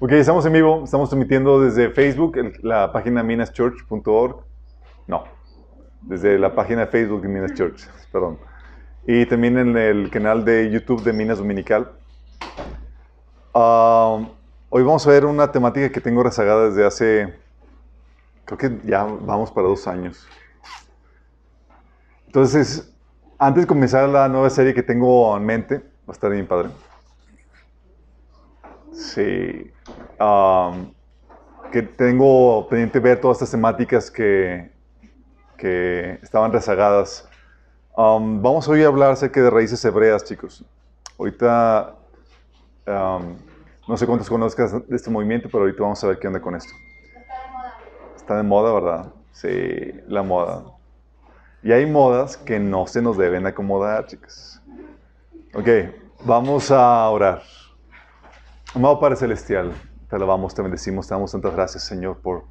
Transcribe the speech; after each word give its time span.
Ok, 0.00 0.12
estamos 0.12 0.46
en 0.46 0.52
vivo, 0.52 0.84
estamos 0.84 1.08
transmitiendo 1.08 1.60
desde 1.60 1.90
Facebook, 1.90 2.36
la 2.62 2.92
página 2.92 3.24
minaschurch.org. 3.24 4.44
No, 5.08 5.24
desde 6.02 6.38
la 6.38 6.54
página 6.54 6.82
de 6.82 6.86
Facebook 6.86 7.22
de 7.22 7.26
Minas 7.26 7.52
Church, 7.54 7.88
perdón. 8.12 8.38
Y 9.08 9.26
también 9.26 9.58
en 9.58 9.76
el 9.76 10.08
canal 10.08 10.44
de 10.44 10.70
YouTube 10.70 11.02
de 11.02 11.12
Minas 11.12 11.38
Dominical. 11.38 11.90
Hoy 13.52 14.82
vamos 14.84 15.04
a 15.04 15.10
ver 15.10 15.24
una 15.24 15.50
temática 15.50 15.90
que 15.90 16.00
tengo 16.00 16.22
rezagada 16.22 16.66
desde 16.66 16.86
hace, 16.86 17.34
creo 18.44 18.56
que 18.56 18.78
ya 18.84 19.02
vamos 19.02 19.50
para 19.50 19.66
dos 19.66 19.88
años. 19.88 20.28
Entonces, 22.26 22.94
antes 23.36 23.64
de 23.64 23.66
comenzar 23.66 24.08
la 24.08 24.28
nueva 24.28 24.48
serie 24.48 24.72
que 24.74 24.84
tengo 24.84 25.36
en 25.36 25.44
mente, 25.44 25.78
va 25.78 26.10
a 26.10 26.12
estar 26.12 26.30
bien 26.30 26.46
padre. 26.46 26.68
Sí. 28.98 29.70
que 31.70 31.82
tengo 31.82 32.66
pendiente 32.68 32.98
ver 32.98 33.20
todas 33.20 33.36
estas 33.36 33.52
temáticas 33.52 34.10
que, 34.10 34.72
que 35.56 36.18
estaban 36.20 36.52
rezagadas. 36.52 37.28
vamos 37.96 38.66
hoy 38.68 38.82
a 38.82 38.88
hablar 38.88 39.12
acerca 39.12 39.40
de 39.40 39.50
raíces 39.50 39.84
hebreas, 39.84 40.24
chicos. 40.24 40.64
Ahorita, 41.16 41.94
no 42.86 43.96
sé 43.96 44.04
cuántos 44.04 44.28
conozcas 44.28 44.72
de 44.88 44.96
este 44.96 45.10
movimiento, 45.10 45.48
pero 45.48 45.62
ahorita 45.62 45.82
vamos 45.82 46.02
a 46.02 46.08
ver 46.08 46.18
qué 46.18 46.26
onda 46.26 46.40
con 46.40 46.56
esto. 46.56 46.72
Está 48.16 48.36
de 48.36 48.42
moda. 48.42 48.72
¿verdad? 48.72 49.12
Sí, 49.30 49.92
la 50.08 50.24
moda. 50.24 50.64
Y 51.62 51.70
hay 51.70 51.86
modas 51.86 52.36
que 52.36 52.58
no 52.58 52.88
se 52.88 53.00
nos 53.00 53.16
deben 53.16 53.46
acomodar, 53.46 54.06
chicos. 54.06 54.60
Ok, 55.54 55.68
vamos 56.24 56.72
a 56.72 57.08
orar. 57.08 57.42
Amado 58.74 59.00
Padre 59.00 59.16
Celestial, 59.16 59.72
te 60.10 60.16
alabamos, 60.16 60.54
te 60.54 60.60
bendecimos, 60.60 61.08
te 61.08 61.14
damos 61.14 61.32
tantas 61.32 61.54
gracias, 61.54 61.84
Señor, 61.84 62.18
por, 62.18 62.44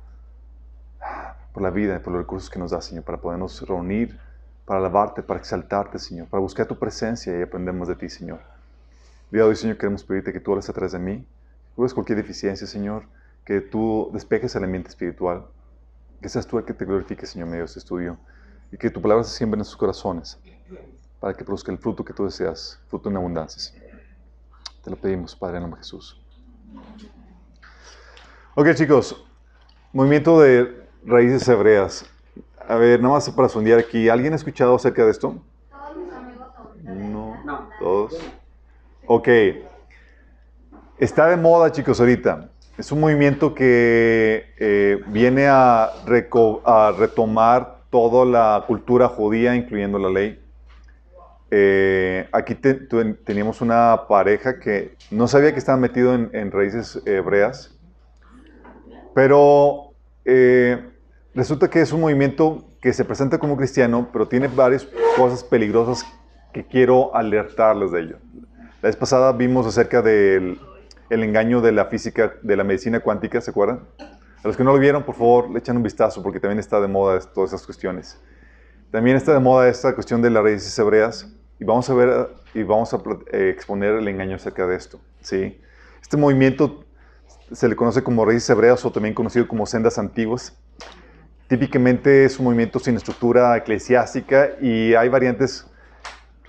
por 1.54 1.62
la 1.62 1.70
vida 1.70 1.96
y 1.96 2.00
por 2.00 2.12
los 2.12 2.24
recursos 2.24 2.50
que 2.50 2.58
nos 2.58 2.72
das, 2.72 2.86
Señor, 2.86 3.04
para 3.04 3.20
podernos 3.20 3.62
reunir, 3.68 4.20
para 4.66 4.80
alabarte, 4.80 5.22
para 5.22 5.40
exaltarte, 5.40 6.00
Señor, 6.00 6.28
para 6.28 6.42
buscar 6.42 6.66
tu 6.66 6.78
presencia 6.80 7.38
y 7.38 7.44
aprendemos 7.44 7.88
de 7.88 7.96
ti, 7.96 8.10
Señor. 8.10 8.40
Día 9.30 9.44
de 9.44 9.50
hoy, 9.50 9.56
Señor, 9.56 9.78
queremos 9.78 10.04
pedirte 10.04 10.34
que 10.34 10.40
tú 10.40 10.54
hables 10.54 10.68
atrás 10.68 10.94
de 10.94 10.98
mí, 10.98 11.24
cubres 11.76 11.94
cualquier 11.94 12.18
deficiencia, 12.18 12.66
Señor, 12.66 13.04
que 13.46 13.62
tú 13.62 14.10
despejes 14.12 14.56
el 14.56 14.64
ambiente 14.64 14.90
espiritual, 14.90 15.46
que 16.20 16.30
seas 16.30 16.48
tú 16.48 16.58
el 16.58 16.66
que 16.66 16.74
te 16.74 16.84
glorifique, 16.86 17.28
Señor, 17.28 17.48
medio 17.48 17.62
de 17.62 17.66
este 17.66 17.78
estudio, 17.78 18.18
y 18.72 18.78
que 18.78 18.90
tu 18.90 19.04
palabra 19.04 19.24
se 19.24 19.38
siembre 19.38 19.60
en 19.60 19.66
sus 19.66 19.78
corazones, 19.78 20.40
para 21.20 21.36
que 21.36 21.46
produzca 21.46 21.72
el 21.72 21.78
fruto 21.78 22.04
que 22.04 22.14
tú 22.14 22.26
deseas, 22.26 22.80
fruto 22.88 23.08
en 23.08 23.18
abundancia, 23.18 23.62
Señor. 23.62 23.87
Te 24.88 24.92
lo 24.92 24.96
pedimos, 24.96 25.36
Padre, 25.36 25.58
en 25.58 25.64
nombre 25.64 25.80
de 25.80 25.84
Jesús. 25.84 26.18
Ok, 28.56 28.74
chicos. 28.74 29.22
Movimiento 29.92 30.40
de 30.40 30.82
raíces 31.06 31.46
hebreas. 31.50 32.06
A 32.70 32.76
ver, 32.76 33.02
nada 33.02 33.16
más 33.16 33.30
para 33.32 33.50
sondear 33.50 33.80
aquí. 33.80 34.08
¿Alguien 34.08 34.32
ha 34.32 34.38
escuchado 34.38 34.76
acerca 34.76 35.04
de 35.04 35.12
esto? 35.12 35.36
Todos 36.86 37.44
No. 37.44 37.68
dos. 37.82 38.18
Ok. 39.08 39.28
Está 41.00 41.28
de 41.28 41.36
moda, 41.36 41.70
chicos, 41.70 42.00
ahorita. 42.00 42.50
Es 42.78 42.90
un 42.90 43.02
movimiento 43.02 43.54
que 43.54 44.54
eh, 44.58 45.04
viene 45.08 45.50
a 45.50 45.92
retomar 46.06 47.82
toda 47.90 48.24
la 48.24 48.64
cultura 48.66 49.10
judía, 49.10 49.54
incluyendo 49.54 50.00
la 50.00 50.10
ley. 50.10 50.47
Eh, 51.50 52.28
aquí 52.34 52.56
te- 52.56 52.74
teníamos 52.74 53.62
una 53.62 54.02
pareja 54.10 54.60
que 54.60 54.96
no 55.12 55.28
sabía 55.28 55.54
que 55.54 55.60
estaba 55.60 55.78
metido 55.78 56.14
en, 56.14 56.30
en 56.34 56.52
raíces 56.52 57.02
hebreas, 57.06 57.74
pero 59.14 59.94
eh, 60.26 60.90
resulta 61.34 61.70
que 61.70 61.82
es 61.82 61.92
un 61.92 62.02
movimiento 62.02 62.66
que 62.82 62.94
se 62.94 63.06
presenta 63.06 63.38
como 63.38 63.56
cristiano, 63.58 64.10
pero 64.12 64.28
tiene 64.28 64.48
varias 64.48 64.88
cosas 65.16 65.44
peligrosas 65.44 66.06
que 66.54 66.66
quiero 66.66 67.16
alertarles 67.16 67.92
de 67.92 68.02
ello. 68.02 68.18
La 68.82 68.90
vez 68.90 68.96
pasada 68.96 69.32
vimos 69.32 69.66
acerca 69.66 70.02
del 70.02 70.60
el 71.10 71.24
engaño 71.24 71.62
de 71.62 71.72
la 71.72 71.86
física, 71.86 72.34
de 72.42 72.58
la 72.58 72.66
medicina 72.66 73.00
cuántica, 73.00 73.40
¿se 73.40 73.52
acuerdan? 73.52 73.80
A 74.00 74.48
los 74.48 74.58
que 74.58 74.64
no 74.64 74.74
lo 74.74 74.80
vieron, 74.80 75.04
por 75.04 75.16
favor, 75.16 75.50
le 75.50 75.60
echan 75.60 75.78
un 75.78 75.84
vistazo 75.84 76.22
porque 76.22 76.40
también 76.40 76.60
está 76.60 76.82
de 76.82 76.88
moda 76.90 77.20
todas 77.34 77.52
esas 77.52 77.66
cuestiones. 77.66 78.20
También 78.92 79.16
está 79.16 79.34
de 79.34 79.40
moda 79.40 79.70
esta 79.70 79.96
cuestión 79.96 80.22
de 80.22 80.30
las 80.30 80.44
raíces 80.44 80.78
hebreas 80.78 81.34
y 81.60 81.66
vamos 81.66 81.90
a 81.90 81.94
ver 81.94 82.30
y 82.54 82.64
vamos 82.64 82.94
a 82.94 83.02
eh, 83.32 83.50
exponer 83.50 83.96
el 83.96 84.08
engaño 84.08 84.36
acerca 84.36 84.66
de 84.68 84.76
esto. 84.76 85.00
¿sí? 85.22 85.60
Este 86.02 86.18
movimiento 86.18 86.84
se 87.52 87.68
le 87.68 87.76
conoce 87.76 88.04
como 88.04 88.26
raíces 88.26 88.50
hebreas 88.50 88.84
o 88.86 88.92
también 88.92 89.14
conocido 89.14 89.48
como 89.48 89.66
sendas 89.66 89.98
antiguas. 89.98 90.58
Típicamente 91.48 92.26
es 92.26 92.40
un 92.40 92.46
movimiento 92.46 92.80
sin 92.80 92.96
estructura 92.96 93.56
eclesiástica 93.56 94.50
y 94.62 94.94
hay 94.96 95.08
variantes 95.10 95.66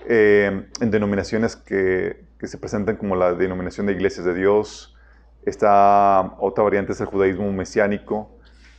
eh, 0.07 0.65
en 0.81 0.91
denominaciones 0.91 1.55
que, 1.55 2.25
que 2.37 2.47
se 2.47 2.57
presentan 2.57 2.97
como 2.97 3.15
la 3.15 3.33
denominación 3.33 3.85
de 3.85 3.93
iglesias 3.93 4.25
de 4.25 4.33
Dios. 4.33 4.95
Esta 5.45 6.35
otra 6.39 6.63
variante 6.63 6.91
es 6.91 7.01
el 7.01 7.07
judaísmo 7.07 7.51
mesiánico, 7.51 8.29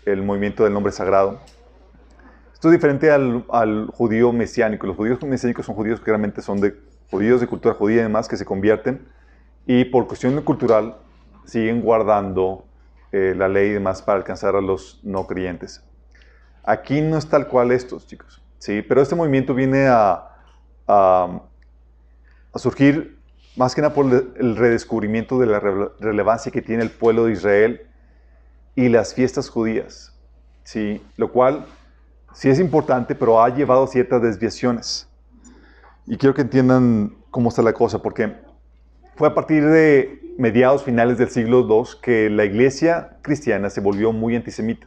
el 0.04 0.22
movimiento 0.22 0.64
del 0.64 0.74
nombre 0.74 0.92
sagrado. 0.92 1.40
Esto 2.60 2.68
es 2.68 2.72
diferente 2.72 3.10
al, 3.10 3.46
al 3.48 3.86
judío 3.86 4.34
mesiánico. 4.34 4.86
Los 4.86 4.94
judíos 4.94 5.22
mesiánicos 5.22 5.64
son 5.64 5.74
judíos 5.74 5.98
que 5.98 6.10
realmente 6.10 6.42
son 6.42 6.60
de 6.60 6.78
judíos 7.10 7.40
de 7.40 7.46
cultura 7.46 7.74
judía 7.74 8.00
y 8.00 8.02
demás 8.02 8.28
que 8.28 8.36
se 8.36 8.44
convierten 8.44 9.08
y 9.64 9.86
por 9.86 10.06
cuestión 10.06 10.38
cultural 10.42 10.98
siguen 11.46 11.80
guardando 11.80 12.66
eh, 13.12 13.32
la 13.34 13.48
ley 13.48 13.70
y 13.70 13.72
demás 13.72 14.02
para 14.02 14.18
alcanzar 14.18 14.56
a 14.56 14.60
los 14.60 15.00
no 15.02 15.26
creyentes. 15.26 15.82
Aquí 16.62 17.00
no 17.00 17.16
es 17.16 17.26
tal 17.30 17.48
cual 17.48 17.72
estos, 17.72 18.06
chicos. 18.06 18.42
¿sí? 18.58 18.82
Pero 18.82 19.00
este 19.00 19.14
movimiento 19.14 19.54
viene 19.54 19.86
a, 19.86 20.22
a, 20.86 21.40
a 22.52 22.58
surgir 22.58 23.18
más 23.56 23.74
que 23.74 23.80
nada 23.80 23.94
por 23.94 24.04
el 24.36 24.56
redescubrimiento 24.56 25.38
de 25.38 25.46
la 25.46 25.62
rele- 25.62 25.92
relevancia 25.98 26.52
que 26.52 26.60
tiene 26.60 26.82
el 26.82 26.90
pueblo 26.90 27.24
de 27.24 27.32
Israel 27.32 27.86
y 28.74 28.90
las 28.90 29.14
fiestas 29.14 29.48
judías. 29.48 30.14
¿sí? 30.62 31.02
Lo 31.16 31.32
cual 31.32 31.64
sí 32.32 32.48
es 32.48 32.58
importante, 32.60 33.14
pero 33.14 33.42
ha 33.42 33.48
llevado 33.48 33.84
a 33.84 33.86
ciertas 33.86 34.22
desviaciones. 34.22 35.08
Y 36.06 36.16
quiero 36.16 36.34
que 36.34 36.42
entiendan 36.42 37.16
cómo 37.30 37.48
está 37.50 37.62
la 37.62 37.72
cosa, 37.72 38.00
porque 38.02 38.34
fue 39.16 39.28
a 39.28 39.34
partir 39.34 39.64
de 39.66 40.20
mediados 40.38 40.82
finales 40.82 41.18
del 41.18 41.28
siglo 41.30 41.66
II 41.68 41.98
que 42.02 42.30
la 42.30 42.44
iglesia 42.44 43.18
cristiana 43.22 43.70
se 43.70 43.80
volvió 43.80 44.12
muy 44.12 44.34
antisemita. 44.34 44.86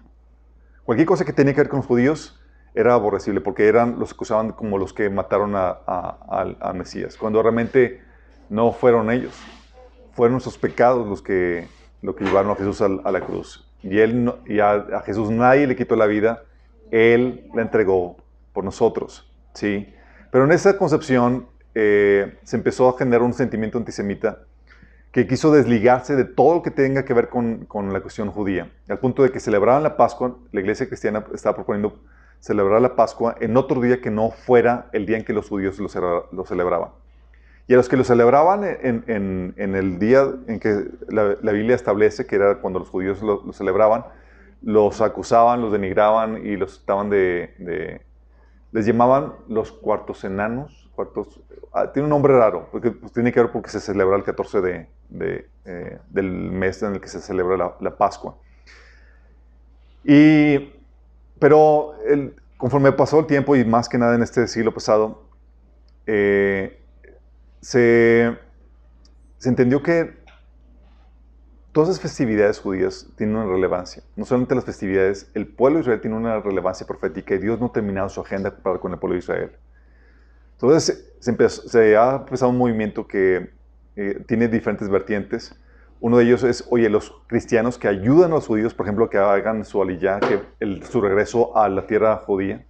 Cualquier 0.84 1.08
cosa 1.08 1.24
que 1.26 1.34
tenía 1.34 1.54
que 1.54 1.62
ver 1.62 1.70
con 1.70 1.78
los 1.78 1.86
judíos 1.86 2.40
era 2.74 2.94
aborrecible, 2.96 3.40
porque 3.40 3.68
eran 3.68 4.00
los 4.00 4.12
acusaban 4.14 4.52
como 4.52 4.78
los 4.78 4.94
que 4.94 5.10
mataron 5.10 5.56
a, 5.56 5.78
a- 5.86 6.56
al 6.60 6.76
Mesías, 6.76 7.16
cuando 7.18 7.42
realmente 7.42 8.02
no 8.50 8.72
fueron 8.72 9.12
ellos. 9.12 9.34
Fueron 10.14 10.42
sus 10.42 10.58
pecados 10.58 11.08
los 11.08 11.22
que, 11.22 11.68
lo 12.02 12.16
que 12.16 12.24
llevaron 12.24 12.52
a 12.52 12.56
Jesús 12.56 12.82
a, 12.82 12.88
la 12.90 13.22
cruz. 13.22 13.68
Y, 13.84 14.00
a, 14.60 14.72
a 14.74 15.02
Jesús 15.02 15.30
nadie 15.32 15.68
le 15.68 15.76
quitó 15.76 15.96
la 15.96 16.06
vida, 16.06 16.44
Él 16.92 17.50
la 17.54 17.62
entregó 17.64 18.18
por 18.54 18.64
nosotros. 18.64 19.32
¿sí? 19.54 19.94
Pero 20.32 20.46
en 20.46 20.52
esa 20.52 20.78
concepción 20.78 21.48
eh, 21.76 22.38
se 22.44 22.56
empezó 22.56 22.90
a 22.90 22.98
generar 22.98 23.22
un 23.22 23.34
sentimiento 23.34 23.78
antisemita 23.78 24.40
que 25.12 25.28
quiso 25.28 25.52
desligarse 25.52 26.16
de 26.16 26.26
todo 26.26 26.56
lo 26.56 26.62
que 26.64 26.72
tenga 26.72 27.06
que 27.06 27.14
ver 27.14 27.30
con, 27.30 27.66
con 27.66 27.94
la 27.94 28.02
cuestión 28.02 28.32
judía, 28.32 28.72
al 28.90 28.98
punto 28.98 29.22
de 29.22 29.32
que 29.32 29.40
celebraban 29.40 29.84
la 29.84 29.96
Pascua, 29.96 30.38
la 30.52 30.60
iglesia 30.60 30.88
cristiana 30.88 31.24
estaba 31.36 31.56
proponiendo 31.56 32.00
celebrar 32.40 32.82
la 32.82 32.96
Pascua 32.96 33.36
en 33.40 33.56
otro 33.56 33.80
día 33.80 34.02
que 34.02 34.10
no 34.10 34.32
fuera 34.32 34.90
el 34.92 35.06
día 35.06 35.18
en 35.18 35.24
que 35.24 35.34
los 35.34 35.48
judíos 35.48 35.78
lo, 35.80 35.88
celebra- 35.88 36.24
lo 36.32 36.46
celebraban. 36.46 36.90
Y 37.68 37.74
a 37.74 37.78
los 37.78 37.88
que 37.90 37.96
lo 37.96 38.04
celebraban 38.04 38.64
en, 38.66 39.04
en- 39.56 39.76
el 39.76 40.00
día 40.00 40.26
en 40.48 40.60
que 40.60 40.84
la, 41.08 41.52
Biblia 41.52 41.76
establece, 41.76 42.26
que 42.26 42.36
era 42.36 42.56
cuando 42.56 42.80
los 42.80 42.90
judíos 42.90 43.22
lo 43.22 43.54
celebraban, 43.54 44.04
los 44.64 45.02
acusaban, 45.02 45.62
los 45.62 45.72
denigraban 45.72 46.46
y 46.46 46.56
los 46.56 46.80
estaban 46.80 47.10
de... 47.10 48.02
les 48.72 48.86
llamaban 48.86 49.34
los 49.48 49.72
cuartos 49.72 50.24
enanos, 50.24 50.90
cuartos, 50.96 51.42
ah, 51.74 51.92
tiene 51.92 52.06
un 52.06 52.12
nombre 52.12 52.34
raro, 52.34 52.70
porque 52.72 52.92
pues, 52.92 53.12
tiene 53.12 53.32
que 53.32 53.42
ver 53.42 53.52
porque 53.52 53.70
se 53.70 53.80
celebra 53.80 54.16
el 54.16 54.24
14 54.24 54.62
de, 54.62 54.88
eh, 55.66 56.00
del 56.10 56.32
mes 56.32 56.82
en 56.82 56.94
el 56.94 57.02
que 57.02 57.10
se 57.10 57.20
celebra 57.20 57.76
la, 57.80 57.98
Pascua. 57.98 58.38
Y, 60.04 60.72
pero 61.40 61.94
conforme 62.58 62.92
pasó 62.94 63.20
el 63.20 63.26
tiempo 63.26 63.56
y 63.56 63.66
más 63.66 63.90
que 63.90 63.98
nada 63.98 64.16
en 64.16 64.24
este 64.24 64.48
siglo 64.48 64.74
pasado, 64.74 65.24
eh, 66.06 66.82
se, 67.62 68.38
se 69.38 69.50
entendió 69.50 69.84
que 69.84 70.23
todas 71.74 71.90
las 71.90 72.00
festividades 72.00 72.60
judías 72.60 73.08
tienen 73.18 73.36
una 73.36 73.52
relevancia. 73.52 74.04
No 74.16 74.26
solamente 74.26 74.56
las 74.56 74.64
festividades, 74.64 75.30
el 75.34 75.48
pueblo 75.48 75.80
de 75.80 75.82
Israel 75.82 76.02
tiene 76.02 76.16
una 76.16 76.40
relevancia 76.40 76.86
profética 76.88 77.34
y 77.34 77.40
Dios 77.40 77.60
no 77.60 77.66
ha 77.66 77.72
terminado 77.74 78.08
su 78.10 78.22
agenda 78.22 78.56
para 78.56 78.80
con 78.80 78.94
el 78.94 79.00
pueblo 79.00 79.16
de 79.16 79.20
Israel. 79.20 79.52
Entonces 80.54 81.14
se, 81.20 81.98
ha 81.98 82.16
empezado 82.16 82.52
un 82.52 82.58
movimiento 82.58 83.08
que 83.08 83.50
eh, 83.96 84.24
tiene 84.28 84.48
diferentes 84.48 84.88
vertientes. 84.88 85.56
Uno 86.00 86.18
de 86.18 86.26
ellos 86.26 86.44
es, 86.44 86.66
oye, 86.70 86.90
los 86.90 87.12
cristianos 87.28 87.80
que 87.80 87.88
ayudan 87.88 88.32
a 88.32 88.36
los 88.36 88.48
judíos, 88.48 88.74
por 88.74 88.86
ejemplo, 88.86 89.10
que 89.10 89.18
hagan 89.18 89.66
su 89.66 89.82
aliyah, 89.82 90.20
su 90.90 91.02
regreso 91.02 91.58
a 91.58 91.70
la 91.70 91.88
tierra 91.88 92.18
judía. 92.18 92.66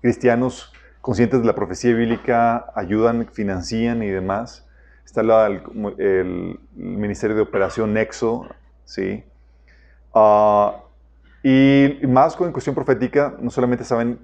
Cristianos 0.00 0.72
conscientes 1.02 1.40
de 1.40 1.46
la 1.46 1.54
profecía 1.54 1.94
bíblica, 1.94 2.72
ayudan, 2.74 3.26
financian 3.32 4.02
y 4.02 4.08
demás. 4.08 4.65
Está 5.06 5.22
la- 5.22 5.46
el, 5.46 5.62
el 5.98 6.60
Ministerio 6.74 7.34
de 7.36 7.42
Operación 7.42 7.94
Nexo, 7.94 8.46
¿sí? 8.84 9.24
Ah, 10.14 10.82
y 11.42 11.98
más 12.06 12.36
con 12.36 12.52
cuestión 12.52 12.74
profética, 12.74 13.34
no 13.40 13.50
solamente 13.50 13.84
saben 13.84 14.18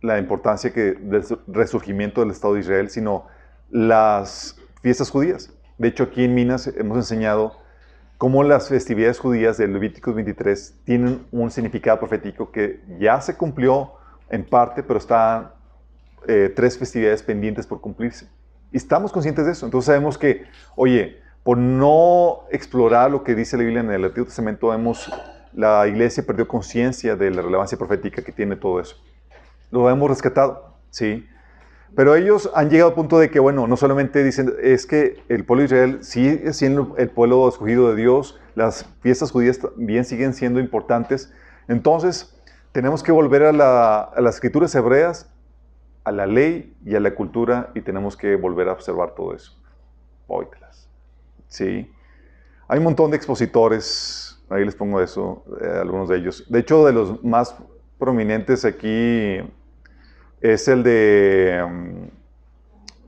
la 0.00 0.18
importancia 0.18 0.72
que, 0.72 0.92
del 0.94 1.24
su- 1.24 1.38
resurgimiento 1.48 2.20
del 2.22 2.30
Estado 2.30 2.54
de 2.54 2.60
Israel, 2.60 2.88
sino 2.88 3.26
las 3.70 4.56
fiestas 4.82 5.10
judías. 5.10 5.52
De 5.78 5.88
hecho, 5.88 6.04
aquí 6.04 6.24
en 6.24 6.34
Minas 6.34 6.66
hemos 6.68 6.96
enseñado 6.96 7.56
cómo 8.18 8.44
las 8.44 8.68
festividades 8.68 9.18
judías 9.18 9.58
de 9.58 9.66
Levíticos 9.68 10.14
23 10.14 10.76
tienen 10.84 11.26
un 11.32 11.50
significado 11.50 11.98
profético 11.98 12.52
que 12.52 12.80
ya 13.00 13.20
se 13.20 13.36
cumplió 13.36 13.92
en 14.30 14.44
parte, 14.48 14.82
pero 14.84 14.98
están 14.98 15.50
eh, 16.28 16.52
tres 16.54 16.78
festividades 16.78 17.22
pendientes 17.22 17.66
por 17.66 17.80
cumplirse. 17.80 18.28
Estamos 18.72 19.12
conscientes 19.12 19.44
de 19.46 19.52
eso. 19.52 19.66
Entonces 19.66 19.86
sabemos 19.86 20.18
que, 20.18 20.44
oye, 20.76 21.20
por 21.42 21.58
no 21.58 22.44
explorar 22.50 23.10
lo 23.10 23.24
que 23.24 23.34
dice 23.34 23.56
la 23.56 23.64
Biblia 23.64 23.80
en 23.80 23.90
el 23.90 24.04
Antiguo 24.04 24.26
Testamento, 24.26 24.72
hemos, 24.72 25.10
la 25.52 25.86
iglesia 25.86 26.24
perdió 26.24 26.46
conciencia 26.46 27.16
de 27.16 27.30
la 27.30 27.42
relevancia 27.42 27.76
profética 27.76 28.22
que 28.22 28.32
tiene 28.32 28.56
todo 28.56 28.80
eso. 28.80 28.96
Lo 29.70 29.88
hemos 29.90 30.08
rescatado, 30.08 30.76
¿sí? 30.90 31.26
Pero 31.94 32.14
ellos 32.14 32.50
han 32.54 32.70
llegado 32.70 32.90
al 32.90 32.94
punto 32.94 33.18
de 33.18 33.30
que, 33.30 33.38
bueno, 33.38 33.66
no 33.66 33.76
solamente 33.76 34.24
dicen, 34.24 34.54
es 34.62 34.86
que 34.86 35.22
el 35.28 35.44
pueblo 35.44 35.60
de 35.60 35.64
Israel 35.66 35.98
sigue 36.04 36.52
siendo 36.54 36.94
el 36.96 37.10
pueblo 37.10 37.46
escogido 37.48 37.90
de 37.90 37.96
Dios, 37.96 38.40
las 38.54 38.86
fiestas 39.02 39.30
judías 39.30 39.58
también 39.58 40.06
siguen 40.06 40.32
siendo 40.32 40.58
importantes, 40.58 41.32
entonces 41.68 42.34
tenemos 42.72 43.02
que 43.02 43.12
volver 43.12 43.42
a 43.42 43.52
las 43.52 44.34
escrituras 44.34 44.74
hebreas, 44.74 45.31
a 46.04 46.12
la 46.12 46.26
ley 46.26 46.76
y 46.84 46.94
a 46.94 47.00
la 47.00 47.14
cultura 47.14 47.70
y 47.74 47.80
tenemos 47.80 48.16
que 48.16 48.36
volver 48.36 48.68
a 48.68 48.72
observar 48.72 49.14
todo 49.14 49.34
eso. 49.34 49.56
Óitelas. 50.26 50.88
Sí. 51.48 51.90
Hay 52.68 52.78
un 52.78 52.84
montón 52.84 53.10
de 53.10 53.16
expositores, 53.16 54.42
ahí 54.48 54.64
les 54.64 54.74
pongo 54.74 55.00
eso, 55.00 55.44
eh, 55.60 55.78
algunos 55.80 56.08
de 56.08 56.16
ellos. 56.16 56.44
De 56.48 56.60
hecho, 56.60 56.84
de 56.86 56.92
los 56.92 57.22
más 57.22 57.54
prominentes 57.98 58.64
aquí 58.64 59.38
es 60.40 60.68
el 60.68 60.82
de 60.82 61.62
um, 61.64 62.08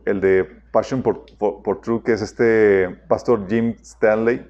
el 0.04 0.20
de 0.20 0.44
Passion 0.70 1.02
for, 1.02 1.24
for- 1.38 1.62
for 1.64 1.80
Truth, 1.80 2.02
que 2.04 2.12
es 2.12 2.20
este 2.20 2.90
pastor 3.08 3.48
Jim 3.48 3.74
Stanley. 3.80 4.46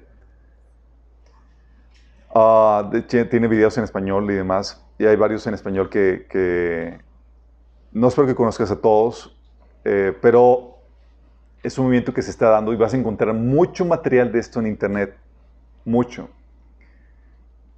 Ah, 2.33 2.89
de 2.91 3.01
tiene 3.03 3.47
videos 3.47 3.77
en 3.77 3.85
español 3.85 4.29
y 4.29 4.33
demás, 4.33 4.85
y 4.97 5.05
hay 5.05 5.15
varios 5.15 5.47
en 5.47 5.53
español 5.53 5.89
que, 5.89 6.27
que 6.29 6.99
no 7.95 8.09
espero 8.09 8.27
que 8.27 8.35
conozcas 8.35 8.69
a 8.71 8.81
todos, 8.81 9.33
eh, 9.85 10.13
pero 10.21 10.79
es 11.63 11.77
un 11.77 11.85
movimiento 11.85 12.13
que 12.13 12.21
se 12.21 12.29
está 12.29 12.49
dando 12.49 12.73
y 12.73 12.75
vas 12.75 12.93
a 12.93 12.97
encontrar 12.97 13.33
mucho 13.33 13.85
material 13.85 14.33
de 14.33 14.39
esto 14.39 14.59
en 14.59 14.67
internet, 14.67 15.15
mucho. 15.85 16.29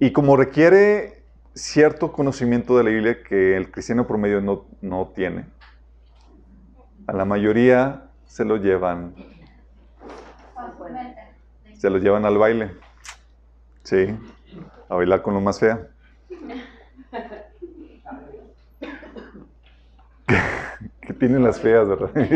Y 0.00 0.10
como 0.10 0.36
requiere 0.36 1.22
cierto 1.54 2.10
conocimiento 2.10 2.76
de 2.76 2.82
la 2.82 2.90
Biblia 2.90 3.22
que 3.22 3.56
el 3.56 3.70
cristiano 3.70 4.08
promedio 4.08 4.40
no, 4.40 4.64
no 4.80 5.12
tiene, 5.14 5.46
a 7.06 7.12
la 7.12 7.24
mayoría 7.24 8.10
se 8.26 8.44
lo 8.44 8.56
llevan, 8.56 9.14
se 11.76 11.90
lo 11.90 11.98
llevan 11.98 12.24
al 12.24 12.38
baile. 12.38 12.72
Sí, 13.84 14.16
a 14.88 14.96
bailar 14.96 15.22
con 15.22 15.34
lo 15.34 15.40
más 15.40 15.60
fea. 15.60 15.86
Que 21.08 21.14
tienen 21.14 21.42
las 21.42 21.58
feas, 21.58 21.88
¿verdad? 21.88 22.10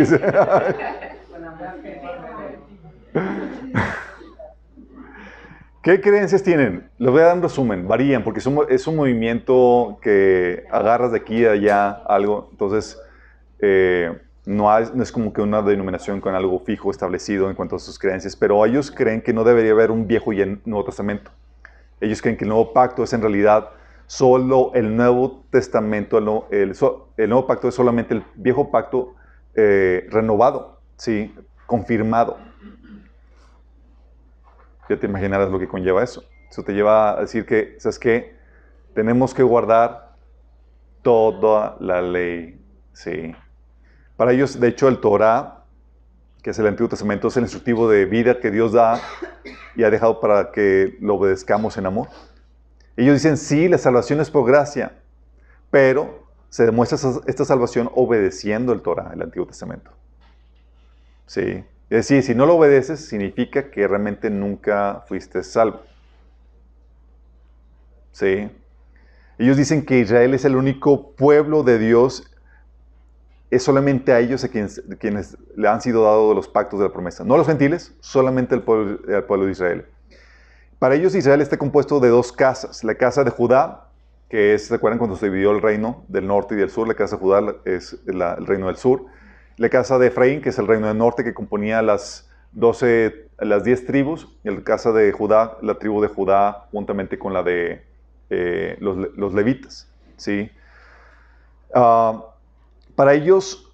¿Qué 5.82 6.00
creencias 6.00 6.42
tienen? 6.42 6.88
Les 6.98 7.10
voy 7.10 7.20
a 7.20 7.26
dar 7.26 7.36
un 7.36 7.42
resumen. 7.42 7.86
Varían 7.86 8.24
porque 8.24 8.38
es 8.38 8.46
un, 8.46 8.64
es 8.68 8.86
movimiento 8.88 9.98
que 10.00 10.64
agarras 10.70 11.10
de 11.12 11.18
aquí 11.18 11.44
a 11.44 11.52
allá 11.52 11.90
algo. 11.90 12.48
Entonces, 12.52 12.98
eh, 13.58 14.16
no, 14.46 14.72
hay- 14.72 14.86
no 14.94 15.02
es 15.02 15.12
como 15.12 15.32
que 15.32 15.42
una 15.42 15.60
denominación 15.60 16.20
con 16.20 16.34
algo 16.34 16.58
fijo 16.60 16.90
establecido 16.90 17.50
en 17.50 17.54
cuanto 17.56 17.76
a 17.76 17.78
sus 17.78 17.98
creencias, 17.98 18.36
pero 18.36 18.64
ellos 18.64 18.90
creen 18.90 19.20
que 19.20 19.32
no 19.34 19.44
debería 19.44 19.72
haber 19.72 19.90
un 19.90 20.06
viejo 20.06 20.32
y 20.32 20.40
un 20.40 20.62
nuevo 20.64 20.84
testamento. 20.84 21.30
Ellos 22.00 22.22
creen 22.22 22.36
que 22.38 22.44
el 22.44 22.48
nuevo 22.48 22.72
pacto 22.72 23.02
es 23.02 23.12
en 23.12 23.20
realidad 23.20 23.68
solo 24.12 24.72
el 24.74 24.94
nuevo 24.94 25.46
testamento, 25.48 26.18
el, 26.18 26.26
nuevo- 26.26 27.46
pacto 27.46 27.68
es 27.68 27.74
solamente 27.74 28.12
el 28.12 28.22
viejo 28.34 28.70
pacto 28.70 29.14
eh, 29.54 30.06
renovado, 30.10 30.82
¿sí? 30.98 31.34
confirmado. 31.66 32.36
Ya 34.90 35.00
te 35.00 35.06
imaginarás 35.06 35.50
lo 35.50 35.58
que 35.58 35.66
conlleva 35.66 36.04
eso. 36.04 36.24
Eso 36.50 36.62
te 36.62 36.74
lleva 36.74 37.12
a 37.16 37.20
decir 37.22 37.46
que, 37.46 37.76
¿sabes 37.78 37.98
qué? 37.98 38.36
Tenemos 38.94 39.32
que 39.32 39.42
guardar 39.42 40.14
toda 41.00 41.78
la 41.80 42.02
ley, 42.02 42.60
¿sí? 42.92 43.34
Para 44.18 44.32
ellos, 44.32 44.60
de 44.60 44.68
hecho, 44.68 44.88
el 44.88 44.98
Torah, 45.00 45.64
que 46.42 46.50
es 46.50 46.58
el 46.58 46.66
Antiguo 46.66 46.90
Testamento, 46.90 47.28
es 47.28 47.36
el 47.38 47.44
instructivo 47.44 47.88
de 47.88 48.04
vida 48.04 48.40
que 48.40 48.50
Dios 48.50 48.72
da 48.72 49.00
y 49.74 49.84
ha 49.84 49.90
dejado 49.90 50.20
para 50.20 50.52
que 50.52 50.98
lo 51.00 51.14
obedezcamos 51.14 51.78
en 51.78 51.86
amor. 51.86 52.08
Ellos 52.96 53.14
dicen, 53.14 53.36
sí, 53.36 53.68
la 53.68 53.78
salvación 53.78 54.20
es 54.20 54.30
por 54.30 54.46
gracia, 54.46 54.92
pero 55.70 56.26
se 56.48 56.66
demuestra 56.66 56.98
esta 57.26 57.44
salvación 57.44 57.90
obedeciendo 57.94 58.72
el 58.72 58.82
Torah, 58.82 59.10
el 59.14 59.22
Antiguo 59.22 59.46
Testamento. 59.46 59.90
Sí. 61.26 61.64
Es 61.88 62.08
decir, 62.08 62.22
si 62.22 62.34
no 62.34 62.46
lo 62.46 62.56
obedeces, 62.56 63.06
significa 63.06 63.70
que 63.70 63.86
realmente 63.88 64.30
nunca 64.30 65.04
fuiste 65.08 65.42
salvo. 65.42 65.82
Sí. 68.12 68.50
Ellos 69.38 69.56
dicen 69.56 69.84
que 69.84 69.98
Israel 69.98 70.34
es 70.34 70.44
el 70.44 70.56
único 70.56 71.12
pueblo 71.12 71.62
de 71.62 71.78
Dios 71.78 72.28
es 73.52 73.62
solamente 73.62 74.12
a 74.12 74.20
ellos 74.20 74.42
a 74.44 74.48
quienes, 74.48 74.82
quienes 74.98 75.36
le 75.56 75.68
han 75.68 75.82
sido 75.82 76.04
dados 76.04 76.34
los 76.34 76.48
pactos 76.48 76.80
de 76.80 76.86
la 76.86 76.92
promesa. 76.92 77.22
No 77.22 77.34
a 77.34 77.36
los 77.36 77.46
gentiles, 77.46 77.94
solamente 78.00 78.54
al 78.54 78.62
pueblo, 78.62 78.98
al 79.14 79.24
pueblo 79.24 79.44
de 79.44 79.52
Israel. 79.52 79.84
Para 80.82 80.96
ellos 80.96 81.14
Israel 81.14 81.40
está 81.40 81.56
compuesto 81.58 82.00
de 82.00 82.08
dos 82.08 82.32
casas. 82.32 82.82
La 82.82 82.96
casa 82.96 83.22
de 83.22 83.30
Judá, 83.30 83.86
que 84.28 84.52
es, 84.54 84.66
¿se 84.66 84.74
acuerdan 84.74 84.98
cuando 84.98 85.14
se 85.14 85.26
dividió 85.26 85.52
el 85.52 85.62
reino 85.62 86.02
del 86.08 86.26
norte 86.26 86.56
y 86.56 86.58
del 86.58 86.70
sur? 86.70 86.88
La 86.88 86.94
casa 86.94 87.14
de 87.14 87.22
Judá 87.22 87.54
es 87.64 88.00
el 88.08 88.20
reino 88.44 88.66
del 88.66 88.74
sur. 88.74 89.04
La 89.58 89.68
casa 89.68 89.96
de 90.00 90.08
Efraín, 90.08 90.40
que 90.42 90.48
es 90.48 90.58
el 90.58 90.66
reino 90.66 90.88
del 90.88 90.98
norte, 90.98 91.22
que 91.22 91.34
componía 91.34 91.82
las 91.82 92.28
12, 92.50 93.28
las 93.38 93.62
10 93.62 93.86
tribus. 93.86 94.26
Y 94.42 94.50
la 94.50 94.64
casa 94.64 94.90
de 94.90 95.12
Judá, 95.12 95.56
la 95.62 95.78
tribu 95.78 96.00
de 96.02 96.08
Judá, 96.08 96.66
juntamente 96.72 97.16
con 97.16 97.32
la 97.32 97.44
de 97.44 97.84
eh, 98.30 98.76
los, 98.80 98.96
le- 98.96 99.10
los 99.14 99.34
levitas. 99.34 99.86
¿sí? 100.16 100.50
Ah, 101.72 102.24
para 102.96 103.14
ellos, 103.14 103.70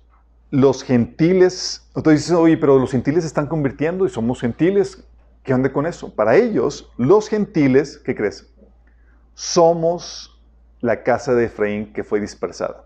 los 0.51 0.83
gentiles, 0.85 1.89
entonces 1.97 2.23
dices, 2.25 2.37
oye, 2.37 2.59
pero 2.59 2.79
los 2.79 2.91
gentiles 2.91 3.25
se 3.25 3.29
están 3.29 3.47
convirtiendo 3.47 4.05
y 4.05 4.11
somos 4.11 4.43
gentiles. 4.43 5.08
¿Qué 5.43 5.55
onda 5.55 5.73
con 5.73 5.87
eso? 5.87 6.15
Para 6.15 6.37
ellos, 6.37 6.93
los 6.99 7.29
gentiles, 7.29 7.99
¿qué 8.05 8.15
crees? 8.15 8.47
Somos 9.35 10.39
la 10.81 11.03
casa 11.03 11.35
de 11.35 11.47
Efraín 11.47 11.93
que 11.93 12.05
fue 12.05 12.21
dispersada. 12.21 12.85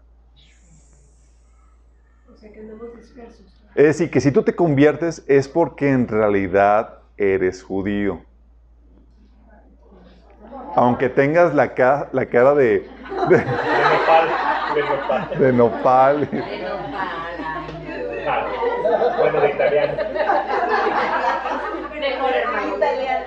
O 2.32 2.36
sea 2.36 2.52
que 2.52 2.60
andamos 2.60 2.96
dispersos. 2.96 3.46
Es 3.74 3.84
decir, 3.84 4.10
que 4.10 4.20
si 4.20 4.30
tú 4.30 4.42
te 4.42 4.54
conviertes 4.54 5.24
es 5.26 5.48
porque 5.48 5.90
en 5.90 6.06
realidad 6.08 6.98
eres 7.16 7.62
judío. 7.62 8.20
Aunque 10.74 11.08
tengas 11.08 11.54
la, 11.54 11.74
ca- 11.74 12.08
la 12.12 12.26
cara 12.26 12.54
de, 12.54 12.80
de, 13.28 13.36
De 13.36 13.44
nopal, 13.44 14.28
de 14.74 14.82
nopal. 14.82 15.28
de 15.38 15.52
nopal. 15.52 16.28
Ah, 18.26 18.46
bueno, 19.18 19.40
de 19.40 19.50
italiano. 19.50 19.92
Mejor 22.00 22.30
hermano 22.34 22.76
italiano. 22.76 23.26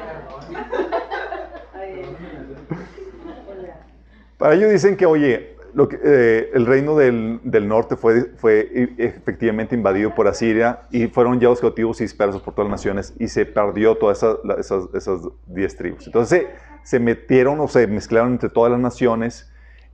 Para 4.37 4.55
ellos 4.55 4.71
dicen 4.71 4.97
que, 4.97 5.05
oye, 5.05 5.55
eh, 6.03 6.51
el 6.53 6.65
reino 6.65 6.95
del, 6.95 7.39
del 7.43 7.67
norte 7.67 7.95
fue, 7.95 8.31
fue 8.37 8.69
i- 8.73 9.01
efectivamente 9.01 9.75
invadido 9.75 10.13
por 10.15 10.27
Asiria 10.27 10.81
y 10.91 11.07
fueron 11.07 11.39
llevados 11.39 11.59
cautivos 11.61 11.99
y 12.01 12.05
dispersos 12.05 12.41
por 12.41 12.53
todas 12.53 12.69
las 12.71 12.79
naciones 12.79 13.13
y 13.19 13.27
se 13.27 13.45
perdió 13.45 13.95
todas 13.95 14.19
esas, 14.19 14.37
esas, 14.59 14.83
esas 14.93 15.21
diez 15.45 15.75
tribus. 15.75 16.05
Entonces 16.07 16.43
se, 16.43 16.55
se 16.83 16.99
metieron 16.99 17.59
o 17.59 17.67
se 17.67 17.87
mezclaron 17.87 18.33
entre 18.33 18.49
todas 18.49 18.71
las 18.71 18.79
naciones 18.79 19.51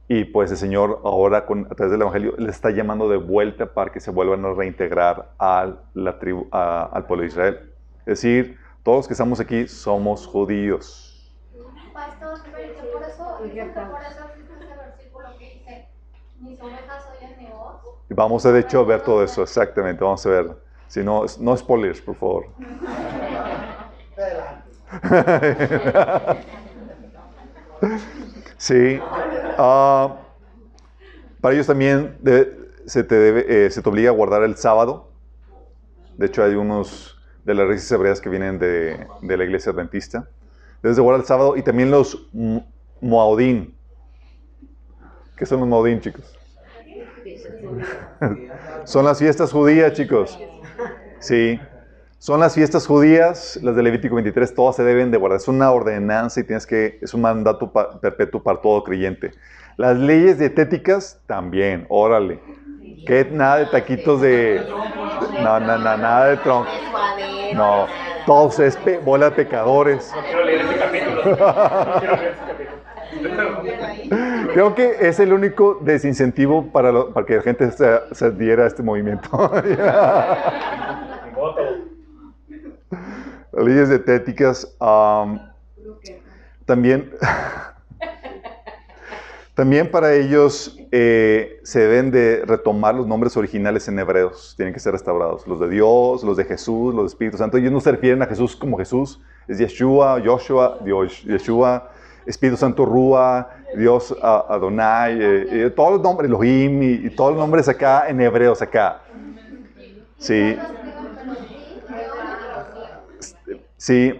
y 0.07 0.25
pues 0.25 0.51
el 0.51 0.57
Señor 0.57 0.99
ahora 1.03 1.45
con, 1.45 1.65
a 1.71 1.75
través 1.75 1.91
del 1.91 2.01
Evangelio 2.01 2.35
les 2.37 2.55
está 2.55 2.69
llamando 2.71 3.07
de 3.09 3.17
vuelta 3.17 3.73
para 3.73 3.91
que 3.91 3.99
se 3.99 4.11
vuelvan 4.11 4.43
a 4.45 4.53
reintegrar 4.53 5.31
a 5.39 5.73
la 5.93 6.19
tribu, 6.19 6.47
al 6.51 7.05
pueblo 7.05 7.21
de 7.23 7.27
Israel. 7.27 7.59
Es 7.99 8.21
decir, 8.21 8.57
Todos 8.83 8.97
los 8.97 9.07
que 9.07 9.13
estamos 9.13 9.39
aquí 9.39 9.67
somos 9.67 10.25
judíos. 10.27 11.31
Pastor, 11.93 12.39
pero 12.51 12.90
Y 18.09 18.13
vamos 18.13 18.45
a, 18.45 18.51
de 18.51 18.59
hecho, 18.59 18.79
a 18.81 18.83
ver 18.85 19.01
todo 19.01 19.23
eso, 19.23 19.41
exactamente, 19.43 20.03
vamos 20.03 20.25
a 20.25 20.29
ver. 20.29 20.57
Si 20.87 21.01
no, 21.03 21.23
no 21.39 21.55
spoilers, 21.57 22.01
por 22.01 22.15
favor. 22.15 22.45
Sí. 28.57 28.99
Ah, 29.57 30.17
para 31.39 31.53
ellos 31.55 31.67
también 31.67 32.17
de- 32.21 32.57
se, 32.85 33.03
te 33.03 33.15
debe, 33.15 33.65
eh, 33.65 33.71
se 33.71 33.81
te 33.81 33.89
obliga 33.89 34.09
a 34.09 34.13
guardar 34.13 34.43
el 34.43 34.57
sábado. 34.57 35.11
De 36.17 36.27
hecho, 36.27 36.43
hay 36.43 36.55
unos 36.55 37.17
de 37.43 37.53
las 37.55 37.67
raíces 37.67 37.91
hebreas 37.91 38.21
que 38.21 38.29
vienen 38.29 38.59
de, 38.59 39.07
de 39.21 39.37
la 39.37 39.43
iglesia 39.43 39.71
adventista. 39.71 40.27
Debes 40.83 40.95
de 40.97 41.01
guardar 41.01 41.21
el 41.21 41.27
sábado 41.27 41.57
y 41.57 41.63
también 41.63 41.91
los 41.91 42.27
mo- 42.33 42.70
moaudín. 43.01 43.75
¿Qué 45.35 45.45
son 45.45 45.59
los 45.61 45.67
moaudín, 45.69 45.99
chicos? 45.99 46.37
son 48.85 49.05
las 49.05 49.19
fiestas 49.19 49.51
judías, 49.51 49.93
chicos. 49.93 50.39
Sí. 51.19 51.59
Son 52.19 52.39
las 52.39 52.53
fiestas 52.53 52.85
judías, 52.85 53.59
las 53.63 53.75
de 53.75 53.81
Levítico 53.81 54.13
23, 54.15 54.53
todas 54.53 54.75
se 54.75 54.83
deben 54.83 55.09
de 55.09 55.17
guardar. 55.17 55.37
Es 55.39 55.47
una 55.47 55.71
ordenanza 55.71 56.39
y 56.39 56.43
tienes 56.43 56.67
que, 56.67 56.99
es 57.01 57.13
un 57.15 57.21
mandato 57.21 57.71
pa- 57.71 57.99
perpetuo 57.99 58.43
para 58.43 58.61
todo 58.61 58.83
creyente. 58.83 59.31
Las 59.77 59.97
leyes 59.97 60.37
dietéticas 60.37 61.19
también, 61.25 61.87
órale. 61.89 62.39
Que 63.07 63.25
nada 63.25 63.57
de 63.57 63.65
taquitos 63.65 64.21
de... 64.21 64.63
No, 65.41 65.59
no, 65.59 65.77
no, 65.79 65.97
nada 65.97 66.27
de 66.27 66.37
tronco. 66.37 66.69
No, 67.55 67.87
todos 68.27 68.59
es 68.59 68.77
bola 69.03 69.31
de 69.31 69.35
pecadores. 69.37 70.11
No 70.15 70.21
quiero 70.21 70.45
leer 70.45 70.61
ese 70.61 70.77
capítulo. 70.77 71.23
No 71.25 71.99
quiero 71.99 72.15
leer 72.17 72.31
ese 72.33 72.39
capítulo. 72.47 72.70
Creo 74.53 74.75
que 74.75 74.95
es 74.99 75.19
el 75.19 75.33
único 75.33 75.79
desincentivo 75.81 76.71
para, 76.71 76.91
que 77.25 77.35
la 77.37 77.41
gente 77.41 77.71
se, 77.71 77.99
se 78.11 78.25
adhiera 78.25 78.63
a 78.65 78.67
este 78.67 78.83
movimiento. 78.83 79.29
Leyes 83.53 83.89
dietéticas 83.89 84.75
am, 84.79 85.39
también, 86.65 87.11
también 89.55 89.91
para 89.91 90.13
ellos 90.13 90.77
eh, 90.91 91.59
se 91.63 91.81
deben 91.81 92.11
de 92.11 92.43
retomar 92.45 92.95
los 92.95 93.07
nombres 93.07 93.35
originales 93.35 93.87
en 93.89 93.99
hebreos, 93.99 94.53
tienen 94.55 94.73
que 94.73 94.79
ser 94.79 94.93
restaurados, 94.93 95.45
los 95.47 95.59
de 95.59 95.69
Dios, 95.69 96.23
los 96.23 96.37
de 96.37 96.45
Jesús, 96.45 96.95
los 96.95 97.03
de 97.03 97.07
Espíritu 97.07 97.37
Santo. 97.37 97.57
Ellos 97.57 97.71
no 97.71 97.81
se 97.81 97.91
refieren 97.91 98.21
a 98.21 98.25
Jesús 98.25 98.55
como 98.55 98.77
Jesús, 98.77 99.21
es 99.47 99.57
Yeshua, 99.57 100.21
Joshua, 100.23 100.79
Dios, 100.83 101.23
Yeshua, 101.23 101.91
Espíritu 102.25 102.57
Santo, 102.57 102.85
Rúa, 102.85 103.49
Dios, 103.75 104.15
Adonai, 104.21 105.17
eh, 105.19 105.71
todos 105.75 105.93
los 105.93 106.01
nombres, 106.01 106.29
Elohim 106.29 106.83
y, 106.83 107.07
y 107.07 107.09
todos 107.09 107.31
los 107.31 107.39
nombres 107.39 107.67
acá 107.67 108.07
en 108.07 108.21
hebreos 108.21 108.61
acá. 108.61 109.01
Sí. 110.17 110.57
Sí, 113.77 114.13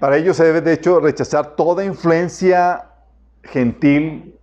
para 0.00 0.16
ellos 0.16 0.36
se 0.36 0.44
debe 0.44 0.60
de 0.62 0.72
hecho 0.72 0.98
rechazar 0.98 1.54
toda 1.54 1.84
influencia 1.84 2.86
gentil, 3.44 4.34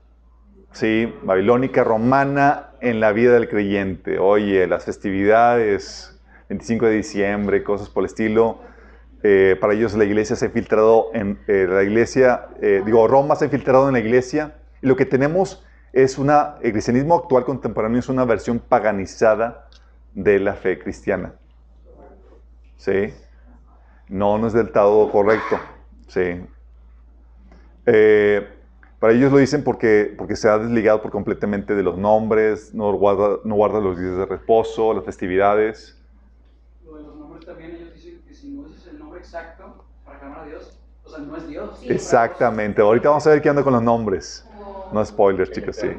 sí, 0.72 1.14
babilónica, 1.24 1.84
romana 1.84 2.70
en 2.80 3.02
la 3.02 3.12
vida 3.12 3.34
del 3.34 3.50
creyente. 3.50 4.20
Oye, 4.20 4.66
las 4.68 4.86
festividades, 4.86 6.18
25 6.48 6.86
de 6.86 6.92
diciembre, 6.94 7.64
cosas 7.64 7.90
por 7.90 8.04
el 8.04 8.06
estilo. 8.06 8.60
Eh, 9.24 9.58
para 9.60 9.74
ellos 9.74 9.94
la 9.96 10.06
iglesia 10.06 10.36
se 10.36 10.46
ha 10.46 10.48
infiltrado 10.48 11.10
en 11.14 11.40
eh, 11.48 11.66
la 11.70 11.84
iglesia, 11.84 12.48
eh, 12.62 12.82
digo, 12.86 13.08
Roma 13.08 13.36
se 13.36 13.46
ha 13.46 13.48
infiltrado 13.48 13.88
en 13.88 13.94
la 13.94 14.00
iglesia. 14.00 14.56
Y 14.82 14.88
lo 14.88 14.96
que 14.96 15.06
tenemos 15.06 15.66
es 15.94 16.18
una, 16.18 16.56
el 16.62 16.72
cristianismo 16.72 17.16
actual 17.16 17.44
contemporáneo 17.46 18.00
es 18.00 18.10
una 18.10 18.26
versión 18.26 18.60
paganizada 18.60 19.68
de 20.14 20.40
la 20.40 20.54
fe 20.54 20.78
cristiana. 20.80 21.34
¿Sí? 22.78 23.14
No, 24.08 24.38
no 24.38 24.48
es 24.48 24.54
del 24.54 24.72
todo 24.72 25.12
correcto. 25.12 25.60
Sí. 26.08 26.42
Para 29.00 29.14
ellos 29.14 29.32
lo 29.32 29.38
dicen 29.38 29.64
porque, 29.64 30.12
porque 30.18 30.36
se 30.36 30.50
ha 30.50 30.58
desligado 30.58 31.04
por 31.04 31.12
completamente 31.12 31.76
de 31.76 31.84
los 31.84 31.98
nombres, 32.00 32.74
no 32.74 32.92
guarda, 32.94 33.38
no 33.44 33.54
guarda 33.54 33.80
los 33.80 34.00
días 34.00 34.18
de 34.18 34.26
reposo, 34.26 34.92
las 34.94 35.06
festividades. 35.06 36.02
Lo 36.84 36.98
de 36.98 37.04
los 37.04 37.16
nombres 37.16 37.46
también, 37.46 37.76
ellos 37.76 37.94
dicen 37.94 38.24
que 38.28 38.34
si 38.34 38.50
no 38.50 38.64
dices 38.68 38.88
el 38.88 38.98
nombre 38.98 39.17
exacto 39.28 39.84
para 40.06 40.20
clamar 40.20 40.40
a 40.40 40.46
Dios, 40.46 40.80
o 41.06 41.10
sea, 41.10 41.20
no 41.20 41.36
es 41.36 41.48
Dios. 41.48 41.80
Exactamente. 41.84 42.82
Ahorita 42.82 43.10
vamos 43.10 43.28
a 43.28 43.32
ver 43.32 43.42
qué 43.42 43.50
anda 43.50 43.64
con 43.64 43.74
los 43.74 43.84
nombres. 43.84 44.46
No 44.92 45.04
spoilers, 45.04 45.52
chicos, 45.52 45.76
sí. 45.76 45.90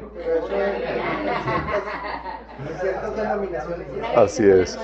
Así 4.15 4.49
es. 4.49 4.79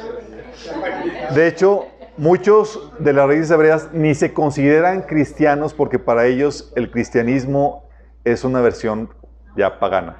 De 1.34 1.48
hecho, 1.48 1.88
muchos 2.18 2.92
de 3.00 3.14
las 3.14 3.28
raíces 3.28 3.50
hebreas 3.50 3.90
ni 3.94 4.14
se 4.14 4.32
consideran 4.32 5.02
cristianos 5.02 5.74
porque 5.74 5.98
para 5.98 6.28
ellos 6.28 6.72
el 6.76 6.92
cristianismo 6.92 7.90
es 8.24 8.44
una 8.44 8.62
versión 8.62 9.10
ya 9.58 9.80
pagana. 9.80 10.18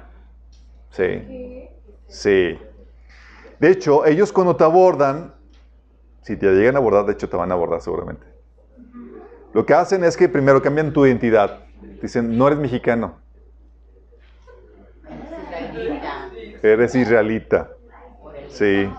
Sí. 0.90 1.68
Sí. 2.08 2.58
De 3.60 3.70
hecho, 3.70 4.04
ellos 4.04 4.32
cuando 4.32 4.56
te 4.56 4.64
abordan, 4.64 5.35
si 6.26 6.36
te 6.36 6.52
llegan 6.52 6.74
a 6.74 6.78
abordar, 6.78 7.06
de 7.06 7.12
hecho 7.12 7.28
te 7.28 7.36
van 7.36 7.52
a 7.52 7.54
abordar 7.54 7.80
seguramente. 7.80 8.26
Lo 9.54 9.64
que 9.64 9.74
hacen 9.74 10.02
es 10.02 10.16
que 10.16 10.28
primero 10.28 10.60
cambian 10.60 10.92
tu 10.92 11.06
identidad. 11.06 11.60
Dicen, 12.02 12.36
no 12.36 12.48
eres 12.48 12.58
mexicano, 12.58 13.14
eres 16.64 16.96
israelita. 16.96 17.70
Sí. 18.48 18.90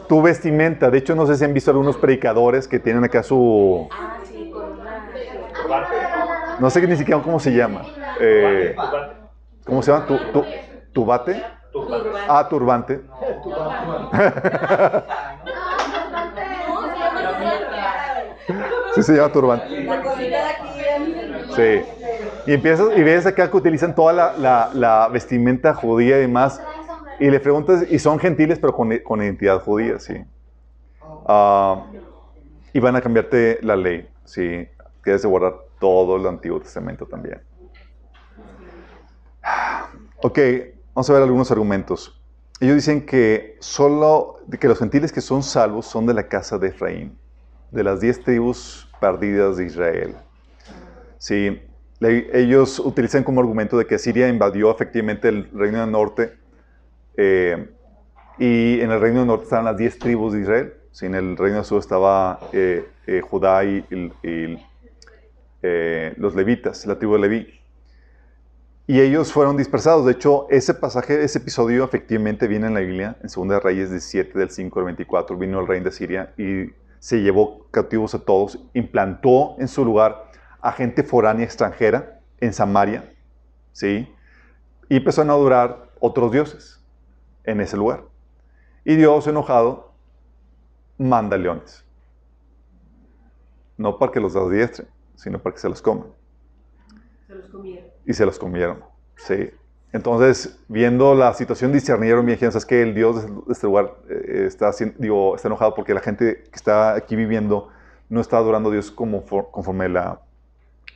tu 0.08 0.22
vestimenta. 0.22 0.90
De 0.90 0.98
hecho, 0.98 1.16
no 1.16 1.26
sé 1.26 1.36
si 1.36 1.46
han 1.46 1.54
visto 1.54 1.72
algunos 1.72 1.98
predicadores 1.98 2.68
que 2.68 2.80
tienen 2.80 3.04
acá 3.04 3.24
su, 3.24 3.88
no 6.60 6.70
sé 6.70 6.86
ni 6.88 6.96
siquiera 6.96 7.22
cómo 7.22 7.40
se 7.40 7.52
llama. 7.52 7.82
Eh. 8.20 8.76
¿Cómo 9.66 9.82
se 9.82 9.92
llama? 9.92 10.06
¿Tu, 10.06 10.18
tu, 10.32 10.44
¿Tubate? 10.94 11.44
Turbante. 11.72 12.20
Ah, 12.28 12.48
turbante. 12.50 13.02
Sí, 18.96 19.04
se 19.04 19.14
llama 19.14 19.32
turbante. 19.32 19.68
Sí. 21.56 21.97
Y 22.48 22.54
empiezas 22.54 22.98
y 22.98 23.04
ves 23.04 23.26
acá 23.26 23.52
que 23.52 23.58
utilizan 23.58 23.94
toda 23.94 24.14
la, 24.14 25.10
vestimenta 25.12 25.74
judía 25.74 26.18
y 26.18 26.22
demás. 26.22 26.62
Y 27.20 27.30
le 27.30 27.42
preguntas, 27.42 27.84
y 27.90 28.00
son 28.00 28.20
gentiles, 28.20 28.58
pero 28.58 28.74
con, 28.74 29.22
identidad 29.22 29.60
judía, 29.62 30.00
sí. 30.00 30.16
Ah, 31.28 31.86
y 32.72 32.80
van 32.80 32.96
a 32.96 33.02
cambiarte 33.02 33.60
la 33.62 33.76
ley, 33.76 34.08
sí. 34.24 34.66
Debes 35.04 35.24
de 35.24 35.28
guardar 35.28 35.56
todo 35.78 36.16
el 36.16 36.26
Antiguo 36.26 36.62
Testamento 36.62 37.06
también. 37.06 37.42
Ok, 40.22 40.40
vamos 40.94 41.10
a 41.10 41.14
ver 41.14 41.24
algunos 41.24 41.52
argumentos. 41.52 42.22
Ellos 42.62 42.76
dicen 42.76 43.06
que 43.06 43.58
solo 43.60 44.38
que 44.58 44.70
los 44.70 44.80
gentiles 44.80 45.12
que 45.12 45.22
son 45.22 45.44
salvos 45.44 45.86
son 45.86 46.06
de 46.06 46.14
la 46.14 46.30
casa 46.30 46.58
de 46.58 46.70
Efraín, 46.70 47.18
de 47.72 47.84
las 47.84 48.00
diez 48.00 48.24
tribus 48.24 48.90
perdidas 49.02 49.58
de 49.58 49.66
Israel. 49.66 50.16
Sí, 51.18 51.62
ellos 52.00 52.80
utilizan 52.80 53.24
como 53.24 53.42
argumento 53.42 53.78
de 53.78 53.86
que 53.86 53.98
Siria 53.98 54.28
invadió 54.28 54.72
efectivamente 54.72 55.30
el 55.30 55.50
reino 55.52 55.82
del 55.82 55.92
norte 55.92 56.34
eh, 57.16 57.70
y 58.38 58.80
en 58.80 58.92
el 58.92 59.02
reino 59.02 59.20
del 59.20 59.28
norte 59.28 59.46
estaban 59.46 59.66
las 59.66 59.78
diez 59.78 59.98
tribus 59.98 60.34
de 60.34 60.42
Israel. 60.42 60.74
En 61.02 61.16
el 61.16 61.38
reino 61.38 61.58
del 61.58 61.66
sur 61.66 61.80
estaba 61.80 62.40
eh, 62.54 62.88
eh, 63.06 63.22
Judá 63.22 63.64
y, 63.64 63.84
los 66.18 66.36
levitas, 66.36 66.86
la 66.86 66.98
tribu 66.98 67.14
de 67.14 67.20
Leví. 67.20 67.48
Y 68.88 69.02
ellos 69.02 69.34
fueron 69.34 69.58
dispersados. 69.58 70.06
De 70.06 70.14
hecho, 70.14 70.48
ese 70.50 70.74
pasaje, 70.74 71.22
ese 71.24 71.40
episodio 71.40 71.84
efectivamente 71.84 72.48
viene 72.48 72.68
en 72.68 72.74
la 72.74 72.80
Biblia, 72.80 73.18
en 73.22 73.50
2 73.50 73.62
Reyes 73.62 73.92
17, 73.92 74.40
del 74.40 74.50
5 74.50 74.80
al 74.80 74.86
24. 74.86 75.36
Vino 75.36 75.60
el 75.60 75.68
rey 75.68 75.82
de 75.82 75.92
Siria 75.92 76.34
y 76.38 76.72
se 77.00 77.22
llevó 77.22 77.68
cautivos 77.70 78.16
a 78.16 78.20
todos, 78.20 78.60
implantó 78.74 79.56
en 79.60 79.68
su 79.68 79.84
lugar 79.84 80.27
a 80.68 80.72
gente 80.74 81.02
foránea 81.04 81.46
extranjera 81.46 82.20
en 82.42 82.52
Samaria, 82.52 83.14
¿sí? 83.72 84.14
Y 84.90 84.98
empezaron 84.98 85.30
a 85.30 85.34
adorar 85.34 85.92
otros 86.02 86.30
dioses 86.32 86.84
en 87.46 87.62
ese 87.62 87.78
lugar. 87.78 88.04
Y 88.84 88.96
Dios, 88.96 89.28
enojado, 89.28 89.94
manda 90.98 91.38
leones. 91.38 91.86
No 93.78 93.98
para 93.98 94.12
que 94.12 94.20
los 94.20 94.36
adiestren, 94.36 94.90
sino 95.16 95.40
para 95.40 95.54
que 95.54 95.62
se 95.62 95.70
los 95.70 95.82
coman. 95.82 96.08
Se 97.28 97.36
los 97.36 97.48
comieron. 97.50 97.86
Y 98.06 98.14
se 98.14 98.26
los 98.26 98.38
comieron, 98.38 98.84
¿sí? 99.16 99.52
Entonces, 99.94 100.60
viendo 100.68 101.16
la 101.16 101.34
situación, 101.34 101.72
discernieron 101.72 102.28
y 102.28 102.32
dijeron, 102.32 102.52
¿sabes 102.52 102.66
qué? 102.66 102.82
El 102.82 102.94
Dios 102.94 103.26
de 103.26 103.54
este 103.54 103.68
lugar 103.68 103.96
eh, 104.10 104.44
está, 104.48 104.68
haciendo- 104.68 104.96
digo, 105.00 105.36
está 105.36 105.48
enojado 105.48 105.74
porque 105.76 105.94
la 105.94 106.02
gente 106.02 106.44
que 106.44 106.56
está 106.56 106.94
aquí 106.94 107.16
viviendo 107.16 107.70
no 108.10 108.20
está 108.20 108.38
adorando 108.38 108.70
a 108.70 108.74
Dios 108.74 108.92
como 108.92 109.22
for- 109.22 109.50
conforme 109.52 109.88
la, 109.90 110.22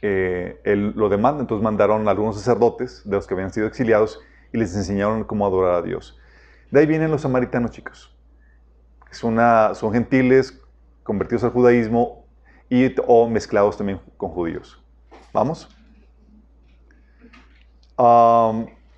eh, 0.01 0.60
él 0.63 0.93
lo 0.96 1.10
demanda. 1.10 1.41
Entonces 1.41 1.63
mandaron 1.63 2.08
a 2.08 2.12
algunos 2.12 2.36
sacerdotes 2.36 3.01
de 3.05 3.12
los 3.12 3.27
que 3.27 3.34
habían 3.34 3.51
sido 3.51 3.67
exiliados 3.67 4.20
y 4.53 4.58
les 4.58 4.75
enseñaron 4.75 5.24
cómo 5.24 5.46
adorar 5.46 5.75
a 5.75 5.81
Dios. 5.81 6.20
De 6.72 6.79
ahí 6.79 6.86
vienen 6.86 7.12
los 7.12 7.22
samaritanos, 7.22 7.72
chicos. 7.72 8.15
Son 9.12 9.91
gentiles 9.91 10.62
convertidos 11.03 11.43
al 11.43 11.51
judaísmo 11.51 12.25
y 12.70 12.96
o 13.05 13.27
mezclados 13.27 13.77
también 13.77 14.00
con 14.15 14.29
judíos. 14.29 14.81
¿Vamos? 15.34 15.67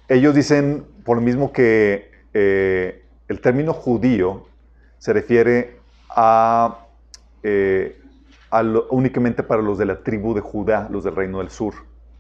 Ellos 0.08 0.36
dicen, 0.36 0.86
por 1.04 1.18
lo 1.18 1.24
mismo 1.24 1.52
que 1.52 2.12
eh, 2.34 3.06
el 3.28 3.42
término 3.42 3.74
judío 3.74 4.48
se 5.00 5.12
refiere 5.14 5.80
a, 6.10 6.86
eh, 7.42 8.00
a 8.00 8.03
únicamente 8.90 9.44
para 9.44 9.62
los 9.62 9.78
de 9.78 9.86
la 9.86 10.04
tribu 10.04 10.34
de 10.34 10.42
Judá, 10.42 10.88
los 10.92 11.04
del 11.04 11.16
reino 11.16 11.40
del 11.40 11.50
sur, 11.50 11.74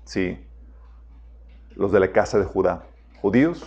¿sí? 0.04 0.40
Los 1.75 1.92
de 1.92 2.00
la 2.00 2.12
casa 2.12 2.40
de 2.40 2.46
Judá. 2.46 2.88
Judíos, 3.22 3.63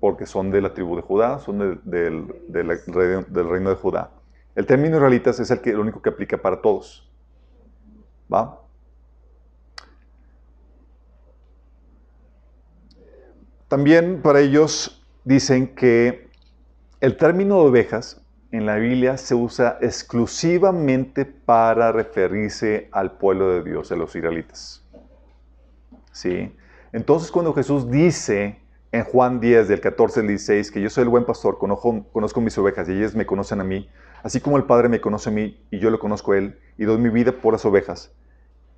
porque 0.00 0.26
son 0.26 0.50
de 0.50 0.60
la 0.60 0.72
tribu 0.72 0.96
de 0.96 1.02
Judá, 1.02 1.38
son 1.38 1.80
de 1.84 2.10
del 2.48 3.48
reino 3.48 3.70
de 3.70 3.76
Judá. 3.76 4.10
El 4.54 4.66
término 4.66 4.96
israelitas 4.96 5.40
es 5.40 5.50
el, 5.50 5.60
que, 5.60 5.70
el 5.70 5.78
único 5.78 6.02
que 6.02 6.10
aplica 6.10 6.36
para 6.36 6.60
todos. 6.60 7.08
¿Va? 8.32 8.60
También 13.68 14.20
para 14.22 14.40
ellos 14.40 15.02
dicen 15.24 15.74
que 15.74 16.28
el 17.00 17.16
término 17.16 17.62
de 17.62 17.68
ovejas 17.68 18.21
en 18.52 18.66
la 18.66 18.76
Biblia 18.76 19.16
se 19.16 19.34
usa 19.34 19.78
exclusivamente 19.80 21.24
para 21.24 21.90
referirse 21.90 22.88
al 22.92 23.12
pueblo 23.12 23.50
de 23.50 23.62
Dios, 23.62 23.90
a 23.90 23.96
los 23.96 24.14
israelitas. 24.14 24.84
¿Sí? 26.12 26.54
Entonces 26.92 27.32
cuando 27.32 27.54
Jesús 27.54 27.90
dice 27.90 28.60
en 28.92 29.04
Juan 29.04 29.40
10, 29.40 29.68
del 29.68 29.80
14 29.80 30.20
al 30.20 30.28
16, 30.28 30.70
que 30.70 30.82
yo 30.82 30.90
soy 30.90 31.04
el 31.04 31.08
buen 31.08 31.24
pastor, 31.24 31.56
conozco, 31.56 32.04
conozco 32.12 32.42
mis 32.42 32.56
ovejas 32.58 32.86
y 32.90 32.92
ellas 32.92 33.14
me 33.14 33.24
conocen 33.24 33.62
a 33.62 33.64
mí, 33.64 33.88
así 34.22 34.38
como 34.38 34.58
el 34.58 34.64
Padre 34.64 34.90
me 34.90 35.00
conoce 35.00 35.30
a 35.30 35.32
mí 35.32 35.58
y 35.70 35.78
yo 35.78 35.88
lo 35.88 35.98
conozco 35.98 36.32
a 36.32 36.38
Él 36.38 36.58
y 36.76 36.84
doy 36.84 36.98
mi 36.98 37.08
vida 37.08 37.32
por 37.32 37.54
las 37.54 37.64
ovejas. 37.64 38.12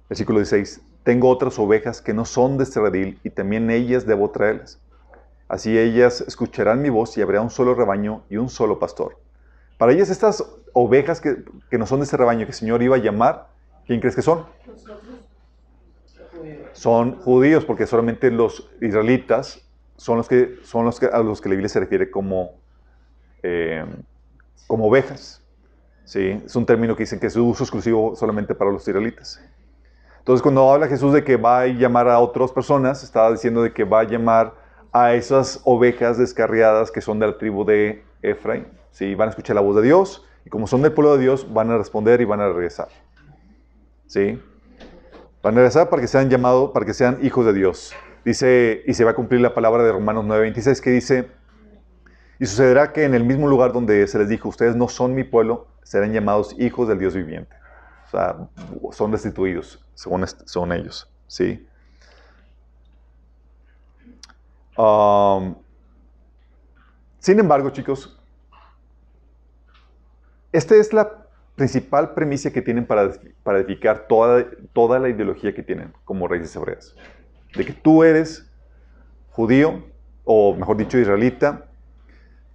Versículo 0.09 0.39
16, 0.39 0.83
tengo 1.03 1.29
otras 1.29 1.59
ovejas 1.59 2.01
que 2.01 2.15
no 2.15 2.25
son 2.25 2.59
de 2.59 2.65
este 2.65 2.81
redil 2.81 3.19
y 3.25 3.31
también 3.31 3.69
ellas 3.71 4.07
debo 4.07 4.31
traerlas. 4.31 4.81
Así 5.49 5.77
ellas 5.77 6.21
escucharán 6.21 6.81
mi 6.81 6.91
voz 6.91 7.19
y 7.19 7.23
habrá 7.23 7.41
un 7.41 7.51
solo 7.51 7.75
rebaño 7.75 8.23
y 8.31 8.37
un 8.37 8.49
solo 8.49 8.79
pastor. 8.79 9.24
Para 9.79 9.93
ellas 9.93 10.11
estas 10.11 10.45
ovejas 10.73 11.21
que, 11.21 11.45
que 11.71 11.79
no 11.79 11.87
son 11.87 12.01
de 12.01 12.05
este 12.05 12.17
rebaño 12.17 12.47
que 12.47 12.53
el 12.53 12.57
Señor 12.57 12.83
iba 12.83 12.97
a 12.97 12.99
llamar, 12.99 13.49
¿quién 13.87 14.01
crees 14.01 14.15
que 14.15 14.23
son? 14.23 14.47
Son 16.73 17.17
judíos, 17.21 17.65
porque 17.65 17.87
solamente 17.87 18.31
los 18.31 18.71
israelitas 18.81 19.65
son 19.97 20.19
los 20.19 20.29
que, 20.29 20.59
son 20.65 20.85
los 20.85 20.99
que, 20.99 21.07
a 21.07 21.19
los 21.19 21.41
que 21.41 21.49
la 21.49 21.55
Biblia 21.55 21.69
se 21.69 21.81
refiere 21.81 22.11
como, 22.11 22.53
eh, 23.43 23.85
como 24.67 24.87
ovejas. 24.87 25.43
¿sí? 26.05 26.43
Es 26.45 26.57
un 26.57 26.67
término 26.67 26.97
que 26.97 27.05
dicen 27.05 27.21
que 27.21 27.29
es 27.29 27.37
uso 27.37 27.65
exclusivo 27.65 28.15
solamente 28.17 28.55
para 28.55 28.71
los 28.71 28.87
israelitas. 28.87 29.41
Entonces, 30.19 30.43
cuando 30.43 30.73
habla 30.73 30.89
Jesús 30.89 31.13
de 31.13 31.23
que 31.23 31.37
va 31.37 31.61
a 31.61 31.67
llamar 31.67 32.09
a 32.09 32.19
otras 32.19 32.51
personas, 32.51 33.03
estaba 33.03 33.31
diciendo 33.31 33.63
de 33.63 33.73
que 33.73 33.85
va 33.85 34.01
a 34.01 34.05
llamar 34.05 34.55
a 34.91 35.13
esas 35.15 35.61
ovejas 35.65 36.19
descarriadas 36.19 36.91
que 36.91 37.01
son 37.01 37.19
de 37.19 37.27
la 37.27 37.37
tribu 37.37 37.65
de 37.65 38.03
Efraín. 38.23 38.67
¿Sí? 38.95 39.15
Van 39.15 39.29
a 39.29 39.31
escuchar 39.31 39.57
la 39.57 39.61
voz 39.61 39.77
de 39.77 39.83
Dios 39.83 40.25
y 40.47 40.51
como 40.51 40.67
son 40.67 40.81
del 40.81 40.93
pueblo 40.93 41.17
de 41.17 41.23
Dios, 41.23 41.53
van 41.53 41.71
a 41.71 41.77
responder 41.77 42.21
y 42.21 42.25
van 42.25 42.41
a 42.41 42.49
regresar. 42.49 42.89
¿Sí? 44.07 44.41
Van 45.43 45.55
a 45.55 45.57
regresar 45.57 45.91
para 45.91 46.01
que 46.01 46.09
sean 46.09 46.31
llamados, 46.31 46.71
para 46.71 46.87
que 46.87 46.95
sean 46.95 47.19
hijos 47.23 47.45
de 47.45 47.53
Dios. 47.53 47.93
Dice, 48.25 48.83
y 48.87 48.95
se 48.95 49.05
va 49.05 49.11
a 49.11 49.15
cumplir 49.15 49.41
la 49.41 49.53
palabra 49.53 49.83
de 49.83 49.93
Romanos 49.93 50.25
9:26 50.25 50.81
que 50.81 50.91
dice, 50.91 51.31
y 52.39 52.47
sucederá 52.47 52.93
que 52.93 53.05
en 53.05 53.15
el 53.15 53.25
mismo 53.25 53.49
lugar 53.49 53.73
donde 53.73 54.07
se 54.07 54.19
les 54.19 54.29
dijo, 54.29 54.49
ustedes 54.49 54.77
no 54.77 54.89
son 54.89 55.15
mi 55.15 55.25
pueblo, 55.25 55.67
serán 55.83 56.13
llamados 56.13 56.55
hijos 56.59 56.89
del 56.89 56.99
Dios 56.99 57.15
viviente. 57.15 57.55
O 58.07 58.11
sea, 58.11 58.37
son 58.93 59.11
destituidos, 59.11 59.85
según, 59.95 60.73
ellos. 60.73 61.11
¿Sí? 61.27 61.67
Sin 67.19 67.41
embargo, 67.41 67.71
chicos, 67.71 68.19
esta 70.55 70.77
es 70.77 70.93
la 70.93 71.27
principal 71.57 72.15
premisa 72.15 72.53
que 72.53 72.63
tienen 72.63 72.87
para, 72.87 73.11
para 73.43 73.59
edificar 73.59 74.07
toda, 74.07 74.47
toda 74.73 75.01
la 75.01 75.09
ideología 75.09 75.53
que 75.53 75.65
tienen 75.65 75.93
como 76.05 76.29
raíces 76.29 76.55
hebreas. 76.55 76.95
De 77.57 77.65
que 77.65 77.73
tú 77.73 78.05
eres 78.05 78.49
judío, 79.31 79.83
o 80.23 80.55
mejor 80.55 80.77
dicho, 80.77 80.97
israelita, 80.97 81.67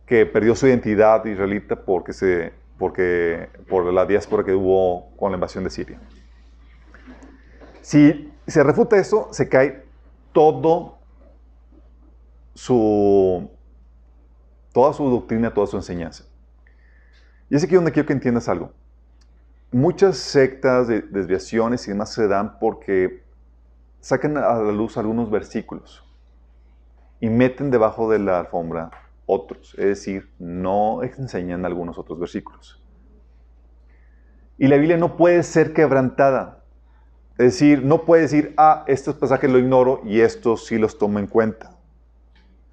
que 0.05 0.25
perdió 0.25 0.55
su 0.55 0.65
identidad 0.67 1.25
israelita 1.25 1.75
porque 1.75 2.13
se, 2.13 2.53
porque, 2.77 3.49
por 3.67 3.83
la 3.93 4.05
diáspora 4.05 4.45
que 4.45 4.53
hubo 4.53 5.13
con 5.17 5.33
la 5.33 5.35
invasión 5.35 5.65
de 5.65 5.69
Siria. 5.69 5.99
Si 7.81 8.31
se 8.47 8.63
refuta 8.63 8.97
eso, 8.97 9.27
se 9.31 9.49
cae 9.49 9.83
todo 10.31 10.99
su, 12.53 13.49
toda 14.71 14.93
su 14.93 15.09
doctrina, 15.09 15.53
toda 15.53 15.67
su 15.67 15.75
enseñanza. 15.75 16.28
Y 17.49 17.55
es 17.55 17.63
aquí 17.63 17.75
donde 17.75 17.91
quiero 17.91 18.07
que 18.07 18.13
entiendas 18.13 18.47
algo. 18.47 18.71
Muchas 19.71 20.17
sectas, 20.17 20.87
de 20.87 21.01
desviaciones 21.01 21.87
y 21.87 21.91
demás 21.91 22.13
se 22.13 22.27
dan 22.27 22.59
porque 22.59 23.23
sacan 23.99 24.37
a 24.37 24.55
la 24.55 24.71
luz 24.71 24.97
algunos 24.97 25.29
versículos 25.29 26.03
y 27.19 27.29
meten 27.29 27.69
debajo 27.69 28.09
de 28.09 28.19
la 28.19 28.39
alfombra 28.39 28.91
otros, 29.25 29.75
es 29.77 29.85
decir, 29.85 30.31
no 30.39 31.03
enseñan 31.03 31.65
algunos 31.65 31.99
otros 31.99 32.19
versículos. 32.19 32.81
Y 34.57 34.67
la 34.67 34.77
Biblia 34.77 34.97
no 34.97 35.17
puede 35.17 35.43
ser 35.43 35.73
quebrantada. 35.73 36.63
Es 37.37 37.53
decir, 37.53 37.83
no 37.83 38.05
puede 38.05 38.23
decir, 38.23 38.53
ah, 38.57 38.83
estos 38.87 39.15
pasajes 39.15 39.49
lo 39.49 39.59
ignoro 39.59 40.01
y 40.03 40.21
estos 40.21 40.65
sí 40.65 40.77
los 40.77 40.97
tomo 40.97 41.19
en 41.19 41.27
cuenta. 41.27 41.77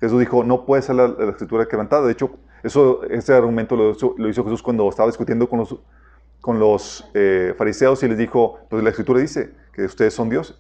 Jesús 0.01 0.19
dijo, 0.19 0.43
no 0.45 0.65
puede 0.65 0.83
ser 0.83 0.97
la, 0.97 1.09
la 1.09 1.31
escritura 1.31 1.67
quebrantada. 1.67 2.07
De 2.07 2.13
hecho, 2.13 2.39
eso, 2.67 3.05
ese 3.05 3.33
argumento 3.33 3.77
lo 3.77 3.93
hizo, 3.93 4.45
Jesús 4.45 4.63
cuando 4.63 4.89
estaba 4.89 5.09
discutiendo 5.09 5.49
con 5.49 6.59
los, 6.59 7.09
eh, 7.15 7.55
fariseos 7.57 8.03
y 8.03 8.09
les 8.09 8.19
dijo, 8.19 8.59
pues 8.69 8.83
la 8.83 8.91
escritura 8.91 9.21
dice 9.21 9.53
que 9.73 9.85
ustedes 9.85 10.15
son 10.15 10.29
dioses. 10.29 10.57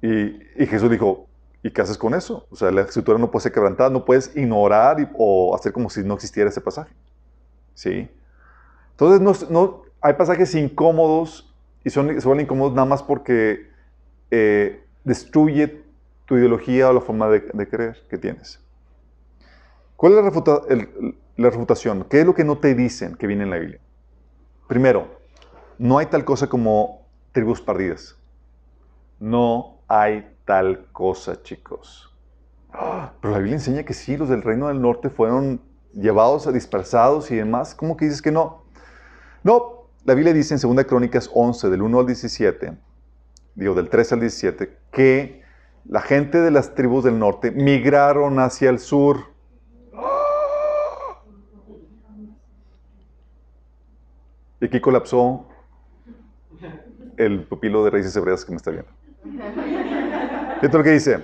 Y, 0.00 0.66
Jesús 0.66 0.90
dijo, 0.90 1.26
¿y 1.62 1.70
qué 1.70 1.82
haces 1.82 1.98
con 1.98 2.14
eso? 2.14 2.46
O 2.50 2.56
sea, 2.56 2.70
la 2.70 2.82
escritura 2.82 3.18
no 3.18 3.30
puede 3.30 3.42
ser 3.42 3.52
quebrantada, 3.52 3.90
no 3.90 4.04
puedes 4.04 4.34
ignorar 4.36 4.96
o 5.18 5.54
hacer 5.54 5.72
como 5.72 5.90
si 5.90 6.02
no 6.02 6.14
existiera 6.14 6.48
ese 6.48 6.60
pasaje. 6.60 6.94
¿Sí? 7.74 8.08
Entonces, 8.92 9.50
no, 9.50 9.82
hay 10.00 10.14
pasajes 10.14 10.54
incómodos 10.54 11.54
y 11.84 11.90
son, 11.90 12.20
se 12.20 12.40
incómodos 12.40 12.72
nada 12.74 12.86
más 12.86 13.02
porque 13.02 13.70
eh, 14.30 14.82
destruye 15.04 15.82
tu 16.24 16.36
ideología 16.36 16.88
o 16.88 16.92
la 16.92 17.00
forma 17.00 17.28
de 17.28 17.68
creer 17.68 17.98
que 18.08 18.18
tienes. 18.18 18.60
¿Cuál 19.98 20.12
es 20.12 20.18
la, 21.36 21.50
refutación? 21.50 22.06
¿Qué 22.08 22.20
es 22.20 22.24
lo 22.24 22.32
que 22.32 22.44
no 22.44 22.58
te 22.58 22.76
dicen 22.76 23.16
que 23.16 23.26
viene 23.26 23.42
en 23.42 23.50
la 23.50 23.58
Biblia? 23.58 23.80
Primero, 24.68 25.08
no 25.76 25.98
hay 25.98 26.06
tal 26.06 26.24
cosa 26.24 26.46
como 26.46 27.02
tribus 27.32 27.60
perdidas. 27.60 28.16
No 29.18 29.80
hay 29.88 30.36
tal 30.44 30.86
cosa, 30.92 31.42
chicos. 31.42 32.16
Ah, 32.72 33.12
Pero 33.20 33.32
la 33.32 33.38
Biblia 33.38 33.56
enseña 33.56 33.82
que 33.82 33.92
sí, 33.92 34.16
los 34.16 34.28
del 34.28 34.42
reino 34.42 34.68
del 34.68 34.80
norte 34.80 35.10
fueron 35.10 35.60
llevados 35.92 36.52
dispersados 36.52 37.32
y 37.32 37.34
demás. 37.34 37.74
¿Cómo 37.74 37.96
que 37.96 38.04
dices 38.04 38.22
que 38.22 38.30
no? 38.30 38.62
No, 39.42 39.88
la 40.04 40.14
Biblia 40.14 40.32
dice 40.32 40.54
en 40.54 40.76
2 40.76 40.84
Crónicas 40.84 41.28
11, 41.34 41.70
del 41.70 41.82
1 41.82 41.98
al 41.98 42.06
17, 42.06 42.78
digo, 43.56 43.74
del 43.74 43.88
3 43.88 44.12
al 44.12 44.20
17, 44.20 44.78
que 44.92 45.42
la 45.86 46.02
gente 46.02 46.40
de 46.40 46.52
las 46.52 46.76
tribus 46.76 47.02
del 47.02 47.18
norte 47.18 47.50
migraron 47.50 48.38
hacia 48.38 48.70
el 48.70 48.78
sur. 48.78 49.36
Y 54.60 54.66
aquí 54.66 54.80
colapsó 54.80 55.46
el 57.16 57.44
pupilo 57.44 57.84
de 57.84 57.90
raíces 57.90 58.14
hebreas 58.16 58.44
que 58.44 58.52
me 58.52 58.56
está 58.56 58.70
viendo. 58.70 58.90
Fíjate 60.60 60.78
lo 60.78 60.84
que 60.84 60.90
dice. 60.90 61.18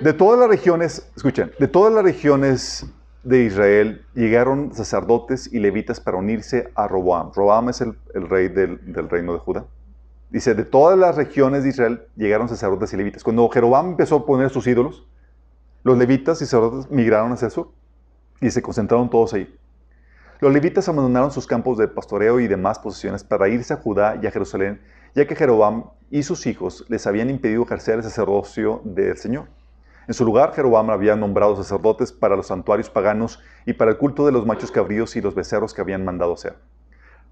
De 0.00 0.12
todas 0.12 0.38
las 0.38 0.48
regiones, 0.48 1.10
escuchen, 1.16 1.52
de 1.58 1.68
todas 1.68 1.92
las 1.92 2.02
regiones 2.02 2.86
de 3.22 3.44
Israel 3.44 4.04
llegaron 4.14 4.74
sacerdotes 4.74 5.52
y 5.52 5.58
levitas 5.58 6.00
para 6.00 6.18
unirse 6.18 6.70
a 6.74 6.86
Roboam. 6.88 7.32
Roboam 7.34 7.70
es 7.70 7.80
el, 7.80 7.96
rey 8.12 8.48
del, 8.48 8.92
del 8.92 9.08
reino 9.08 9.32
de 9.32 9.38
Judá. 9.38 9.64
Dice, 10.30 10.54
de 10.54 10.64
todas 10.64 10.98
las 10.98 11.16
regiones 11.16 11.62
de 11.62 11.68
Israel 11.70 12.02
llegaron 12.16 12.48
sacerdotes 12.48 12.92
y 12.92 12.96
levitas. 12.96 13.22
Cuando 13.22 13.48
Jeroboam 13.48 13.90
empezó 13.90 14.16
a 14.16 14.26
poner 14.26 14.50
sus 14.50 14.66
ídolos, 14.66 15.06
los 15.84 15.96
levitas 15.96 16.42
y 16.42 16.44
sacerdotes 16.44 16.90
migraron 16.90 17.32
hacia 17.32 17.46
el 17.46 17.52
sur 17.52 17.70
y 18.40 18.50
se 18.50 18.60
concentraron 18.60 19.08
todos 19.08 19.32
ahí. 19.34 19.54
Los 20.44 20.52
levitas 20.52 20.86
abandonaron 20.90 21.30
sus 21.30 21.46
campos 21.46 21.78
de 21.78 21.88
pastoreo 21.88 22.38
y 22.38 22.46
demás 22.46 22.78
posesiones 22.78 23.24
para 23.24 23.48
irse 23.48 23.72
a 23.72 23.78
Judá 23.78 24.20
y 24.22 24.26
a 24.26 24.30
Jerusalén, 24.30 24.78
ya 25.14 25.26
que 25.26 25.34
Jeroboam 25.34 25.84
y 26.10 26.22
sus 26.22 26.46
hijos 26.46 26.84
les 26.90 27.06
habían 27.06 27.30
impedido 27.30 27.62
ejercer 27.62 27.94
el 27.94 28.02
sacerdocio 28.02 28.82
del 28.84 29.16
Señor. 29.16 29.46
En 30.06 30.12
su 30.12 30.22
lugar, 30.22 30.52
Jeroboam 30.52 30.90
había 30.90 31.16
nombrado 31.16 31.56
sacerdotes 31.56 32.12
para 32.12 32.36
los 32.36 32.48
santuarios 32.48 32.90
paganos 32.90 33.40
y 33.64 33.72
para 33.72 33.92
el 33.92 33.96
culto 33.96 34.26
de 34.26 34.32
los 34.32 34.44
machos 34.44 34.70
cabríos 34.70 35.16
y 35.16 35.22
los 35.22 35.34
becerros 35.34 35.72
que 35.72 35.80
habían 35.80 36.04
mandado 36.04 36.34
hacer. 36.34 36.58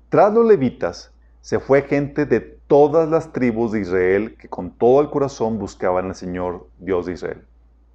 Tras 0.08 0.32
los 0.32 0.46
levitas, 0.46 1.12
se 1.42 1.60
fue 1.60 1.82
gente 1.82 2.24
de 2.24 2.40
todas 2.40 3.10
las 3.10 3.30
tribus 3.30 3.72
de 3.72 3.80
Israel 3.80 4.36
que 4.38 4.48
con 4.48 4.70
todo 4.70 5.02
el 5.02 5.10
corazón 5.10 5.58
buscaban 5.58 6.06
al 6.06 6.14
Señor 6.14 6.66
Dios 6.78 7.04
de 7.04 7.12
Israel. 7.12 7.44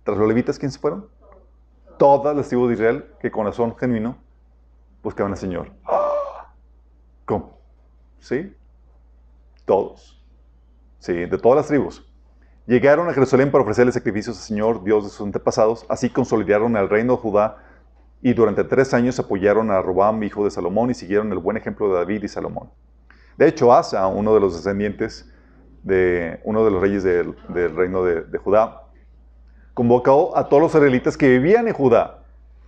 Tras 0.03 0.15
los 0.15 0.27
levitas, 0.27 0.59
¿quiénes 0.59 0.77
fueron? 0.77 1.07
Todas 1.97 2.35
las 2.35 2.49
tribus 2.49 2.67
de 2.67 2.75
Israel 2.75 3.05
que 3.19 3.31
con 3.31 3.45
corazón 3.45 3.75
genuino 3.77 4.26
buscaban 5.03 5.31
al 5.31 5.37
Señor. 5.37 5.71
¿Cómo? 7.25 7.59
¿Sí? 8.19 8.55
Todos. 9.65 10.23
Sí, 10.99 11.13
de 11.13 11.37
todas 11.37 11.57
las 11.57 11.67
tribus. 11.67 12.03
Llegaron 12.65 13.09
a 13.09 13.13
Jerusalén 13.13 13.49
para 13.51 13.61
ofrecerle 13.61 13.91
sacrificios 13.91 14.37
al 14.37 14.43
Señor, 14.43 14.83
Dios 14.83 15.05
de 15.05 15.09
sus 15.09 15.25
antepasados. 15.25 15.85
Así 15.87 16.09
consolidaron 16.09 16.75
el 16.75 16.89
reino 16.89 17.13
de 17.15 17.21
Judá 17.21 17.57
y 18.21 18.33
durante 18.33 18.63
tres 18.63 18.93
años 18.93 19.19
apoyaron 19.19 19.71
a 19.71 19.81
Robam, 19.81 20.21
hijo 20.23 20.43
de 20.43 20.51
Salomón, 20.51 20.89
y 20.89 20.93
siguieron 20.93 21.31
el 21.31 21.37
buen 21.37 21.55
ejemplo 21.55 21.87
de 21.87 21.95
David 21.95 22.23
y 22.23 22.27
Salomón. 22.27 22.69
De 23.37 23.47
hecho, 23.47 23.73
Asa, 23.73 24.07
uno 24.07 24.33
de 24.33 24.39
los 24.39 24.55
descendientes 24.55 25.31
de 25.83 26.41
uno 26.43 26.65
de 26.65 26.71
los 26.71 26.81
reyes 26.81 27.03
del, 27.03 27.35
reino 27.47 28.03
de, 28.03 28.23
de, 28.23 28.37
Judá, 28.37 28.83
convocó 29.73 30.35
a 30.35 30.49
todos 30.49 30.63
los 30.63 30.75
israelitas 30.75 31.15
que 31.15 31.29
vivían 31.29 31.67
en 31.67 31.73
Judá. 31.73 32.23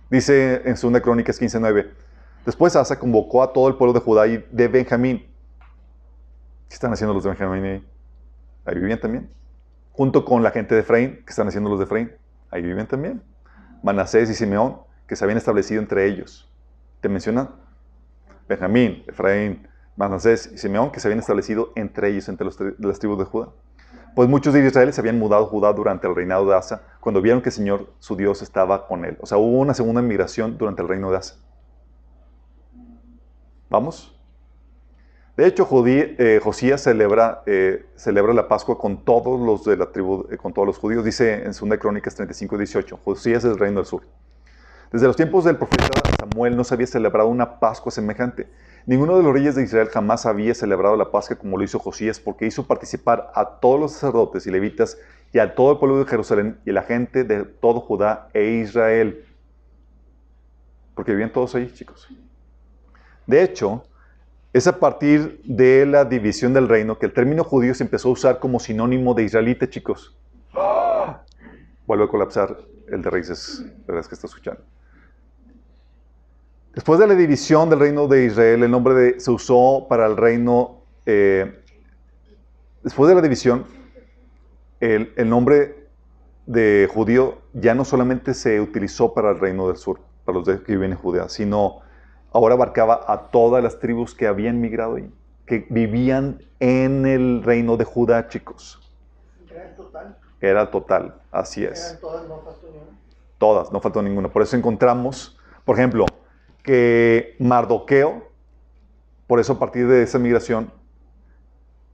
Dice 0.08 0.62
en 0.64 0.76
2 0.80 1.02
Crónicas 1.02 1.40
15:9. 1.40 1.90
Después 2.44 2.74
Asa 2.76 2.98
convocó 2.98 3.42
a 3.42 3.52
todo 3.52 3.68
el 3.68 3.76
pueblo 3.76 3.92
de 3.92 4.00
Judá 4.00 4.26
y 4.26 4.44
de 4.50 4.68
Benjamín. 4.68 5.26
¿Qué 6.68 6.74
están 6.74 6.92
haciendo 6.92 7.12
los 7.12 7.24
de 7.24 7.30
Benjamín 7.30 7.64
ahí? 7.64 7.88
Ahí 8.64 8.74
vivían 8.76 9.00
también. 9.00 9.30
Junto 9.92 10.24
con 10.24 10.42
la 10.42 10.50
gente 10.50 10.74
de 10.74 10.80
Efraín, 10.80 11.16
¿qué 11.24 11.30
están 11.30 11.48
haciendo 11.48 11.68
los 11.68 11.78
de 11.78 11.84
Efraín? 11.84 12.12
Ahí 12.50 12.62
vivían 12.62 12.86
también. 12.86 13.22
Manasés 13.82 14.30
y 14.30 14.34
Simeón, 14.34 14.80
que 15.06 15.16
se 15.16 15.24
habían 15.24 15.38
establecido 15.38 15.80
entre 15.80 16.06
ellos. 16.06 16.50
¿Te 17.00 17.08
mencionan? 17.08 17.50
Benjamín, 18.48 19.04
Efraín, 19.06 19.68
Manasés 19.96 20.50
y 20.52 20.58
Simeón, 20.58 20.90
que 20.92 21.00
se 21.00 21.08
habían 21.08 21.18
establecido 21.18 21.72
entre 21.76 22.08
ellos, 22.08 22.28
entre 22.28 22.46
las 22.46 22.98
tribus 22.98 23.18
de 23.18 23.24
Judá. 23.24 23.48
Pues 24.14 24.28
muchos 24.28 24.54
de 24.54 24.66
Israel 24.66 24.92
se 24.92 25.00
habían 25.00 25.18
mudado 25.18 25.44
a 25.44 25.48
Judá 25.48 25.72
durante 25.72 26.08
el 26.08 26.16
reinado 26.16 26.48
de 26.48 26.56
Asa, 26.56 26.82
cuando 27.00 27.22
vieron 27.22 27.42
que 27.42 27.50
el 27.50 27.54
Señor, 27.54 27.92
su 27.98 28.16
Dios, 28.16 28.42
estaba 28.42 28.86
con 28.86 29.04
él. 29.04 29.16
O 29.20 29.26
sea, 29.26 29.38
hubo 29.38 29.58
una 29.58 29.74
segunda 29.74 30.02
migración 30.02 30.58
durante 30.58 30.82
el 30.82 30.88
reino 30.88 31.10
de 31.10 31.18
Asa. 31.18 31.36
¿Vamos? 33.70 34.12
De 35.36 35.46
hecho, 35.46 35.66
eh, 35.86 36.40
Josías 36.42 36.82
celebra, 36.82 37.42
eh, 37.46 37.86
celebra 37.94 38.34
la 38.34 38.48
Pascua 38.48 38.76
con 38.76 39.04
todos 39.04 39.40
los 39.40 39.64
de 39.64 39.76
la 39.76 39.90
tribu, 39.90 40.26
eh, 40.30 40.36
con 40.36 40.52
todos 40.52 40.66
los 40.66 40.76
judíos. 40.76 41.04
Dice 41.04 41.44
en 41.44 41.52
2 41.52 41.78
Crónicas 41.78 42.14
35 42.16 42.58
18, 42.58 42.98
Josías 43.02 43.44
es 43.44 43.52
el 43.52 43.58
reino 43.58 43.76
del 43.76 43.86
sur. 43.86 44.02
Desde 44.92 45.06
los 45.06 45.14
tiempos 45.14 45.44
del 45.44 45.56
profeta 45.56 45.86
Samuel 46.18 46.56
no 46.56 46.64
se 46.64 46.74
había 46.74 46.88
celebrado 46.88 47.28
una 47.28 47.60
Pascua 47.60 47.92
semejante. 47.92 48.48
Ninguno 48.86 49.16
de 49.16 49.22
los 49.22 49.32
reyes 49.32 49.54
de 49.54 49.62
Israel 49.62 49.88
jamás 49.88 50.26
había 50.26 50.52
celebrado 50.52 50.96
la 50.96 51.12
Pascua 51.12 51.36
como 51.36 51.56
lo 51.56 51.62
hizo 51.62 51.78
Josías, 51.78 52.18
porque 52.18 52.46
hizo 52.46 52.66
participar 52.66 53.30
a 53.34 53.60
todos 53.60 53.78
los 53.78 53.92
sacerdotes 53.92 54.48
y 54.48 54.50
levitas 54.50 54.98
y 55.32 55.38
a 55.38 55.54
todo 55.54 55.72
el 55.72 55.78
pueblo 55.78 56.00
de 56.00 56.06
Jerusalén 56.06 56.58
y 56.66 56.70
a 56.70 56.72
la 56.72 56.82
gente 56.82 57.22
de 57.22 57.44
todo 57.44 57.80
Judá 57.80 58.28
e 58.34 58.44
Israel. 58.44 59.24
Porque 60.96 61.12
vivían 61.12 61.32
todos 61.32 61.54
ahí, 61.54 61.72
chicos. 61.72 62.08
De 63.30 63.44
hecho, 63.44 63.84
es 64.52 64.66
a 64.66 64.80
partir 64.80 65.40
de 65.44 65.86
la 65.86 66.04
división 66.04 66.52
del 66.52 66.66
reino 66.66 66.98
que 66.98 67.06
el 67.06 67.12
término 67.12 67.44
judío 67.44 67.72
se 67.76 67.84
empezó 67.84 68.08
a 68.08 68.10
usar 68.10 68.40
como 68.40 68.58
sinónimo 68.58 69.14
de 69.14 69.22
israelita, 69.22 69.70
chicos. 69.70 70.16
Vuelve 71.86 72.04
a 72.06 72.08
colapsar 72.08 72.58
el 72.88 73.02
de 73.02 73.08
raíces, 73.08 73.64
¿verdad? 73.86 74.04
que 74.04 74.16
está 74.16 74.26
escuchando. 74.26 74.62
Después 76.74 76.98
de 76.98 77.06
la 77.06 77.14
división 77.14 77.70
del 77.70 77.78
reino 77.78 78.08
de 78.08 78.24
Israel, 78.24 78.64
el 78.64 78.70
nombre 78.72 78.94
de, 78.94 79.20
se 79.20 79.30
usó 79.30 79.86
para 79.88 80.06
el 80.06 80.16
reino. 80.16 80.82
Eh, 81.06 81.62
después 82.82 83.08
de 83.08 83.14
la 83.14 83.22
división, 83.22 83.64
el, 84.80 85.12
el, 85.16 85.28
nombre 85.28 85.86
de 86.46 86.88
judío 86.92 87.38
ya 87.52 87.74
no 87.74 87.84
solamente 87.84 88.34
se 88.34 88.60
utilizó 88.60 89.14
para 89.14 89.30
el 89.30 89.38
reino 89.38 89.68
del 89.68 89.76
sur, 89.76 90.00
para 90.24 90.38
los 90.38 90.48
que 90.48 90.72
viven 90.72 90.90
en 90.90 90.98
Judea, 90.98 91.28
sino 91.28 91.82
ahora 92.32 92.54
abarcaba 92.54 93.04
a 93.06 93.28
todas 93.30 93.62
las 93.62 93.78
tribus 93.78 94.14
que 94.14 94.26
habían 94.26 94.60
migrado 94.60 94.98
y 94.98 95.10
que 95.46 95.66
vivían 95.68 96.42
en 96.60 97.06
el 97.06 97.42
reino 97.42 97.76
de 97.76 97.84
Judá, 97.84 98.28
chicos. 98.28 98.80
Era 99.50 99.74
total. 99.74 100.16
Era 100.40 100.70
total, 100.70 101.14
así 101.32 101.64
es. 101.64 101.86
Eran 101.86 102.00
todas, 102.00 102.28
no 102.28 102.40
faltó 102.40 102.66
ninguna. 102.66 102.98
Todas, 103.38 103.72
no 103.72 103.80
faltó 103.80 104.02
ninguna. 104.02 104.28
Por 104.28 104.42
eso 104.42 104.56
encontramos, 104.56 105.38
por 105.64 105.76
ejemplo, 105.76 106.06
que 106.62 107.36
Mardoqueo, 107.38 108.28
por 109.26 109.40
eso 109.40 109.54
a 109.54 109.58
partir 109.58 109.88
de 109.88 110.02
esa 110.02 110.18
migración, 110.18 110.72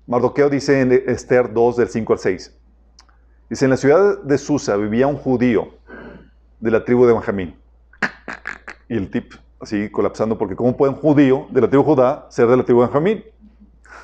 Mardoqueo 0.06 0.48
dice 0.50 0.80
en 0.80 0.92
Esther 0.92 1.52
2 1.52 1.76
del 1.76 1.88
5 1.88 2.12
al 2.12 2.18
6, 2.18 2.56
dice, 3.48 3.64
en 3.64 3.70
la 3.70 3.76
ciudad 3.76 4.22
de 4.22 4.38
Susa 4.38 4.76
vivía 4.76 5.06
un 5.06 5.16
judío 5.16 5.70
de 6.60 6.70
la 6.70 6.84
tribu 6.84 7.06
de 7.06 7.12
Benjamín. 7.12 7.56
Y 8.88 8.96
el 8.96 9.10
tip, 9.10 9.32
así 9.60 9.90
colapsando, 9.90 10.38
porque 10.38 10.56
¿cómo 10.56 10.76
puede 10.76 10.92
un 10.92 10.98
judío 10.98 11.46
de 11.50 11.60
la 11.60 11.68
tribu 11.68 11.84
Judá 11.84 12.26
ser 12.30 12.46
de 12.46 12.56
la 12.56 12.64
tribu 12.64 12.80
de 12.80 12.86
Benjamín? 12.86 13.24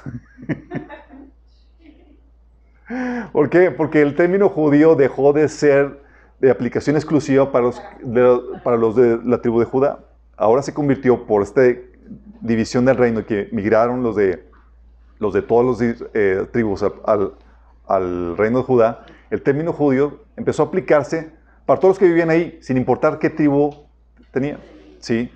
¿Por 3.33 3.49
qué? 3.49 3.71
Porque 3.71 4.03
el 4.03 4.15
término 4.15 4.49
judío 4.49 4.95
dejó 4.95 5.33
de 5.33 5.49
ser 5.49 6.03
de 6.41 6.51
aplicación 6.51 6.97
exclusiva 6.97 7.53
para 7.53 7.67
los 7.67 7.81
de, 8.03 8.41
para 8.65 8.77
los 8.77 8.97
de 8.97 9.19
la 9.25 9.41
tribu 9.41 9.61
de 9.61 9.67
Judá. 9.67 10.01
Ahora 10.37 10.63
se 10.63 10.75
convirtió 10.75 11.25
por 11.25 11.43
esta 11.43 11.63
división 12.41 12.85
del 12.85 12.97
reino 12.97 13.25
que 13.25 13.49
migraron 13.53 14.03
los 14.03 14.17
de, 14.17 14.45
los 15.19 15.33
de 15.33 15.43
todos 15.43 15.65
los 15.65 15.81
eh, 16.15 16.47
tribus 16.51 16.83
al, 16.83 17.33
al 17.87 18.37
reino 18.37 18.59
de 18.59 18.65
Judá. 18.65 19.07
El 19.31 19.43
término 19.43 19.73
judío 19.73 20.21
empezó 20.37 20.65
a 20.65 20.67
aplicarse 20.67 21.31
para 21.65 21.79
todos 21.79 21.93
los 21.93 21.99
que 21.99 22.09
vivían 22.09 22.29
ahí, 22.29 22.59
sin 22.61 22.77
importar 22.77 23.19
qué 23.19 23.31
tribu 23.31 23.73
tenían. 24.33 24.59
¿sí? 25.03 25.31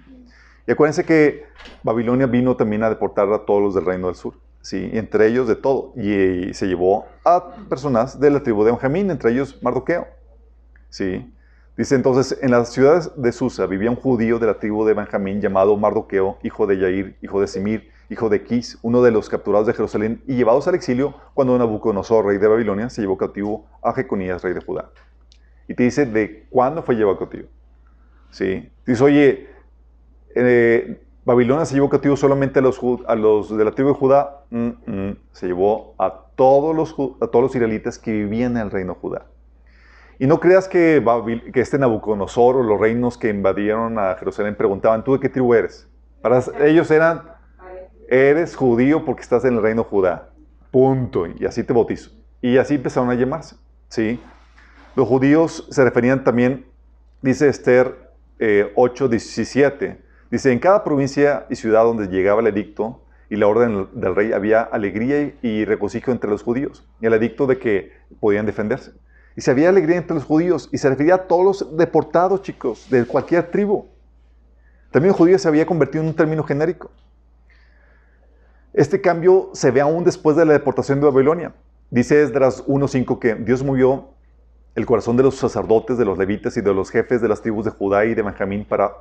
Y 0.67 0.73
acuérdense 0.73 1.05
que 1.05 1.45
Babilonia 1.83 2.27
vino 2.27 2.57
también 2.57 2.83
a 2.83 2.89
deportar 2.89 3.33
a 3.33 3.45
todos 3.45 3.63
los 3.63 3.75
del 3.75 3.85
reino 3.85 4.09
del 4.09 4.17
sur, 4.17 4.35
¿sí? 4.61 4.91
Entre 4.93 5.27
ellos 5.29 5.47
de 5.47 5.57
todo. 5.57 5.93
Y, 5.97 6.13
y, 6.49 6.55
se 6.55 6.67
llevó 6.67 7.07
a 7.25 7.55
personas 7.69 8.19
de 8.19 8.31
la 8.31 8.43
tribu 8.43 8.65
de 8.65 8.73
Benjamín, 8.73 9.11
entre 9.11 9.33
ellos 9.33 9.63
Mardoqueo, 9.63 10.07
¿sí? 10.89 11.33
Dice 11.77 11.95
entonces, 11.95 12.39
en 12.41 12.51
las 12.53 12.73
ciudades 12.73 13.13
de 13.17 13.33
Susa 13.33 13.67
vivía 13.67 13.91
un 13.91 13.97
judío 13.97 14.39
de 14.39 14.47
la 14.47 14.59
tribu 14.59 14.87
de 14.87 14.95
Benjamín 14.95 15.43
llamado 15.43 15.77
Mardoqueo, 15.77 16.39
hijo 16.43 16.67
de 16.67 16.79
Yair, 16.79 17.17
hijo 17.21 17.39
de 17.39 17.47
Simir, 17.47 17.91
hijo 18.09 18.31
de 18.31 18.45
Quis, 18.45 18.79
uno 18.81 19.03
de 19.03 19.11
los 19.11 19.29
capturados 19.29 19.67
de 19.67 19.75
Jerusalén 19.75 20.23
y 20.27 20.37
llevados 20.37 20.67
al 20.69 20.75
exilio 20.75 21.15
cuando 21.35 21.59
Nabucodonosor, 21.59 22.25
rey 22.25 22.39
de 22.39 22.47
Babilonia, 22.47 22.89
se 22.89 23.03
llevó 23.03 23.19
cautivo 23.19 23.67
a 23.83 23.93
Jeconías, 23.93 24.43
rey 24.43 24.55
de 24.55 24.63
Judá. 24.63 24.91
Y 25.69 25.75
te 25.75 25.83
dice 25.83 26.07
de 26.07 26.47
cuándo 26.49 26.83
fue 26.83 26.95
llevado 26.95 27.19
cautivo. 27.19 27.49
¿Sí? 28.31 28.71
Dice, 28.87 29.05
oye, 29.05 29.49
eh, 30.37 31.01
Babilonia 31.25 31.64
se 31.64 31.75
llevó 31.75 31.90
cautivo 31.90 32.16
solamente 32.16 32.61
a 32.61 32.62
los, 32.62 33.57
de 33.57 33.64
la 33.64 33.72
tribu 33.72 33.90
de 33.90 33.94
Judá, 33.96 34.44
mm, 34.51 34.68
mm, 34.87 35.16
se 35.33 35.46
llevó 35.49 35.94
a 35.99 36.27
todos, 36.37 36.77
los, 36.77 36.92
a 37.20 37.27
todos 37.27 37.42
los 37.42 37.55
israelitas 37.55 37.99
que 37.99 38.12
vivían 38.12 38.53
en 38.53 38.62
el 38.62 38.70
reino 38.70 38.94
Judá. 38.94 39.27
Y 40.18 40.27
no 40.27 40.40
creas 40.40 40.68
que, 40.68 41.05
que 41.53 41.61
este 41.61 41.79
Nabucodonosor 41.79 42.57
o 42.57 42.62
los 42.62 42.81
reinos 42.81 43.18
que 43.18 43.29
invadieron 43.29 43.99
a 43.99 44.14
Jerusalén 44.14 44.55
preguntaban, 44.55 45.05
¿tú 45.05 45.14
de 45.14 45.20
qué 45.20 45.29
tribu 45.29 45.53
eres? 45.55 45.88
Para 46.22 46.42
ellos 46.61 46.90
eran, 46.90 47.22
eres 48.09 48.57
judío 48.57 49.05
porque 49.05 49.22
estás 49.22 49.44
en 49.44 49.55
el 49.55 49.62
reino 49.62 49.85
Judá. 49.85 50.31
Punto. 50.70 51.27
Y 51.27 51.44
así 51.44 51.64
te 51.64 51.72
bautizo. 51.72 52.11
Y 52.40 52.57
así 52.57 52.77
empezaron 52.77 53.11
a 53.11 53.14
llamarse. 53.14 53.57
¿sí? 53.88 54.20
Los 54.94 55.09
judíos 55.09 55.66
se 55.70 55.85
referían 55.85 56.25
también, 56.25 56.66
dice 57.20 57.49
Esther 57.49 58.11
eh, 58.38 58.72
8, 58.75 59.09
17, 59.09 60.06
Dice, 60.31 60.53
en 60.53 60.59
cada 60.59 60.83
provincia 60.83 61.47
y 61.49 61.57
ciudad 61.57 61.85
donde 61.85 62.09
llegaba 62.09 62.41
el 62.41 62.49
edicto 62.49 63.03
y 63.29 63.37
la 63.37 63.47
orden 63.47 63.89
del 63.93 64.15
rey 64.15 64.33
había 64.33 64.62
alegría 64.62 65.35
y 65.43 65.65
regocijo 65.65 66.11
entre 66.11 66.31
los 66.31 66.43
judíos. 66.43 66.87
Y 67.01 67.07
el 67.07 67.15
edicto 67.15 67.47
de 67.47 67.59
que 67.59 67.93
podían 68.21 68.47
defenderse. 68.47 68.93
Y 69.37 69.41
se 69.41 69.51
había 69.51 69.69
alegría 69.69 69.97
entre 69.97 70.15
los 70.15 70.25
judíos 70.25 70.69
y 70.73 70.79
se 70.79 70.89
refería 70.89 71.15
a 71.15 71.27
todos 71.27 71.45
los 71.45 71.77
deportados, 71.77 72.43
chicos, 72.43 72.89
de 72.91 73.05
cualquier 73.05 73.51
tribu. 73.51 73.87
Término 74.91 75.15
judío 75.15 75.39
se 75.39 75.49
había 75.49 75.67
convertido 75.67 76.03
en 76.03 76.09
un 76.09 76.17
término 76.17 76.43
genérico. 76.43 76.91
Este 78.73 79.01
cambio 79.01 79.51
se 79.53 79.71
ve 79.71 79.81
aún 79.81 80.05
después 80.05 80.37
de 80.37 80.45
la 80.45 80.53
deportación 80.53 81.01
de 81.01 81.07
Babilonia. 81.07 81.55
Dice 81.91 82.23
Esdras 82.23 82.65
1.5 82.67 83.19
que 83.19 83.35
Dios 83.35 83.62
movió 83.62 84.16
el 84.77 84.85
corazón 84.87 85.17
de 85.17 85.23
los 85.23 85.37
sacerdotes, 85.37 85.97
de 85.97 86.05
los 86.05 86.19
levitas 86.19 86.57
y 86.59 86.61
de 86.61 86.73
los 86.73 86.91
jefes 86.91 87.23
de 87.23 87.29
las 87.29 87.41
tribus 87.41 87.65
de 87.65 87.71
Judá 87.71 88.05
y 88.05 88.15
de 88.15 88.23
Benjamín 88.23 88.65
para 88.65 88.93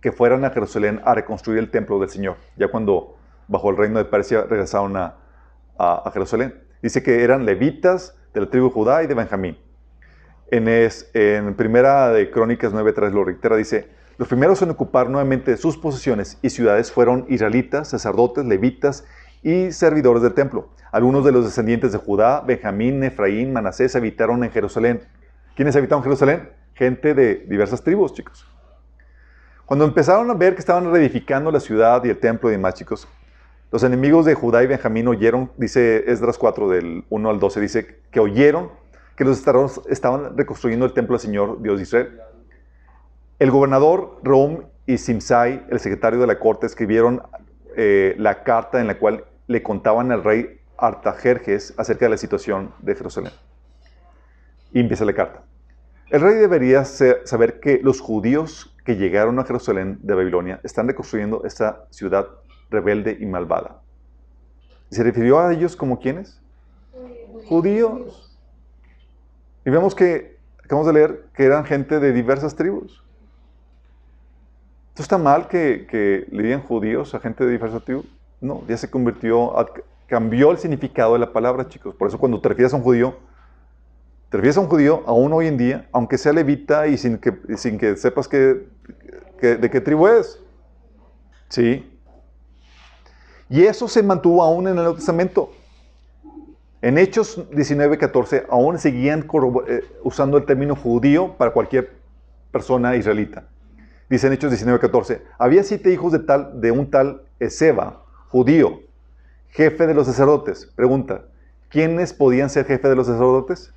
que 0.00 0.12
fueran 0.12 0.44
a 0.44 0.50
Jerusalén 0.50 1.00
a 1.04 1.14
reconstruir 1.14 1.58
el 1.58 1.70
templo 1.70 1.98
del 1.98 2.10
Señor. 2.10 2.36
Ya 2.56 2.68
cuando 2.68 3.16
bajo 3.48 3.70
el 3.70 3.78
reino 3.78 3.98
de 3.98 4.04
Persia 4.04 4.44
regresaron 4.48 4.96
a, 4.96 5.16
a, 5.78 6.10
Jerusalén. 6.12 6.54
Dice 6.82 7.02
que 7.02 7.22
eran 7.24 7.46
levitas 7.46 8.14
de 8.34 8.40
la 8.42 8.50
tribu 8.50 8.66
de 8.66 8.72
Judá 8.72 9.02
y 9.02 9.06
de 9.06 9.14
Benjamín. 9.14 9.58
En, 10.50 10.68
es, 10.68 11.10
en 11.14 11.54
Primera 11.54 12.10
de 12.10 12.30
Crónicas 12.30 12.72
9.3 12.72 13.10
lo 13.12 13.24
reitera, 13.24 13.56
dice, 13.56 13.88
los 14.18 14.28
primeros 14.28 14.60
en 14.60 14.70
ocupar 14.70 15.08
nuevamente 15.08 15.56
sus 15.56 15.78
posesiones 15.78 16.38
y 16.42 16.50
ciudades 16.50 16.92
fueron 16.92 17.24
israelitas, 17.28 17.88
sacerdotes, 17.88 18.44
levitas 18.44 19.04
y 19.42 19.72
servidores 19.72 20.22
del 20.22 20.34
templo. 20.34 20.68
Algunos 20.92 21.24
de 21.24 21.32
los 21.32 21.46
descendientes 21.46 21.92
de 21.92 21.98
Judá, 21.98 22.42
Benjamín, 22.42 23.02
Efraín, 23.02 23.52
Manasés 23.52 23.96
habitaron 23.96 24.44
en 24.44 24.50
Jerusalén. 24.50 25.00
¿Quiénes 25.54 25.76
habitaron 25.76 26.02
Jerusalén? 26.02 26.48
Gente 26.74 27.12
de 27.12 27.44
diversas 27.46 27.82
tribus, 27.82 28.14
chicos. 28.14 28.46
Cuando 29.66 29.84
empezaron 29.84 30.30
a 30.30 30.34
ver 30.34 30.54
que 30.54 30.60
estaban 30.60 30.90
reedificando 30.90 31.50
la 31.50 31.60
ciudad 31.60 32.02
y 32.04 32.08
el 32.08 32.18
templo 32.18 32.48
y 32.48 32.52
demás, 32.52 32.74
chicos, 32.74 33.06
los 33.70 33.82
enemigos 33.82 34.24
de 34.24 34.34
Judá 34.34 34.62
y 34.62 34.66
Benjamín 34.66 35.08
oyeron, 35.08 35.50
dice 35.56 36.10
Esdras 36.10 36.38
4 36.38 36.68
del 36.68 37.04
1 37.08 37.30
al 37.30 37.38
12, 37.38 37.60
dice 37.60 38.00
que 38.10 38.20
oyeron 38.20 38.70
que 39.16 39.24
los 39.24 39.38
estados 39.38 39.82
estaban 39.88 40.36
reconstruyendo 40.36 40.86
el 40.86 40.92
templo 40.92 41.16
del 41.16 41.20
Señor 41.20 41.60
Dios 41.62 41.76
de 41.76 41.82
Israel. 41.82 42.20
El 43.38 43.50
gobernador 43.50 44.20
Rom 44.22 44.64
y 44.86 44.98
Simsai, 44.98 45.66
el 45.70 45.80
secretario 45.80 46.18
de 46.18 46.26
la 46.26 46.38
corte, 46.38 46.66
escribieron 46.66 47.22
eh, 47.76 48.14
la 48.18 48.42
carta 48.42 48.80
en 48.80 48.86
la 48.86 48.98
cual 48.98 49.24
le 49.46 49.62
contaban 49.62 50.12
al 50.12 50.24
rey 50.24 50.60
Artajerjes 50.78 51.74
acerca 51.76 52.06
de 52.06 52.10
la 52.10 52.16
situación 52.16 52.74
de 52.80 52.94
Jerusalén. 52.94 53.32
Y 54.72 54.80
empieza 54.80 55.04
la 55.04 55.12
carta. 55.12 55.42
El 56.10 56.20
rey 56.20 56.34
debería 56.34 56.84
saber 56.84 57.60
que 57.60 57.80
los 57.82 58.00
judíos 58.00 58.74
que 58.84 58.96
llegaron 58.96 59.38
a 59.38 59.44
Jerusalén 59.44 59.98
de 60.02 60.14
Babilonia 60.14 60.60
están 60.62 60.88
reconstruyendo 60.88 61.42
esta 61.44 61.86
ciudad 61.90 62.26
rebelde 62.70 63.16
y 63.20 63.26
malvada. 63.26 63.80
¿Se 64.90 65.02
refirió 65.02 65.40
a 65.40 65.52
ellos 65.52 65.76
como 65.76 65.98
quiénes? 65.98 66.40
Judíos. 67.48 68.38
Y 69.64 69.70
vemos 69.70 69.94
que, 69.94 70.36
acabamos 70.62 70.86
de 70.86 70.92
leer, 70.92 71.24
que 71.34 71.44
eran 71.44 71.64
gente 71.64 71.98
de 72.00 72.12
diversas 72.12 72.54
tribus. 72.54 73.02
¿Esto 74.90 75.02
está 75.02 75.16
mal 75.16 75.48
que 75.48 76.26
le 76.30 76.42
digan 76.42 76.62
judíos 76.62 77.14
a 77.14 77.20
gente 77.20 77.44
de 77.46 77.52
diversas 77.52 77.82
tribus? 77.84 78.06
No, 78.42 78.66
ya 78.66 78.76
se 78.76 78.90
convirtió, 78.90 79.54
cambió 80.08 80.50
el 80.50 80.58
significado 80.58 81.12
de 81.14 81.20
la 81.20 81.32
palabra, 81.32 81.68
chicos. 81.68 81.94
Por 81.94 82.08
eso 82.08 82.18
cuando 82.18 82.40
te 82.40 82.48
refieres 82.48 82.74
a 82.74 82.76
un 82.76 82.82
judío, 82.82 83.16
te 84.32 84.38
refieres 84.38 84.56
a 84.56 84.60
un 84.60 84.66
judío, 84.68 85.02
aún 85.04 85.30
hoy 85.34 85.46
en 85.46 85.58
día, 85.58 85.86
aunque 85.92 86.16
sea 86.16 86.32
levita 86.32 86.86
y 86.86 86.96
sin 86.96 87.18
que, 87.18 87.34
sin 87.58 87.76
que 87.76 87.98
sepas 87.98 88.28
que, 88.28 88.66
de 89.42 89.70
qué 89.70 89.78
tribu 89.82 90.08
es. 90.08 90.40
Sí. 91.50 92.00
Y 93.50 93.64
eso 93.64 93.88
se 93.88 94.02
mantuvo 94.02 94.42
aún 94.42 94.68
en 94.68 94.70
el 94.70 94.76
Nuevo 94.76 94.94
Testamento. 94.94 95.52
En 96.80 96.96
Hechos 96.96 97.46
19:14 97.50 98.46
aún 98.48 98.78
seguían 98.78 99.28
eh, 99.68 99.84
usando 100.02 100.38
el 100.38 100.46
término 100.46 100.76
judío 100.76 101.36
para 101.36 101.52
cualquier 101.52 101.92
persona 102.50 102.96
israelita. 102.96 103.44
Dice 104.08 104.28
en 104.28 104.32
Hechos 104.32 104.50
19:14, 104.50 105.20
había 105.38 105.62
siete 105.62 105.92
hijos 105.92 106.10
de, 106.10 106.20
tal, 106.20 106.58
de 106.58 106.70
un 106.70 106.90
tal 106.90 107.20
Ezeba, 107.38 108.02
judío, 108.28 108.80
jefe 109.50 109.86
de 109.86 109.92
los 109.92 110.06
sacerdotes. 110.06 110.72
Pregunta, 110.74 111.26
¿quiénes 111.68 112.14
podían 112.14 112.48
ser 112.48 112.64
jefe 112.64 112.88
de 112.88 112.96
los 112.96 113.08
sacerdotes? 113.08 113.74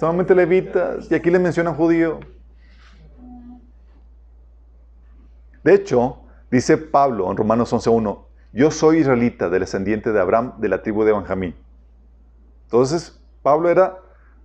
Solamente 0.00 0.34
levitas, 0.34 1.10
y 1.10 1.14
aquí 1.14 1.30
le 1.30 1.38
mencionan 1.38 1.74
judío. 1.74 2.20
De 5.62 5.74
hecho, 5.74 6.22
dice 6.50 6.78
Pablo 6.78 7.30
en 7.30 7.36
Romanos 7.36 7.70
11.1, 7.70 8.24
yo 8.54 8.70
soy 8.70 9.00
israelita, 9.00 9.50
del 9.50 9.60
descendiente 9.60 10.10
de 10.10 10.18
Abraham, 10.18 10.54
de 10.56 10.70
la 10.70 10.80
tribu 10.80 11.04
de 11.04 11.12
Benjamín. 11.12 11.54
Entonces, 12.64 13.20
Pablo 13.42 13.68
era 13.68 13.98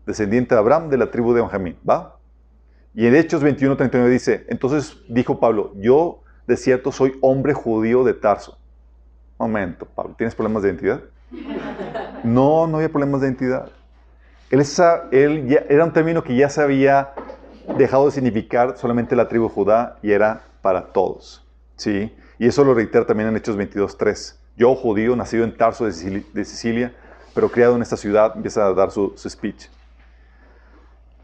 descendiente 0.05 0.55
de 0.55 0.59
Abraham, 0.59 0.89
de 0.89 0.97
la 0.97 1.09
tribu 1.09 1.33
de 1.33 1.39
Benjamín, 1.39 1.77
¿va? 1.89 2.17
Y 2.93 3.07
en 3.07 3.15
Hechos 3.15 3.41
21.39 3.41 4.09
dice, 4.09 4.45
entonces 4.49 4.97
dijo 5.07 5.39
Pablo, 5.39 5.71
yo 5.77 6.19
de 6.47 6.57
cierto 6.57 6.91
soy 6.91 7.17
hombre 7.21 7.53
judío 7.53 8.03
de 8.03 8.13
Tarso. 8.13 8.57
Momento, 9.39 9.85
Pablo, 9.85 10.15
¿tienes 10.17 10.35
problemas 10.35 10.63
de 10.63 10.69
identidad? 10.69 10.99
No, 12.25 12.67
no 12.67 12.75
había 12.75 12.89
problemas 12.89 13.21
de 13.21 13.27
identidad. 13.27 13.71
Él, 14.51 15.59
era 15.69 15.83
un 15.83 15.93
término 15.93 16.23
que 16.23 16.35
ya 16.35 16.49
se 16.49 16.61
había 16.61 17.13
dejado 17.77 18.05
de 18.05 18.11
significar 18.11 18.77
solamente 18.77 19.15
la 19.15 19.27
tribu 19.27 19.49
Judá 19.49 19.97
y 20.01 20.11
era 20.11 20.43
para 20.61 20.93
todos. 20.93 21.45
¿sí? 21.75 22.15
Y 22.37 22.47
eso 22.47 22.63
lo 22.63 22.73
reitera 22.73 23.05
también 23.05 23.29
en 23.29 23.37
Hechos 23.37 23.57
22.3. 23.57 24.35
Yo, 24.57 24.75
judío, 24.75 25.15
nacido 25.15 25.43
en 25.43 25.57
Tarso 25.57 25.85
de 25.85 26.45
Sicilia, 26.45 26.93
pero 27.33 27.49
criado 27.49 27.75
en 27.75 27.81
esta 27.81 27.97
ciudad, 27.97 28.31
empieza 28.35 28.65
a 28.65 28.73
dar 28.73 28.91
su, 28.91 29.13
speech. 29.17 29.67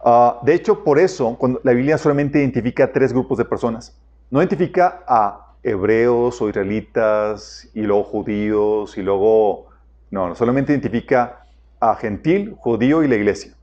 Ah, 0.03 0.39
de 0.43 0.53
hecho, 0.53 0.83
por 0.83 0.99
eso, 0.99 1.37
la 1.63 1.71
Biblia 1.71 1.97
solamente 1.97 2.39
identifica 2.39 2.91
tres 2.91 3.13
grupos 3.13 3.37
de 3.37 3.45
personas. 3.45 3.95
No 4.29 4.39
identifica 4.39 5.03
a 5.07 5.55
hebreos 5.63 6.41
o 6.41 6.49
israelitas 6.49 7.69
y 7.73 7.81
luego 7.81 8.03
judíos 8.03 8.97
y 8.97 9.01
luego... 9.01 9.69
No, 10.09 10.35
solamente 10.35 10.73
identifica 10.73 11.40
a 11.81 11.95
gentil, 11.95 12.55
judío 12.57 13.03
y 13.03 13.07
la 13.07 13.15
iglesia. 13.15 13.53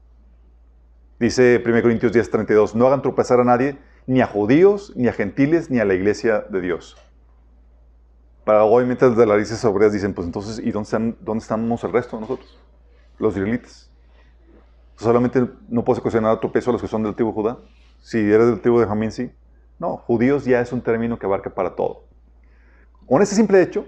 Dice 1.20 1.62
1 1.64 1.82
Corintios 1.82 2.12
10, 2.12 2.30
32, 2.30 2.74
no 2.74 2.86
hagan 2.86 3.00
tropezar 3.00 3.40
a 3.40 3.44
nadie, 3.44 3.78
ni 4.06 4.20
a 4.20 4.26
judíos, 4.26 4.92
ni 4.96 5.08
a 5.08 5.12
gentiles, 5.12 5.70
ni 5.70 5.78
a 5.78 5.84
la 5.84 5.94
iglesia 5.94 6.44
de 6.50 6.60
Dios. 6.60 6.96
Para 8.44 8.64
obviamente 8.64 9.08
las 9.08 9.28
raíces 9.28 9.64
obreras 9.64 9.92
dicen, 9.92 10.14
pues 10.14 10.26
entonces, 10.26 10.58
¿y 10.58 10.72
dónde, 10.72 10.86
están, 10.86 11.16
estamos 11.36 11.84
el 11.84 11.92
resto 11.92 12.16
de 12.16 12.22
nosotros? 12.22 12.58
Los 13.18 13.34
israelitas. 13.34 13.90
Solamente 14.96 15.48
no 15.68 15.84
puedes 15.84 16.00
cuestionar 16.00 16.38
a 16.42 16.52
peso 16.52 16.70
a 16.70 16.72
los 16.72 16.82
que 16.82 16.88
son 16.88 17.04
del 17.04 17.14
tribu 17.14 17.32
Judá. 17.32 17.58
Si 18.00 18.18
eres 18.18 18.46
del 18.46 18.60
tribu 18.60 18.80
de 18.80 18.86
Jamín, 18.86 19.12
sí. 19.12 19.30
No, 19.78 19.96
judíos 19.96 20.44
ya 20.44 20.60
es 20.60 20.72
un 20.72 20.80
término 20.80 21.18
que 21.18 21.26
abarca 21.26 21.50
para 21.50 21.76
todo. 21.76 22.04
Con 23.06 23.22
ese 23.22 23.36
simple 23.36 23.62
hecho, 23.62 23.86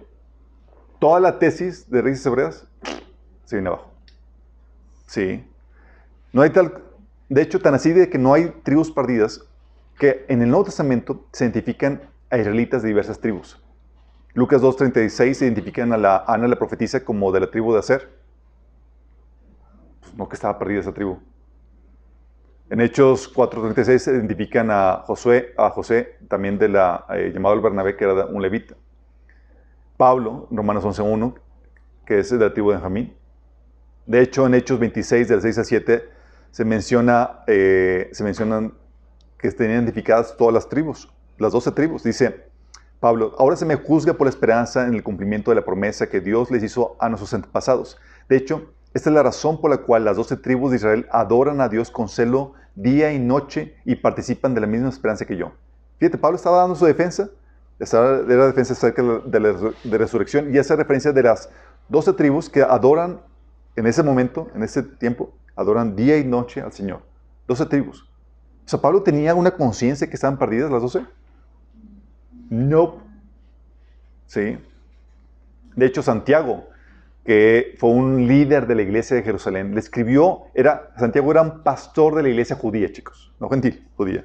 toda 1.00 1.18
la 1.18 1.38
tesis 1.38 1.90
de 1.90 2.02
raíces 2.02 2.24
hebreas 2.26 2.68
se 3.44 3.56
viene 3.56 3.68
abajo. 3.68 3.89
Sí. 5.10 5.44
No 6.32 6.42
hay 6.42 6.50
tal, 6.50 6.84
de 7.28 7.42
hecho, 7.42 7.58
tan 7.58 7.74
así 7.74 7.92
de 7.92 8.08
que 8.08 8.16
no 8.16 8.32
hay 8.32 8.50
tribus 8.62 8.92
perdidas 8.92 9.44
que 9.98 10.24
en 10.28 10.40
el 10.40 10.48
Nuevo 10.50 10.66
Testamento 10.66 11.26
se 11.32 11.46
identifican 11.46 12.02
a 12.30 12.38
israelitas 12.38 12.82
de 12.82 12.88
diversas 12.90 13.18
tribus. 13.18 13.60
Lucas 14.34 14.62
2.36 14.62 15.34
se 15.34 15.44
identifican 15.46 15.92
a 15.92 15.96
la 15.96 16.24
Ana 16.28 16.46
la 16.46 16.54
profetisa 16.54 17.04
como 17.04 17.32
de 17.32 17.40
la 17.40 17.50
tribu 17.50 17.72
de 17.72 17.80
Aser. 17.80 18.08
Pues 19.98 20.14
no 20.14 20.28
que 20.28 20.36
estaba 20.36 20.56
perdida 20.60 20.78
esa 20.78 20.94
tribu. 20.94 21.18
En 22.70 22.80
Hechos 22.80 23.34
4.36 23.34 23.98
se 23.98 24.12
identifican 24.12 24.70
a 24.70 25.02
Josué, 25.06 25.54
a 25.58 25.70
José, 25.70 26.18
también 26.28 26.56
de 26.56 26.68
la, 26.68 27.04
eh, 27.16 27.32
llamado 27.34 27.56
el 27.56 27.60
Bernabé, 27.60 27.96
que 27.96 28.04
era 28.04 28.26
un 28.26 28.40
levita. 28.40 28.76
Pablo, 29.96 30.46
Romanos 30.52 30.84
11.1, 30.84 31.34
que 32.06 32.20
es 32.20 32.30
de 32.30 32.38
la 32.38 32.52
tribu 32.52 32.70
de 32.70 32.76
Benjamín. 32.76 33.19
De 34.06 34.20
hecho, 34.20 34.46
en 34.46 34.54
Hechos 34.54 34.78
26, 34.78 35.28
del 35.28 35.42
6 35.42 35.58
a 35.58 35.64
7, 35.64 36.04
se, 36.50 36.64
menciona, 36.64 37.40
eh, 37.46 38.08
se 38.12 38.24
mencionan 38.24 38.74
que 39.38 39.50
tenían 39.52 39.76
identificadas 39.82 40.36
todas 40.36 40.52
las 40.52 40.68
tribus, 40.68 41.08
las 41.38 41.52
12 41.52 41.72
tribus. 41.72 42.02
Dice 42.02 42.50
Pablo, 42.98 43.34
ahora 43.38 43.56
se 43.56 43.64
me 43.64 43.76
juzga 43.76 44.14
por 44.14 44.26
la 44.26 44.30
esperanza 44.30 44.86
en 44.86 44.94
el 44.94 45.02
cumplimiento 45.02 45.50
de 45.50 45.54
la 45.54 45.64
promesa 45.64 46.08
que 46.08 46.20
Dios 46.20 46.50
les 46.50 46.62
hizo 46.62 46.96
a 46.98 47.08
nuestros 47.08 47.32
antepasados. 47.32 47.98
De 48.28 48.36
hecho, 48.36 48.72
esta 48.92 49.08
es 49.08 49.14
la 49.14 49.22
razón 49.22 49.60
por 49.60 49.70
la 49.70 49.78
cual 49.78 50.04
las 50.04 50.16
12 50.16 50.36
tribus 50.38 50.70
de 50.70 50.76
Israel 50.76 51.06
adoran 51.10 51.60
a 51.60 51.68
Dios 51.68 51.90
con 51.90 52.08
celo 52.08 52.54
día 52.74 53.12
y 53.12 53.18
noche 53.18 53.76
y 53.84 53.96
participan 53.96 54.54
de 54.54 54.60
la 54.60 54.66
misma 54.66 54.88
esperanza 54.88 55.24
que 55.24 55.36
yo. 55.36 55.52
Fíjate, 55.98 56.18
Pablo 56.18 56.36
estaba 56.36 56.58
dando 56.58 56.74
su 56.74 56.84
defensa, 56.84 57.30
la 57.78 58.46
defensa 58.46 58.72
acerca 58.74 59.02
de 59.02 59.40
la, 59.40 59.72
de 59.84 59.98
resurrección 59.98 60.54
y 60.54 60.58
hace 60.58 60.76
referencia 60.76 61.12
de 61.12 61.22
las 61.22 61.48
12 61.88 62.12
tribus 62.14 62.50
que 62.50 62.62
adoran 62.62 63.20
en 63.76 63.86
ese 63.86 64.02
momento, 64.02 64.48
en 64.54 64.62
ese 64.62 64.82
tiempo, 64.82 65.32
adoran 65.56 65.96
día 65.96 66.18
y 66.18 66.24
noche 66.24 66.60
al 66.60 66.72
Señor. 66.72 67.02
12 67.48 67.66
tribus. 67.66 68.02
O 68.64 68.68
sea, 68.68 68.80
Pablo 68.80 69.02
tenía 69.02 69.34
una 69.34 69.52
conciencia 69.52 70.08
que 70.08 70.14
estaban 70.14 70.38
perdidas 70.38 70.70
las 70.70 70.82
12. 70.82 71.04
No. 72.50 73.02
¿sí? 74.26 74.58
De 75.74 75.86
hecho, 75.86 76.02
Santiago, 76.02 76.68
que 77.24 77.74
fue 77.78 77.90
un 77.90 78.26
líder 78.26 78.66
de 78.66 78.74
la 78.74 78.82
iglesia 78.82 79.16
de 79.16 79.22
Jerusalén, 79.22 79.74
le 79.74 79.80
escribió, 79.80 80.42
era, 80.54 80.92
Santiago 80.98 81.30
era 81.30 81.42
un 81.42 81.62
pastor 81.62 82.14
de 82.14 82.22
la 82.22 82.28
iglesia 82.28 82.56
judía, 82.56 82.92
chicos, 82.92 83.32
no 83.40 83.48
gentil, 83.48 83.86
judía. 83.96 84.24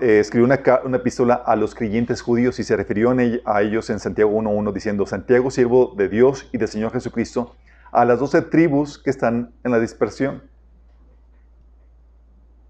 Eh, 0.00 0.18
escribió 0.18 0.46
una, 0.46 0.60
una 0.84 0.96
epístola 0.96 1.34
a 1.34 1.54
los 1.54 1.74
creyentes 1.74 2.22
judíos 2.22 2.58
y 2.58 2.64
se 2.64 2.76
refirió 2.76 3.14
a 3.44 3.62
ellos 3.62 3.88
en 3.90 4.00
Santiago 4.00 4.32
1.1 4.32 4.72
diciendo, 4.72 5.06
Santiago, 5.06 5.50
siervo 5.50 5.94
de 5.96 6.08
Dios 6.08 6.48
y 6.52 6.58
del 6.58 6.68
Señor 6.68 6.92
Jesucristo, 6.92 7.54
a 7.92 8.04
las 8.04 8.18
doce 8.18 8.42
tribus 8.42 8.98
que 8.98 9.10
están 9.10 9.52
en 9.64 9.72
la 9.72 9.80
dispersión. 9.80 10.42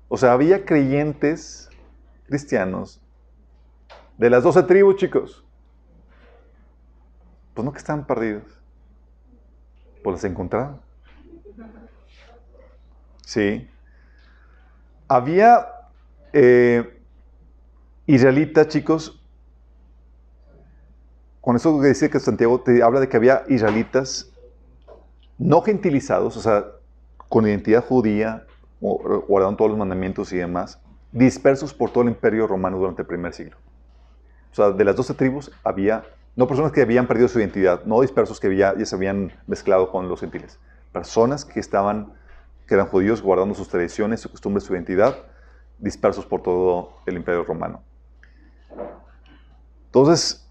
O 0.08 0.16
sea, 0.16 0.32
había 0.32 0.64
creyentes 0.64 1.68
cristianos 2.26 3.00
de 4.18 4.30
las 4.30 4.42
doce 4.42 4.62
tribus, 4.62 4.96
chicos. 4.96 5.44
Pues 7.54 7.64
no 7.64 7.72
que 7.72 7.78
estaban 7.78 8.06
perdidos. 8.06 8.44
Pues 10.02 10.14
las 10.14 10.24
encontraron. 10.24 10.80
Sí. 13.24 13.68
Había 15.08 15.66
eh, 16.32 17.00
israelitas, 18.06 18.68
chicos. 18.68 19.22
Con 21.40 21.56
eso 21.56 21.80
que 21.80 21.88
dice 21.88 22.10
que 22.10 22.20
Santiago 22.20 22.60
te 22.60 22.82
habla 22.82 23.00
de 23.00 23.08
que 23.08 23.16
había 23.16 23.44
israelitas 23.48 24.29
no 25.40 25.62
gentilizados, 25.62 26.36
o 26.36 26.40
sea, 26.40 26.66
con 27.30 27.46
identidad 27.46 27.82
judía, 27.84 28.44
guardaron 28.80 29.56
todos 29.56 29.70
los 29.70 29.78
mandamientos 29.78 30.32
y 30.32 30.36
demás, 30.36 30.78
dispersos 31.12 31.72
por 31.72 31.90
todo 31.90 32.02
el 32.02 32.10
imperio 32.10 32.46
romano 32.46 32.78
durante 32.78 33.02
el 33.02 33.08
primer 33.08 33.32
siglo. 33.32 33.56
O 34.52 34.54
sea, 34.54 34.70
de 34.70 34.84
las 34.84 34.96
doce 34.96 35.14
tribus 35.14 35.50
había, 35.64 36.04
no 36.36 36.46
personas 36.46 36.72
que 36.72 36.82
habían 36.82 37.06
perdido 37.06 37.26
su 37.28 37.38
identidad, 37.38 37.84
no 37.84 38.02
dispersos 38.02 38.38
que 38.38 38.54
ya, 38.54 38.76
ya 38.76 38.84
se 38.84 38.94
habían 38.94 39.32
mezclado 39.46 39.90
con 39.90 40.08
los 40.08 40.20
gentiles, 40.20 40.58
personas 40.92 41.46
que 41.46 41.58
estaban, 41.58 42.12
que 42.66 42.74
eran 42.74 42.86
judíos 42.88 43.22
guardando 43.22 43.54
sus 43.54 43.68
tradiciones, 43.68 44.20
sus 44.20 44.30
costumbres, 44.30 44.64
su 44.64 44.74
identidad, 44.74 45.16
dispersos 45.78 46.26
por 46.26 46.42
todo 46.42 46.90
el 47.06 47.16
imperio 47.16 47.44
romano. 47.44 47.82
Entonces, 49.86 50.46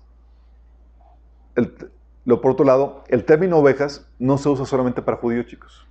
el- 1.56 1.92
lo 2.30 2.42
por 2.42 2.52
otro 2.52 2.64
lado, 2.64 3.04
el 3.08 3.26
término 3.26 3.58
ovejas 3.58 4.08
no 4.20 4.38
se 4.38 4.50
usa 4.50 4.66
solamente 4.66 5.02
para 5.02 5.18
judíos, 5.18 5.48
chicos. 5.48 5.88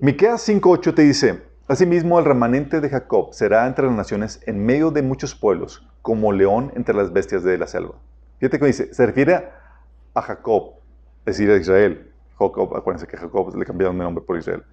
Miqueas 0.00 0.48
5:8 0.48 0.94
te 0.94 1.02
dice, 1.02 1.42
Asimismo 1.68 2.18
el 2.18 2.24
remanente 2.24 2.80
de 2.80 2.90
Jacob 2.90 3.32
será 3.32 3.66
entre 3.68 3.86
las 3.86 3.94
naciones 3.94 4.42
en 4.46 4.66
medio 4.66 4.90
de 4.90 5.02
muchos 5.02 5.34
pueblos, 5.36 5.86
como 6.02 6.32
león 6.32 6.72
entre 6.74 6.94
las 6.94 7.12
bestias 7.12 7.44
de 7.44 7.56
la 7.56 7.68
selva. 7.68 7.94
Fíjate 8.38 8.58
que 8.58 8.66
dice, 8.66 8.92
se 8.92 9.06
refiere 9.06 9.48
a 10.12 10.22
Jacob, 10.22 10.74
es 11.24 11.36
decir, 11.36 11.50
a 11.50 11.56
Israel. 11.56 12.10
Jacob, 12.36 12.76
acuérdense 12.76 13.06
que 13.06 13.16
Jacob 13.16 13.56
le 13.56 13.64
cambiaron 13.64 13.96
de 13.96 14.04
nombre 14.04 14.24
por 14.24 14.36
Israel. 14.36 14.64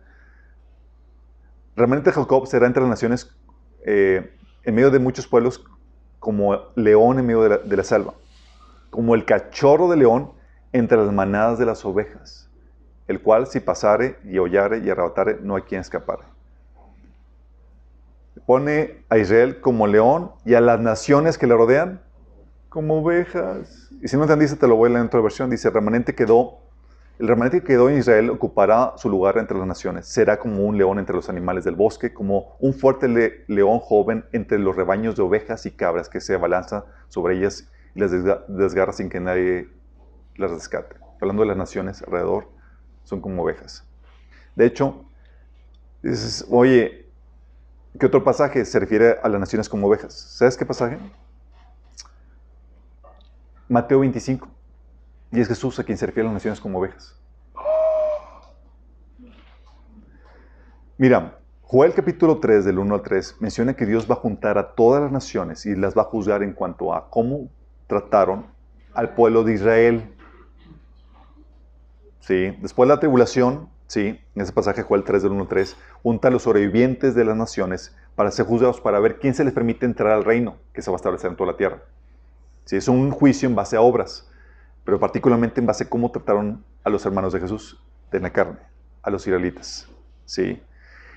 Remanente 1.76 2.10
de 2.10 2.15
Jacob 2.15 2.48
será 2.48 2.65
entre 2.65 2.82
las 2.82 2.89
naciones 2.89 3.34
eh, 3.86 4.34
en 4.63 4.76
medio 4.76 4.91
de 4.91 5.00
muchos 5.00 5.28
pueblos, 5.28 5.63
como 6.21 6.67
león 6.75 7.17
en 7.17 7.25
medio 7.25 7.41
de 7.41 7.75
la, 7.77 7.84
selva, 7.84 8.13
como 8.91 9.15
el 9.15 9.25
cachorro 9.25 9.89
de 9.89 9.97
león 9.97 10.31
entre 10.71 10.95
las 10.95 11.12
manadas 11.12 11.57
de 11.57 11.65
las 11.65 11.84
ovejas, 11.84 12.47
el 13.07 13.23
cual 13.23 13.47
si 13.47 13.60
pasare 13.60 14.17
y 14.23 14.38
hollare 14.38 14.77
y 14.77 14.89
arrebatare, 14.91 15.39
no 15.41 15.55
hay 15.55 15.63
quien 15.63 15.81
escapare. 15.81 16.21
Pone 18.45 19.03
a 19.10 19.17
Israel 19.17 19.62
como 19.62 19.88
león 19.88 20.31
y 20.45 20.53
a 20.53 20.62
las 20.62 20.79
naciones 20.79 21.39
que 21.39 21.47
le 21.47 21.55
rodean 21.55 22.01
como 22.69 23.01
ovejas. 23.01 23.89
Y 24.03 24.07
si 24.07 24.15
no 24.15 24.23
entendiste, 24.23 24.55
te 24.55 24.67
lo 24.67 24.75
voy 24.75 24.88
a 24.88 24.89
leer 24.89 25.01
en 25.01 25.07
otra 25.07 25.21
versión. 25.21 25.49
Dice, 25.49 25.71
remanente 25.71 26.13
quedó, 26.13 26.60
el 27.21 27.27
remanente 27.27 27.62
que 27.62 27.67
quedó 27.67 27.89
en 27.89 27.99
Israel 27.99 28.31
ocupará 28.31 28.93
su 28.97 29.07
lugar 29.10 29.38
entre 29.38 29.57
las 29.57 29.67
naciones. 29.67 30.07
Será 30.07 30.39
como 30.39 30.65
un 30.65 30.77
león 30.77 30.97
entre 30.99 31.15
los 31.15 31.29
animales 31.29 31.63
del 31.63 31.75
bosque, 31.75 32.13
como 32.13 32.57
un 32.60 32.73
fuerte 32.73 33.07
le- 33.07 33.45
león 33.47 33.79
joven 33.79 34.25
entre 34.31 34.57
los 34.57 34.75
rebaños 34.75 35.15
de 35.15 35.21
ovejas 35.21 35.65
y 35.67 35.71
cabras 35.71 36.10
que 36.10 36.19
se 36.19 36.34
abalanza 36.34 36.86
sobre 37.10 37.38
ellas 37.38 37.69
y 37.93 37.99
las 37.99 38.12
desga- 38.12 38.45
desgarra 38.47 38.93
sin 38.93 39.10
que 39.10 39.19
nadie 39.19 39.69
las 40.36 40.51
rescate. 40.51 40.95
Hablando 41.21 41.43
de 41.43 41.49
las 41.49 41.57
naciones 41.57 42.01
alrededor, 42.03 42.49
son 43.03 43.21
como 43.21 43.43
ovejas. 43.43 43.86
De 44.55 44.65
hecho, 44.65 45.05
dices, 46.03 46.45
oye, 46.49 47.07
¿qué 47.99 48.05
otro 48.07 48.23
pasaje 48.23 48.65
se 48.65 48.79
refiere 48.79 49.17
a 49.23 49.29
las 49.29 49.39
naciones 49.39 49.69
como 49.69 49.88
ovejas? 49.88 50.13
¿Sabes 50.13 50.57
qué 50.57 50.65
pasaje? 50.65 50.97
Mateo 53.69 53.99
25. 54.01 54.47
Y 55.32 55.39
es 55.39 55.48
Jesús 55.48 55.80
a 55.80 55.84
quien 55.84 55.98
se 55.98 56.06
refiere 56.06 56.28
a 56.28 56.32
las 56.32 56.36
naciones 56.36 56.60
como 56.60 56.80
ovejas. 56.80 57.15
Mira, 60.98 61.39
Joel 61.62 61.94
capítulo 61.94 62.39
3 62.39 62.65
del 62.65 62.80
1 62.80 62.96
al 62.96 63.02
3 63.02 63.38
menciona 63.39 63.76
que 63.76 63.86
Dios 63.86 64.12
va 64.12 64.15
a 64.15 64.17
juntar 64.17 64.58
a 64.58 64.76
todas 64.76 65.02
las 65.02 65.12
naciones 65.12 65.65
y 65.65 65.76
las 65.76 65.98
va 65.98 66.02
a 66.02 66.06
juzgar 66.06 66.44
en 66.44 66.54
cuanto 66.54 66.94
a 66.94 67.10
cómo 67.10 67.50
trataron 67.88 68.46
al 68.94 69.15
pueblo 69.15 69.44
de 69.44 69.54
Israel. 69.54 70.13
Sí, 72.20 72.56
después 72.62 72.88
de 72.88 72.94
la 72.94 73.00
tribulación, 73.00 73.70
sí, 73.88 74.20
en 74.36 74.41
ese 74.41 74.52
pasaje 74.52 74.84
Joel 74.84 75.06
3 75.06 75.24
del 75.24 75.32
1 75.32 75.41
al 75.44 75.48
3, 75.48 75.78
junta 76.04 76.28
a 76.28 76.32
los 76.32 76.44
sobrevivientes 76.44 77.15
de 77.15 77.24
las 77.24 77.38
naciones 77.38 77.96
para 78.15 78.32
ser 78.32 78.46
juzgados, 78.46 78.82
para 78.82 79.00
ver 79.00 79.17
quién 79.17 79.34
se 79.34 79.46
les 79.46 79.54
permite 79.54 79.86
entrar 79.86 80.12
al 80.12 80.26
reino 80.26 80.58
que 80.74 80.82
se 80.82 80.91
va 80.91 80.96
a 80.96 80.98
establecer 80.98 81.32
en 81.32 81.38
toda 81.38 81.54
la 81.54 81.58
tierra. 81.58 81.82
Sí, 82.65 82.76
es 82.76 82.88
un 82.88 83.12
juicio 83.12 83.50
en 83.50 83.56
base 83.56 83.78
a 83.78 83.82
obras, 83.82 84.30
pero 84.84 85.00
particularmente 85.00 85.60
en 85.60 85.65
base 85.65 85.84
a 85.84 85.89
cómo 85.89 86.12
trataron 86.12 86.63
a 86.84 86.89
los 86.89 87.06
hermanos 87.06 87.34
de 87.34 87.39
Jesús 87.39 87.82
de 88.12 88.20
la 88.20 88.32
carne, 88.32 88.60
a 89.02 89.10
los 89.10 89.26
israelitas. 89.26 89.88
Sí. 90.26 90.62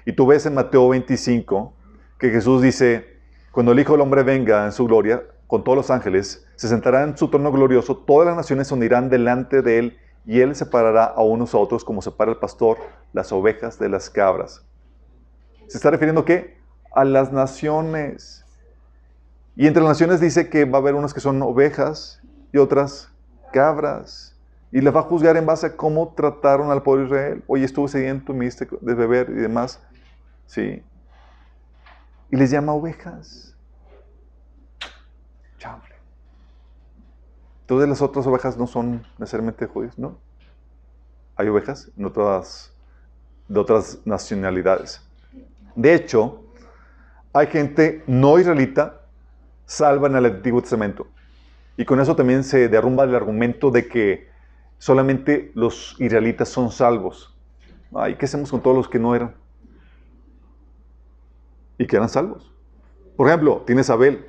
Y 0.05 0.13
tú 0.13 0.27
ves 0.27 0.47
en 0.47 0.55
Mateo 0.55 0.89
25 0.89 1.73
que 2.19 2.31
Jesús 2.31 2.63
dice, 2.63 3.19
cuando 3.51 3.73
el 3.73 3.81
Hijo 3.81 3.93
del 3.93 4.03
Hombre 4.03 4.23
venga 4.23 4.65
en 4.65 4.73
su 4.73 4.87
gloria, 4.87 5.23
con 5.47 5.63
todos 5.63 5.77
los 5.77 5.91
ángeles, 5.91 6.47
se 6.57 6.69
sentará 6.69 7.03
en 7.03 7.17
su 7.17 7.29
trono 7.29 7.53
glorioso, 7.53 7.97
todas 7.97 8.27
las 8.27 8.37
naciones 8.37 8.69
se 8.69 8.75
unirán 8.75 9.09
delante 9.09 9.63
de 9.63 9.79
él, 9.79 9.99
y 10.27 10.41
él 10.41 10.55
separará 10.55 11.05
a 11.05 11.23
unos 11.23 11.55
a 11.55 11.59
otros 11.59 11.85
como 11.85 12.01
separa 12.01 12.31
el 12.31 12.39
pastor 12.39 12.79
las 13.13 13.31
ovejas 13.31 13.79
de 13.79 13.89
las 13.89 14.09
cabras. 14.09 14.65
¿Se 15.69 15.79
está 15.79 15.91
refiriendo 15.91 16.25
qué? 16.25 16.59
A 16.93 17.05
las 17.05 17.33
naciones. 17.33 18.45
Y 19.57 19.67
entre 19.67 19.83
las 19.83 19.91
naciones 19.91 20.21
dice 20.21 20.49
que 20.49 20.65
va 20.65 20.79
a 20.79 20.81
haber 20.81 20.95
unas 20.95 21.15
que 21.15 21.21
son 21.21 21.41
ovejas 21.43 22.21
y 22.53 22.59
otras 22.59 23.14
cabras. 23.55 24.37
Y 24.73 24.81
las 24.81 24.95
va 24.95 25.01
a 25.01 25.05
juzgar 25.05 25.37
en 25.37 25.47
base 25.47 25.67
a 25.67 25.77
cómo 25.77 26.13
trataron 26.17 26.73
al 26.73 26.83
pueblo 26.83 27.05
Israel. 27.05 27.45
Oye, 27.47 27.65
estuve 27.65 27.87
sediento, 27.87 28.35
me 28.35 28.45
diste 28.45 28.67
de 28.81 28.95
beber 28.95 29.31
y 29.31 29.35
demás. 29.35 29.81
Sí. 30.47 30.83
Y 32.31 32.37
les 32.37 32.51
llama 32.51 32.73
ovejas. 32.73 33.57
Chable. 35.59 35.95
Entonces 37.61 37.89
las 37.89 38.03
otras 38.03 38.27
ovejas 38.27 38.59
no 38.59 38.67
son 38.67 39.07
necesariamente 39.17 39.67
judíos, 39.67 39.97
¿no? 39.97 40.19
Hay 41.37 41.47
ovejas 41.47 41.93
en 41.97 42.05
otras, 42.07 42.75
de 43.47 43.61
otras 43.61 44.01
nacionalidades. 44.05 45.01
De 45.77 45.95
hecho, 45.95 46.43
hay 47.33 47.47
gente 47.47 48.03
no 48.09 48.41
israelita 48.41 49.03
salva 49.67 50.09
en 50.09 50.17
el 50.17 50.27
Antiguo 50.27 50.61
Testamento. 50.61 51.07
Y 51.77 51.85
con 51.85 52.01
eso 52.01 52.15
también 52.15 52.45
se 52.45 52.69
derrumba 52.69 53.05
el 53.05 53.15
argumento 53.15 53.71
de 53.71 53.89
que 53.89 54.29
solamente 54.79 55.51
los 55.55 55.97
israelitas 55.99 56.49
son 56.49 56.71
salvos. 56.71 57.37
Ay, 57.95 58.17
¿qué 58.17 58.27
hacemos 58.27 58.51
con 58.51 58.61
todos 58.61 58.77
los 58.77 58.89
que 58.89 58.99
no 58.99 59.15
eran? 59.15 59.35
Y 61.79 61.87
que 61.87 61.97
eran 61.97 62.09
salvos. 62.09 62.53
Por 63.17 63.29
ejemplo, 63.29 63.63
tienes 63.67 63.91
a 63.91 63.95
Abel. 63.95 64.27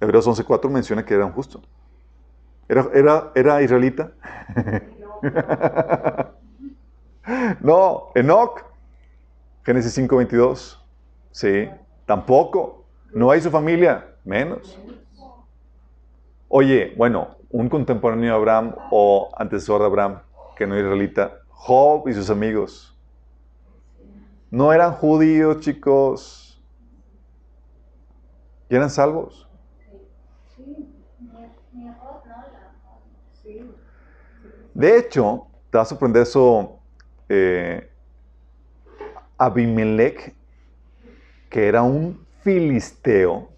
Hebreos 0.00 0.26
11.4 0.26 0.68
menciona 0.70 1.04
que 1.04 1.14
era 1.14 1.24
un 1.24 1.32
justo. 1.32 1.62
¿Era, 2.68 2.88
era, 2.92 3.32
era 3.34 3.62
israelita? 3.62 4.12
no, 7.60 8.10
Enoch. 8.14 8.64
Génesis 9.64 9.96
5.22. 9.98 10.78
Sí, 11.30 11.68
tampoco. 12.04 12.84
No 13.12 13.30
hay 13.30 13.40
su 13.40 13.50
familia, 13.50 14.16
menos. 14.24 14.78
Oye, 16.56 16.94
bueno, 16.96 17.36
un 17.50 17.68
contemporáneo 17.68 18.30
de 18.30 18.36
Abraham 18.36 18.76
o 18.92 19.28
antecesor 19.36 19.80
de 19.80 19.86
Abraham, 19.86 20.20
que 20.54 20.68
no 20.68 20.76
es 20.76 20.82
israelita, 20.84 21.40
Job 21.48 22.06
y 22.06 22.12
sus 22.12 22.30
amigos. 22.30 22.96
No 24.52 24.72
eran 24.72 24.92
judíos, 24.92 25.58
chicos. 25.58 26.62
Y 28.68 28.76
eran 28.76 28.88
salvos. 28.88 29.48
De 34.74 34.96
hecho, 34.96 35.48
te 35.72 35.78
va 35.78 35.82
a 35.82 35.86
sorprender 35.86 36.22
eso. 36.22 36.78
eh, 37.28 37.90
Abimelech, 39.38 40.36
que 41.50 41.66
era 41.66 41.82
un 41.82 42.24
filisteo, 42.44 43.53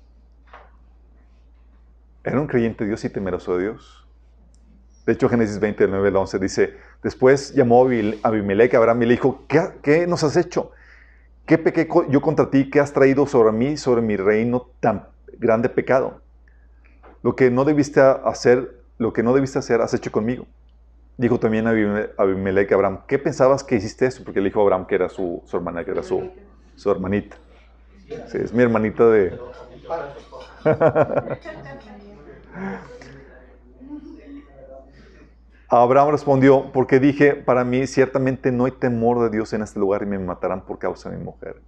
era 2.27 2.41
un 2.41 2.49
creyente 2.49 2.83
de 2.83 2.89
Dios 2.89 3.05
y 3.05 3.09
temeroso 3.09 3.57
de 3.57 3.63
Dios. 3.63 4.05
De 5.07 5.13
hecho, 5.13 5.29
Génesis 5.29 5.61
20, 5.61 5.85
del 5.85 5.93
9 5.93 6.09
al 6.09 6.17
11 6.17 6.39
dice, 6.41 6.77
después 7.01 7.55
llamó 7.55 7.87
a 7.87 8.29
Abimelech 8.29 8.75
a 8.75 8.79
Abraham 8.79 9.03
y 9.03 9.07
le 9.07 9.13
dijo, 9.13 9.45
¿qué, 9.47 9.61
qué 9.81 10.09
nos 10.09 10.25
has 10.25 10.37
hecho? 10.37 10.73
¿Qué 11.47 11.57
pequé 11.57 11.89
yo 12.09 12.21
contra 12.21 12.51
ti? 12.51 12.69
¿Qué 12.69 12.81
has 12.81 12.93
traído 12.93 13.27
sobre 13.29 13.53
mí, 13.53 13.77
sobre 13.77 14.03
mi 14.03 14.17
reino, 14.17 14.67
tan 14.81 15.07
grande 15.39 15.69
pecado? 15.69 16.21
Lo 17.23 17.37
que 17.37 17.49
no 17.53 17.65
debiste 17.65 18.01
hacer, 18.01 18.75
lo 18.99 19.13
que 19.13 19.23
no 19.23 19.33
debiste 19.33 19.61
hacer, 19.61 19.81
has 19.81 19.95
hecho 19.95 20.11
conmigo. 20.11 20.47
Dijo 21.19 21.39
también 21.39 21.69
a 21.69 21.71
Abimelech 22.19 22.73
a 22.73 22.75
Abraham, 22.75 23.03
¿qué 23.07 23.21
pensabas 23.21 23.63
que 23.63 23.77
hiciste 23.77 24.07
eso? 24.07 24.25
Porque 24.25 24.41
le 24.41 24.49
dijo 24.49 24.59
a 24.59 24.65
Abraham 24.65 24.87
que 24.89 24.97
era 24.97 25.09
su, 25.09 25.41
su 25.47 25.57
hermana, 25.57 25.85
que 25.85 25.93
era 25.93 26.03
su, 26.03 26.29
su 26.75 26.91
hermanita. 26.91 27.37
Sí, 28.27 28.39
es 28.43 28.53
mi 28.53 28.65
hermanita 28.65 29.09
de... 29.09 29.39
Abraham 35.69 36.11
respondió, 36.11 36.71
porque 36.73 37.01
dije, 37.01 37.35
para 37.35 37.65
mí 37.65 37.87
ciertamente 37.87 38.53
no 38.53 38.67
hay 38.67 38.73
temor 38.73 39.21
de 39.21 39.31
Dios 39.31 39.53
en 39.53 39.63
este 39.63 39.81
lugar 39.81 40.03
y 40.03 40.07
me 40.07 40.19
matarán 40.19 40.65
por 40.65 40.79
causa 40.79 41.11
de 41.11 41.17
mi 41.17 41.25
mujer. 41.25 41.61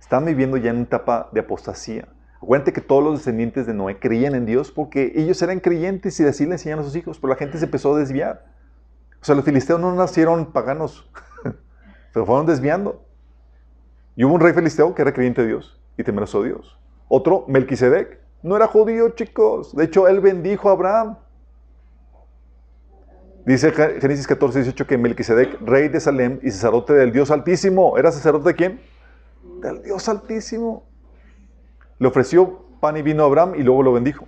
Están 0.00 0.24
viviendo 0.24 0.56
ya 0.56 0.70
en 0.70 0.76
una 0.76 0.84
etapa 0.84 1.28
de 1.32 1.40
apostasía. 1.40 2.08
Acuérdate 2.36 2.72
que 2.72 2.80
todos 2.80 3.02
los 3.02 3.18
descendientes 3.18 3.66
de 3.66 3.74
Noé 3.74 3.98
creían 3.98 4.34
en 4.34 4.46
Dios 4.46 4.70
porque 4.70 5.12
ellos 5.14 5.40
eran 5.42 5.60
creyentes 5.60 6.18
y 6.18 6.26
así 6.26 6.46
le 6.46 6.54
a 6.54 6.82
sus 6.82 6.96
hijos, 6.96 7.18
pero 7.18 7.32
la 7.32 7.38
gente 7.38 7.58
se 7.58 7.64
empezó 7.64 7.94
a 7.94 7.98
desviar. 7.98 8.44
O 9.20 9.24
sea, 9.24 9.34
los 9.34 9.44
filisteos 9.44 9.80
no 9.80 9.94
nacieron 9.94 10.52
paganos, 10.52 11.08
pero 12.12 12.26
fueron 12.26 12.46
desviando. 12.46 13.04
Y 14.16 14.24
hubo 14.24 14.34
un 14.34 14.40
rey 14.40 14.52
filisteo 14.52 14.94
que 14.94 15.02
era 15.02 15.12
creyente 15.12 15.42
de 15.42 15.48
Dios 15.48 15.80
y 15.96 16.02
temeroso 16.02 16.42
de 16.42 16.50
Dios. 16.50 16.78
Otro, 17.08 17.44
Melquisedec, 17.46 18.18
no 18.42 18.56
era 18.56 18.66
judío, 18.66 19.10
chicos. 19.10 19.74
De 19.74 19.84
hecho, 19.84 20.08
él 20.08 20.20
bendijo 20.20 20.68
a 20.68 20.72
Abraham. 20.72 21.16
Dice 23.44 23.72
Génesis 23.72 24.26
14, 24.26 24.60
18 24.60 24.86
que 24.86 24.98
Melquisedec, 24.98 25.60
rey 25.62 25.88
de 25.88 25.98
Salem 25.98 26.38
y 26.42 26.50
sacerdote 26.50 26.92
del 26.92 27.12
Dios 27.12 27.30
Altísimo. 27.30 27.98
¿Era 27.98 28.12
sacerdote 28.12 28.50
de 28.50 28.54
quién? 28.54 28.80
Del 29.60 29.82
Dios 29.82 30.08
Altísimo. 30.08 30.84
Le 31.98 32.08
ofreció 32.08 32.64
pan 32.80 32.96
y 32.96 33.02
vino 33.02 33.24
a 33.24 33.26
Abraham 33.26 33.54
y 33.56 33.62
luego 33.62 33.82
lo 33.82 33.92
bendijo. 33.92 34.26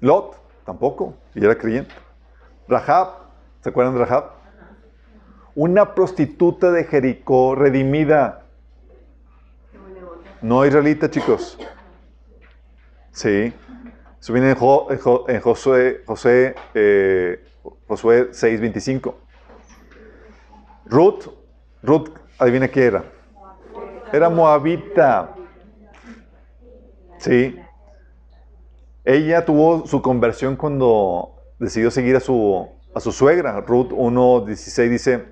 Lot, 0.00 0.36
tampoco, 0.64 1.14
y 1.34 1.44
era 1.44 1.56
creyente. 1.56 1.94
Rahab, 2.68 3.08
¿se 3.62 3.70
acuerdan 3.70 3.94
de 3.94 4.04
Rahab? 4.04 4.32
Una 5.54 5.94
prostituta 5.94 6.70
de 6.70 6.84
Jericó 6.84 7.54
redimida. 7.54 8.44
No 10.42 10.66
israelita, 10.66 11.10
chicos. 11.10 11.58
Sí. 13.16 13.50
Eso 14.20 14.32
viene 14.34 14.50
en, 14.50 15.40
Josué, 15.40 16.02
José, 16.04 16.54
eh, 16.74 17.42
Josué 17.88 18.28
6:25. 18.32 19.14
Ruth, 20.84 21.24
Ruth, 21.82 22.10
adivina 22.38 22.68
qué 22.68 22.84
era. 22.84 23.04
Era 24.12 24.28
moabita. 24.28 25.34
Sí. 27.16 27.58
Ella 29.02 29.46
tuvo 29.46 29.86
su 29.86 30.02
conversión 30.02 30.54
cuando 30.54 31.36
decidió 31.58 31.90
seguir 31.90 32.16
a 32.16 32.20
su, 32.20 32.68
a 32.94 33.00
su 33.00 33.12
suegra. 33.12 33.62
Ruth 33.62 33.92
1:16 33.92 34.90
dice, 34.90 35.24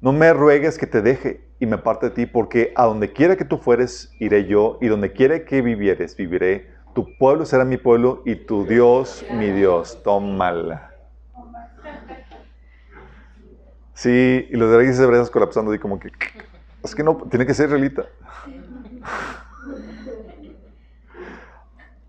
no 0.00 0.12
me 0.12 0.32
ruegues 0.32 0.78
que 0.78 0.86
te 0.86 1.02
deje 1.02 1.49
y 1.60 1.66
me 1.66 1.76
parte 1.78 2.06
de 2.06 2.12
ti, 2.12 2.26
porque 2.26 2.72
a 2.74 2.86
donde 2.86 3.12
quiera 3.12 3.36
que 3.36 3.44
tú 3.44 3.58
fueres, 3.58 4.12
iré 4.18 4.46
yo, 4.46 4.78
y 4.80 4.88
donde 4.88 5.12
quiera 5.12 5.44
que 5.44 5.60
vivieres, 5.60 6.16
viviré. 6.16 6.70
Tu 6.94 7.16
pueblo 7.18 7.44
será 7.44 7.64
mi 7.64 7.76
pueblo 7.76 8.22
y 8.24 8.34
tu 8.34 8.66
Dios 8.66 9.24
mi 9.30 9.50
Dios. 9.50 10.02
Tómala. 10.02 10.90
Sí, 13.92 14.48
y 14.50 14.56
los 14.56 14.70
de 14.70 14.78
raíces 14.78 14.98
hebreas 14.98 15.30
colapsando 15.30 15.74
y 15.74 15.78
como 15.78 16.00
que, 16.00 16.10
es 16.82 16.94
que 16.94 17.04
no, 17.04 17.16
tiene 17.30 17.44
que 17.44 17.52
ser 17.52 17.66
israelita. 17.66 18.06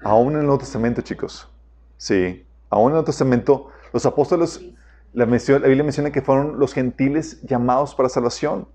Aún 0.01 0.33
en 0.33 0.39
el 0.39 0.45
Nuevo 0.45 0.59
Testamento, 0.59 1.01
chicos. 1.01 1.49
Sí, 1.97 2.47
aún 2.69 2.83
en 2.83 2.87
el 2.87 2.93
Nuevo 2.93 3.05
Testamento, 3.05 3.67
los 3.91 4.05
apóstoles, 4.05 4.61
la, 5.11 5.25
la 5.25 5.67
Biblia 5.67 5.83
menciona 5.83 6.11
que 6.11 6.21
fueron 6.21 6.57
los 6.57 6.73
gentiles 6.73 7.41
llamados 7.41 7.93
para 7.93 8.07
salvación. 8.07 8.69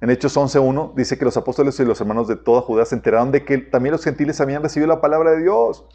En 0.00 0.10
Hechos 0.10 0.36
11.1 0.36 0.94
dice 0.94 1.16
que 1.16 1.24
los 1.24 1.36
apóstoles 1.36 1.78
y 1.80 1.84
los 1.84 2.00
hermanos 2.00 2.28
de 2.28 2.36
toda 2.36 2.60
Judá 2.60 2.84
se 2.84 2.94
enteraron 2.94 3.32
de 3.32 3.44
que 3.44 3.58
también 3.58 3.92
los 3.92 4.04
gentiles 4.04 4.40
habían 4.40 4.62
recibido 4.62 4.88
la 4.88 5.00
palabra 5.00 5.30
de 5.30 5.42
Dios. 5.42 5.86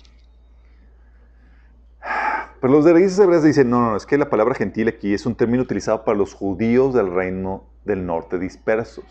Pero 2.59 2.73
los 2.73 2.85
de 2.85 2.93
raíces 2.93 3.17
hebreas 3.19 3.43
dicen, 3.43 3.69
no, 3.69 3.81
no, 3.81 3.95
es 3.95 4.05
que 4.05 4.17
la 4.17 4.29
palabra 4.29 4.55
gentil 4.55 4.87
aquí 4.87 5.13
es 5.13 5.25
un 5.25 5.35
término 5.35 5.63
utilizado 5.63 6.03
para 6.03 6.17
los 6.17 6.33
judíos 6.33 6.93
del 6.93 7.11
reino 7.11 7.63
del 7.85 8.05
norte 8.05 8.39
dispersos. 8.39 9.05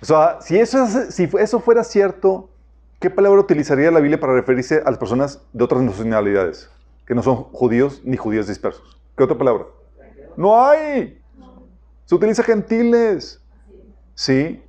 O 0.00 0.06
sea, 0.06 0.40
si 0.40 0.58
eso, 0.58 0.86
si 1.10 1.28
eso 1.38 1.60
fuera 1.60 1.82
cierto, 1.82 2.50
¿qué 3.00 3.08
palabra 3.08 3.40
utilizaría 3.40 3.90
la 3.90 4.00
Biblia 4.00 4.20
para 4.20 4.34
referirse 4.34 4.82
a 4.84 4.90
las 4.90 4.98
personas 4.98 5.40
de 5.52 5.64
otras 5.64 5.80
nacionalidades, 5.82 6.70
que 7.06 7.14
no 7.14 7.22
son 7.22 7.44
judíos 7.44 8.02
ni 8.04 8.16
judíos 8.16 8.46
dispersos? 8.46 9.00
¿Qué 9.16 9.22
otra 9.22 9.36
palabra? 9.36 9.66
No 10.36 10.64
hay. 10.64 11.20
Se 12.04 12.14
utiliza 12.14 12.42
gentiles. 12.42 13.40
¿Sí? 14.14 14.62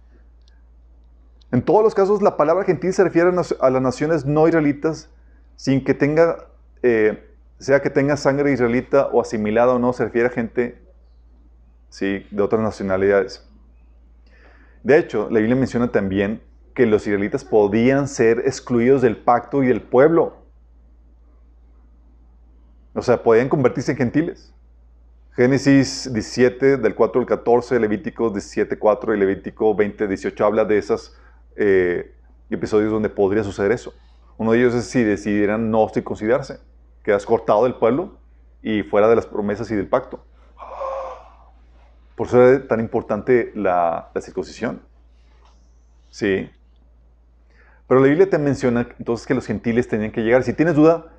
En 1.52 1.62
todos 1.62 1.84
los 1.84 1.96
casos, 1.96 2.22
la 2.22 2.38
palabra 2.38 2.64
gentil 2.64 2.94
se 2.94 3.04
refiere 3.04 3.32
a 3.60 3.70
las 3.70 3.82
naciones 3.82 4.26
no 4.26 4.48
israelitas 4.48 5.10
sin 5.56 5.84
que 5.84 5.94
tenga, 5.94 6.48
eh, 6.84 7.30
sea 7.60 7.82
que 7.82 7.90
tenga 7.90 8.18
sangre 8.18 8.52
israelita 8.52 9.08
o 9.08 9.22
asimilada 9.22 9.74
o 9.74 9.80
no, 9.80 9.94
se 9.94 10.04
refiere 10.04 10.28
a 10.28 10.32
gente 10.32 10.82
¿sí? 11.90 12.26
de 12.30 12.42
otras 12.42 12.62
nacionalidades. 12.62 13.48
De 14.84 14.98
hecho, 14.98 15.30
la 15.32 15.40
Biblia 15.40 15.56
menciona 15.56 15.92
también 15.92 16.42
que 16.74 16.86
los 16.86 17.08
israelitas 17.08 17.46
podían 17.46 18.08
ser 18.08 18.40
excluidos 18.40 19.02
del 19.02 19.18
pacto 19.18 19.64
y 19.64 19.68
del 19.68 19.82
pueblo. 19.82 20.45
O 22.96 23.02
sea, 23.02 23.22
podían 23.22 23.50
convertirse 23.50 23.92
en 23.92 23.98
gentiles. 23.98 24.54
Génesis 25.34 26.12
17, 26.14 26.78
del 26.78 26.96
4 26.96 27.20
al 27.20 27.28
14, 27.28 27.78
Levítico 27.78 28.30
17, 28.30 28.80
4 28.80 29.14
y 29.14 29.20
Levítico 29.20 29.76
20, 29.76 30.08
18 30.08 30.46
habla 30.46 30.64
de 30.64 30.78
esos 30.78 31.18
eh, 31.58 32.14
episodios 32.50 32.92
donde 32.92 33.10
podría 33.10 33.44
suceder 33.44 33.74
eso. 33.74 33.94
Uno 34.38 34.54
de 34.54 34.60
ellos 34.60 34.74
es 34.74 34.86
si 34.86 35.04
decidieran 35.04 35.70
no 35.70 35.90
circuncidarse, 35.94 36.60
quedas 37.04 37.26
cortado 37.26 37.66
del 37.66 37.76
pueblo 37.76 38.18
y 38.64 38.84
fuera 38.84 39.10
de 39.10 39.18
las 39.18 39.26
promesas 39.26 39.70
y 39.72 39.76
del 39.76 39.88
pacto. 39.88 40.24
Por 42.16 42.28
eso 42.28 42.50
es 42.50 42.66
tan 42.66 42.80
importante 42.80 43.52
la, 43.56 44.10
la 44.14 44.22
circuncisión. 44.22 44.82
Sí. 46.12 46.50
Pero 47.90 48.00
la 48.00 48.08
Biblia 48.08 48.30
te 48.30 48.38
menciona 48.38 48.88
entonces 48.98 49.28
que 49.28 49.34
los 49.34 49.46
gentiles 49.46 49.90
tenían 49.90 50.14
que 50.14 50.22
llegar. 50.22 50.44
Si 50.44 50.54
tienes 50.54 50.76
duda, 50.76 51.12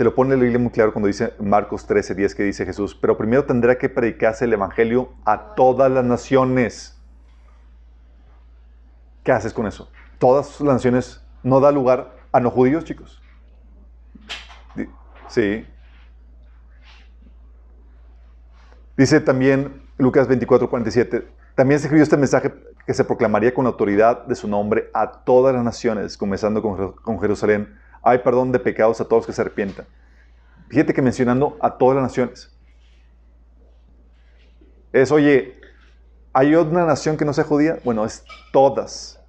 te 0.00 0.04
lo 0.04 0.14
pone 0.14 0.34
la 0.34 0.40
Biblia 0.40 0.58
muy 0.58 0.70
claro 0.70 0.94
cuando 0.94 1.08
dice 1.08 1.34
Marcos 1.38 1.86
13, 1.86 2.14
10 2.14 2.34
que 2.34 2.42
dice 2.42 2.64
Jesús, 2.64 2.94
pero 2.94 3.18
primero 3.18 3.44
tendrá 3.44 3.76
que 3.76 3.90
predicarse 3.90 4.46
el 4.46 4.52
Evangelio 4.54 5.12
a 5.26 5.54
todas 5.54 5.92
las 5.92 6.02
naciones. 6.02 6.98
¿Qué 9.22 9.30
haces 9.30 9.52
con 9.52 9.66
eso? 9.66 9.92
Todas 10.18 10.58
las 10.62 10.76
naciones 10.76 11.22
no 11.42 11.60
da 11.60 11.70
lugar 11.70 12.16
a 12.32 12.40
no 12.40 12.50
judíos, 12.50 12.82
chicos. 12.84 13.20
Sí. 15.28 15.66
Dice 18.96 19.20
también 19.20 19.82
Lucas 19.98 20.28
24, 20.28 20.70
47, 20.70 21.28
también 21.54 21.78
se 21.78 21.88
escribió 21.88 22.04
este 22.04 22.16
mensaje 22.16 22.54
que 22.86 22.94
se 22.94 23.04
proclamaría 23.04 23.52
con 23.52 23.66
autoridad 23.66 24.24
de 24.24 24.34
su 24.34 24.48
nombre 24.48 24.88
a 24.94 25.12
todas 25.24 25.54
las 25.54 25.62
naciones, 25.62 26.16
comenzando 26.16 26.62
con, 26.62 26.92
con 26.92 27.20
Jerusalén 27.20 27.78
hay 28.02 28.18
perdón 28.18 28.52
de 28.52 28.58
pecados 28.58 29.00
a 29.00 29.04
todos 29.04 29.26
que 29.26 29.32
se 29.32 29.40
arrepientan. 29.40 29.86
Fíjate 30.68 30.94
que 30.94 31.02
mencionando 31.02 31.56
a 31.60 31.76
todas 31.76 31.96
las 31.96 32.04
naciones. 32.04 32.50
Es, 34.92 35.10
oye, 35.12 35.60
¿hay 36.32 36.54
otra 36.54 36.86
nación 36.86 37.16
que 37.16 37.24
no 37.24 37.32
sea 37.32 37.44
judía? 37.44 37.78
Bueno, 37.84 38.04
es 38.04 38.24
todas. 38.52 39.20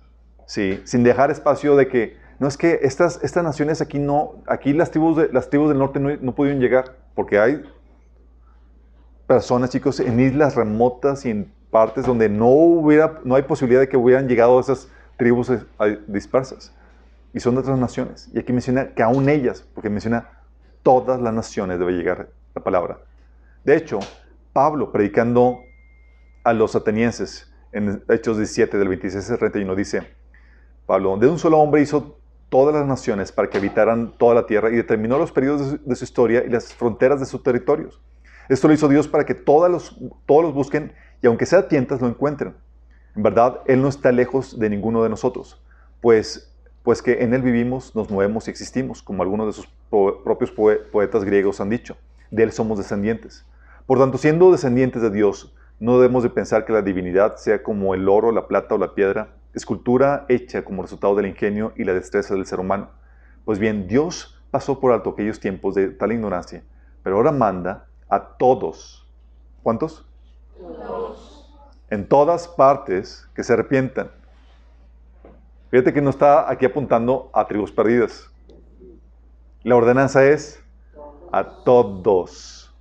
Sí, 0.46 0.82
sin 0.86 1.04
dejar 1.04 1.32
espacio 1.32 1.76
de 1.76 1.88
que, 1.88 2.18
no 2.40 2.48
es 2.48 2.58
que 2.58 2.80
estas, 2.82 3.20
estas 3.24 3.44
naciones 3.44 3.82
aquí 3.82 4.00
no, 4.00 4.44
aquí 4.48 4.74
las 4.74 4.92
tribus, 4.92 5.18
de, 5.18 5.30
las 5.32 5.50
tribus 5.50 5.70
del 5.70 5.78
norte 5.78 6.00
no, 6.00 6.16
no 6.20 6.36
pudieron 6.36 6.62
llegar, 6.62 6.96
porque 7.16 7.40
hay 7.40 7.64
personas, 9.28 9.70
chicos, 9.70 10.00
en 10.00 10.20
islas 10.20 10.56
remotas 10.56 11.26
y 11.26 11.30
en 11.30 11.54
partes 11.70 12.06
donde 12.06 12.28
no, 12.28 12.50
hubiera, 12.50 13.20
no 13.24 13.36
hay 13.36 13.44
posibilidad 13.44 13.82
de 13.82 13.88
que 13.88 13.98
hubieran 13.98 14.28
llegado 14.28 14.60
esas 14.60 14.90
tribus 15.18 15.50
eh, 15.50 15.60
dispersas 16.08 16.74
y 17.34 17.40
son 17.40 17.56
de 17.56 17.62
otras 17.62 17.80
naciones. 17.80 18.30
Y 18.34 18.40
aquí 18.40 18.54
menciona 18.54 18.94
que 18.94 19.04
aún 19.04 19.30
ellas, 19.30 19.66
porque 19.74 19.90
menciona 19.90 20.30
todas 20.84 21.22
las 21.22 21.34
naciones 21.34 21.80
debe 21.80 21.94
llegar 21.94 22.30
la 22.56 22.64
palabra. 22.64 23.00
De 23.64 23.76
hecho, 23.76 24.00
Pablo, 24.54 24.92
predicando 24.92 25.60
a 26.44 26.54
los 26.54 26.76
atenienses, 26.76 27.52
en 27.72 28.04
Hechos 28.10 28.38
17, 28.38 28.78
del 28.78 28.88
26 28.90 29.32
al 29.32 29.38
31, 29.38 29.76
dice, 29.76 30.04
Pablo, 30.86 31.16
de 31.18 31.28
un 31.28 31.40
solo 31.40 31.60
hombre 31.60 31.82
hizo 31.82 32.18
todas 32.50 32.76
las 32.76 32.86
naciones 32.86 33.32
para 33.32 33.50
que 33.50 33.58
habitaran 33.58 34.18
toda 34.18 34.36
la 34.36 34.46
tierra 34.46 34.70
y 34.70 34.76
determinó 34.76 35.18
los 35.18 35.32
periodos 35.32 35.86
de 35.86 35.96
su, 35.96 36.04
historia 36.04 36.44
y 36.46 36.50
las 36.50 36.74
fronteras 36.74 37.20
de 37.20 37.26
sus 37.26 37.42
territorios. 37.44 38.02
Esto 38.50 38.68
lo 38.68 38.74
hizo 38.74 38.90
Dios 38.90 39.08
para 39.08 39.26
que 39.26 39.34
todos 39.34 39.72
los, 39.72 39.98
todos 40.26 40.44
los 40.44 40.54
busquen 40.54 40.92
y 41.22 41.28
aunque 41.28 41.46
sea 41.46 41.70
tientas 41.70 42.02
lo 42.02 42.10
encuentren. 42.10 42.56
En 43.16 43.24
verdad, 43.24 43.62
Él 43.68 43.82
no 43.82 43.88
está 43.88 44.12
lejos 44.12 44.60
de 44.60 44.70
ninguno 44.70 45.04
de 45.04 45.10
nosotros, 45.10 45.62
pues, 46.02 46.51
pues 46.84 47.02
que 47.02 47.24
en 47.24 47.34
Él 47.34 47.42
vivimos, 47.42 47.96
nos 47.96 48.10
movemos 48.10 48.48
y 48.48 48.52
existimos, 48.52 49.02
como 49.04 49.24
algunos 49.24 49.48
de 49.48 49.54
sus 49.54 49.68
propios 50.24 50.52
poe- 50.52 50.80
poetas 50.92 51.24
griegos 51.24 51.62
han 51.62 51.70
dicho. 51.70 51.96
De 52.32 52.44
Él 52.44 52.52
somos 52.52 52.78
descendientes. 52.78 53.46
Por 53.86 54.00
tanto, 54.00 54.18
siendo 54.18 54.52
descendientes 54.52 55.02
de 55.02 55.12
Dios, 55.12 55.54
no 55.80 56.00
debemos 56.00 56.24
de 56.24 56.30
pensar 56.30 56.66
que 56.66 56.74
la 56.74 56.82
divinidad 56.82 57.36
sea 57.38 57.64
como 57.64 57.94
el 57.94 58.08
oro, 58.08 58.32
la 58.32 58.48
plata 58.48 58.76
o 58.76 58.78
la 58.78 58.94
piedra, 58.96 59.34
escultura 59.54 60.26
hecha 60.30 60.64
como 60.64 60.82
resultado 60.82 61.16
del 61.16 61.26
ingenio 61.26 61.74
y 61.76 61.84
la 61.84 61.94
destreza 61.94 62.34
del 62.36 62.46
ser 62.46 62.60
humano. 62.60 62.90
Pues 63.46 63.60
bien, 63.60 63.88
Dios 63.88 64.40
pasó 64.50 64.80
por 64.80 64.92
alto 64.92 65.10
aquellos 65.12 65.40
tiempos 65.40 65.76
de 65.76 65.90
tal 65.90 66.12
ignorancia, 66.12 66.64
pero 67.04 67.18
ahora 67.18 67.32
manda 67.32 67.86
a 68.10 68.20
todos. 68.38 69.08
¿Cuántos? 69.64 70.06
En 71.90 72.08
todas 72.08 72.48
partes 72.48 73.28
que 73.36 73.44
se 73.44 73.54
arrepientan. 73.54 74.12
Fíjate 75.72 75.94
que 75.94 76.02
no 76.02 76.10
está 76.10 76.50
aquí 76.52 76.66
apuntando 76.66 77.30
a 77.34 77.48
tribus 77.48 77.72
perdidas. 77.72 78.30
La 79.64 79.76
ordenanza 79.76 80.26
es 80.26 80.62
a 81.32 81.64
todos. 81.64 82.74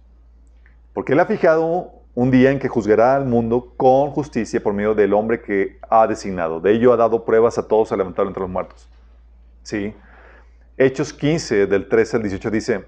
Porque 0.92 1.12
Él 1.12 1.20
ha 1.20 1.26
fijado 1.26 1.92
un 2.14 2.30
día 2.32 2.50
en 2.50 2.58
que 2.58 2.68
juzgará 2.68 3.14
al 3.14 3.26
mundo 3.26 3.72
con 3.76 4.10
justicia 4.10 4.60
por 4.60 4.74
medio 4.74 4.94
del 4.94 5.14
hombre 5.14 5.40
que 5.40 5.78
ha 5.88 6.06
designado. 6.06 6.60
De 6.60 6.72
ello 6.72 6.92
ha 6.92 6.96
dado 6.96 7.24
pruebas 7.24 7.58
a 7.58 7.68
todos 7.68 7.92
al 7.92 7.98
levantarlo 7.98 8.30
entre 8.30 8.40
los 8.42 8.50
muertos. 8.50 8.88
¿Sí? 9.62 9.94
Hechos 10.76 11.12
15, 11.12 11.66
del 11.66 11.88
13 11.88 12.16
al 12.16 12.22
18 12.24 12.50
dice 12.50 12.84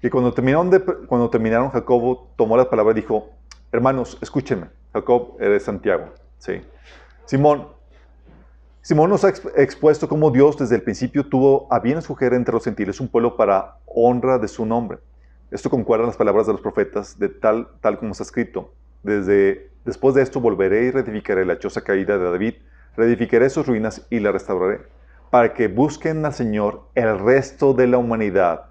que 0.00 0.10
cuando 0.10 0.32
terminaron, 0.34 0.70
de- 0.70 0.80
cuando 0.82 1.30
terminaron 1.30 1.70
Jacobo 1.70 2.28
tomó 2.36 2.56
la 2.56 2.68
palabra 2.68 2.92
y 2.92 3.02
dijo, 3.02 3.28
hermanos, 3.70 4.18
escúchenme. 4.20 4.66
Jacob 4.92 5.36
eres 5.38 5.62
Santiago. 5.64 6.06
¿Sí? 6.38 6.60
Simón, 7.26 7.68
Simón 8.88 9.10
nos 9.10 9.22
ha 9.22 9.28
exp- 9.28 9.52
expuesto 9.54 10.08
cómo 10.08 10.30
Dios 10.30 10.56
desde 10.56 10.76
el 10.76 10.82
principio 10.82 11.28
tuvo 11.28 11.70
a 11.70 11.78
bien 11.78 11.98
escoger 11.98 12.32
entre 12.32 12.54
los 12.54 12.64
gentiles 12.64 13.00
un 13.00 13.08
pueblo 13.08 13.36
para 13.36 13.74
honra 13.84 14.38
de 14.38 14.48
su 14.48 14.64
nombre. 14.64 14.98
Esto 15.50 15.68
concuerda 15.68 16.04
en 16.04 16.06
las 16.06 16.16
palabras 16.16 16.46
de 16.46 16.54
los 16.54 16.62
profetas, 16.62 17.18
de 17.18 17.28
tal, 17.28 17.68
tal 17.82 17.98
como 17.98 18.12
está 18.12 18.22
escrito. 18.22 18.72
Desde, 19.02 19.70
después 19.84 20.14
de 20.14 20.22
esto 20.22 20.40
volveré 20.40 20.84
y 20.84 20.90
reedificaré 20.90 21.44
la 21.44 21.58
choza 21.58 21.82
caída 21.82 22.16
de 22.16 22.30
David, 22.30 22.54
reedificaré 22.96 23.50
sus 23.50 23.66
ruinas 23.66 24.06
y 24.08 24.20
la 24.20 24.32
restauraré, 24.32 24.80
para 25.28 25.52
que 25.52 25.68
busquen 25.68 26.24
al 26.24 26.32
Señor 26.32 26.84
el 26.94 27.18
resto 27.18 27.74
de 27.74 27.88
la 27.88 27.98
humanidad, 27.98 28.70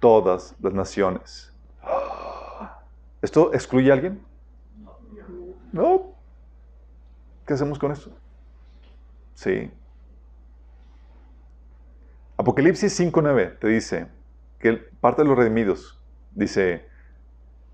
todas 0.00 0.54
las 0.62 0.72
naciones. 0.72 1.52
¿Esto 3.20 3.52
excluye 3.52 3.90
a 3.90 3.92
alguien? 3.92 4.22
No. 5.70 6.14
¿Qué 7.46 7.52
hacemos 7.52 7.78
con 7.78 7.92
esto? 7.92 8.10
Sí. 9.34 9.70
Apocalipsis 12.36 12.98
5.9 12.98 13.58
te 13.58 13.68
dice 13.68 14.06
que 14.58 14.72
parte 15.00 15.22
de 15.22 15.28
los 15.28 15.36
redimidos 15.36 16.00
dice, 16.34 16.86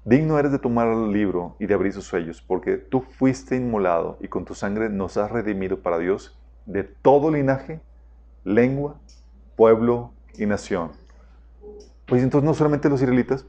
digno 0.05 0.39
eres 0.39 0.53
de 0.53 0.59
tomar 0.59 0.89
el 0.89 1.13
libro 1.13 1.57
y 1.59 1.67
de 1.67 1.75
abrir 1.75 1.93
sus 1.93 2.09
sellos, 2.09 2.43
porque 2.43 2.77
tú 2.77 3.01
fuiste 3.01 3.57
inmolado 3.57 4.19
y 4.21 4.29
con 4.29 4.45
tu 4.45 4.55
sangre 4.55 4.89
nos 4.89 5.17
has 5.17 5.31
redimido 5.31 5.81
para 5.81 5.99
Dios 5.99 6.39
de 6.67 6.85
todo 6.85 7.31
linaje, 7.31 7.81
lengua, 8.45 9.01
pueblo 9.57 10.13
y 10.35 10.47
nación. 10.47 10.93
Pues 12.07 12.23
entonces 12.23 12.47
no 12.47 12.55
solamente 12.55 12.89
los 12.89 13.01
israelitas, 13.01 13.47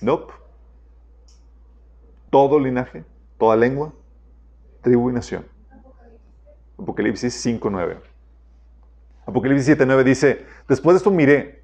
nope. 0.00 0.32
Todo 2.30 2.58
linaje, 2.58 3.04
toda 3.38 3.56
lengua, 3.56 3.92
tribu 4.82 5.10
y 5.10 5.12
nación. 5.12 5.44
Apocalipsis 6.80 7.44
5.9. 7.46 7.96
Apocalipsis 9.26 9.78
7.9 9.78 10.02
dice, 10.02 10.46
después 10.68 10.94
de 10.94 10.98
esto 10.98 11.10
miré, 11.10 11.62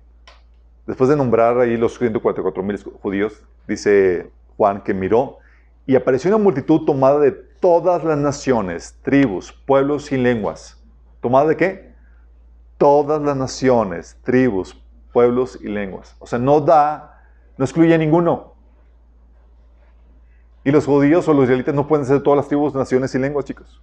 después 0.86 1.08
de 1.08 1.16
nombrar 1.16 1.58
ahí 1.58 1.76
los 1.76 1.98
144 1.98 2.62
mil 2.62 2.82
judíos, 2.82 3.42
dice 3.66 4.30
Juan 4.56 4.82
que 4.82 4.94
miró, 4.94 5.38
y 5.86 5.96
apareció 5.96 6.28
una 6.28 6.42
multitud 6.42 6.84
tomada 6.84 7.18
de 7.20 7.32
todas 7.32 8.04
las 8.04 8.18
naciones, 8.18 8.96
tribus, 9.02 9.52
pueblos 9.52 10.12
y 10.12 10.16
lenguas. 10.16 10.82
¿Tomada 11.20 11.46
de 11.48 11.56
qué? 11.56 11.94
Todas 12.76 13.22
las 13.22 13.36
naciones, 13.36 14.18
tribus, 14.22 14.80
pueblos 15.12 15.58
y 15.62 15.68
lenguas. 15.68 16.14
O 16.18 16.26
sea, 16.26 16.38
no 16.38 16.60
da, 16.60 17.22
no 17.56 17.64
excluye 17.64 17.94
a 17.94 17.98
ninguno. 17.98 18.54
Y 20.62 20.72
los 20.72 20.84
judíos 20.84 21.26
o 21.28 21.32
los 21.32 21.44
israelitas 21.44 21.74
no 21.74 21.86
pueden 21.86 22.04
ser 22.04 22.22
todas 22.22 22.36
las 22.36 22.48
tribus, 22.48 22.74
naciones 22.74 23.14
y 23.14 23.18
lenguas, 23.18 23.44
chicos. 23.44 23.80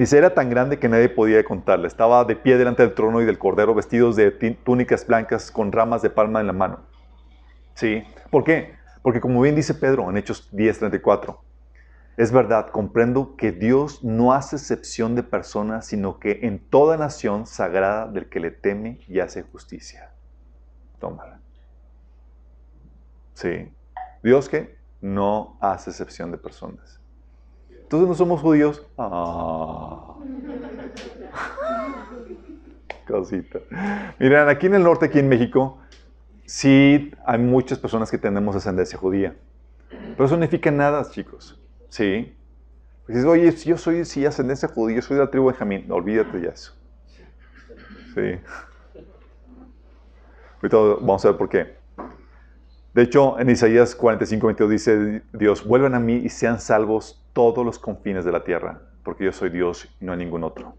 Dice, 0.00 0.16
era 0.16 0.32
tan 0.32 0.48
grande 0.48 0.78
que 0.78 0.88
nadie 0.88 1.10
podía 1.10 1.44
contarla. 1.44 1.86
Estaba 1.86 2.24
de 2.24 2.34
pie 2.34 2.56
delante 2.56 2.82
del 2.82 2.94
trono 2.94 3.20
y 3.20 3.26
del 3.26 3.36
cordero, 3.36 3.74
vestidos 3.74 4.16
de 4.16 4.30
túnicas 4.30 5.06
blancas 5.06 5.50
con 5.50 5.72
ramas 5.72 6.00
de 6.00 6.08
palma 6.08 6.40
en 6.40 6.46
la 6.46 6.54
mano. 6.54 6.80
¿Sí? 7.74 8.02
¿Por 8.30 8.42
qué? 8.42 8.76
Porque 9.02 9.20
como 9.20 9.42
bien 9.42 9.56
dice 9.56 9.74
Pedro 9.74 10.08
en 10.08 10.16
Hechos 10.16 10.50
10:34, 10.52 11.40
es 12.16 12.32
verdad, 12.32 12.68
comprendo 12.70 13.36
que 13.36 13.52
Dios 13.52 14.02
no 14.02 14.32
hace 14.32 14.56
excepción 14.56 15.16
de 15.16 15.22
personas, 15.22 15.84
sino 15.84 16.18
que 16.18 16.38
en 16.44 16.60
toda 16.60 16.96
nación 16.96 17.44
sagrada 17.44 18.06
del 18.06 18.30
que 18.30 18.40
le 18.40 18.52
teme 18.52 19.00
y 19.06 19.20
hace 19.20 19.42
justicia. 19.42 20.12
Tómala. 20.98 21.40
Sí. 23.34 23.70
Dios 24.22 24.48
que 24.48 24.78
no 25.02 25.58
hace 25.60 25.90
excepción 25.90 26.30
de 26.30 26.38
personas. 26.38 26.99
Entonces 27.90 28.08
no 28.08 28.14
somos 28.14 28.40
judíos. 28.40 28.86
Ah. 28.96 30.14
Cosita. 33.08 33.58
Miren, 34.20 34.48
aquí 34.48 34.66
en 34.66 34.76
el 34.76 34.84
norte, 34.84 35.06
aquí 35.06 35.18
en 35.18 35.28
México, 35.28 35.78
sí 36.44 37.12
hay 37.26 37.38
muchas 37.40 37.80
personas 37.80 38.08
que 38.08 38.16
tenemos 38.16 38.54
ascendencia 38.54 38.96
judía. 38.96 39.34
Pero 39.88 40.24
eso 40.24 40.36
no 40.36 40.44
significa 40.44 40.70
nada, 40.70 41.04
chicos. 41.10 41.60
Sí. 41.88 42.32
Dices, 43.08 43.24
oye, 43.24 43.50
si 43.50 43.70
yo 43.70 43.76
soy 43.76 44.04
sí, 44.04 44.24
ascendencia 44.24 44.68
judía, 44.68 44.94
yo 44.94 45.02
soy 45.02 45.16
de 45.16 45.24
la 45.24 45.30
tribu 45.32 45.46
de 45.46 45.54
Benjamín. 45.54 45.86
No, 45.88 45.96
olvídate 45.96 46.40
ya 46.40 46.50
eso. 46.50 46.72
Sí. 48.14 48.38
Ahorita 50.62 50.76
vamos 51.00 51.24
a 51.24 51.30
ver 51.30 51.36
por 51.36 51.48
qué. 51.48 51.74
De 52.94 53.02
hecho, 53.02 53.36
en 53.40 53.50
Isaías 53.50 53.96
45, 53.96 54.46
22 54.46 54.70
dice 54.70 55.22
Dios, 55.32 55.66
vuelvan 55.66 55.96
a 55.96 55.98
mí 55.98 56.14
y 56.14 56.28
sean 56.28 56.60
salvos 56.60 57.19
todos 57.32 57.64
los 57.64 57.78
confines 57.78 58.24
de 58.24 58.32
la 58.32 58.44
tierra, 58.44 58.82
porque 59.02 59.24
yo 59.24 59.32
soy 59.32 59.50
Dios 59.50 59.88
y 60.00 60.04
no 60.04 60.12
hay 60.12 60.18
ningún 60.18 60.44
otro. 60.44 60.74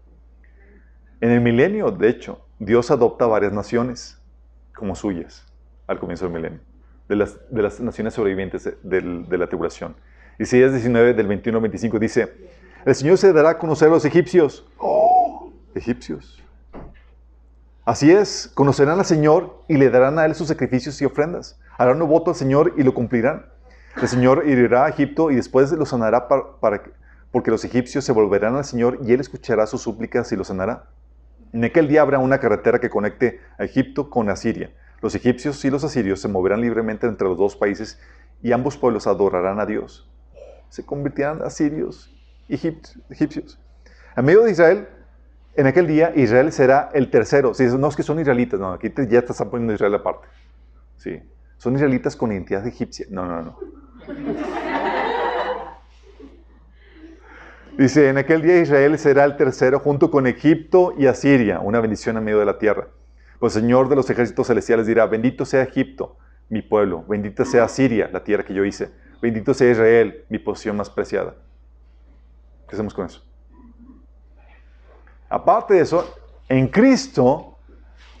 En 1.20 1.30
el 1.30 1.40
milenio, 1.40 1.90
de 1.90 2.08
hecho, 2.08 2.44
Dios 2.58 2.90
adopta 2.90 3.26
varias 3.26 3.52
naciones 3.52 4.20
como 4.74 4.94
suyas 4.94 5.46
al 5.86 5.98
comienzo 5.98 6.24
del 6.24 6.34
milenio, 6.34 6.60
de 7.08 7.16
las, 7.16 7.38
de 7.50 7.62
las 7.62 7.80
naciones 7.80 8.14
sobrevivientes 8.14 8.64
de, 8.64 9.00
de 9.00 9.38
la 9.38 9.46
tribulación. 9.46 9.94
Isaías 10.38 10.72
19, 10.72 11.14
del 11.14 11.26
21 11.26 11.58
al 11.58 11.62
25 11.62 11.98
dice, 11.98 12.32
el 12.84 12.94
Señor 12.96 13.18
se 13.18 13.32
dará 13.32 13.50
a 13.50 13.58
conocer 13.58 13.88
a 13.88 13.92
los 13.92 14.04
egipcios. 14.04 14.66
¡Oh! 14.78 15.52
Egipcios. 15.74 16.42
Así 17.84 18.10
es, 18.10 18.50
conocerán 18.54 18.98
al 18.98 19.04
Señor 19.04 19.62
y 19.68 19.76
le 19.76 19.90
darán 19.90 20.18
a 20.18 20.24
Él 20.24 20.34
sus 20.34 20.48
sacrificios 20.48 21.00
y 21.00 21.04
ofrendas. 21.04 21.60
Harán 21.78 22.02
un 22.02 22.08
voto 22.08 22.30
al 22.30 22.36
Señor 22.36 22.74
y 22.76 22.82
lo 22.82 22.94
cumplirán. 22.94 23.46
El 24.00 24.08
Señor 24.08 24.44
herirá 24.46 24.86
a 24.86 24.88
Egipto 24.88 25.30
y 25.30 25.36
después 25.36 25.70
lo 25.72 25.84
sanará 25.86 26.28
para, 26.28 26.56
para 26.60 26.82
que- 26.82 26.92
porque 27.30 27.50
los 27.50 27.64
egipcios 27.64 28.04
se 28.04 28.12
volverán 28.12 28.56
al 28.56 28.64
Señor 28.64 28.98
y 29.04 29.12
Él 29.12 29.20
escuchará 29.20 29.66
sus 29.66 29.82
súplicas 29.82 30.30
y 30.32 30.36
lo 30.36 30.44
sanará. 30.44 30.86
En 31.52 31.64
aquel 31.64 31.88
día 31.88 32.02
habrá 32.02 32.18
una 32.18 32.38
carretera 32.38 32.78
que 32.78 32.88
conecte 32.90 33.40
a 33.58 33.64
Egipto 33.64 34.08
con 34.08 34.28
Asiria. 34.30 34.70
Los 35.02 35.14
egipcios 35.14 35.62
y 35.64 35.70
los 35.70 35.84
asirios 35.84 36.20
se 36.20 36.28
moverán 36.28 36.60
libremente 36.60 37.06
entre 37.06 37.28
los 37.28 37.36
dos 37.36 37.56
países 37.56 37.98
y 38.42 38.52
ambos 38.52 38.76
pueblos 38.76 39.06
adorarán 39.06 39.60
a 39.60 39.66
Dios. 39.66 40.08
Se 40.68 40.84
convertirán 40.86 41.42
asirios 41.42 42.10
y 42.48 42.56
egip- 42.56 43.02
egipcios. 43.10 43.58
En 44.16 44.24
medio 44.24 44.42
de 44.42 44.52
Israel, 44.52 44.88
en 45.54 45.66
aquel 45.66 45.86
día 45.86 46.12
Israel 46.16 46.50
será 46.52 46.90
el 46.94 47.10
tercero. 47.10 47.52
Si 47.52 47.64
no 47.64 47.88
es 47.88 47.96
que 47.96 48.02
son 48.02 48.20
israelitas, 48.20 48.58
no, 48.58 48.72
aquí 48.72 48.88
te- 48.88 49.06
ya 49.08 49.22
te 49.22 49.32
están 49.32 49.50
poniendo 49.50 49.74
Israel 49.74 49.94
aparte. 49.94 50.26
Sí, 50.96 51.20
son 51.58 51.74
israelitas 51.74 52.16
con 52.16 52.32
identidad 52.32 52.66
egipcia. 52.66 53.06
No, 53.10 53.26
no, 53.26 53.42
no. 53.42 53.58
Dice, 57.76 58.08
en 58.08 58.18
aquel 58.18 58.42
día 58.42 58.60
Israel 58.60 58.98
será 58.98 59.24
el 59.24 59.36
tercero 59.36 59.78
junto 59.78 60.10
con 60.10 60.26
Egipto 60.26 60.94
y 60.98 61.06
Asiria, 61.06 61.60
una 61.60 61.80
bendición 61.80 62.16
en 62.16 62.24
medio 62.24 62.38
de 62.38 62.44
la 62.44 62.58
tierra. 62.58 62.88
Pues 63.38 63.56
el 63.56 63.62
Señor 63.62 63.88
de 63.88 63.96
los 63.96 64.08
ejércitos 64.10 64.46
celestiales 64.46 64.86
dirá, 64.86 65.06
bendito 65.06 65.44
sea 65.44 65.62
Egipto, 65.62 66.16
mi 66.48 66.62
pueblo, 66.62 67.04
bendita 67.08 67.44
sea 67.44 67.66
Siria, 67.68 68.10
la 68.12 68.22
tierra 68.22 68.44
que 68.44 68.54
yo 68.54 68.64
hice, 68.64 68.90
bendito 69.20 69.54
sea 69.54 69.70
Israel, 69.70 70.24
mi 70.28 70.38
posición 70.38 70.76
más 70.76 70.90
preciada. 70.90 71.34
¿Qué 72.68 72.76
hacemos 72.76 72.94
con 72.94 73.06
eso? 73.06 73.24
Aparte 75.28 75.74
de 75.74 75.80
eso, 75.80 76.14
en 76.48 76.68
Cristo, 76.68 77.56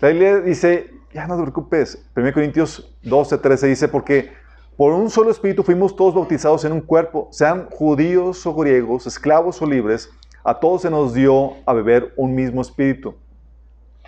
la 0.00 0.08
Biblia 0.08 0.40
dice, 0.40 0.90
ya 1.12 1.26
no 1.26 1.36
te 1.36 1.42
preocupes, 1.42 2.08
1 2.16 2.32
Corintios 2.32 2.96
12, 3.02 3.36
13 3.36 3.66
dice, 3.66 3.88
porque 3.88 4.32
por 4.76 4.92
un 4.92 5.10
solo 5.10 5.30
espíritu 5.30 5.62
fuimos 5.62 5.94
todos 5.94 6.14
bautizados 6.14 6.64
en 6.64 6.72
un 6.72 6.80
cuerpo, 6.80 7.28
sean 7.30 7.68
judíos 7.70 8.44
o 8.46 8.54
griegos, 8.54 9.06
esclavos 9.06 9.60
o 9.60 9.66
libres, 9.66 10.10
a 10.44 10.58
todos 10.58 10.82
se 10.82 10.90
nos 10.90 11.14
dio 11.14 11.54
a 11.66 11.72
beber 11.72 12.12
un 12.16 12.34
mismo 12.34 12.62
espíritu. 12.62 13.14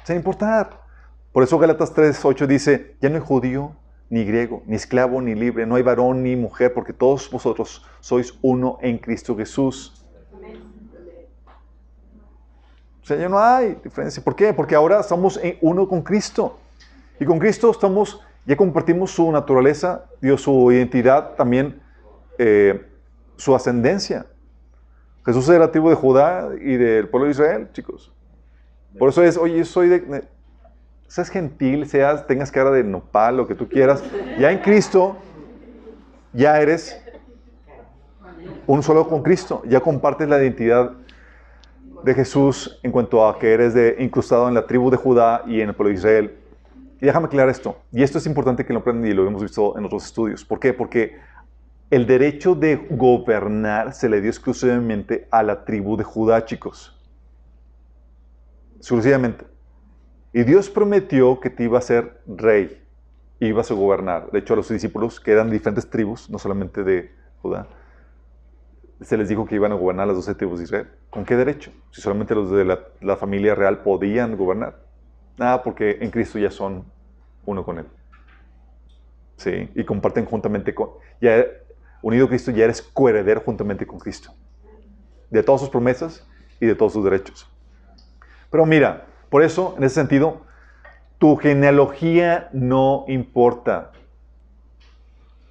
Sin 0.04 0.16
importar. 0.16 0.82
Por 1.32 1.42
eso 1.42 1.58
Galatas 1.58 1.92
3, 1.92 2.24
8 2.24 2.46
dice, 2.46 2.96
ya 3.00 3.08
no 3.08 3.16
hay 3.16 3.22
judío, 3.22 3.72
ni 4.08 4.24
griego, 4.24 4.62
ni 4.66 4.76
esclavo, 4.76 5.20
ni 5.20 5.34
libre, 5.34 5.66
no 5.66 5.74
hay 5.74 5.82
varón 5.82 6.22
ni 6.22 6.36
mujer, 6.36 6.72
porque 6.72 6.92
todos 6.92 7.28
vosotros 7.30 7.84
sois 8.00 8.34
uno 8.42 8.78
en 8.80 8.98
Cristo 8.98 9.36
Jesús. 9.36 10.04
O 13.02 13.06
sea, 13.06 13.18
ya 13.18 13.28
no 13.28 13.38
hay 13.38 13.76
diferencia. 13.82 14.22
¿Por 14.22 14.34
qué? 14.34 14.54
Porque 14.54 14.74
ahora 14.74 15.02
somos 15.02 15.38
uno 15.60 15.86
con 15.88 16.00
Cristo. 16.00 16.58
Y 17.20 17.24
con 17.24 17.38
Cristo 17.38 17.70
estamos, 17.70 18.20
ya 18.46 18.56
compartimos 18.56 19.10
su 19.10 19.30
naturaleza, 19.32 20.04
Dios, 20.20 20.42
su 20.42 20.70
identidad, 20.70 21.34
también 21.34 21.80
eh, 22.38 22.84
su 23.36 23.54
ascendencia. 23.54 24.26
Jesús 25.24 25.48
es 25.48 25.58
la 25.58 25.70
tribu 25.70 25.88
de 25.88 25.94
Judá 25.94 26.50
y 26.60 26.76
del 26.76 27.08
pueblo 27.08 27.26
de 27.26 27.32
Israel, 27.32 27.68
chicos. 27.72 28.12
Por 28.98 29.08
eso 29.08 29.22
es, 29.22 29.36
oye, 29.38 29.58
yo 29.58 29.64
soy 29.64 29.88
de, 29.88 30.24
seas 31.08 31.30
gentil, 31.30 31.86
seas, 31.86 32.26
tengas 32.26 32.50
cara 32.50 32.70
de 32.70 32.84
nopal, 32.84 33.36
lo 33.36 33.46
que 33.46 33.54
tú 33.54 33.68
quieras. 33.68 34.02
Ya 34.38 34.52
en 34.52 34.58
Cristo, 34.58 35.16
ya 36.32 36.60
eres 36.60 37.00
un 38.66 38.82
solo 38.82 39.08
con 39.08 39.22
Cristo. 39.22 39.62
Ya 39.66 39.80
compartes 39.80 40.28
la 40.28 40.38
identidad 40.38 40.92
de 42.02 42.14
Jesús 42.14 42.78
en 42.82 42.92
cuanto 42.92 43.26
a 43.26 43.38
que 43.38 43.52
eres 43.52 43.72
de, 43.72 43.96
incrustado 43.98 44.48
en 44.48 44.54
la 44.54 44.66
tribu 44.66 44.90
de 44.90 44.96
Judá 44.96 45.42
y 45.46 45.60
en 45.60 45.70
el 45.70 45.74
pueblo 45.74 45.90
de 45.90 45.98
Israel. 45.98 46.38
Déjame 47.04 47.26
aclarar 47.26 47.50
esto. 47.50 47.78
Y 47.92 48.02
esto 48.02 48.18
es 48.18 48.26
importante 48.26 48.64
que 48.64 48.72
lo 48.72 48.80
aprendan 48.80 49.10
y 49.10 49.14
lo 49.14 49.26
hemos 49.26 49.42
visto 49.42 49.76
en 49.78 49.84
otros 49.84 50.06
estudios. 50.06 50.44
¿Por 50.44 50.58
qué? 50.58 50.72
Porque 50.72 51.18
el 51.90 52.06
derecho 52.06 52.54
de 52.54 52.76
gobernar 52.90 53.92
se 53.94 54.08
le 54.08 54.20
dio 54.20 54.30
exclusivamente 54.30 55.28
a 55.30 55.42
la 55.42 55.64
tribu 55.64 55.96
de 55.96 56.04
Judá, 56.04 56.44
chicos. 56.44 56.98
Exclusivamente. 58.76 59.44
Y 60.32 60.42
Dios 60.42 60.70
prometió 60.70 61.40
que 61.40 61.50
te 61.50 61.64
iba 61.64 61.78
a 61.78 61.82
ser 61.82 62.20
rey 62.26 62.84
ibas 63.48 63.70
a 63.70 63.74
gobernar. 63.74 64.30
De 64.30 64.38
hecho, 64.38 64.54
a 64.54 64.56
los 64.56 64.68
discípulos, 64.68 65.20
que 65.20 65.32
eran 65.32 65.50
diferentes 65.50 65.88
tribus, 65.88 66.30
no 66.30 66.38
solamente 66.38 66.82
de 66.82 67.10
Judá, 67.42 67.66
se 69.00 69.16
les 69.16 69.28
dijo 69.28 69.44
que 69.44 69.56
iban 69.56 69.72
a 69.72 69.74
gobernar 69.74 70.06
las 70.06 70.16
doce 70.16 70.34
tribus 70.34 70.58
de 70.58 70.64
Israel. 70.64 70.88
¿Con 71.10 71.24
qué 71.24 71.36
derecho? 71.36 71.72
Si 71.90 72.00
solamente 72.00 72.34
los 72.34 72.50
de 72.50 72.64
la, 72.64 72.80
la 73.00 73.16
familia 73.16 73.54
real 73.54 73.82
podían 73.82 74.36
gobernar. 74.36 74.78
Nada, 75.36 75.62
porque 75.62 75.98
en 76.00 76.10
Cristo 76.10 76.38
ya 76.38 76.50
son 76.50 76.84
uno 77.46 77.64
con 77.64 77.78
Él. 77.78 77.86
Sí, 79.36 79.70
y 79.74 79.84
comparten 79.84 80.24
juntamente 80.24 80.74
con... 80.74 80.90
Ya 81.20 81.44
unido 82.02 82.26
a 82.26 82.28
Cristo, 82.28 82.50
ya 82.50 82.64
eres 82.64 82.82
coheredero 82.82 83.40
juntamente 83.40 83.86
con 83.86 83.98
Cristo. 83.98 84.34
De 85.30 85.42
todas 85.42 85.60
sus 85.60 85.70
promesas 85.70 86.26
y 86.60 86.66
de 86.66 86.74
todos 86.74 86.92
sus 86.92 87.04
derechos. 87.04 87.50
Pero 88.50 88.66
mira, 88.66 89.06
por 89.30 89.42
eso, 89.42 89.74
en 89.78 89.84
ese 89.84 89.96
sentido, 89.96 90.42
tu 91.18 91.36
genealogía 91.36 92.50
no 92.52 93.04
importa. 93.08 93.92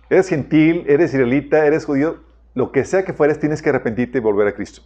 Eres 0.10 0.30
gentil, 0.30 0.86
eres 0.88 1.14
israelita, 1.14 1.66
eres 1.66 1.86
judío, 1.86 2.22
lo 2.54 2.72
que 2.72 2.86
sea 2.86 3.04
que 3.04 3.14
fueres, 3.14 3.40
tienes 3.40 3.62
que 3.62 3.70
arrepentirte 3.70 4.20
y 4.20 4.22
volver 4.22 4.48
a 4.48 4.54
Cristo. 4.54 4.84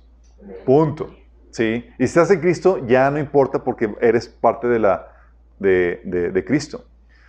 Punto. 0.66 1.14
¿Sí? 1.52 1.86
Y 1.98 1.98
si 1.98 2.04
estás 2.06 2.32
en 2.32 2.40
Cristo, 2.40 2.86
ya 2.88 3.12
no 3.12 3.20
importa 3.20 3.64
porque 3.64 3.94
eres 4.00 4.28
parte 4.28 4.68
de, 4.68 4.80
la, 4.80 5.12
de, 5.60 6.02
de, 6.06 6.32
de 6.32 6.46
Cristo. 6.46 6.86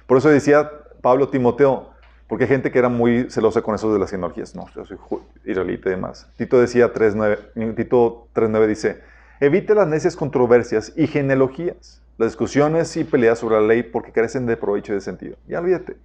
Por 0.09 0.17
eso 0.17 0.31
decía 0.31 0.71
Pablo 1.03 1.29
Timoteo, 1.29 1.91
porque 2.29 2.45
hay 2.45 2.49
gente 2.49 2.73
que 2.73 2.79
era 2.79 2.89
muy 2.89 3.31
celosa 3.31 3.61
con 3.61 3.75
eso 3.75 3.93
de 3.93 3.99
las 3.99 4.11
genealogías. 4.11 4.55
No, 4.55 4.65
yo 4.75 4.87
soy 4.87 4.97
israelita 5.45 5.91
y 5.91 5.93
demás. 5.93 6.27
Tito 6.39 6.59
decía 6.59 6.95
3.9, 6.95 7.77
Tito 7.77 8.27
3.9 8.35 8.67
dice, 8.67 9.03
Evite 9.39 9.75
las 9.75 9.87
necias 9.87 10.17
controversias 10.17 10.95
y 10.97 11.09
genealogías, 11.09 12.01
las 12.17 12.31
discusiones 12.31 12.97
y 12.97 13.05
peleas 13.05 13.39
sobre 13.39 13.57
la 13.57 13.67
ley 13.67 13.83
porque 13.83 14.11
carecen 14.11 14.47
de 14.47 14.57
provecho 14.57 14.93
y 14.93 14.95
de 14.95 15.03
sentido. 15.03 15.37
Ya 15.47 15.61
olvídate. 15.61 15.99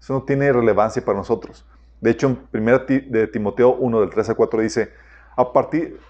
Eso 0.00 0.14
no 0.14 0.22
tiene 0.22 0.50
relevancia 0.50 1.04
para 1.04 1.18
nosotros. 1.18 1.66
De 2.00 2.10
hecho, 2.10 2.28
en 2.28 2.62
1 2.62 2.78
de 3.10 3.28
Timoteo 3.30 3.74
1, 3.74 4.00
del 4.00 4.08
3 4.08 4.30
a 4.30 4.34
4 4.34 4.60
dice, 4.62 4.92
a 5.36 5.52
partir, 5.52 6.00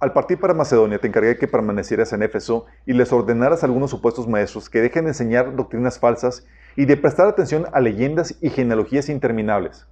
al 0.00 0.12
partir 0.12 0.40
para 0.40 0.54
Macedonia 0.54 0.98
te 0.98 1.06
encargué 1.06 1.38
que 1.38 1.46
permanecieras 1.46 2.12
en 2.12 2.24
Éfeso 2.24 2.66
y 2.84 2.94
les 2.94 3.12
ordenaras 3.12 3.62
a 3.62 3.66
algunos 3.66 3.90
supuestos 3.90 4.26
maestros 4.26 4.68
que 4.68 4.80
dejen 4.80 5.04
de 5.04 5.10
enseñar 5.10 5.54
doctrinas 5.54 6.00
falsas 6.00 6.44
y 6.76 6.84
de 6.84 6.96
prestar 6.96 7.28
atención 7.28 7.66
a 7.72 7.80
leyendas 7.80 8.36
y 8.40 8.50
genealogías 8.50 9.08
interminables. 9.08 9.86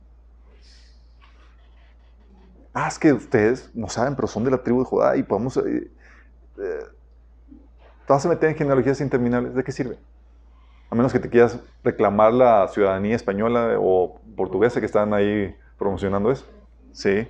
Ah, 2.74 2.88
es 2.88 2.98
que 2.98 3.12
ustedes 3.12 3.70
no 3.74 3.88
saben, 3.88 4.16
pero 4.16 4.26
son 4.28 4.44
de 4.44 4.50
la 4.50 4.62
tribu 4.62 4.80
de 4.80 4.84
Judá 4.86 5.16
y 5.16 5.22
podemos... 5.22 5.56
Eh, 5.58 5.90
eh, 6.58 6.86
te 8.06 8.28
meter 8.28 8.50
en 8.50 8.56
genealogías 8.56 9.00
interminables, 9.00 9.54
¿de 9.54 9.64
qué 9.64 9.72
sirve? 9.72 9.98
A 10.90 10.94
menos 10.94 11.12
que 11.12 11.18
te 11.18 11.30
quieras 11.30 11.58
reclamar 11.82 12.32
la 12.32 12.68
ciudadanía 12.68 13.16
española 13.16 13.76
o 13.78 14.20
portuguesa 14.36 14.80
que 14.80 14.86
están 14.86 15.14
ahí 15.14 15.54
promocionando 15.78 16.30
eso. 16.30 16.44
Sí. 16.92 17.26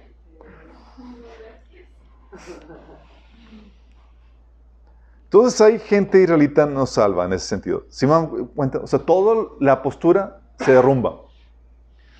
Entonces 5.32 5.58
hay 5.62 5.78
gente 5.78 6.22
israelita 6.22 6.66
no 6.66 6.84
salva 6.84 7.24
en 7.24 7.32
ese 7.32 7.46
sentido. 7.46 7.86
Si 7.88 8.04
me 8.04 8.12
dan 8.12 8.26
cuenta, 8.48 8.80
o 8.80 8.86
sea, 8.86 8.98
toda 8.98 9.48
la 9.60 9.82
postura 9.82 10.42
se 10.58 10.72
derrumba. 10.74 11.22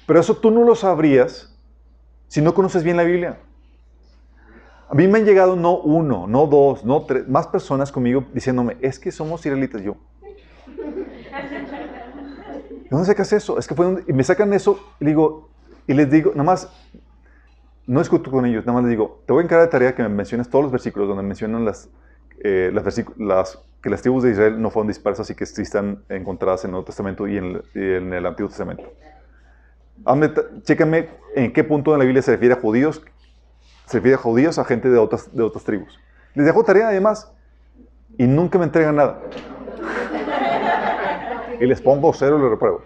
Pero 0.06 0.18
eso 0.18 0.34
tú 0.34 0.50
no 0.50 0.64
lo 0.64 0.74
sabrías 0.74 1.54
si 2.28 2.40
no 2.40 2.54
conoces 2.54 2.82
bien 2.82 2.96
la 2.96 3.02
Biblia. 3.02 3.38
A 4.88 4.94
mí 4.94 5.06
me 5.08 5.18
han 5.18 5.26
llegado 5.26 5.56
no 5.56 5.78
uno, 5.78 6.26
no 6.26 6.46
dos, 6.46 6.86
no 6.86 7.04
tres, 7.04 7.28
más 7.28 7.48
personas 7.48 7.92
conmigo 7.92 8.24
diciéndome, 8.32 8.78
es 8.80 8.98
que 8.98 9.12
somos 9.12 9.44
israelitas. 9.44 9.82
Yo, 9.82 9.96
¿dónde 12.90 13.04
sacas 13.04 13.30
eso? 13.34 13.58
Es 13.58 13.68
que 13.68 13.74
fue 13.74 13.86
un... 13.86 14.04
Y 14.08 14.14
me 14.14 14.24
sacan 14.24 14.54
eso 14.54 14.80
y, 15.00 15.04
digo, 15.04 15.50
y 15.86 15.92
les 15.92 16.10
digo, 16.10 16.30
nada 16.30 16.44
más, 16.44 16.70
no 17.86 17.98
discuto 17.98 18.30
con 18.30 18.46
ellos, 18.46 18.64
nada 18.64 18.80
más 18.80 18.84
les 18.84 18.90
digo, 18.92 19.22
te 19.26 19.34
voy 19.34 19.42
a 19.42 19.44
encargar 19.44 19.66
de 19.66 19.70
tarea 19.70 19.94
que 19.94 20.02
me 20.02 20.08
menciones 20.08 20.48
todos 20.48 20.62
los 20.62 20.72
versículos 20.72 21.08
donde 21.08 21.22
mencionan 21.22 21.66
las, 21.66 21.90
eh, 22.44 22.70
las, 22.72 22.84
las, 23.18 23.58
que 23.80 23.90
las 23.90 24.02
tribus 24.02 24.24
de 24.24 24.32
Israel 24.32 24.60
no 24.60 24.70
fueron 24.70 24.88
dispersas 24.88 25.30
y 25.30 25.34
que 25.34 25.46
sí 25.46 25.62
están 25.62 26.02
encontradas 26.08 26.64
en 26.64 26.68
el 26.68 26.72
Nuevo 26.72 26.86
Testamento 26.86 27.28
y 27.28 27.36
en 27.36 27.62
el, 27.74 27.82
en 27.82 28.12
el 28.12 28.26
Antiguo 28.26 28.48
Testamento. 28.48 28.92
Hazme, 30.04 30.32
chécame 30.62 31.08
en 31.36 31.52
qué 31.52 31.62
punto 31.62 31.92
en 31.92 32.00
la 32.00 32.04
Biblia 32.04 32.22
se 32.22 32.32
refiere 32.32 32.54
a 32.54 32.60
judíos, 32.60 33.02
se 33.86 33.98
refiere 33.98 34.16
a 34.16 34.18
judíos, 34.18 34.58
a 34.58 34.64
gente 34.64 34.88
de 34.88 34.98
otras, 34.98 35.34
de 35.34 35.42
otras 35.42 35.64
tribus. 35.64 36.00
Les 36.34 36.46
dejo 36.46 36.64
tarea 36.64 36.88
además 36.88 37.32
y 38.18 38.26
nunca 38.26 38.58
me 38.58 38.64
entregan 38.64 38.96
nada. 38.96 39.20
Y 41.60 41.66
les 41.66 41.80
pongo 41.80 42.12
cero 42.12 42.38
y 42.38 42.40
lo 42.40 42.50
repruebo. 42.50 42.82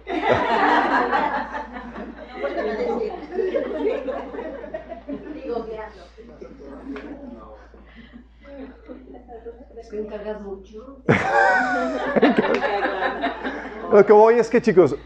Lo 13.92 14.04
que 14.04 14.12
voy 14.12 14.34
es 14.34 14.50
que, 14.50 14.60
chicos, 14.60 14.96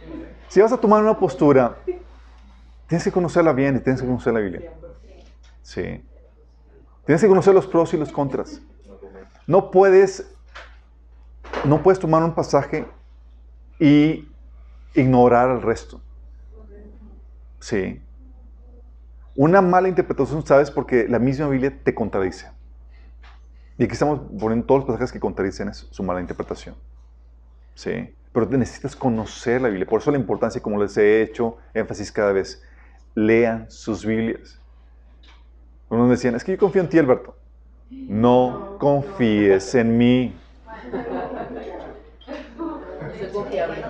si 0.49 0.61
vas 0.61 0.73
a 0.73 0.77
tomar 0.77 1.03
una 1.03 1.19
postura, 1.19 1.77
tienes 2.87 3.05
que 3.05 3.13
conocerla 3.13 3.53
bien 3.53 3.77
y 3.77 3.81
tienes 3.81 4.01
que 4.01 4.07
conocer 4.07 4.33
la 4.33 4.41
Biblia. 4.41 4.73
Sí. 5.63 6.03
Tienes 7.05 7.23
que 7.23 7.29
conocer 7.29 7.55
los 7.55 7.67
pros 7.67 7.93
y 7.95 7.97
los 7.97 8.11
contras. 8.11 8.61
No 9.47 9.71
puedes, 9.71 10.33
no 11.65 11.83
puedes 11.83 11.99
tomar 11.99 12.23
un 12.23 12.35
pasaje 12.35 12.87
y 13.79 14.29
ignorar 14.95 15.51
el 15.51 15.63
resto. 15.63 16.01
Sí. 17.59 18.03
Una 19.37 19.61
mala 19.61 19.89
interpretación, 19.89 20.45
¿sabes? 20.45 20.71
Porque 20.71 21.07
la 21.09 21.19
misma 21.19 21.49
Biblia 21.49 21.79
te 21.83 21.95
contradice. 21.95 22.51
Y 23.81 23.85
aquí 23.85 23.95
estamos 23.95 24.21
poniendo 24.39 24.67
todos 24.67 24.81
los 24.81 24.87
pasajes 24.89 25.11
que 25.11 25.19
contradicen 25.19 25.73
su 25.73 26.03
mala 26.03 26.21
interpretación. 26.21 26.75
Sí. 27.75 28.15
Pero 28.31 28.47
necesitas 28.51 28.95
conocer 28.95 29.63
la 29.63 29.69
Biblia. 29.69 29.87
Por 29.87 30.03
eso 30.03 30.11
la 30.11 30.19
importancia, 30.19 30.61
como 30.61 30.79
les 30.83 30.99
he 30.99 31.23
hecho 31.23 31.57
énfasis 31.73 32.13
cada 32.13 32.31
vez, 32.31 32.63
lean 33.15 33.71
sus 33.71 34.05
Biblias. 34.05 34.61
Unos 35.89 36.11
decían, 36.11 36.35
es 36.35 36.45
que 36.45 36.53
yo 36.53 36.59
confío 36.59 36.83
en 36.83 36.91
ti, 36.91 36.99
Alberto. 36.99 37.35
No 37.89 38.77
confíes 38.79 39.75
en 39.75 39.97
mí. 39.97 40.35
es 43.19 43.29
confiable. 43.33 43.83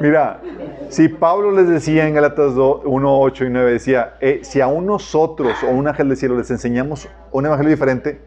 Mira, 0.00 0.40
si 0.88 1.08
Pablo 1.08 1.52
les 1.52 1.68
decía 1.68 2.08
en 2.08 2.14
Galatas 2.14 2.54
2, 2.54 2.82
1, 2.86 3.20
8 3.20 3.44
y 3.44 3.50
9, 3.50 3.72
decía, 3.72 4.14
eh, 4.20 4.40
si 4.42 4.62
a 4.62 4.66
un 4.66 4.86
nosotros 4.86 5.62
o 5.62 5.68
un 5.68 5.88
ángel 5.88 6.08
del 6.08 6.16
cielo 6.16 6.38
les 6.38 6.50
enseñamos 6.50 7.06
un 7.32 7.44
evangelio 7.44 7.70
diferente, 7.70 8.18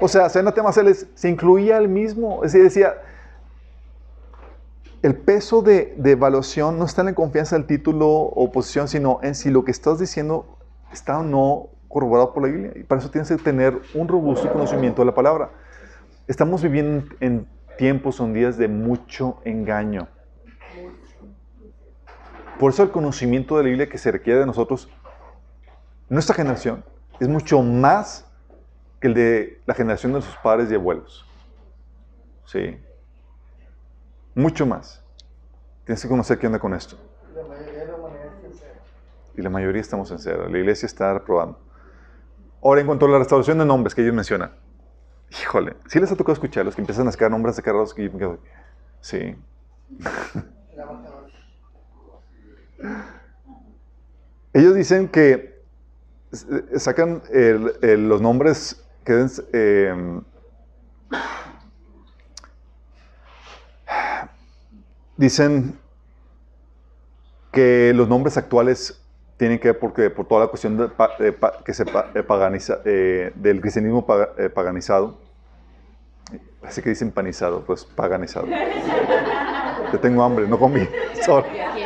o 0.00 0.06
sea, 0.06 0.28
les 0.84 1.08
se 1.14 1.28
incluía 1.28 1.78
el 1.78 1.88
mismo. 1.88 2.44
Es 2.44 2.52
decir, 2.52 2.62
decía, 2.62 2.94
el 5.02 5.16
peso 5.16 5.62
de, 5.62 5.94
de 5.96 6.12
evaluación 6.12 6.78
no 6.78 6.84
está 6.84 7.02
en 7.02 7.06
la 7.06 7.14
confianza 7.14 7.56
del 7.56 7.66
título 7.66 8.08
o 8.08 8.52
posición, 8.52 8.86
sino 8.86 9.18
en 9.22 9.34
si 9.34 9.50
lo 9.50 9.64
que 9.64 9.72
estás 9.72 9.98
diciendo 9.98 10.58
está 10.92 11.18
o 11.18 11.22
no 11.24 11.70
corroborado 11.88 12.32
por 12.32 12.44
la 12.44 12.50
Biblia. 12.50 12.72
Y 12.76 12.84
para 12.84 13.00
eso 13.00 13.10
tienes 13.10 13.28
que 13.28 13.36
tener 13.36 13.80
un 13.94 14.06
robusto 14.06 14.50
conocimiento 14.52 15.02
de 15.02 15.06
la 15.06 15.14
palabra. 15.14 15.50
Estamos 16.28 16.62
viviendo 16.62 17.04
en 17.18 17.48
tiempos, 17.76 18.14
son 18.14 18.32
días 18.32 18.56
de 18.56 18.68
mucho 18.68 19.40
engaño. 19.44 20.06
Por 22.62 22.70
eso 22.70 22.84
el 22.84 22.92
conocimiento 22.92 23.56
de 23.56 23.64
la 23.64 23.68
Biblia 23.70 23.88
que 23.88 23.98
se 23.98 24.12
requiere 24.12 24.38
de 24.38 24.46
nosotros, 24.46 24.88
nuestra 26.08 26.32
generación, 26.32 26.84
es 27.18 27.26
mucho 27.26 27.60
más 27.60 28.24
que 29.00 29.08
el 29.08 29.14
de 29.14 29.60
la 29.66 29.74
generación 29.74 30.12
de 30.12 30.22
sus 30.22 30.36
padres 30.36 30.70
y 30.70 30.76
abuelos. 30.76 31.26
Sí. 32.44 32.80
Mucho 34.36 34.64
más. 34.64 35.02
Tienes 35.84 36.02
que 36.02 36.08
conocer 36.08 36.38
qué 36.38 36.46
onda 36.46 36.60
con 36.60 36.72
esto. 36.72 36.96
Y 39.36 39.42
la 39.42 39.50
mayoría 39.50 39.80
estamos 39.80 40.12
en 40.12 40.20
cero. 40.20 40.48
La 40.48 40.56
iglesia 40.56 40.86
está 40.86 41.14
reprobando. 41.14 41.58
Ahora, 42.62 42.80
en 42.80 42.86
cuanto 42.86 43.06
a 43.06 43.08
la 43.08 43.18
restauración 43.18 43.58
de 43.58 43.64
nombres 43.64 43.92
que 43.92 44.02
ellos 44.02 44.14
mencionan. 44.14 44.52
Híjole, 45.30 45.74
sí 45.88 45.98
les 45.98 46.12
ha 46.12 46.14
tocado 46.14 46.34
escuchar 46.34 46.64
los 46.64 46.76
que 46.76 46.82
empiezan 46.82 47.08
a 47.08 47.10
sacar 47.10 47.28
nombres 47.28 47.56
de 47.56 47.62
carros 47.64 47.92
que 47.92 48.08
Sí. 49.00 49.36
Ellos 54.52 54.74
dicen 54.74 55.08
que 55.08 55.62
sacan 56.76 57.22
los 57.30 58.20
nombres 58.20 58.82
que 59.04 59.26
eh, 59.52 60.20
dicen 65.16 65.78
que 67.52 67.92
los 67.94 68.08
nombres 68.08 68.36
actuales 68.36 69.00
tienen 69.36 69.58
que 69.58 69.68
ver 69.68 69.78
porque, 69.78 70.08
por 70.10 70.26
toda 70.26 70.42
la 70.42 70.46
cuestión 70.46 70.92
que 71.64 71.74
se 71.74 71.84
paganiza, 71.84 72.78
eh, 72.84 73.32
del 73.34 73.60
cristianismo 73.60 74.06
eh, 74.38 74.48
paganizado. 74.48 75.18
Parece 76.60 76.80
que 76.82 76.90
dicen 76.90 77.10
panizado, 77.10 77.64
pues 77.64 77.84
paganizado. 77.84 78.46
Yo 79.92 79.98
tengo 80.00 80.22
hambre, 80.22 80.46
no 80.46 80.58
comí. 80.58 80.86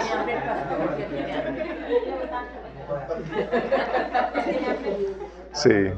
Sí. 5.68 5.90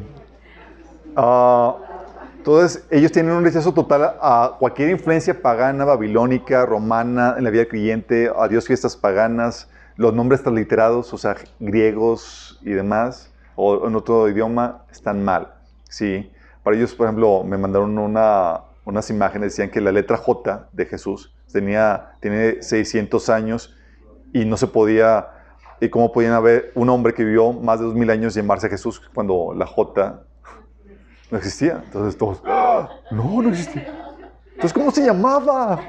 Ah, 1.16 1.77
entonces, 2.39 2.87
ellos 2.91 3.12
tienen 3.12 3.33
un 3.33 3.45
rechazo 3.45 3.75
total 3.75 4.14
a 4.21 4.57
cualquier 4.59 4.91
influencia 4.91 5.43
pagana, 5.43 5.85
babilónica, 5.85 6.64
romana, 6.64 7.35
en 7.37 7.45
la 7.45 7.51
vida 7.51 7.66
creyente, 7.66 8.31
a 8.35 8.49
Dios 8.49 8.66
fiestas 8.66 8.97
paganas, 8.97 9.69
los 9.97 10.14
nombres 10.14 10.43
transliterados, 10.43 11.12
o 11.12 11.19
sea, 11.19 11.37
griegos 11.59 12.59
y 12.62 12.71
demás, 12.71 13.33
o 13.57 13.87
en 13.87 13.97
otro 13.97 14.29
idioma, 14.29 14.85
están 14.91 15.25
mal. 15.25 15.55
Sí. 15.91 16.31
Para 16.62 16.77
ellos, 16.77 16.95
por 16.95 17.07
ejemplo, 17.07 17.43
me 17.45 17.59
mandaron 17.59 17.99
una, 17.99 18.61
unas 18.85 19.11
imágenes, 19.11 19.53
decían 19.53 19.71
que 19.71 19.81
la 19.81 19.93
letra 19.93 20.16
J 20.16 20.69
de 20.73 20.87
Jesús 20.87 21.35
tenía, 21.53 22.12
tiene 22.21 22.62
600 22.62 23.29
años 23.29 23.77
y 24.33 24.45
no 24.45 24.57
se 24.57 24.69
podía 24.69 25.38
y 25.81 25.89
cómo 25.89 26.12
podían 26.12 26.33
haber 26.33 26.72
un 26.74 26.89
hombre 26.89 27.14
que 27.14 27.24
vivió 27.24 27.53
más 27.53 27.79
de 27.79 27.87
dos 27.87 27.95
mil 27.95 28.11
años 28.11 28.35
llamarse 28.35 28.68
Jesús 28.68 29.01
cuando 29.14 29.55
la 29.55 29.66
J 29.66 30.22
no 31.31 31.39
existía. 31.39 31.83
Entonces 31.85 32.16
todos, 32.16 32.43
¡Ah! 32.45 32.89
no, 33.11 33.43
no 33.43 33.49
existía. 33.51 33.95
Entonces, 34.55 34.72
¿cómo 34.72 34.91
se 34.91 35.05
llamaba? 35.05 35.81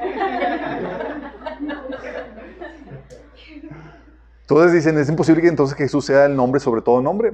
Entonces 4.41 4.73
dicen, 4.73 4.97
es 4.97 5.09
imposible 5.09 5.41
que 5.41 5.47
entonces 5.47 5.77
Jesús 5.77 6.05
sea 6.05 6.25
el 6.25 6.35
nombre 6.35 6.59
sobre 6.59 6.81
todo 6.81 7.01
nombre. 7.01 7.33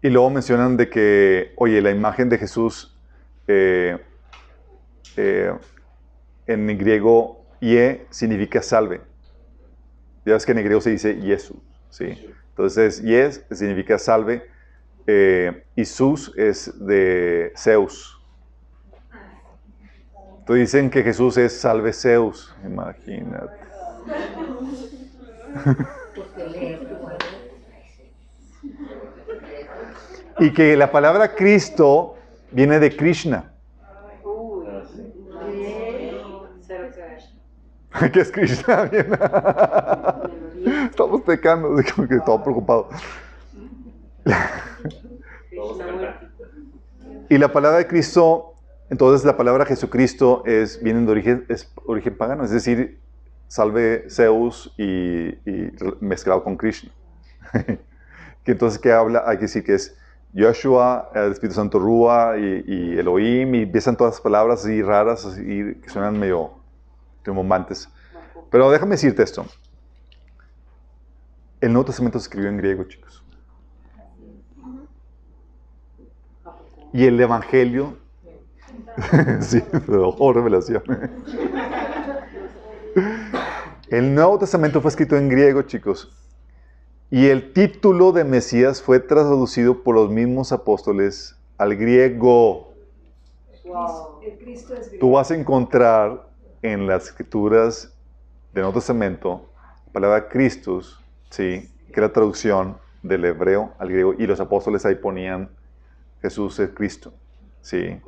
Y 0.00 0.10
luego 0.10 0.28
mencionan 0.30 0.76
de 0.76 0.90
que, 0.90 1.52
oye, 1.56 1.80
la 1.80 1.90
imagen 1.90 2.28
de 2.28 2.38
Jesús 2.38 2.94
eh, 3.46 3.98
eh, 5.16 5.52
en 6.46 6.66
griego, 6.78 7.44
ye 7.60 8.06
significa 8.10 8.62
salve. 8.62 9.00
Ya 10.24 10.34
ves 10.34 10.46
que 10.46 10.52
en 10.52 10.58
griego 10.58 10.80
se 10.80 10.90
dice 10.90 11.14
Jesús, 11.20 11.58
¿sí? 11.90 12.34
Entonces, 12.50 13.02
yes 13.02 13.44
significa 13.50 13.98
salve 13.98 14.42
eh, 15.06 15.64
y 15.74 15.84
sus 15.84 16.32
es 16.36 16.72
de 16.86 17.52
Zeus. 17.56 18.20
Entonces 20.38 20.72
dicen 20.72 20.90
que 20.90 21.02
Jesús 21.02 21.36
es 21.38 21.58
salve 21.58 21.92
Zeus, 21.92 22.54
imagínate. 22.64 23.64
y 30.38 30.52
que 30.52 30.76
la 30.76 30.90
palabra 30.90 31.34
Cristo 31.34 32.16
viene 32.50 32.78
de 32.78 32.94
Krishna. 32.94 33.53
¿Qué 38.12 38.20
es 38.20 38.30
Krishna? 38.32 38.84
Estamos 40.90 41.22
pecando, 41.22 41.68
como 41.94 42.08
que 42.08 42.16
estaba 42.16 42.42
preocupado. 42.42 42.88
y 47.28 47.38
la 47.38 47.52
palabra 47.52 47.78
de 47.78 47.86
Cristo, 47.86 48.54
entonces 48.90 49.24
la 49.24 49.36
palabra 49.36 49.64
Jesucristo 49.66 50.42
es, 50.44 50.82
viene 50.82 51.04
de 51.04 51.10
origen, 51.10 51.44
es 51.48 51.72
origen 51.86 52.16
pagano, 52.16 52.44
es 52.44 52.50
decir, 52.50 53.00
salve 53.46 54.06
Zeus 54.10 54.74
y, 54.76 55.38
mezclado 56.00 56.42
con 56.42 56.56
Krishna. 56.56 56.90
que 58.44 58.52
entonces, 58.52 58.80
¿qué 58.80 58.92
habla? 58.92 59.22
Hay 59.26 59.36
que 59.36 59.42
decir 59.42 59.62
que 59.62 59.74
es 59.74 59.96
Joshua, 60.36 61.10
el 61.14 61.32
Espíritu 61.32 61.54
Santo 61.54 61.78
Rúa 61.78 62.36
y, 62.38 62.64
y 62.66 62.98
Elohim, 62.98 63.54
y 63.54 63.62
empiezan 63.62 63.96
todas 63.96 64.14
las 64.14 64.20
palabras 64.20 64.64
así 64.64 64.82
raras, 64.82 65.24
así, 65.24 65.76
que 65.80 65.88
suenan 65.88 66.18
medio 66.18 66.53
triunfantes. 67.24 67.88
Pero 68.50 68.70
déjame 68.70 68.92
decirte 68.92 69.24
esto. 69.24 69.44
El 71.60 71.72
Nuevo 71.72 71.86
Testamento 71.86 72.20
se 72.20 72.24
escribió 72.24 72.50
en 72.50 72.58
griego, 72.58 72.84
chicos. 72.84 73.24
Y 76.92 77.06
el 77.06 77.20
Evangelio, 77.20 77.96
sí, 79.40 79.60
ojo, 79.88 80.32
revelación. 80.32 80.82
El 83.88 84.14
Nuevo 84.14 84.38
Testamento 84.38 84.80
fue 84.80 84.90
escrito 84.90 85.16
en 85.16 85.28
griego, 85.28 85.62
chicos. 85.62 86.12
Y 87.10 87.26
el 87.26 87.52
título 87.52 88.12
de 88.12 88.24
Mesías 88.24 88.80
fue 88.82 89.00
traducido 89.00 89.82
por 89.82 89.94
los 89.94 90.10
mismos 90.10 90.52
apóstoles 90.52 91.36
al 91.58 91.76
griego. 91.76 92.74
Tú 95.00 95.12
vas 95.12 95.30
a 95.30 95.34
encontrar 95.34 96.28
en 96.64 96.86
las 96.86 97.08
escrituras 97.08 97.92
del 98.54 98.62
Nuevo 98.62 98.78
Testamento 98.78 99.50
la 99.86 99.92
palabra 99.92 100.28
Christus, 100.28 100.98
¿sí? 101.28 101.70
que 101.92 102.00
era 102.00 102.10
traducción 102.10 102.78
del 103.02 103.26
hebreo 103.26 103.74
al 103.78 103.90
griego, 103.90 104.14
y 104.18 104.26
los 104.26 104.40
apóstoles 104.40 104.84
ahí 104.86 104.94
ponían 104.94 105.50
Jesús 106.22 106.58
es 106.58 106.70
Cristo. 106.70 107.12
¿sí? 107.60 108.00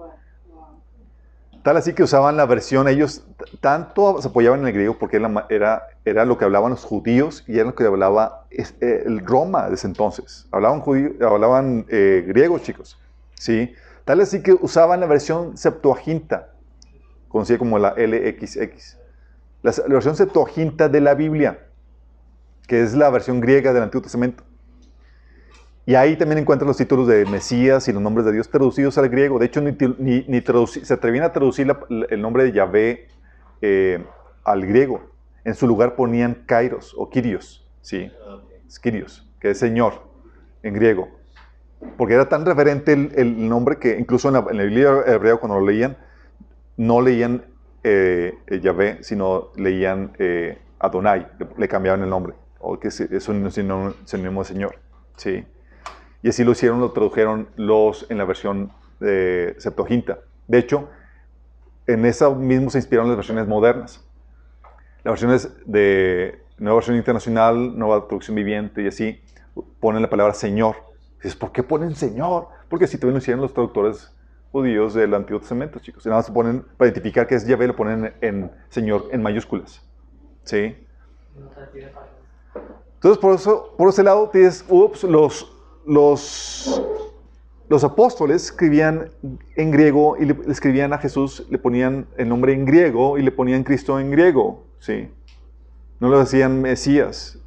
Tal 1.63 1.77
así 1.77 1.93
que 1.93 2.03
usaban 2.03 2.39
la 2.39 2.47
versión, 2.47 2.89
ellos 2.89 3.27
tanto 3.61 4.23
se 4.23 4.29
apoyaban 4.29 4.61
en 4.61 4.69
el 4.69 4.73
griego 4.73 4.97
porque 4.99 5.19
era, 5.51 5.83
era, 6.07 6.25
lo 6.25 6.39
que 6.39 6.47
hablaban 6.47 6.71
los 6.71 6.83
judíos 6.83 7.45
y 7.47 7.57
era 7.57 7.65
lo 7.65 7.75
que 7.75 7.85
hablaba 7.85 8.47
eh, 8.51 9.03
el 9.05 9.27
Roma 9.27 9.69
de 9.69 9.75
ese 9.75 9.87
entonces. 9.87 10.47
Hablaban, 10.51 10.81
judío, 10.81 11.11
hablaban 11.29 11.85
eh, 11.91 12.27
chicos. 12.63 12.99
¿sí? 13.35 13.75
Tal 14.07 14.21
así 14.23 14.43
que 14.43 14.55
usaban 14.55 15.01
la 15.01 15.07
versión 15.07 15.59
Septuaginta, 15.59 16.56
conocida 17.29 17.59
como 17.59 17.79
la 17.79 17.95
LXX. 17.97 18.99
La, 19.63 19.73
versión 19.89 20.17
Septuaginta 20.17 20.89
de 20.89 21.01
la 21.01 21.15
Biblia, 21.15 21.59
que 22.67 22.83
es 22.83 22.95
la 22.95 23.11
versión 23.11 23.41
griega 23.41 23.73
del 23.73 23.83
Antiguo 23.83 24.03
Testamento. 24.03 24.45
Y 25.85 25.95
ahí 25.95 26.17
también 26.17 26.39
encuentran 26.39 26.67
los 26.67 26.77
títulos 26.77 27.07
de 27.07 27.25
Mesías 27.27 27.87
y 27.89 27.93
los 27.93 28.03
nombres 28.03 28.27
de 28.27 28.33
Dios 28.33 28.51
traducidos 28.51 28.99
al 28.99 29.09
griego. 29.09 29.39
De 29.39 29.47
hecho, 29.47 29.61
ni, 29.61 29.73
ni, 29.99 30.45
se 30.67 30.95
atrevían 30.95 31.25
a 31.25 31.33
traducir 31.33 31.73
el 32.11 32.21
nombre 32.21 32.45
de 32.45 32.53
Yahvé 32.53 33.09
eh, 33.63 34.05
al 34.45 34.67
griego. 34.67 35.01
En 35.45 35.55
su 35.55 35.67
lugar 35.69 35.95
ponían 35.95 36.43
Kairos 36.47 36.95
o 36.97 37.09
Kyrios. 37.09 37.65
¿sí? 37.83 38.11
es 38.67 38.81
que 38.81 39.51
es 39.51 39.59
Señor 39.59 40.03
en 40.65 40.75
griego. 40.75 41.09
Porque 41.97 42.15
era 42.15 42.29
tan 42.29 42.45
referente 42.45 42.93
el, 42.93 43.13
el 43.15 43.49
nombre 43.49 43.79
que 43.79 43.97
incluso 43.99 44.29
en 44.29 44.35
la, 44.35 44.45
en 44.51 44.57
la 44.57 44.63
Biblia 44.65 45.05
hebrea 45.07 45.37
cuando 45.37 45.61
lo 45.61 45.67
leían, 45.67 45.97
no 46.77 47.01
leían 47.01 47.45
eh, 47.83 48.39
eh, 48.47 48.61
Yahvé, 48.61 48.99
sino 49.03 49.51
leían 49.57 50.13
eh, 50.19 50.59
Adonai, 50.79 51.27
le, 51.39 51.69
le 51.69 51.89
el 51.95 52.11
nombre, 52.11 52.35
o 52.59 52.79
que 52.79 52.89
es, 52.89 53.01
es 53.01 53.29
un 53.29 53.51
sinónimo 53.51 54.43
de 54.43 54.45
Señor. 54.45 54.79
¿sí? 55.17 55.45
Y 56.23 56.29
así 56.29 56.45
lo 56.45 56.53
hicieron, 56.53 56.81
lo 56.81 56.93
tradujeron 56.93 57.49
los 57.57 58.11
en 58.11 58.19
la 58.19 58.25
versión 58.25 58.73
de 59.01 59.55
Septuaginta. 59.59 60.19
De 60.49 60.59
hecho, 60.59 60.89
en 61.87 62.05
esa 62.05 62.31
mismo 62.31 62.71
se 62.71 62.79
inspiraron 62.79 63.09
las 63.09 63.17
versiones 63.17 63.47
modernas. 63.47 64.05
Las 65.05 65.13
versiones 65.13 65.57
de 65.67 66.43
Nueva 66.59 66.79
Versión 66.79 66.97
Internacional, 66.97 67.79
Nueva 67.79 68.07
Traducción 68.09 68.35
Viviente 68.35 68.83
y 68.83 68.89
así, 68.89 69.21
ponen 69.79 70.03
la 70.03 70.11
palabra 70.11 70.35
Señor. 70.35 70.77
Dices, 71.17 71.37
¿por 71.37 71.53
qué 71.53 71.63
ponen 71.63 71.95
Señor? 71.95 72.49
Porque 72.69 72.87
así 72.87 72.99
también 72.99 73.15
lo 73.15 73.19
hicieron 73.19 73.41
los 73.41 73.55
traductores 73.55 74.16
judíos 74.57 74.95
del 74.95 75.13
Antiguo 75.13 75.39
Testamento, 75.39 75.79
chicos. 75.81 76.07
Y 76.07 76.09
nada 76.09 76.23
más 76.23 76.31
ponen, 76.31 76.65
para 76.79 76.89
identificar 76.89 77.27
que 77.27 77.35
es 77.35 77.47
Yahvé, 77.47 77.67
lo 77.67 77.77
ponen 77.77 78.15
en, 78.23 78.51
Señor 78.71 79.07
en 79.13 79.21
mayúsculas. 79.23 79.83
¿Sí? 80.45 80.75
Entonces, 82.95 83.19
por, 83.19 83.35
eso, 83.35 83.75
por 83.77 83.91
ese 83.91 84.03
lado, 84.03 84.31
tienes, 84.31 84.65
ups, 84.71 85.05
los, 85.05 85.53
los, 85.85 86.83
los 87.69 87.85
apóstoles 87.85 88.45
escribían 88.45 89.11
en 89.57 89.71
griego 89.71 90.17
y 90.17 90.25
le, 90.25 90.39
escribían 90.49 90.95
a 90.95 90.99
Jesús, 90.99 91.47
le 91.51 91.59
ponían 91.59 92.07
el 92.17 92.27
nombre 92.27 92.55
en 92.55 92.65
griego 92.65 93.19
y 93.19 93.23
le 93.23 93.33
ponían 93.33 93.63
Cristo 93.63 94.01
en 94.01 94.11
griego. 94.11 94.65
¿Sí? 94.79 95.11
No 96.01 96.09
lo 96.09 96.19
decían 96.19 96.63
Mesías, 96.63 97.39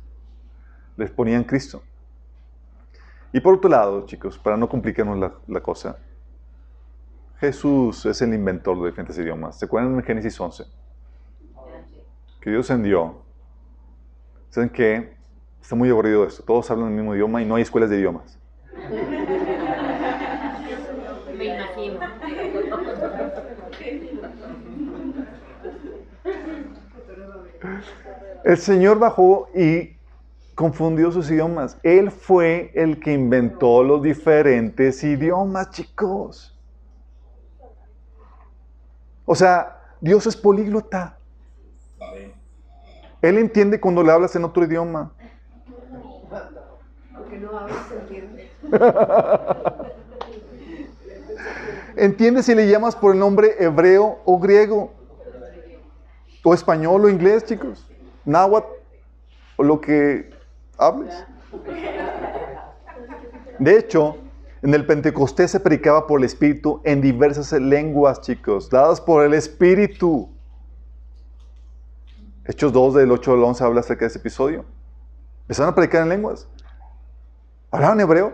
les 0.95 1.09
ponían 1.09 1.43
Cristo. 1.43 1.81
Y 3.33 3.39
por 3.39 3.55
otro 3.55 3.67
lado, 3.67 4.05
chicos, 4.05 4.37
para 4.37 4.57
no 4.57 4.69
complicarnos 4.69 5.31
la 5.47 5.61
cosa, 5.61 5.97
Jesús 7.39 8.05
es 8.05 8.21
el 8.21 8.33
inventor 8.33 8.77
de 8.81 8.87
diferentes 8.87 9.17
idiomas. 9.17 9.57
¿Se 9.57 9.65
acuerdan 9.65 9.95
en 9.95 10.03
Génesis 10.03 10.39
11? 10.39 10.65
Que 12.41 12.49
Dios 12.49 12.69
envió. 12.69 13.21
¿Saben 14.49 14.69
qué? 14.69 15.13
Está 15.61 15.75
muy 15.75 15.89
aburrido 15.89 16.25
esto. 16.25 16.43
Todos 16.43 16.69
hablan 16.69 16.89
el 16.89 16.95
mismo 16.95 17.15
idioma 17.15 17.41
y 17.41 17.45
no 17.45 17.55
hay 17.55 17.61
escuelas 17.61 17.89
de 17.89 17.97
idiomas. 17.97 18.37
Me 21.37 21.45
imagino. 21.45 21.99
El 28.43 28.57
Señor 28.57 28.99
bajó 28.99 29.49
y 29.55 29.95
confundió 30.55 31.11
sus 31.11 31.31
idiomas. 31.31 31.77
Él 31.83 32.11
fue 32.11 32.71
el 32.73 32.99
que 32.99 33.13
inventó 33.13 33.81
los 33.83 34.01
diferentes 34.01 35.03
idiomas, 35.03 35.69
chicos. 35.71 36.58
O 39.31 39.35
sea, 39.35 39.77
Dios 40.01 40.25
es 40.25 40.35
políglota. 40.35 41.15
Él 43.21 43.37
entiende 43.37 43.79
cuando 43.79 44.01
le 44.01 44.11
hablas 44.11 44.35
en 44.35 44.43
otro 44.43 44.63
idioma. 44.63 45.11
Aunque 47.13 47.37
no 47.37 47.55
hablas, 47.55 47.77
se 47.87 47.99
entiende. 47.99 48.49
Entiende 51.95 52.41
si 52.41 52.55
le 52.55 52.67
llamas 52.67 52.95
por 52.95 53.13
el 53.13 53.19
nombre 53.19 53.55
hebreo 53.59 54.17
o 54.25 54.39
griego. 54.39 54.95
O 56.43 56.55
español 56.55 57.05
o 57.05 57.09
inglés, 57.09 57.45
chicos. 57.45 57.85
Náhuatl 58.25 58.71
o 59.57 59.63
lo 59.63 59.79
que 59.79 60.31
hables. 60.75 61.13
De 63.59 63.77
hecho, 63.77 64.17
en 64.61 64.73
el 64.73 64.85
Pentecostés 64.85 65.51
se 65.51 65.59
predicaba 65.59 66.05
por 66.05 66.19
el 66.19 66.25
Espíritu 66.25 66.81
en 66.83 67.01
diversas 67.01 67.51
lenguas, 67.53 68.21
chicos, 68.21 68.69
dadas 68.69 68.99
por 68.99 69.23
el 69.23 69.33
Espíritu. 69.33 70.29
Hechos 72.45 72.73
2 72.73 72.95
del 72.95 73.11
8 73.11 73.33
al 73.33 73.43
11 73.43 73.63
habla 73.63 73.79
acerca 73.81 74.05
de 74.05 74.07
ese 74.07 74.19
episodio. 74.19 74.65
Empezaron 75.41 75.71
a 75.71 75.75
predicar 75.75 76.01
en 76.03 76.09
lenguas. 76.09 76.47
¿Hablaban 77.71 77.99
hebreo? 77.99 78.33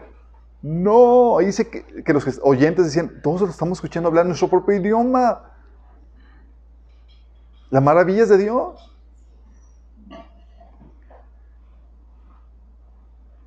No, 0.62 1.38
ahí 1.38 1.48
dice 1.48 1.70
que, 1.70 2.14
los 2.14 2.40
oyentes 2.42 2.86
decían, 2.86 3.22
todos 3.22 3.42
lo 3.42 3.48
estamos 3.48 3.78
escuchando 3.78 4.10
hablar 4.10 4.26
nuestro 4.26 4.50
propio 4.50 4.76
idioma. 4.76 5.52
Las 7.70 7.84
maravillas 7.84 8.30
de 8.30 8.38
Dios. 8.38 8.92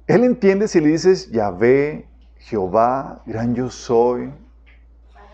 Él 0.07 0.25
entiende 0.25 0.69
si 0.69 0.81
le 0.81 0.89
dices 0.89 1.31
Yahvé, 1.31 2.08
Jehová, 2.41 3.23
gran 3.27 3.55
yo 3.55 3.71
soy, 3.71 4.33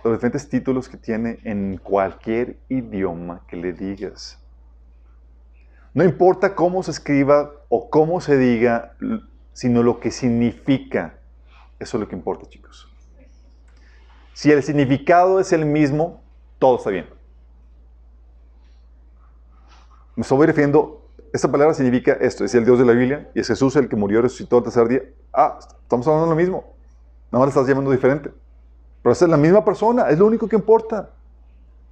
los 0.03 0.15
diferentes 0.15 0.49
títulos 0.49 0.89
que 0.89 0.97
tiene 0.97 1.39
en 1.45 1.79
cualquier 1.79 2.59
idioma 2.69 3.43
que 3.47 3.57
le 3.57 3.73
digas. 3.73 4.39
No 5.95 6.05
importa 6.05 6.55
cómo 6.55 6.83
se 6.83 6.91
escriba 6.91 7.53
o 7.69 7.89
cómo 7.89 8.21
se 8.21 8.37
diga, 8.37 8.97
sino 9.53 9.83
lo 9.83 10.01
que 10.01 10.11
significa. 10.11 11.15
Eso 11.79 11.97
es 11.97 12.01
lo 12.01 12.09
que 12.09 12.17
importa, 12.17 12.47
chicos. 12.49 12.91
Si 14.33 14.51
el 14.51 14.63
significado 14.63 15.39
es 15.39 15.53
el 15.53 15.65
mismo, 15.65 16.21
todo 16.59 16.79
está 16.79 16.91
bien. 16.91 17.07
Me 20.17 20.23
estoy 20.23 20.47
refiriendo, 20.47 21.09
esta 21.33 21.51
palabra 21.51 21.75
significa 21.75 22.13
esto, 22.21 22.45
es 22.45 22.55
el 22.55 22.65
Dios 22.65 22.79
de 22.79 22.85
la 22.85 22.93
Biblia 22.93 23.31
y 23.35 23.41
es 23.41 23.49
Jesús 23.49 23.75
el 23.77 23.89
que 23.89 23.97
murió 23.97 24.21
resucitó 24.21 24.59
el 24.59 24.65
tercer 24.65 24.89
día. 24.89 25.03
Ah, 25.33 25.59
estamos 25.61 26.07
hablando 26.07 26.27
de 26.27 26.31
lo 26.31 26.37
mismo. 26.37 26.74
Nada 27.35 27.47
más 27.47 27.53
le 27.53 27.61
estás 27.61 27.69
llamando 27.69 27.91
diferente. 27.91 28.33
Pero 29.03 29.13
esa 29.13 29.25
es 29.25 29.31
la 29.33 29.37
misma 29.37 29.65
persona, 29.65 30.09
es 30.09 30.17
lo 30.21 30.27
único 30.27 30.47
que 30.47 30.55
importa. 30.55 31.11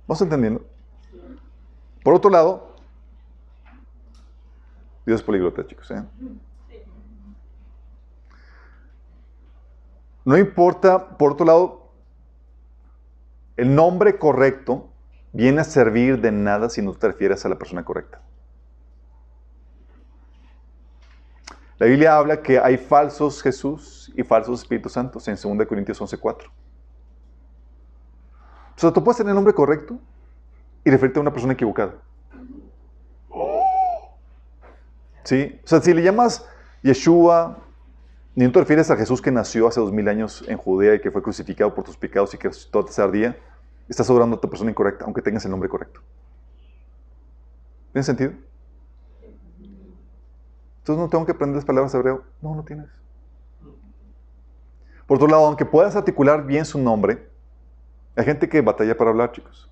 ¿Vamos 0.06 0.22
entendiendo? 0.22 0.64
Por 2.04 2.14
otro 2.14 2.30
lado, 2.30 2.76
Dios 5.04 5.18
es 5.18 5.26
políglota, 5.26 5.66
chicos. 5.66 5.90
¿eh? 5.90 6.04
No 10.24 10.38
importa, 10.38 11.18
por 11.18 11.32
otro 11.32 11.44
lado, 11.44 11.90
el 13.56 13.74
nombre 13.74 14.20
correcto 14.20 14.90
viene 15.32 15.62
a 15.62 15.64
servir 15.64 16.20
de 16.20 16.30
nada 16.30 16.70
si 16.70 16.82
no 16.82 16.94
te 16.94 17.08
refieres 17.08 17.44
a 17.44 17.48
la 17.48 17.58
persona 17.58 17.84
correcta. 17.84 18.20
La 21.82 21.88
Biblia 21.88 22.16
habla 22.16 22.40
que 22.40 22.60
hay 22.60 22.76
falsos 22.76 23.42
Jesús 23.42 24.12
y 24.14 24.22
falsos 24.22 24.60
Espíritus 24.60 24.92
Santos 24.92 25.26
en 25.26 25.34
2 25.34 25.66
Corintios 25.66 26.00
11:4. 26.00 26.46
O 28.76 28.78
sea, 28.78 28.92
tú 28.92 29.02
puedes 29.02 29.16
tener 29.16 29.30
el 29.30 29.34
nombre 29.34 29.52
correcto 29.52 29.98
y 30.84 30.90
referirte 30.92 31.18
a 31.18 31.22
una 31.22 31.32
persona 31.32 31.54
equivocada. 31.54 31.94
¿Sí? 35.24 35.58
O 35.64 35.66
sea, 35.66 35.80
si 35.80 35.92
le 35.92 36.04
llamas 36.04 36.46
Yeshua, 36.84 37.58
ni 38.36 38.44
no 38.44 38.52
te 38.52 38.60
refieres 38.60 38.88
a 38.92 38.96
Jesús 38.96 39.20
que 39.20 39.32
nació 39.32 39.66
hace 39.66 39.80
dos 39.80 39.90
mil 39.90 40.06
años 40.06 40.44
en 40.46 40.58
Judea 40.58 40.94
y 40.94 41.00
que 41.00 41.10
fue 41.10 41.20
crucificado 41.20 41.74
por 41.74 41.82
tus 41.82 41.96
pecados 41.96 42.32
y 42.32 42.38
que 42.38 42.46
resucitó 42.46 42.78
el 42.78 42.84
tercer 42.84 43.10
día, 43.10 43.36
estás 43.88 44.08
adorando 44.08 44.36
a 44.36 44.38
otra 44.38 44.48
persona 44.48 44.70
incorrecta, 44.70 45.04
aunque 45.04 45.20
tengas 45.20 45.44
el 45.46 45.50
nombre 45.50 45.68
correcto. 45.68 46.00
¿Tiene 47.90 48.04
sentido? 48.04 48.51
Entonces 50.82 51.00
no 51.00 51.08
tengo 51.08 51.24
que 51.24 51.30
aprender 51.30 51.54
las 51.54 51.64
palabras 51.64 51.92
de 51.92 51.98
hebreo. 52.00 52.24
No, 52.40 52.56
no 52.56 52.64
tienes. 52.64 52.88
Por 55.06 55.16
otro 55.16 55.28
lado, 55.28 55.46
aunque 55.46 55.64
puedas 55.64 55.94
articular 55.94 56.44
bien 56.44 56.64
su 56.64 56.76
nombre, 56.76 57.24
hay 58.16 58.24
gente 58.24 58.48
que 58.48 58.60
batalla 58.60 58.96
para 58.96 59.10
hablar, 59.10 59.30
chicos. 59.30 59.70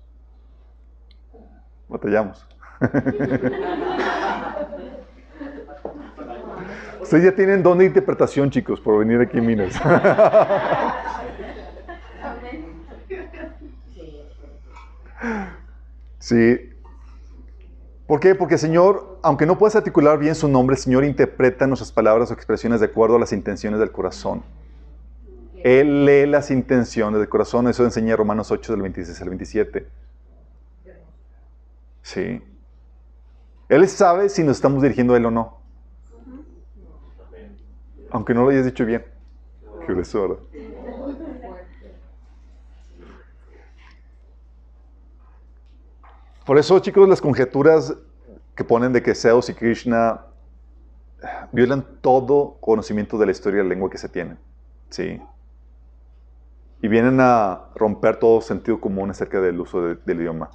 Batallamos. 1.89 2.47
Ustedes 7.01 7.25
ya 7.25 7.35
tienen 7.35 7.61
don 7.61 7.77
de 7.77 7.85
interpretación, 7.85 8.49
chicos, 8.49 8.79
por 8.79 8.99
venir 8.99 9.19
aquí 9.19 9.37
a 9.39 9.41
Minas. 9.41 9.73
Sí. 16.21 16.70
¿Por 18.11 18.19
qué? 18.19 18.35
Porque 18.35 18.55
el 18.55 18.59
Señor, 18.59 19.19
aunque 19.21 19.45
no 19.45 19.57
puedas 19.57 19.77
articular 19.77 20.19
bien 20.19 20.35
su 20.35 20.49
nombre, 20.49 20.75
el 20.75 20.81
Señor 20.81 21.05
interpreta 21.05 21.65
nuestras 21.65 21.93
palabras 21.93 22.29
o 22.29 22.33
expresiones 22.33 22.81
de 22.81 22.87
acuerdo 22.87 23.15
a 23.15 23.19
las 23.19 23.31
intenciones 23.31 23.79
del 23.79 23.93
corazón. 23.93 24.43
Él 25.63 26.03
lee 26.03 26.25
las 26.25 26.51
intenciones 26.51 27.21
del 27.21 27.29
corazón. 27.29 27.69
Eso 27.69 27.85
enseña 27.85 28.17
Romanos 28.17 28.51
8, 28.51 28.73
del 28.73 28.81
26 28.81 29.21
al 29.21 29.29
27. 29.29 29.87
Sí. 32.01 32.41
Él 33.69 33.87
sabe 33.87 34.27
si 34.27 34.43
nos 34.43 34.57
estamos 34.57 34.81
dirigiendo 34.83 35.13
a 35.13 35.17
Él 35.17 35.27
o 35.27 35.31
no. 35.31 35.59
Aunque 38.09 38.33
no 38.33 38.43
lo 38.43 38.49
hayas 38.49 38.65
dicho 38.65 38.85
bien. 38.85 39.05
Qué 39.87 39.93
grueso, 39.93 40.49
Por 46.51 46.57
eso, 46.57 46.77
chicos, 46.79 47.07
las 47.07 47.21
conjeturas 47.21 47.95
que 48.57 48.65
ponen 48.65 48.91
de 48.91 49.01
que 49.01 49.15
Zeus 49.15 49.47
y 49.47 49.53
Krishna 49.53 50.25
violan 51.53 51.81
todo 52.01 52.57
conocimiento 52.59 53.17
de 53.17 53.25
la 53.25 53.31
historia 53.31 53.59
de 53.59 53.63
la 53.63 53.69
lengua 53.69 53.89
que 53.89 53.97
se 53.97 54.09
tiene. 54.09 54.35
¿Sí? 54.89 55.21
Y 56.81 56.87
vienen 56.89 57.21
a 57.21 57.69
romper 57.73 58.17
todo 58.17 58.41
sentido 58.41 58.81
común 58.81 59.09
acerca 59.11 59.39
del 59.39 59.61
uso 59.61 59.81
de- 59.81 59.95
del 60.05 60.19
idioma. 60.19 60.51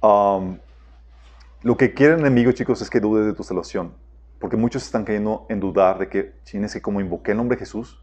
Um, 0.00 0.56
lo 1.60 1.76
que 1.76 1.92
quiere 1.92 2.14
el 2.14 2.20
enemigo, 2.20 2.52
chicos, 2.52 2.80
es 2.80 2.88
que 2.88 2.98
dudes 2.98 3.26
de 3.26 3.34
tu 3.34 3.42
salvación. 3.42 3.92
Porque 4.38 4.56
muchos 4.56 4.84
están 4.84 5.04
cayendo 5.04 5.44
en 5.50 5.60
dudar 5.60 5.98
de 5.98 6.08
que, 6.08 6.22
tienes 6.50 6.72
que 6.72 6.80
como 6.80 7.02
invoqué 7.02 7.32
el 7.32 7.36
nombre 7.36 7.56
de 7.56 7.66
Jesús, 7.66 8.02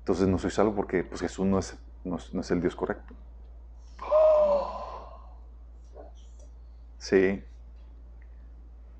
entonces 0.00 0.26
no 0.26 0.36
soy 0.36 0.50
salvo 0.50 0.74
porque 0.74 1.04
pues, 1.04 1.20
Jesús 1.20 1.46
no 1.46 1.60
no 2.02 2.40
es 2.40 2.50
el 2.50 2.60
Dios 2.60 2.74
correcto. 2.74 3.14
Sí. 7.00 7.42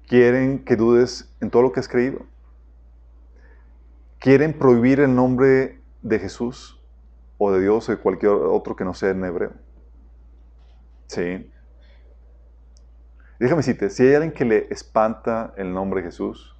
Quieren 0.09 0.64
que 0.64 0.74
dudes 0.74 1.32
en 1.40 1.51
todo 1.51 1.62
lo 1.62 1.70
que 1.70 1.80
has 1.80 1.86
creído. 1.88 2.26
Quieren 4.18 4.59
prohibir 4.59 5.01
el 5.01 5.14
nombre 5.14 5.80
de 6.03 6.18
Jesús 6.18 6.80
o 7.38 7.53
de 7.53 7.61
Dios 7.61 7.88
o 7.88 7.92
de 7.92 7.98
cualquier 7.98 8.32
otro 8.32 8.74
que 8.74 8.84
no 8.84 8.94
sea 8.94 9.11
en 9.11 9.24
hebreo. 9.24 9.53
Sí. 11.07 11.51
Déjame 13.38 13.59
decirte, 13.59 13.90
si 13.90 14.03
hay 14.07 14.14
alguien 14.14 14.32
que 14.32 14.44
le 14.44 14.66
espanta 14.70 15.55
el 15.57 15.72
nombre 15.72 16.01
de 16.01 16.07
Jesús, 16.09 16.57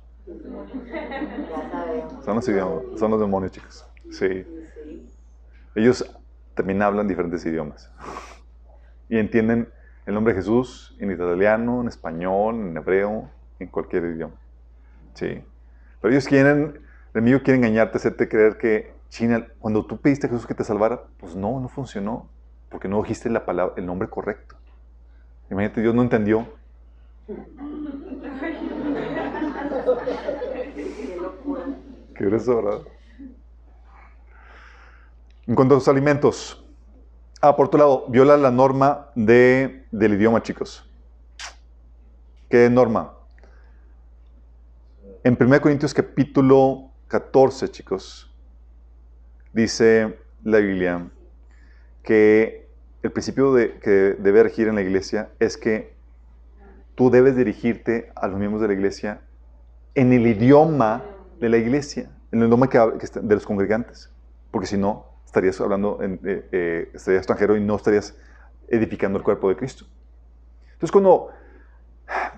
son 2.24 2.36
los, 2.36 2.49
idiomas- 2.49 2.99
son 2.99 3.11
los 3.11 3.20
demonios, 3.20 3.53
chicos. 3.53 3.86
Sí. 4.11 4.47
Ellos 5.74 6.05
también 6.55 6.82
hablan 6.82 7.09
diferentes 7.09 7.45
idiomas. 7.47 7.91
Y 9.09 9.18
entienden 9.18 9.68
el 10.11 10.15
nombre 10.15 10.35
de 10.35 10.41
Jesús 10.41 10.97
en 10.99 11.13
italiano, 11.13 11.81
en 11.81 11.87
español, 11.89 12.57
en 12.57 12.77
hebreo, 12.77 13.31
en 13.61 13.69
cualquier 13.69 14.05
idioma. 14.07 14.35
Sí. 15.15 15.41
Pero 16.01 16.13
ellos 16.13 16.27
quieren, 16.27 16.81
el 17.15 17.21
enemigo 17.21 17.43
quiere 17.45 17.59
engañarte, 17.59 17.99
hacerte 17.99 18.29
creer 18.29 18.59
que, 18.59 18.93
China, 19.09 19.47
cuando 19.61 19.87
tú 19.87 19.99
pediste 19.99 20.27
a 20.27 20.31
Jesús 20.31 20.49
que 20.49 20.55
te 20.55 20.65
salvara, 20.65 21.05
pues 21.19 21.37
no, 21.37 21.61
no 21.61 21.69
funcionó. 21.69 22.29
Porque 22.71 22.89
no 22.89 23.01
dijiste 23.03 23.31
la 23.31 23.47
palabra, 23.47 23.75
el 23.77 23.87
nombre 23.87 24.09
correcto. 24.09 24.57
Imagínate, 25.49 25.81
Dios 25.81 25.95
no 25.95 26.03
entendió. 26.03 26.47
Qué 32.17 32.25
grueso, 32.25 32.63
¿verdad? 32.63 32.81
En 35.47 35.55
cuanto 35.55 35.75
a 35.75 35.79
los 35.79 35.87
alimentos. 35.87 36.60
Ah, 37.43 37.57
por 37.57 37.66
otro 37.66 37.78
lado, 37.78 38.05
viola 38.09 38.36
la 38.36 38.51
norma 38.51 39.07
de, 39.14 39.86
del 39.91 40.12
idioma, 40.12 40.43
chicos. 40.43 40.86
¿Qué 42.51 42.68
norma? 42.68 43.14
En 45.24 45.38
1 45.41 45.61
Corintios 45.62 45.95
capítulo 45.95 46.91
14, 47.09 47.70
chicos, 47.70 48.30
dice 49.55 50.18
la 50.45 50.59
Biblia 50.59 51.11
que 52.03 52.68
el 53.03 53.11
principio 53.11 53.55
de, 53.55 53.78
que 53.78 54.16
debe 54.18 54.43
regir 54.43 54.68
en 54.68 54.74
la 54.74 54.82
iglesia 54.82 55.30
es 55.38 55.57
que 55.57 55.95
tú 56.95 57.09
debes 57.09 57.36
dirigirte 57.36 58.12
a 58.16 58.28
los 58.28 58.38
miembros 58.38 58.61
de 58.61 58.68
la 58.68 58.74
iglesia 58.74 59.22
en 59.95 60.12
el 60.12 60.26
idioma 60.26 61.05
de 61.41 61.49
la 61.49 61.57
iglesia, 61.57 62.11
en 62.32 62.41
el 62.41 62.49
idioma 62.49 62.68
que, 62.68 62.78
de 62.78 63.34
los 63.34 63.47
congregantes, 63.47 64.11
porque 64.51 64.66
si 64.66 64.76
no, 64.76 65.10
estarías 65.31 65.61
hablando, 65.61 66.03
en, 66.03 66.20
eh, 66.24 66.49
eh, 66.51 66.91
estarías 66.93 67.20
extranjero 67.20 67.57
y 67.57 67.61
no 67.61 67.76
estarías 67.76 68.16
edificando 68.68 69.16
el 69.16 69.24
cuerpo 69.24 69.49
de 69.49 69.57
Cristo. 69.57 69.85
Entonces, 70.72 70.91
cuando 70.91 71.28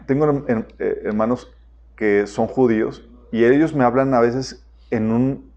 tengo 0.06 0.44
eh, 0.46 1.00
hermanos 1.04 1.50
que 1.96 2.26
son 2.26 2.46
judíos 2.46 3.02
y 3.30 3.44
ellos 3.44 3.74
me 3.74 3.84
hablan 3.84 4.12
a 4.12 4.20
veces 4.20 4.66
en 4.90 5.10
un 5.10 5.50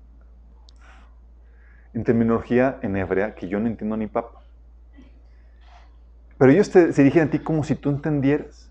en 1.94 2.04
terminología 2.06 2.80
en 2.82 2.96
hebrea 2.96 3.36
que 3.36 3.50
yo 3.50 3.60
no 3.60 3.68
entiendo 3.68 3.98
ni 3.98 4.08
papa. 4.08 4.42
Pero 6.38 6.52
ellos 6.52 6.70
te, 6.70 6.94
se 6.94 7.04
dirigen 7.04 7.28
a 7.28 7.32
ti 7.32 7.40
como 7.40 7.64
si 7.64 7.76
tú 7.76 7.90
entendieras. 7.90 8.70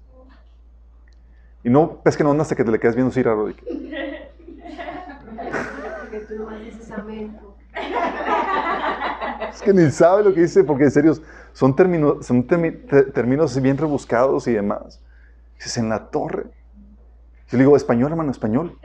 Y 1.62 1.70
no 1.70 2.02
pesquen 2.02 2.26
onda 2.26 2.42
hasta 2.42 2.54
que 2.54 2.64
te 2.64 2.70
le 2.70 2.78
quedas 2.78 2.94
viendo 2.94 3.10
así 3.10 3.22
raro. 3.22 3.46
de 3.46 3.54
que, 3.54 3.64
Que 6.10 6.20
tú 6.20 6.36
nomás 6.36 6.60
dices 6.60 6.90
amén. 6.92 7.36
Es 9.50 9.62
que 9.62 9.72
ni 9.72 9.90
sabe 9.90 10.24
lo 10.24 10.34
que 10.34 10.40
dice, 10.42 10.64
porque 10.64 10.84
en 10.84 10.90
serio, 10.90 11.14
son, 11.52 11.74
término- 11.76 12.22
son 12.22 12.46
términos 12.46 13.60
bien 13.60 13.76
rebuscados 13.78 14.46
y 14.48 14.52
demás. 14.52 15.00
Dices, 15.56 15.76
en 15.78 15.88
la 15.88 16.08
torre. 16.10 16.46
Yo 17.48 17.58
le 17.58 17.64
digo, 17.64 17.76
español, 17.76 18.10
hermano, 18.10 18.30
español. 18.32 18.78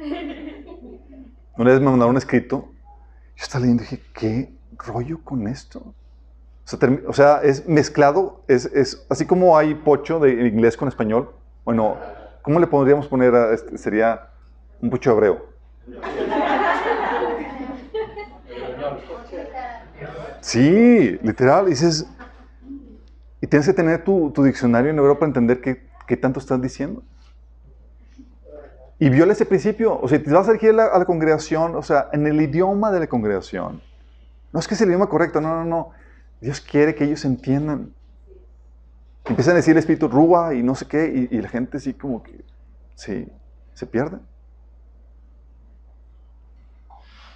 Una 1.58 1.72
vez 1.72 1.80
me 1.80 1.86
mandaron 1.88 2.12
un 2.12 2.18
escrito. 2.18 2.70
Yo 3.36 3.44
estaba 3.44 3.62
leyendo 3.62 3.84
y 3.84 3.86
dije, 3.88 4.04
¿qué 4.14 4.54
rollo 4.78 5.24
con 5.24 5.48
esto? 5.48 5.80
O 5.80 6.68
sea, 6.78 6.80
o 7.08 7.14
sea, 7.14 7.42
es 7.42 7.68
mezclado, 7.68 8.44
es, 8.48 8.66
es 8.66 9.06
así 9.10 9.26
como 9.26 9.58
hay 9.58 9.74
pocho 9.74 10.20
de 10.20 10.48
inglés 10.48 10.78
con 10.78 10.88
español. 10.88 11.32
Bueno, 11.66 11.98
¿cómo 12.44 12.60
le 12.60 12.68
podríamos 12.68 13.08
poner 13.08 13.34
a 13.34 13.54
este? 13.54 13.78
Sería 13.78 14.28
un 14.80 14.90
pocho 14.92 15.12
hebreo. 15.12 15.48
Sí, 20.50 21.20
literal. 21.22 21.68
Dices, 21.68 22.08
y 23.40 23.46
tienes 23.46 23.68
que 23.68 23.74
tener 23.74 24.04
tu, 24.04 24.34
diccionario 24.44 24.90
en 24.90 24.98
hebreo 24.98 25.20
para 25.20 25.28
entender 25.28 25.62
qué, 25.62 25.88
qué 26.08 26.18
tanto 26.18 26.40
estás 26.40 26.60
diciendo. 26.60 27.04
Y 28.98 29.10
viola 29.10 29.34
ese 29.34 29.46
principio. 29.46 30.02
O 30.02 30.08
sea, 30.08 30.22
te 30.22 30.32
vas 30.32 30.48
a 30.48 30.54
dirigir 30.54 30.72
a 30.72 30.74
la, 30.74 30.86
a 30.88 30.98
la 30.98 31.06
congregación, 31.06 31.76
o 31.76 31.84
sea, 31.84 32.10
en 32.14 32.26
el 32.26 32.42
idioma 32.42 32.92
de 32.92 33.00
la 33.00 33.06
congregación. 33.06 33.80
No 34.52 34.60
es 34.60 34.68
que 34.68 34.74
es 34.74 34.82
el 34.82 34.90
idioma 34.90 35.06
correcto, 35.06 35.40
no, 35.40 35.54
no, 35.54 35.66
no. 35.66 35.92
Dios 36.42 36.62
quiere 36.62 36.96
que 36.96 37.04
ellos 37.04 37.24
entiendan. 37.26 37.94
Empiezan 39.26 39.54
a 39.54 39.58
decir 39.58 39.74
el 39.74 39.78
espíritu 39.78 40.08
rúa 40.08 40.56
y 40.56 40.64
no 40.64 40.74
sé 40.74 40.88
qué, 40.88 41.30
y, 41.30 41.40
la 41.40 41.50
gente 41.50 41.78
así 41.78 41.94
como 41.94 42.24
que, 42.24 42.44
sí, 42.96 43.32
se 43.76 43.86
pierde. 43.86 44.18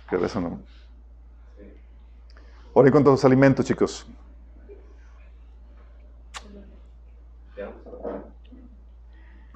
Pierde 0.10 0.26
eso, 0.26 0.42
¿no? 0.42 0.73
Ahora 2.76 2.88
en 2.88 2.92
cuanto 2.92 3.10
a 3.10 3.14
los 3.14 3.24
alimentos, 3.26 3.66
chicos. 3.66 4.08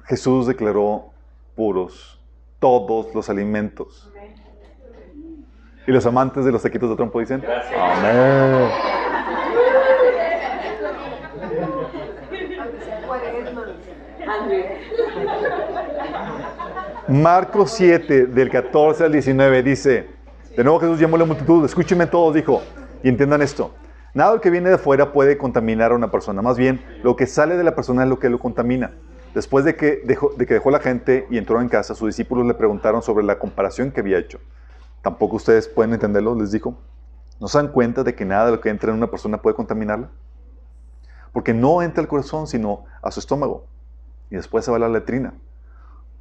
Jesús 0.04 0.46
declaró 0.46 1.10
puros 1.54 2.18
todos 2.58 3.14
los 3.14 3.28
alimentos. 3.28 4.10
Y 5.86 5.92
los 5.92 6.06
amantes 6.06 6.44
de 6.44 6.52
los 6.52 6.62
taquitos 6.62 6.90
de 6.90 6.96
trompo 6.96 7.20
dicen, 7.20 7.42
Amén. 7.44 8.70
Sea 12.84 13.02
cuaresma. 13.06 13.64
Marcos 17.08 17.70
7, 17.72 18.26
del 18.26 18.50
14 18.50 19.04
al 19.04 19.12
19, 19.12 19.62
dice, 19.62 20.10
de 20.56 20.64
nuevo 20.64 20.78
Jesús 20.78 21.00
llamó 21.00 21.16
a 21.16 21.20
la 21.20 21.24
multitud, 21.24 21.64
escúchenme 21.64 22.06
todos, 22.06 22.34
dijo, 22.34 22.62
y 23.02 23.08
entiendan 23.08 23.42
esto, 23.42 23.74
nada 24.14 24.40
que 24.40 24.50
viene 24.50 24.70
de 24.70 24.78
fuera 24.78 25.12
puede 25.12 25.38
contaminar 25.38 25.92
a 25.92 25.94
una 25.94 26.10
persona, 26.10 26.42
más 26.42 26.56
bien 26.56 26.80
lo 27.02 27.16
que 27.16 27.26
sale 27.26 27.56
de 27.56 27.64
la 27.64 27.74
persona 27.74 28.02
es 28.02 28.08
lo 28.08 28.18
que 28.18 28.28
lo 28.28 28.38
contamina. 28.38 28.92
Después 29.34 29.64
de 29.64 29.76
que 29.76 30.02
dejó, 30.04 30.32
de 30.36 30.46
que 30.46 30.54
dejó 30.54 30.70
la 30.70 30.80
gente 30.80 31.26
y 31.30 31.38
entró 31.38 31.60
en 31.60 31.68
casa, 31.68 31.94
sus 31.94 32.08
discípulos 32.08 32.46
le 32.46 32.54
preguntaron 32.54 33.02
sobre 33.02 33.24
la 33.24 33.38
comparación 33.38 33.92
que 33.92 34.00
había 34.00 34.18
hecho. 34.18 34.40
Tampoco 35.02 35.36
ustedes 35.36 35.68
pueden 35.68 35.92
entenderlo, 35.94 36.34
les 36.34 36.50
dijo. 36.50 36.76
¿No 37.40 37.46
se 37.46 37.58
dan 37.58 37.68
cuenta 37.68 38.02
de 38.02 38.14
que 38.14 38.24
nada 38.24 38.46
de 38.46 38.52
lo 38.52 38.60
que 38.60 38.68
entra 38.68 38.90
en 38.90 38.96
una 38.96 39.06
persona 39.06 39.40
puede 39.40 39.54
contaminarla? 39.54 40.10
Porque 41.32 41.54
no 41.54 41.82
entra 41.82 42.02
al 42.02 42.08
corazón, 42.08 42.46
sino 42.46 42.84
a 43.00 43.10
su 43.10 43.20
estómago. 43.20 43.66
Y 44.30 44.36
después 44.36 44.64
se 44.64 44.70
va 44.70 44.76
a 44.76 44.80
la 44.80 44.88
letrina. 44.88 45.34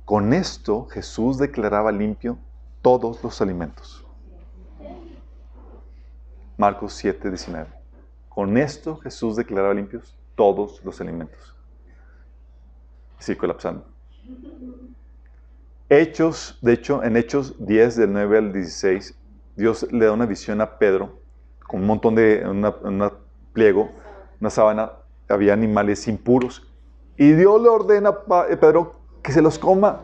Con 0.05 0.33
esto 0.33 0.85
Jesús 0.91 1.37
declaraba 1.37 1.91
limpio 1.91 2.37
todos 2.81 3.23
los 3.23 3.41
alimentos. 3.41 4.06
Marcos 6.57 6.93
7, 6.93 7.29
19. 7.29 7.67
Con 8.29 8.57
esto 8.57 8.97
Jesús 8.97 9.35
declaraba 9.35 9.73
limpios 9.73 10.17
todos 10.35 10.83
los 10.83 10.99
alimentos. 10.99 11.55
Sí, 13.19 13.35
colapsando. 13.35 13.85
Hechos, 15.89 16.57
de 16.61 16.73
hecho, 16.73 17.03
en 17.03 17.15
Hechos 17.15 17.55
10, 17.65 17.95
del 17.95 18.11
9 18.13 18.37
al 18.37 18.53
16, 18.53 19.17
Dios 19.55 19.87
le 19.91 20.05
da 20.05 20.11
una 20.11 20.25
visión 20.25 20.59
a 20.61 20.77
Pedro 20.77 21.21
con 21.65 21.81
un 21.81 21.87
montón 21.87 22.15
de, 22.15 22.43
una, 22.47 23.13
pliego, 23.53 23.91
una 24.39 24.49
sábana, 24.49 24.91
había 25.29 25.53
animales 25.53 26.07
impuros. 26.07 26.71
Y 27.17 27.31
Dios 27.33 27.61
le 27.61 27.69
ordena 27.69 28.09
a 28.09 28.47
Pedro 28.59 28.95
que 29.21 29.31
se 29.31 29.41
los 29.41 29.59
coma. 29.59 30.01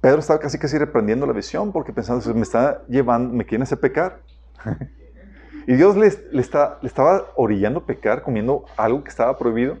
Pedro 0.00 0.18
estaba 0.18 0.38
casi 0.38 0.58
casi 0.58 0.76
reprendiendo 0.76 1.26
la 1.26 1.32
visión 1.32 1.72
porque 1.72 1.92
pensando, 1.92 2.34
me 2.34 2.42
está 2.42 2.84
llevando, 2.88 3.34
me 3.34 3.44
quieren 3.44 3.62
hacer 3.62 3.80
pecar. 3.80 4.20
y 5.66 5.74
Dios 5.74 5.96
le, 5.96 6.06
estaba 6.06 7.26
orillando 7.36 7.80
a 7.80 7.86
pecar 7.86 8.22
comiendo 8.22 8.64
algo 8.76 9.02
que 9.02 9.10
estaba 9.10 9.36
prohibido. 9.38 9.78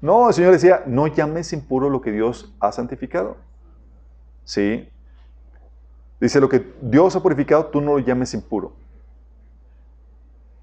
No, 0.00 0.28
el 0.28 0.34
Señor 0.34 0.52
decía, 0.52 0.82
no 0.86 1.06
llames 1.06 1.52
impuro 1.52 1.88
lo 1.88 2.00
que 2.00 2.12
Dios 2.12 2.54
ha 2.60 2.72
santificado. 2.72 3.36
¿Sí? 4.44 4.88
Dice, 6.20 6.40
lo 6.40 6.48
que 6.48 6.72
Dios 6.80 7.16
ha 7.16 7.22
purificado, 7.22 7.66
tú 7.66 7.80
no 7.80 7.92
lo 7.92 7.98
llames 7.98 8.34
impuro. 8.34 8.72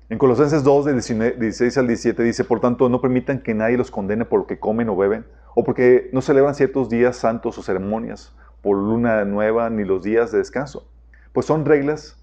En 0.10 0.18
Colosenses 0.18 0.64
2, 0.64 0.86
de 0.86 0.94
19 0.94 1.38
16 1.40 1.78
al 1.78 1.88
17, 1.88 2.24
dice, 2.24 2.44
por 2.44 2.60
tanto, 2.60 2.90
no 2.90 3.00
permitan 3.00 3.40
que 3.42 3.54
nadie 3.54 3.78
los 3.78 3.90
condene 3.90 4.26
por 4.26 4.42
lo 4.42 4.48
que 4.48 4.60
comen 4.60 4.90
o 4.90 4.96
beben, 4.96 5.26
o 5.56 5.64
porque 5.64 6.10
no 6.14 6.22
celebran 6.22 6.54
ciertos 6.54 6.90
días 6.90 7.16
santos 7.16 7.58
o 7.58 7.64
ceremonias, 7.64 8.36
por 8.62 8.78
luna 8.78 9.24
nueva, 9.26 9.70
ni 9.70 9.86
los 9.86 10.04
días 10.04 10.32
de 10.32 10.40
descanso. 10.40 10.86
Pues 11.32 11.46
son 11.46 11.66
reglas, 11.66 12.21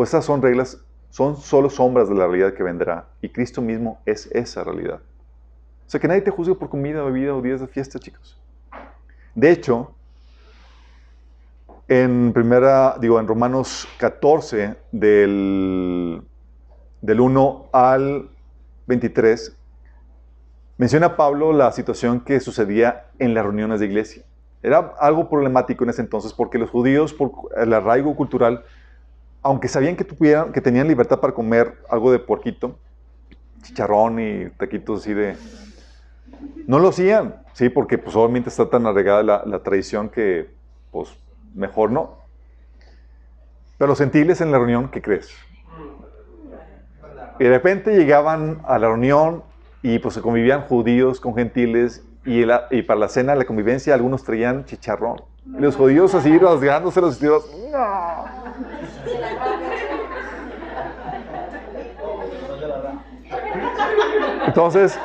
pues 0.00 0.08
esas 0.08 0.24
son 0.24 0.40
reglas, 0.40 0.82
son 1.10 1.36
solo 1.36 1.68
sombras 1.68 2.08
de 2.08 2.14
la 2.14 2.26
realidad 2.26 2.54
que 2.54 2.62
vendrá, 2.62 3.08
y 3.20 3.28
Cristo 3.28 3.60
mismo 3.60 4.00
es 4.06 4.30
esa 4.32 4.64
realidad. 4.64 5.00
O 5.86 5.90
sea, 5.90 6.00
que 6.00 6.08
nadie 6.08 6.22
te 6.22 6.30
juzgue 6.30 6.54
por 6.54 6.70
comida, 6.70 7.02
bebida 7.02 7.34
o 7.34 7.42
días 7.42 7.60
de 7.60 7.66
fiesta, 7.66 7.98
chicos. 7.98 8.40
De 9.34 9.50
hecho, 9.50 9.92
en 11.86 12.32
primera, 12.32 12.96
digo, 12.98 13.20
en 13.20 13.28
Romanos 13.28 13.86
14, 13.98 14.76
del, 14.90 16.22
del 17.02 17.20
1 17.20 17.66
al 17.70 18.30
23, 18.86 19.54
menciona 20.78 21.14
Pablo 21.14 21.52
la 21.52 21.72
situación 21.72 22.20
que 22.20 22.40
sucedía 22.40 23.04
en 23.18 23.34
las 23.34 23.44
reuniones 23.44 23.80
de 23.80 23.84
iglesia. 23.84 24.22
Era 24.62 24.94
algo 24.98 25.28
problemático 25.28 25.84
en 25.84 25.90
ese 25.90 26.00
entonces 26.00 26.32
porque 26.32 26.56
los 26.56 26.70
judíos, 26.70 27.12
por 27.12 27.32
el 27.54 27.74
arraigo 27.74 28.16
cultural, 28.16 28.64
aunque 29.42 29.68
sabían 29.68 29.96
que, 29.96 30.04
tuvieran, 30.04 30.52
que 30.52 30.60
tenían 30.60 30.88
libertad 30.88 31.20
para 31.20 31.32
comer 31.32 31.78
algo 31.88 32.12
de 32.12 32.18
porquito, 32.18 32.78
chicharrón 33.62 34.20
y 34.20 34.50
taquitos 34.50 35.00
así 35.00 35.14
de... 35.14 35.36
No 36.66 36.78
lo 36.78 36.88
hacían, 36.88 37.42
¿sí? 37.52 37.68
Porque 37.68 37.98
pues 37.98 38.14
obviamente 38.16 38.48
está 38.48 38.68
tan 38.68 38.86
arraigada 38.86 39.22
la, 39.22 39.62
tradición 39.62 40.08
que 40.08 40.50
pues 40.90 41.10
mejor 41.54 41.90
no. 41.90 42.18
Pero 43.76 43.88
los 43.88 43.98
gentiles 43.98 44.40
en 44.40 44.52
la 44.52 44.58
reunión, 44.58 44.90
¿qué 44.90 45.02
crees? 45.02 45.30
Y 47.38 47.44
de 47.44 47.50
repente 47.50 47.96
llegaban 47.96 48.60
a 48.66 48.78
la 48.78 48.88
reunión 48.88 49.42
y 49.82 49.98
pues 49.98 50.14
se 50.14 50.20
convivían 50.20 50.62
judíos 50.62 51.20
con 51.20 51.34
gentiles 51.34 52.04
y, 52.24 52.44
la- 52.44 52.66
y 52.70 52.82
para 52.82 53.00
la 53.00 53.08
cena, 53.08 53.34
la 53.34 53.46
convivencia, 53.46 53.94
algunos 53.94 54.22
traían 54.22 54.66
chicharrón. 54.66 55.22
Y 55.46 55.60
los 55.60 55.76
judíos 55.76 56.14
así 56.14 56.36
rasgándose 56.38 57.00
los 57.00 57.18
vestidos. 57.18 57.50
¡No! 57.72 58.39
Entonces, 64.46 64.98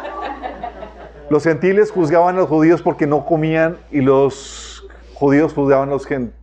los 1.30 1.44
gentiles 1.44 1.92
juzgaban 1.92 2.36
a 2.36 2.40
los 2.40 2.50
judíos 2.50 2.82
porque 2.82 3.08
no 3.08 3.26
comían 3.26 3.78
y 3.92 4.02
los 4.02 4.88
judíos 5.14 5.54
juzgaban 5.54 5.90
a 5.90 5.94
los 5.94 6.06
gentiles. 6.06 6.40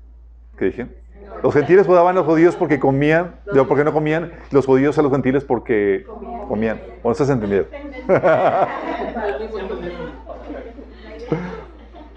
¿Qué 0.57 0.67
dije? 0.67 0.87
Los 1.43 1.55
gentiles 1.55 1.87
juzgaban 1.87 2.17
a 2.17 2.21
los 2.21 2.27
judíos 2.27 2.55
porque 2.57 2.79
comían, 2.79 3.35
digo, 3.51 3.67
porque 3.67 3.85
no 3.85 3.93
comían, 3.93 4.33
los 4.51 4.67
judíos 4.67 4.97
a 4.99 5.03
los 5.03 5.11
gentiles 5.11 5.45
porque 5.45 6.07
comían. 6.49 6.81
¿O 7.03 7.09
no 7.09 7.15
se 7.15 7.23
has 7.25 7.31
entendido? 7.31 7.67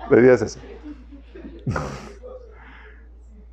La 0.09 0.19
idea 0.19 0.34
es. 0.34 0.59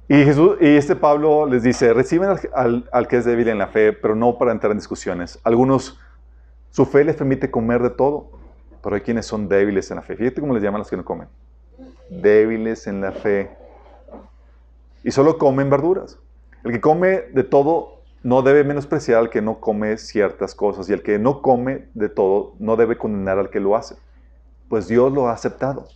Y, 0.08 0.24
Jesús, 0.24 0.56
y 0.60 0.76
este 0.76 0.94
Pablo 0.94 1.46
les 1.46 1.62
dice, 1.62 1.94
reciben 1.94 2.36
al- 2.54 2.88
al 2.92 3.08
que 3.08 3.16
es 3.16 3.24
débil 3.24 3.48
en 3.48 3.56
la 3.58 3.68
fe, 3.68 3.92
pero 3.94 4.14
no 4.14 4.36
para 4.36 4.52
entrar 4.52 4.72
en 4.72 4.78
discusiones. 4.78 5.38
Algunos, 5.44 5.98
su 6.72 6.86
fe 6.86 7.04
les 7.04 7.16
permite 7.16 7.50
comer 7.50 7.82
de 7.82 7.90
todo, 7.90 8.30
pero 8.82 8.96
hay 8.96 9.02
quienes 9.02 9.26
son 9.26 9.46
débiles 9.46 9.90
en 9.90 9.96
la 9.96 10.02
fe. 10.02 10.16
Fíjate 10.16 10.40
cómo 10.40 10.54
les 10.54 10.62
llaman 10.62 10.78
los 10.78 10.88
que 10.88 10.96
no 10.96 11.04
comen. 11.04 11.28
Débiles 12.08 12.86
en 12.86 13.02
la 13.02 13.12
fe. 13.12 13.50
Y 15.04 15.10
solo 15.10 15.36
comen 15.36 15.68
verduras. 15.68 16.18
El 16.64 16.72
que 16.72 16.80
come 16.80 17.24
de 17.34 17.44
todo 17.44 18.00
no 18.22 18.40
debe 18.40 18.64
menospreciar 18.64 19.18
al 19.18 19.28
que 19.28 19.42
no 19.42 19.60
come 19.60 19.98
ciertas 19.98 20.54
cosas. 20.54 20.88
Y 20.88 20.94
el 20.94 21.02
que 21.02 21.18
no 21.18 21.42
come 21.42 21.88
de 21.92 22.08
todo 22.08 22.54
no 22.58 22.76
debe 22.76 22.96
condenar 22.96 23.38
al 23.38 23.50
que 23.50 23.60
lo 23.60 23.76
hace. 23.76 23.96
Pues 24.70 24.88
Dios 24.88 25.12
lo 25.12 25.28
ha 25.28 25.32
aceptado. 25.32 25.86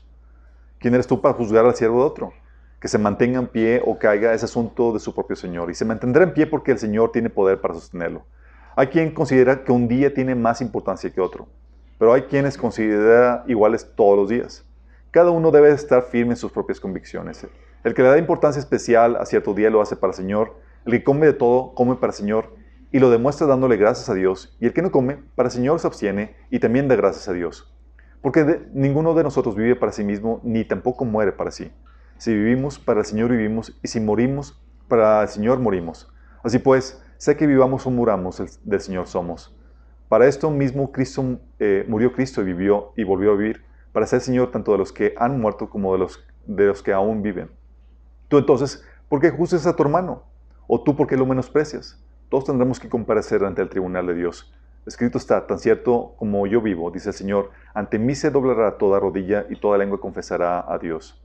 ¿Quién 0.79 0.93
eres 0.93 1.07
tú 1.07 1.23
para 1.23 1.33
juzgar 1.33 1.65
al 1.65 1.75
siervo 1.75 2.01
de 2.01 2.07
otro? 2.07 2.33
Que 2.81 2.89
se 2.89 2.99
mantenga 2.99 3.39
en 3.39 3.47
pie 3.47 3.83
o 3.83 3.99
caiga 3.99 4.35
es 4.35 4.45
asunto 4.45 4.93
de 4.93 5.01
su 5.01 5.15
propio 5.15 5.37
Señor. 5.37 5.71
Y 5.71 5.75
se 5.75 5.87
mantendrá 5.87 6.23
en 6.23 6.35
pie 6.35 6.47
porque 6.47 6.73
el 6.73 6.79
Señor 6.79 7.13
tiene 7.13 7.31
poder 7.31 7.63
para 7.63 7.73
sostenerlo. 7.73 8.27
Hay 8.79 8.89
quien 8.89 9.13
considera 9.13 9.65
que 9.65 9.73
un 9.73 9.89
día 9.89 10.13
tiene 10.13 10.35
más 10.35 10.61
importancia 10.61 11.11
que 11.11 11.23
otro. 11.23 11.49
Pero 11.99 12.13
hay 12.13 12.23
quienes 12.23 12.59
consideran 12.59 13.43
iguales 13.47 13.91
todos 13.97 14.19
los 14.19 14.29
días. 14.29 14.67
Cada 15.11 15.31
uno 15.31 15.51
debe 15.51 15.71
estar 15.71 16.03
firme 16.03 16.33
en 16.33 16.37
sus 16.37 16.53
propias 16.53 16.79
convicciones. 16.79 17.47
El 17.85 17.95
que 17.95 18.03
le 18.03 18.09
da 18.09 18.19
importancia 18.19 18.61
especial 18.61 19.17
a 19.17 19.25
cierto 19.25 19.55
día 19.55 19.71
lo 19.71 19.81
hace 19.81 19.97
para 19.97 20.11
el 20.11 20.17
Señor. 20.17 20.57
El 20.85 20.93
que 20.93 21.05
come 21.05 21.25
de 21.25 21.33
todo, 21.33 21.73
come 21.75 21.95
para 21.95 22.11
el 22.11 22.17
Señor 22.19 22.55
y 22.93 22.99
lo 22.99 23.09
demuestra 23.09 23.47
dándole 23.47 23.79
gracias 23.79 24.11
a 24.11 24.15
Dios. 24.15 24.55
Y 24.61 24.67
el 24.67 24.75
que 24.75 24.83
no 24.83 24.91
come, 24.91 25.17
para 25.35 25.49
el 25.49 25.53
Señor 25.55 25.81
se 25.81 25.87
abstiene 25.87 26.37
y 26.51 26.59
también 26.59 26.87
da 26.87 26.97
gracias 26.97 27.31
a 27.31 27.33
Dios. 27.33 27.75
Porque 28.21 28.67
ninguno 28.75 29.15
de 29.15 29.23
nosotros 29.23 29.57
vive 29.57 29.75
para 29.75 29.91
sí 29.91 30.05
mismo, 30.05 30.43
ni 30.45 30.67
tampoco 30.67 31.07
muere 31.07 31.33
para 31.33 31.51
sí. 31.51 31.73
Si 32.19 32.35
vivimos, 32.35 32.79
para 32.79 33.01
el 33.01 33.07
Señor 33.07 33.31
vivimos, 33.31 33.75
y 33.83 33.89
si 33.89 34.01
morimos, 34.01 34.63
para 34.87 35.23
el 35.23 35.29
Señor 35.29 35.61
morimos. 35.61 36.13
Así 36.43 36.59
pues, 36.59 37.03
sé 37.19 37.37
que 37.37 37.47
vivamos 37.47 37.87
o 37.87 37.91
muramos, 37.91 38.41
el- 38.41 38.49
del 38.65 38.81
Señor 38.81 39.07
somos. 39.07 39.55
Para 40.09 40.27
esto 40.27 40.51
mismo 40.51 40.93
Cristo, 40.93 41.39
eh, 41.59 41.85
murió 41.89 42.13
Cristo 42.13 42.41
y 42.43 42.45
vivió 42.45 42.93
y 42.97 43.05
volvió 43.05 43.33
a 43.33 43.37
vivir, 43.37 43.65
para 43.93 44.07
ser 44.07 44.21
Señor 44.21 44.51
tanto 44.51 44.73
de 44.73 44.79
los 44.79 44.93
que 44.93 45.15
han 45.17 45.41
muerto 45.41 45.69
como 45.69 45.93
de 45.93 45.99
los, 45.99 46.25
de 46.47 46.67
los 46.67 46.83
que 46.83 46.93
aún 46.93 47.23
viven. 47.23 47.51
Tú 48.29 48.39
entonces, 48.39 48.85
¿por 49.09 49.21
qué 49.21 49.31
juzgas 49.31 49.67
a 49.67 49.75
tu 49.75 49.83
hermano? 49.83 50.25
¿O 50.67 50.83
tú 50.83 50.97
por 50.97 51.07
qué 51.07 51.17
lo 51.17 51.27
menosprecias? 51.27 52.03
Todos 52.29 52.45
tendremos 52.45 52.79
que 52.81 52.89
comparecer 52.89 53.45
ante 53.45 53.63
el 53.63 53.69
tribunal 53.69 54.07
de 54.07 54.15
Dios. 54.15 54.53
Escrito 54.85 55.19
está, 55.19 55.47
tan 55.47 55.59
cierto 55.59 56.15
como 56.17 56.47
yo 56.47 56.61
vivo, 56.61 56.91
dice 56.91 57.09
el 57.09 57.15
Señor, 57.15 57.51
ante 57.75 57.99
mí 57.99 58.15
se 58.15 58.31
doblará 58.31 58.79
toda 58.79 59.01
rodilla 59.01 59.47
y 59.49 59.59
toda 59.59 59.79
lengua 59.79 60.01
confesará 60.01 60.65
a 60.73 60.79
Dios. 60.79 61.21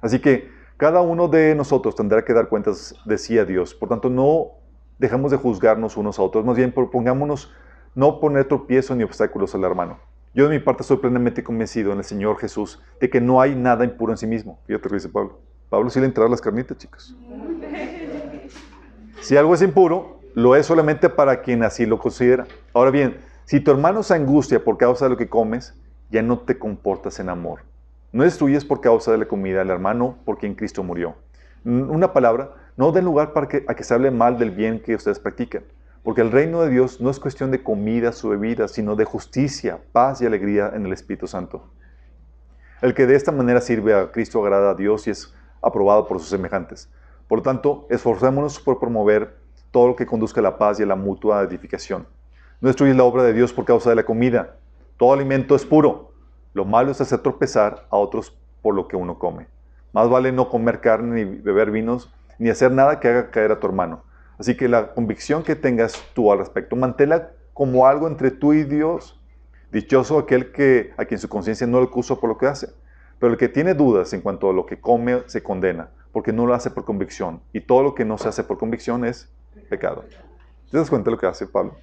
Así 0.00 0.18
que 0.20 0.50
cada 0.76 1.00
uno 1.00 1.28
de 1.28 1.54
nosotros 1.54 1.94
tendrá 1.94 2.24
que 2.24 2.32
dar 2.32 2.48
cuentas 2.48 2.94
de 3.04 3.18
sí 3.18 3.38
a 3.38 3.44
Dios. 3.44 3.74
Por 3.74 3.88
tanto, 3.88 4.10
no 4.10 4.52
dejamos 4.98 5.30
de 5.30 5.36
juzgarnos 5.36 5.96
unos 5.96 6.18
a 6.18 6.22
otros, 6.22 6.44
más 6.44 6.56
bien 6.56 6.72
propongámonos 6.72 7.52
no 7.94 8.20
poner 8.20 8.46
tropiezo 8.46 8.94
ni 8.94 9.04
obstáculos 9.04 9.54
al 9.54 9.64
hermano. 9.64 9.98
Yo 10.34 10.48
de 10.48 10.50
mi 10.50 10.58
parte 10.58 10.82
estoy 10.82 10.96
plenamente 10.96 11.44
convencido 11.44 11.92
en 11.92 11.98
el 11.98 12.04
Señor 12.04 12.38
Jesús 12.38 12.82
de 13.00 13.08
que 13.08 13.20
no 13.20 13.40
hay 13.40 13.54
nada 13.54 13.84
impuro 13.84 14.12
en 14.12 14.18
sí 14.18 14.26
mismo. 14.26 14.58
Fíjate 14.66 14.88
lo 14.88 14.94
dice 14.96 15.08
Pablo. 15.08 15.38
Pablo 15.70 15.90
sí 15.90 16.00
le 16.00 16.06
entraron 16.06 16.30
las 16.30 16.40
carnitas, 16.40 16.76
chicos. 16.76 17.16
Si 19.20 19.36
algo 19.36 19.54
es 19.54 19.62
impuro, 19.62 20.18
lo 20.34 20.56
es 20.56 20.66
solamente 20.66 21.08
para 21.08 21.40
quien 21.40 21.62
así 21.62 21.86
lo 21.86 21.98
considera. 21.98 22.46
Ahora 22.72 22.90
bien, 22.90 23.18
si 23.44 23.60
tu 23.60 23.70
hermano 23.70 24.02
se 24.02 24.14
angustia 24.14 24.64
por 24.64 24.76
causa 24.76 25.04
de 25.04 25.10
lo 25.10 25.16
que 25.16 25.28
comes, 25.28 25.74
ya 26.10 26.22
no 26.22 26.40
te 26.40 26.58
comportas 26.58 27.20
en 27.20 27.28
amor. 27.28 27.60
No 28.12 28.24
destruyes 28.24 28.64
por 28.64 28.80
causa 28.80 29.12
de 29.12 29.18
la 29.18 29.26
comida 29.26 29.60
al 29.60 29.70
hermano 29.70 30.18
por 30.24 30.38
quien 30.38 30.54
Cristo 30.54 30.82
murió. 30.82 31.14
Una 31.64 32.12
palabra, 32.12 32.50
no 32.76 32.92
den 32.92 33.04
lugar 33.04 33.32
para 33.32 33.48
que, 33.48 33.64
a 33.68 33.74
que 33.74 33.84
se 33.84 33.94
hable 33.94 34.10
mal 34.10 34.38
del 34.38 34.50
bien 34.50 34.80
que 34.80 34.94
ustedes 34.94 35.18
practican, 35.18 35.64
porque 36.02 36.20
el 36.20 36.32
reino 36.32 36.62
de 36.62 36.70
Dios 36.70 37.00
no 37.00 37.10
es 37.10 37.20
cuestión 37.20 37.50
de 37.50 37.62
comidas 37.62 38.24
o 38.24 38.30
bebidas, 38.30 38.72
sino 38.72 38.96
de 38.96 39.04
justicia, 39.04 39.78
paz 39.92 40.20
y 40.20 40.26
alegría 40.26 40.72
en 40.74 40.84
el 40.86 40.92
Espíritu 40.92 41.26
Santo. 41.26 41.64
El 42.82 42.94
que 42.94 43.06
de 43.06 43.14
esta 43.14 43.32
manera 43.32 43.60
sirve 43.60 43.94
a 43.94 44.10
Cristo 44.12 44.42
agrada 44.42 44.72
a 44.72 44.74
Dios 44.74 45.06
y 45.06 45.10
es 45.10 45.32
aprobado 45.62 46.06
por 46.06 46.18
sus 46.18 46.28
semejantes. 46.28 46.90
Por 47.28 47.38
lo 47.38 47.42
tanto, 47.42 47.86
esforcémonos 47.88 48.60
por 48.60 48.78
promover 48.78 49.36
todo 49.70 49.88
lo 49.88 49.96
que 49.96 50.06
conduzca 50.06 50.40
a 50.40 50.42
la 50.42 50.58
paz 50.58 50.78
y 50.78 50.82
a 50.82 50.86
la 50.86 50.96
mutua 50.96 51.42
edificación. 51.42 52.06
No 52.60 52.68
destruyes 52.68 52.96
la 52.96 53.04
obra 53.04 53.22
de 53.22 53.32
Dios 53.32 53.52
por 53.52 53.64
causa 53.64 53.90
de 53.90 53.96
la 53.96 54.04
comida. 54.04 54.56
Todo 54.96 55.12
alimento 55.12 55.54
es 55.54 55.64
puro. 55.64 56.12
Lo 56.52 56.64
malo 56.64 56.92
es 56.92 57.00
hacer 57.00 57.20
tropezar 57.20 57.86
a 57.90 57.96
otros 57.96 58.36
por 58.62 58.74
lo 58.74 58.86
que 58.86 58.96
uno 58.96 59.18
come. 59.18 59.48
Más 59.92 60.08
vale 60.08 60.32
no 60.32 60.48
comer 60.48 60.80
carne 60.80 61.24
ni 61.24 61.40
beber 61.40 61.70
vinos, 61.70 62.12
ni 62.38 62.50
hacer 62.50 62.72
nada 62.72 63.00
que 63.00 63.08
haga 63.08 63.30
caer 63.30 63.52
a 63.52 63.60
tu 63.60 63.66
hermano. 63.66 64.02
Así 64.38 64.56
que 64.56 64.68
la 64.68 64.92
convicción 64.94 65.42
que 65.42 65.54
tengas 65.54 66.02
tú 66.14 66.32
al 66.32 66.38
respecto, 66.38 66.76
manténla 66.76 67.30
como 67.52 67.86
algo 67.86 68.08
entre 68.08 68.30
tú 68.30 68.52
y 68.52 68.64
Dios. 68.64 69.20
Dichoso 69.70 70.18
aquel 70.18 70.52
que, 70.52 70.92
a 70.96 71.04
quien 71.04 71.18
su 71.18 71.28
conciencia 71.28 71.66
no 71.66 71.80
le 71.80 71.86
acusa 71.86 72.16
por 72.16 72.28
lo 72.28 72.38
que 72.38 72.46
hace. 72.46 72.68
Pero 73.18 73.32
el 73.32 73.38
que 73.38 73.48
tiene 73.48 73.74
dudas 73.74 74.12
en 74.12 74.20
cuanto 74.20 74.50
a 74.50 74.52
lo 74.52 74.66
que 74.66 74.80
come 74.80 75.22
se 75.26 75.42
condena, 75.42 75.88
porque 76.12 76.32
no 76.32 76.46
lo 76.46 76.54
hace 76.54 76.70
por 76.70 76.84
convicción. 76.84 77.40
Y 77.52 77.60
todo 77.60 77.82
lo 77.82 77.94
que 77.94 78.04
no 78.04 78.18
se 78.18 78.28
hace 78.28 78.44
por 78.44 78.58
convicción 78.58 79.04
es 79.04 79.28
pecado. 79.68 80.04
¿Te 80.70 80.76
das 80.76 80.90
cuenta 80.90 81.06
de 81.06 81.12
lo 81.12 81.18
que 81.18 81.26
hace 81.26 81.46
Pablo? 81.46 81.76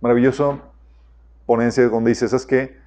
Maravilloso 0.00 0.60
ponencia 1.46 1.88
donde 1.88 2.10
dice, 2.10 2.28
¿sabes 2.28 2.46
qué? 2.46 2.78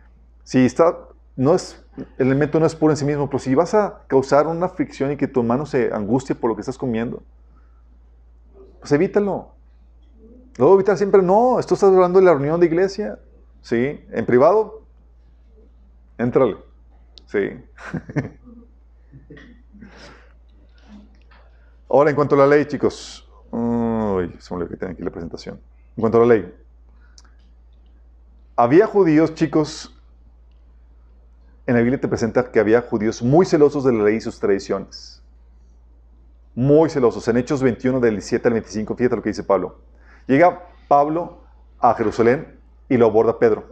Si 0.43 0.65
está, 0.65 0.97
no 1.35 1.55
es, 1.55 1.83
el 2.17 2.27
elemento 2.27 2.59
no 2.59 2.65
es 2.65 2.75
puro 2.75 2.93
en 2.93 2.97
sí 2.97 3.05
mismo, 3.05 3.27
pero 3.27 3.39
si 3.39 3.55
vas 3.55 3.73
a 3.73 4.03
causar 4.07 4.47
una 4.47 4.69
fricción 4.69 5.11
y 5.11 5.17
que 5.17 5.27
tu 5.27 5.41
hermano 5.41 5.65
se 5.65 5.93
angustie 5.93 6.35
por 6.35 6.49
lo 6.49 6.55
que 6.55 6.61
estás 6.61 6.77
comiendo, 6.77 7.23
pues 8.79 8.91
evítalo. 8.91 9.53
Lo 10.57 10.65
debo 10.65 10.75
evitar 10.75 10.97
siempre, 10.97 11.21
no, 11.21 11.59
esto 11.59 11.73
estás 11.73 11.91
hablando 11.91 12.19
de 12.19 12.25
la 12.25 12.33
reunión 12.33 12.59
de 12.59 12.67
iglesia, 12.67 13.17
¿sí? 13.61 14.05
En 14.11 14.25
privado, 14.25 14.83
Éntrale. 16.17 16.57
Sí. 17.25 17.39
Ahora, 21.89 22.09
en 22.09 22.15
cuanto 22.15 22.35
a 22.35 22.39
la 22.39 22.47
ley, 22.47 22.65
chicos. 22.65 23.29
Uy, 23.51 24.33
se 24.39 24.53
me 24.53 24.57
olvidó 24.57 24.69
que 24.69 24.77
tengo 24.77 24.93
aquí 24.93 25.03
la 25.03 25.11
presentación. 25.11 25.59
En 25.95 26.01
cuanto 26.01 26.17
a 26.17 26.21
la 26.25 26.35
ley. 26.35 26.53
Había 28.55 28.87
judíos, 28.87 29.35
chicos. 29.35 29.95
En 31.65 31.75
la 31.75 31.79
Biblia 31.79 31.99
te 31.99 32.09
presenta 32.09 32.51
que 32.51 32.59
había 32.59 32.81
judíos 32.81 33.21
muy 33.21 33.45
celosos 33.45 33.85
de 33.85 33.93
la 33.93 34.03
ley 34.03 34.15
y 34.17 34.21
sus 34.21 34.37
tradiciones. 34.37 35.23
Muy 36.55 36.89
celosos. 36.89 37.25
En 37.29 37.37
Hechos 37.37 37.63
21, 37.63 38.01
del 38.01 38.15
17 38.15 38.47
al 38.49 38.53
25, 38.55 38.95
fíjate 38.95 39.15
lo 39.15 39.21
que 39.21 39.29
dice 39.29 39.43
Pablo. 39.43 39.79
Llega 40.27 40.67
Pablo 40.89 41.41
a 41.79 41.93
Jerusalén 41.93 42.59
y 42.89 42.97
lo 42.97 43.05
aborda 43.05 43.39
Pedro. 43.39 43.63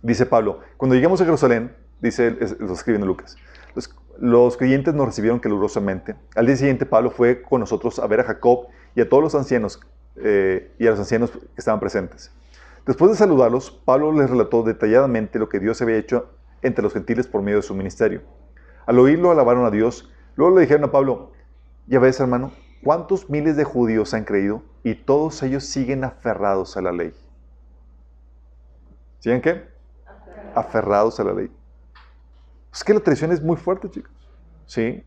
Dice 0.00 0.24
Pablo, 0.24 0.60
cuando 0.78 0.94
llegamos 0.94 1.20
a 1.20 1.24
Jerusalén, 1.26 1.76
dice, 2.00 2.30
lo 2.58 2.72
escribe 2.72 2.98
en 2.98 3.06
Lucas, 3.06 3.36
los, 3.74 3.94
los 4.18 4.56
creyentes 4.56 4.94
nos 4.94 5.06
recibieron 5.06 5.38
calurosamente. 5.38 6.16
Al 6.34 6.46
día 6.46 6.56
siguiente 6.56 6.86
Pablo 6.86 7.10
fue 7.10 7.42
con 7.42 7.60
nosotros 7.60 7.98
a 7.98 8.06
ver 8.06 8.20
a 8.20 8.24
Jacob 8.24 8.68
y 8.96 9.02
a 9.02 9.08
todos 9.08 9.22
los 9.22 9.34
ancianos 9.34 9.80
eh, 10.16 10.72
y 10.78 10.86
a 10.86 10.90
los 10.90 10.98
ancianos 10.98 11.30
que 11.30 11.38
estaban 11.56 11.78
presentes. 11.78 12.32
Después 12.86 13.10
de 13.12 13.16
saludarlos, 13.16 13.70
Pablo 13.70 14.12
les 14.12 14.28
relató 14.28 14.62
detalladamente 14.62 15.38
lo 15.38 15.48
que 15.48 15.60
Dios 15.60 15.80
había 15.82 15.96
hecho 15.96 16.30
entre 16.62 16.82
los 16.82 16.92
gentiles 16.92 17.26
por 17.26 17.42
medio 17.42 17.58
de 17.58 17.62
su 17.62 17.74
ministerio. 17.74 18.22
Al 18.86 18.98
oírlo, 18.98 19.30
alabaron 19.30 19.64
a 19.64 19.70
Dios. 19.70 20.10
Luego 20.36 20.56
le 20.56 20.62
dijeron 20.62 20.84
a 20.84 20.90
Pablo, 20.90 21.32
ya 21.86 21.98
ves, 21.98 22.18
hermano, 22.20 22.52
¿cuántos 22.82 23.28
miles 23.28 23.56
de 23.56 23.64
judíos 23.64 24.14
han 24.14 24.24
creído 24.24 24.62
y 24.82 24.94
todos 24.94 25.42
ellos 25.42 25.64
siguen 25.64 26.04
aferrados 26.04 26.76
a 26.76 26.82
la 26.82 26.92
ley? 26.92 27.12
¿Siguen 29.18 29.40
qué? 29.40 29.68
Aferrados 30.54 31.20
a 31.20 31.24
la 31.24 31.32
ley. 31.32 31.50
Es 32.72 32.82
que 32.82 32.94
la 32.94 33.00
tradición 33.00 33.32
es 33.32 33.42
muy 33.42 33.56
fuerte, 33.56 33.90
chicos. 33.90 34.12
¿Sí? 34.66 35.04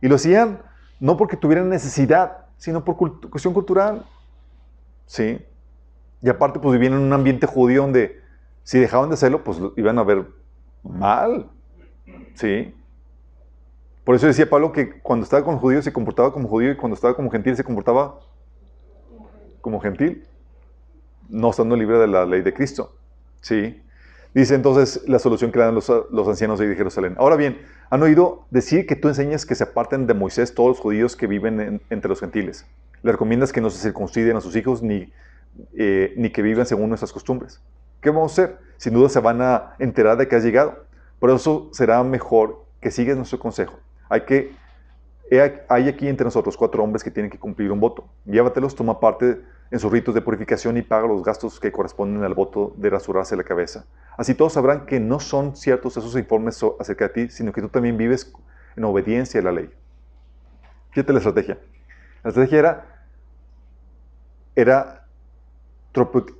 Y 0.00 0.08
lo 0.08 0.16
hacían 0.16 0.62
no 1.00 1.16
porque 1.16 1.36
tuvieran 1.36 1.68
necesidad, 1.68 2.46
sino 2.56 2.84
por 2.84 2.96
cuestión 2.96 3.54
cultural. 3.54 4.04
¿Sí? 5.06 5.44
Y 6.20 6.28
aparte, 6.28 6.58
pues 6.58 6.72
vivían 6.72 6.94
en 6.94 7.00
un 7.00 7.12
ambiente 7.12 7.46
judío 7.46 7.82
donde 7.82 8.23
si 8.64 8.80
dejaban 8.80 9.10
de 9.10 9.14
hacerlo, 9.14 9.44
pues 9.44 9.58
lo 9.58 9.72
iban 9.76 9.98
a 9.98 10.02
ver 10.02 10.26
mal. 10.82 11.48
¿Sí? 12.34 12.74
Por 14.04 14.16
eso 14.16 14.26
decía 14.26 14.50
Pablo 14.50 14.72
que 14.72 14.98
cuando 15.00 15.24
estaba 15.24 15.44
con 15.44 15.58
judíos 15.58 15.84
se 15.84 15.92
comportaba 15.92 16.32
como 16.32 16.48
judío 16.48 16.72
y 16.72 16.76
cuando 16.76 16.94
estaba 16.94 17.14
como 17.14 17.30
gentil 17.30 17.56
se 17.56 17.64
comportaba 17.64 18.18
como 19.60 19.80
gentil, 19.80 20.26
no 21.28 21.50
estando 21.50 21.74
libre 21.76 21.98
de 21.98 22.06
la 22.06 22.26
ley 22.26 22.42
de 22.42 22.52
Cristo. 22.52 22.94
¿Sí? 23.40 23.80
Dice 24.34 24.54
entonces 24.56 25.08
la 25.08 25.18
solución 25.18 25.52
que 25.52 25.58
le 25.58 25.64
dan 25.66 25.74
los, 25.74 25.88
ancianos 26.28 26.58
de 26.58 26.74
Jerusalén. 26.74 27.14
Ahora 27.18 27.36
bien, 27.36 27.58
han 27.88 28.02
oído 28.02 28.46
decir 28.50 28.86
que 28.86 28.96
tú 28.96 29.08
enseñas 29.08 29.46
que 29.46 29.54
se 29.54 29.64
aparten 29.64 30.06
de 30.06 30.14
Moisés 30.14 30.54
todos 30.54 30.70
los 30.70 30.80
judíos 30.80 31.16
que 31.16 31.26
viven 31.26 31.60
en- 31.60 31.82
entre 31.88 32.08
los 32.08 32.20
gentiles. 32.20 32.66
Le 33.02 33.12
recomiendas 33.12 33.52
que 33.52 33.60
no 33.60 33.70
se 33.70 33.80
circunciden 33.80 34.36
a 34.36 34.40
sus 34.40 34.56
hijos 34.56 34.82
ni, 34.82 35.12
eh, 35.78 36.12
ni 36.16 36.30
que 36.30 36.42
vivan 36.42 36.66
según 36.66 36.88
nuestras 36.88 37.12
costumbres. 37.12 37.60
¿Qué 38.04 38.10
vamos 38.10 38.38
a 38.38 38.42
hacer? 38.42 38.58
Sin 38.76 38.92
duda 38.92 39.08
se 39.08 39.18
van 39.18 39.40
a 39.40 39.76
enterar 39.78 40.18
de 40.18 40.28
que 40.28 40.36
has 40.36 40.44
llegado. 40.44 40.84
Por 41.18 41.30
eso 41.30 41.70
será 41.72 42.04
mejor 42.04 42.66
que 42.78 42.90
sigas 42.90 43.16
nuestro 43.16 43.38
consejo. 43.38 43.78
Hay 44.10 44.26
que 44.26 44.52
hay 45.68 45.88
aquí 45.88 46.06
entre 46.06 46.26
nosotros 46.26 46.54
cuatro 46.54 46.84
hombres 46.84 47.02
que 47.02 47.10
tienen 47.10 47.30
que 47.30 47.38
cumplir 47.38 47.72
un 47.72 47.80
voto. 47.80 48.06
Llévatelos, 48.26 48.74
toma 48.74 49.00
parte 49.00 49.40
en 49.70 49.78
sus 49.78 49.90
ritos 49.90 50.14
de 50.14 50.20
purificación 50.20 50.76
y 50.76 50.82
paga 50.82 51.08
los 51.08 51.24
gastos 51.24 51.58
que 51.58 51.72
corresponden 51.72 52.22
al 52.24 52.34
voto 52.34 52.74
de 52.76 52.90
rasurarse 52.90 53.36
la 53.36 53.42
cabeza. 53.42 53.86
Así 54.18 54.34
todos 54.34 54.52
sabrán 54.52 54.84
que 54.84 55.00
no 55.00 55.18
son 55.18 55.56
ciertos 55.56 55.96
esos 55.96 56.14
informes 56.14 56.62
acerca 56.78 57.08
de 57.08 57.14
ti, 57.14 57.30
sino 57.30 57.52
que 57.52 57.62
tú 57.62 57.70
también 57.70 57.96
vives 57.96 58.30
en 58.76 58.84
obediencia 58.84 59.40
a 59.40 59.44
la 59.44 59.52
ley. 59.52 59.70
Fíjate 60.90 61.10
la 61.10 61.18
estrategia. 61.20 61.58
La 62.22 62.28
estrategia 62.28 62.58
era, 62.58 63.06
era 64.54 65.06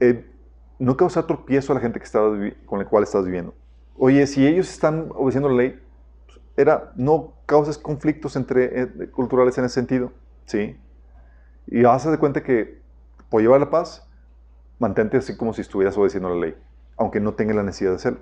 eh, 0.01 0.34
no 0.79 0.97
causar 0.97 1.27
tropiezo 1.27 1.73
a 1.73 1.77
la 1.77 1.81
gente 1.81 2.01
que 2.01 2.57
con 2.67 2.79
la 2.79 2.85
cual 2.85 3.05
estás 3.05 3.25
viviendo. 3.25 3.55
Oye, 3.97 4.27
si 4.27 4.47
ellos 4.47 4.69
están 4.71 5.11
obedeciendo 5.15 5.49
la 5.49 5.57
ley, 5.57 5.81
pues, 6.27 6.41
era 6.57 6.93
no 6.97 7.35
causes 7.47 7.79
conflictos 7.79 8.37
entre 8.37 8.83
eh, 8.83 9.11
culturales 9.11 9.57
en 9.59 9.65
ese 9.65 9.75
sentido, 9.75 10.13
¿sí? 10.47 10.77
Y 11.67 11.83
vas 11.83 12.05
a 12.07 12.11
dar 12.11 12.19
cuenta 12.19 12.43
que 12.43 12.81
por 13.31 13.41
llevar 13.41 13.61
la 13.61 13.71
paz, 13.71 14.07
mantente 14.79 15.17
así 15.17 15.37
como 15.37 15.53
si 15.53 15.61
estuvieras 15.61 15.97
obedeciendo 15.97 16.29
la 16.29 16.37
ley, 16.47 16.55
aunque 16.97 17.21
no 17.21 17.35
tengas 17.35 17.57
la 17.57 17.63
necesidad 17.63 17.91
de 17.91 17.97
hacerlo. 17.97 18.21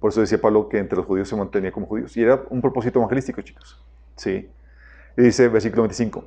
Por 0.00 0.10
eso 0.10 0.20
decía 0.20 0.40
Pablo 0.40 0.68
que 0.68 0.78
entre 0.78 0.96
los 0.96 1.06
judíos 1.06 1.28
se 1.28 1.36
mantenía 1.36 1.72
como 1.72 1.86
judíos. 1.86 2.16
Y 2.16 2.22
era 2.22 2.42
un 2.50 2.60
propósito 2.60 2.98
evangelístico, 2.98 3.40
chicos. 3.40 3.82
¿Sí? 4.16 4.50
Y 5.16 5.22
dice, 5.22 5.48
versículo 5.48 5.82
25. 5.84 6.24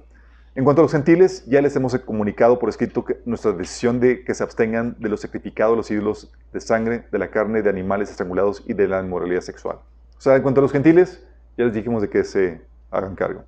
En 0.57 0.63
cuanto 0.63 0.81
a 0.81 0.85
los 0.85 0.91
gentiles, 0.91 1.45
ya 1.45 1.61
les 1.61 1.75
hemos 1.75 1.95
comunicado 1.99 2.57
por 2.57 2.67
escrito 2.67 3.05
nuestra 3.25 3.51
decisión 3.51 3.99
de 3.99 4.23
que 4.23 4.33
se 4.33 4.41
abstengan 4.41 4.95
de 4.97 5.07
los 5.07 5.21
sacrificados, 5.21 5.77
los 5.77 5.91
ídolos 5.91 6.33
de 6.51 6.59
sangre, 6.59 7.05
de 7.11 7.19
la 7.19 7.29
carne, 7.29 7.61
de 7.61 7.69
animales 7.69 8.09
estrangulados 8.09 8.63
y 8.65 8.73
de 8.73 8.87
la 8.87 8.99
inmoralidad 8.99 9.41
sexual. 9.41 9.77
O 10.17 10.19
sea, 10.19 10.35
en 10.35 10.41
cuanto 10.41 10.59
a 10.59 10.63
los 10.63 10.71
gentiles, 10.71 11.23
ya 11.59 11.65
les 11.65 11.75
dijimos 11.75 12.01
de 12.01 12.09
que 12.09 12.23
se 12.23 12.59
hagan 12.89 13.13
cargo. 13.13 13.43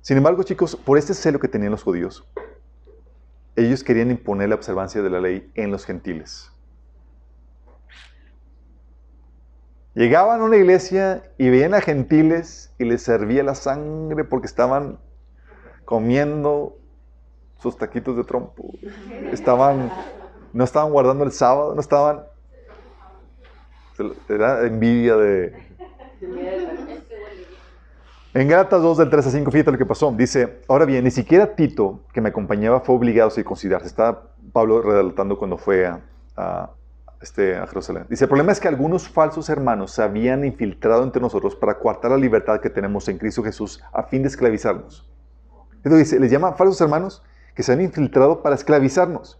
Sin 0.00 0.16
embargo, 0.16 0.44
chicos, 0.44 0.76
por 0.76 0.96
este 0.96 1.12
celo 1.12 1.40
que 1.40 1.48
tenían 1.48 1.72
los 1.72 1.82
judíos, 1.82 2.24
ellos 3.56 3.82
querían 3.82 4.12
imponer 4.12 4.50
la 4.50 4.54
observancia 4.54 5.02
de 5.02 5.10
la 5.10 5.20
ley 5.20 5.50
en 5.56 5.72
los 5.72 5.84
gentiles. 5.84 6.52
Llegaban 9.94 10.40
a 10.40 10.44
una 10.44 10.56
iglesia 10.56 11.24
y 11.36 11.48
veían 11.48 11.74
a 11.74 11.80
gentiles 11.80 12.72
y 12.78 12.84
les 12.84 13.02
servía 13.02 13.42
la 13.42 13.56
sangre 13.56 14.22
porque 14.22 14.46
estaban 14.46 15.00
comiendo 15.86 16.76
sus 17.62 17.78
taquitos 17.78 18.18
de 18.18 18.24
trompo. 18.24 18.74
Estaban, 19.32 19.90
no 20.52 20.64
estaban 20.64 20.92
guardando 20.92 21.24
el 21.24 21.32
sábado, 21.32 21.74
no 21.74 21.80
estaban... 21.80 22.24
Era 24.28 24.66
envidia 24.66 25.16
de, 25.16 25.54
en 28.36 28.48
Gálatas 28.48 28.82
2, 28.82 28.98
del 28.98 29.08
3 29.08 29.26
a 29.26 29.30
5, 29.30 29.50
fíjate 29.50 29.72
lo 29.72 29.78
que 29.78 29.86
pasó. 29.86 30.12
Dice, 30.12 30.60
ahora 30.68 30.84
bien, 30.84 31.04
ni 31.04 31.10
siquiera 31.10 31.54
Tito, 31.54 32.00
que 32.12 32.20
me 32.20 32.28
acompañaba, 32.28 32.80
fue 32.80 32.94
obligado 32.94 33.28
a 33.28 33.30
circuncidarse. 33.30 33.86
Está 33.86 34.24
Pablo 34.52 34.82
relatando 34.82 35.38
cuando 35.38 35.56
fue 35.56 35.86
a, 35.86 36.00
a, 36.36 36.70
este, 37.22 37.56
a 37.56 37.66
Jerusalén. 37.66 38.04
Dice, 38.10 38.24
el 38.24 38.28
problema 38.28 38.52
es 38.52 38.60
que 38.60 38.68
algunos 38.68 39.08
falsos 39.08 39.48
hermanos 39.48 39.92
se 39.92 40.02
habían 40.02 40.44
infiltrado 40.44 41.02
entre 41.02 41.22
nosotros 41.22 41.56
para 41.56 41.78
coartar 41.78 42.10
la 42.10 42.18
libertad 42.18 42.60
que 42.60 42.68
tenemos 42.68 43.08
en 43.08 43.16
Cristo 43.16 43.42
Jesús 43.42 43.82
a 43.90 44.02
fin 44.02 44.20
de 44.20 44.28
esclavizarnos. 44.28 45.08
Entonces 45.86 46.08
dice, 46.10 46.18
les 46.20 46.32
llama 46.32 46.54
falsos 46.54 46.80
hermanos 46.80 47.22
que 47.54 47.62
se 47.62 47.72
han 47.72 47.80
infiltrado 47.80 48.42
para 48.42 48.56
esclavizarnos. 48.56 49.38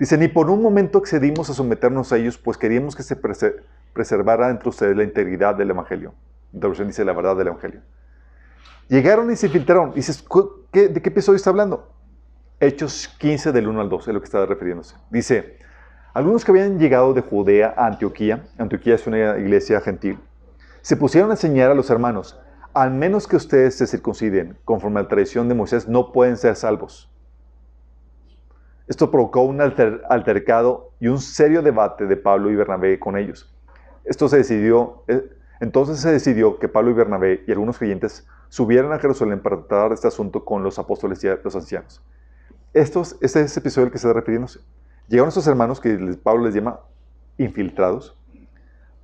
Dice, 0.00 0.18
ni 0.18 0.26
por 0.26 0.50
un 0.50 0.60
momento 0.60 0.98
accedimos 0.98 1.48
a 1.48 1.54
someternos 1.54 2.12
a 2.12 2.16
ellos, 2.16 2.38
pues 2.38 2.58
queríamos 2.58 2.96
que 2.96 3.04
se 3.04 3.16
preser- 3.22 3.62
preservara 3.92 4.50
entre 4.50 4.68
ustedes 4.68 4.96
la 4.96 5.04
integridad 5.04 5.54
del 5.54 5.70
Evangelio. 5.70 6.12
Otra 6.52 6.70
versión 6.70 6.88
dice 6.88 7.04
la 7.04 7.12
verdad 7.12 7.36
del 7.36 7.46
Evangelio. 7.46 7.82
Llegaron 8.88 9.30
y 9.30 9.36
se 9.36 9.46
infiltraron. 9.46 9.92
Dices, 9.94 10.22
¿cu- 10.24 10.64
qué- 10.72 10.88
¿de 10.88 11.00
qué 11.00 11.08
episodio 11.10 11.36
está 11.36 11.50
hablando? 11.50 11.88
Hechos 12.58 13.06
15 13.20 13.52
del 13.52 13.68
1 13.68 13.80
al 13.80 13.88
2, 13.88 14.08
es 14.08 14.12
lo 14.14 14.18
que 14.20 14.24
está 14.24 14.44
refiriéndose. 14.44 14.96
Dice, 15.10 15.56
algunos 16.14 16.44
que 16.44 16.50
habían 16.50 16.80
llegado 16.80 17.14
de 17.14 17.20
Judea 17.20 17.72
a 17.76 17.86
Antioquía, 17.86 18.42
Antioquía 18.58 18.96
es 18.96 19.06
una 19.06 19.38
iglesia 19.38 19.80
gentil, 19.80 20.18
se 20.82 20.96
pusieron 20.96 21.30
a 21.30 21.34
enseñar 21.34 21.70
a 21.70 21.74
los 21.74 21.90
hermanos, 21.90 22.40
al 22.76 22.90
menos 22.90 23.26
que 23.26 23.36
ustedes 23.36 23.74
se 23.76 23.86
circunciden, 23.86 24.58
conforme 24.64 25.00
a 25.00 25.04
la 25.04 25.08
tradición 25.08 25.48
de 25.48 25.54
Moisés, 25.54 25.88
no 25.88 26.12
pueden 26.12 26.36
ser 26.36 26.56
salvos. 26.56 27.10
Esto 28.86 29.10
provocó 29.10 29.42
un 29.42 29.60
alter- 29.62 30.02
altercado 30.10 30.90
y 31.00 31.08
un 31.08 31.18
serio 31.18 31.62
debate 31.62 32.06
de 32.06 32.16
Pablo 32.16 32.50
y 32.50 32.54
Bernabé 32.54 32.98
con 32.98 33.16
ellos. 33.16 33.50
Esto 34.04 34.28
se 34.28 34.36
decidió, 34.36 35.04
eh, 35.08 35.26
entonces 35.60 35.98
se 36.00 36.12
decidió 36.12 36.58
que 36.58 36.68
Pablo 36.68 36.90
y 36.90 36.94
Bernabé 36.94 37.44
y 37.46 37.50
algunos 37.50 37.78
creyentes 37.78 38.26
subieran 38.50 38.92
a 38.92 38.98
Jerusalén 38.98 39.40
para 39.40 39.56
tratar 39.56 39.92
este 39.92 40.08
asunto 40.08 40.44
con 40.44 40.62
los 40.62 40.78
apóstoles 40.78 41.24
y 41.24 41.28
los 41.42 41.56
ancianos. 41.56 42.02
Estos, 42.74 43.16
este 43.22 43.40
es 43.40 43.56
el 43.56 43.62
episodio 43.62 43.86
al 43.86 43.92
que 43.92 43.98
se 43.98 44.06
está 44.06 44.20
refiriéndose. 44.20 44.60
Llegaron 45.08 45.28
estos 45.28 45.46
hermanos 45.46 45.80
que 45.80 45.96
Pablo 46.22 46.44
les 46.44 46.54
llama 46.54 46.80
infiltrados 47.38 48.16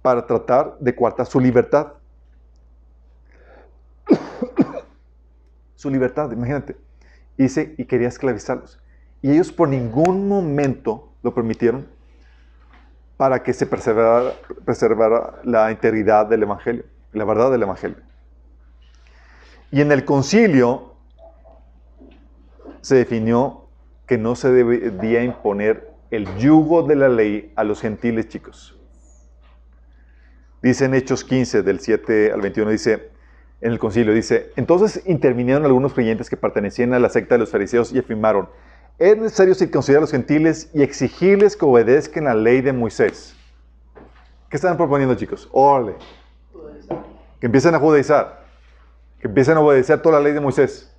para 0.03 0.27
tratar 0.27 0.77
de 0.79 0.95
coartar 0.95 1.25
su 1.25 1.41
libertad. 1.41 1.95
Su 5.77 5.91
libertad, 5.91 6.31
imagínate. 6.33 6.77
Dice, 7.37 7.75
y 7.79 7.85
quería 7.85 8.09
esclavizarlos. 8.09 8.81
Y 9.21 9.31
ellos 9.31 9.53
por 9.53 9.69
ningún 9.69 10.29
momento 10.29 11.13
lo 11.23 11.35
permitieron 11.35 11.87
para 13.17 13.43
que 13.43 13.53
se 13.53 13.67
preservara, 13.67 14.33
preservara 14.65 15.41
la 15.45 15.71
integridad 15.71 16.27
del 16.27 16.43
Evangelio, 16.43 16.85
la 17.13 17.25
verdad 17.25 17.51
del 17.51 17.63
Evangelio. 17.63 17.99
Y 19.71 19.81
en 19.81 19.93
el 19.93 20.05
concilio 20.05 20.95
se 22.81 22.97
definió 22.97 23.69
que 24.07 24.19
no 24.19 24.35
se 24.35 24.51
debía 24.51 25.23
imponer 25.23 25.91
el 26.11 26.27
yugo 26.37 26.83
de 26.83 26.97
la 26.97 27.09
ley 27.09 27.53
a 27.57 27.65
los 27.65 27.81
gentiles, 27.81 28.29
chicos. 28.29 28.77
Dice 30.61 30.85
en 30.85 30.95
Hechos 30.95 31.25
15, 31.25 31.63
del 31.63 31.81
7 31.81 32.33
al 32.33 32.41
21, 32.41 32.71
dice, 32.71 33.12
en 33.63 33.73
el 33.73 33.79
concilio, 33.79 34.13
dice, 34.13 34.51
entonces 34.57 35.03
intervinieron 35.07 35.65
algunos 35.65 35.95
creyentes 35.95 36.29
que 36.29 36.37
pertenecían 36.37 36.93
a 36.95 36.99
la 36.99 37.09
secta 37.09 37.37
de 37.37 37.39
los 37.39 37.51
fariseos 37.51 37.93
y 37.93 37.99
afirmaron, 37.99 38.49
es 38.99 39.17
necesario 39.17 39.55
circuncidar 39.55 39.99
a 39.99 40.01
los 40.03 40.11
gentiles 40.11 40.69
y 40.75 40.83
exigirles 40.83 41.57
que 41.57 41.65
obedezcan 41.65 42.25
la 42.25 42.35
ley 42.35 42.61
de 42.61 42.73
Moisés. 42.73 43.35
¿Qué 44.49 44.57
están 44.57 44.77
proponiendo, 44.77 45.15
chicos? 45.15 45.49
Órale. 45.53 45.95
Que 47.41 47.47
empiecen 47.47 47.75
a 47.75 47.79
judaizar. 47.79 48.45
Que 49.19 49.29
empiecen 49.29 49.57
a 49.57 49.61
obedecer 49.61 50.03
toda 50.03 50.19
la 50.19 50.25
ley 50.25 50.33
de 50.33 50.41
Moisés. 50.41 50.95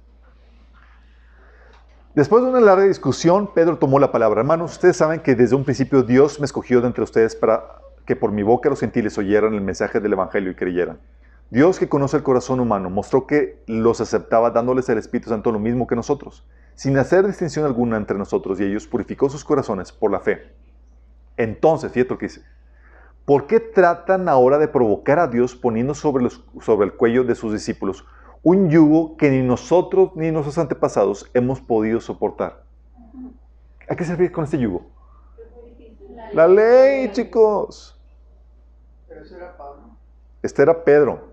Después 2.16 2.44
de 2.44 2.50
una 2.50 2.62
larga 2.62 2.86
discusión, 2.86 3.54
Pedro 3.54 3.78
tomó 3.78 4.00
la 4.00 4.12
palabra. 4.12 4.42
Hermanos, 4.42 4.74
ustedes 4.74 4.98
saben 4.98 5.20
que 5.20 5.36
desde 5.36 5.56
un 5.56 5.64
principio 5.64 6.02
Dios 6.04 6.40
me 6.40 6.46
escogió 6.46 6.80
de 6.82 6.88
entre 6.88 7.04
ustedes 7.04 7.36
para 7.36 7.64
que 8.06 8.16
por 8.16 8.32
mi 8.32 8.44
boca 8.44 8.70
los 8.70 8.80
gentiles 8.80 9.18
oyeran 9.18 9.54
el 9.54 9.62
mensaje 9.62 10.00
del 10.00 10.14
Evangelio 10.14 10.52
y 10.52 10.56
creyeran. 10.56 11.00
Dios 11.54 11.78
que 11.78 11.88
conoce 11.88 12.18
el 12.18 12.24
corazón 12.24 12.60
humano 12.60 12.90
mostró 12.90 13.28
que 13.28 13.62
los 13.68 14.02
aceptaba 14.02 14.50
dándoles 14.50 14.90
el 14.90 14.98
Espíritu 14.98 15.30
Santo 15.30 15.52
lo 15.52 15.60
mismo 15.60 15.86
que 15.86 15.96
nosotros. 15.96 16.44
Sin 16.74 16.98
hacer 16.98 17.28
distinción 17.28 17.64
alguna 17.64 17.98
entre 17.98 18.18
nosotros 18.18 18.60
y 18.60 18.64
ellos, 18.64 18.88
purificó 18.88 19.30
sus 19.30 19.46
corazones 19.46 19.92
por 19.92 20.10
la 20.10 20.20
fe. 20.20 20.52
Entonces, 21.38 21.92
fíjate 21.92 22.10
lo 22.10 22.18
que 22.18 22.26
dice. 22.26 22.42
¿Por 23.24 23.46
qué 23.46 23.60
tratan 23.60 24.30
ahora 24.30 24.58
de 24.58 24.68
provocar 24.68 25.20
a 25.20 25.28
Dios 25.28 25.56
poniendo 25.56 25.94
sobre, 25.94 26.24
los, 26.24 26.44
sobre 26.60 26.88
el 26.88 26.94
cuello 26.96 27.24
de 27.24 27.36
sus 27.36 27.54
discípulos 27.54 28.04
un 28.42 28.72
yugo 28.72 29.16
que 29.16 29.30
ni 29.30 29.44
nosotros 29.44 30.10
ni 30.16 30.32
nuestros 30.32 30.58
antepasados 30.58 31.30
hemos 31.36 31.62
podido 31.62 32.02
soportar? 32.02 32.64
¿A 33.88 33.96
qué 33.96 34.04
se 34.04 34.14
refiere 34.14 34.32
con 34.32 34.46
este 34.46 34.58
yugo? 34.58 34.88
La 36.34 36.48
ley, 36.48 37.12
chicos. 37.12 37.96
Pero 39.08 39.22
eso 39.22 39.36
era 39.36 39.56
Pablo. 39.56 39.84
Este 40.42 40.64
era 40.64 40.84
Pedro. 40.84 41.33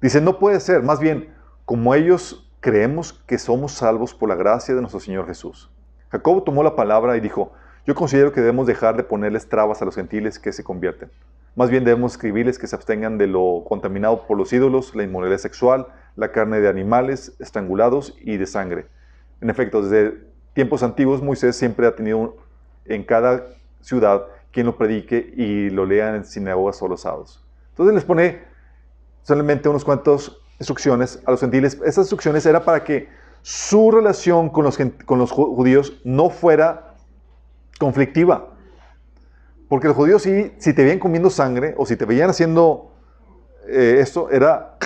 Dice, 0.00 0.20
no 0.20 0.38
puede 0.38 0.60
ser, 0.60 0.82
más 0.82 0.98
bien, 0.98 1.34
como 1.66 1.94
ellos 1.94 2.50
creemos 2.60 3.12
que 3.26 3.38
somos 3.38 3.72
salvos 3.72 4.14
por 4.14 4.28
la 4.28 4.34
gracia 4.34 4.74
de 4.74 4.80
nuestro 4.80 5.00
Señor 5.00 5.26
Jesús. 5.26 5.70
Jacobo 6.10 6.42
tomó 6.42 6.62
la 6.62 6.74
palabra 6.74 7.16
y 7.16 7.20
dijo, 7.20 7.52
yo 7.86 7.94
considero 7.94 8.32
que 8.32 8.40
debemos 8.40 8.66
dejar 8.66 8.96
de 8.96 9.04
ponerles 9.04 9.48
trabas 9.48 9.82
a 9.82 9.84
los 9.84 9.94
gentiles 9.94 10.38
que 10.38 10.52
se 10.52 10.64
convierten. 10.64 11.10
Más 11.54 11.68
bien 11.68 11.84
debemos 11.84 12.12
escribirles 12.12 12.58
que 12.58 12.66
se 12.66 12.76
abstengan 12.76 13.18
de 13.18 13.26
lo 13.26 13.64
contaminado 13.68 14.26
por 14.26 14.38
los 14.38 14.52
ídolos, 14.52 14.94
la 14.94 15.02
inmoralidad 15.02 15.38
sexual, 15.38 15.86
la 16.16 16.32
carne 16.32 16.60
de 16.60 16.68
animales 16.68 17.34
estrangulados 17.38 18.16
y 18.20 18.36
de 18.36 18.46
sangre. 18.46 18.86
En 19.40 19.50
efecto, 19.50 19.82
desde 19.82 20.18
tiempos 20.54 20.82
antiguos 20.82 21.22
Moisés 21.22 21.56
siempre 21.56 21.86
ha 21.86 21.94
tenido 21.94 22.36
en 22.86 23.04
cada 23.04 23.46
ciudad 23.80 24.26
quien 24.50 24.66
lo 24.66 24.76
predique 24.76 25.32
y 25.36 25.70
lo 25.70 25.84
lea 25.84 26.16
en 26.16 26.24
sinagogas 26.24 26.80
o 26.82 26.88
los 26.88 27.02
sábados. 27.02 27.44
Entonces 27.70 27.94
les 27.94 28.04
pone 28.04 28.49
solamente 29.22 29.68
unos 29.68 29.84
cuantos 29.84 30.42
instrucciones 30.58 31.22
a 31.26 31.30
los 31.30 31.40
gentiles. 31.40 31.74
Esas 31.84 32.04
instrucciones 32.04 32.44
era 32.46 32.64
para 32.64 32.84
que 32.84 33.08
su 33.42 33.90
relación 33.90 34.50
con 34.50 34.64
los, 34.64 34.78
con 35.06 35.18
los 35.18 35.30
judíos 35.30 35.94
no 36.04 36.30
fuera 36.30 36.94
conflictiva. 37.78 38.54
Porque 39.68 39.88
los 39.88 39.96
judíos 39.96 40.22
si 40.22 40.74
te 40.74 40.82
veían 40.82 40.98
comiendo 40.98 41.30
sangre 41.30 41.74
o 41.78 41.86
si 41.86 41.96
te 41.96 42.04
veían 42.04 42.30
haciendo 42.30 42.92
eh, 43.68 43.98
esto, 44.00 44.30
era 44.30 44.76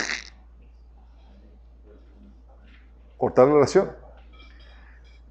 cortar 3.16 3.46
la 3.48 3.54
relación. 3.54 3.90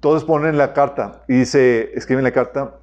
Todos 0.00 0.24
ponen 0.24 0.58
la 0.58 0.72
carta 0.72 1.24
y 1.28 1.38
dice, 1.38 1.92
escriben 1.94 2.24
la 2.24 2.32
carta 2.32 2.78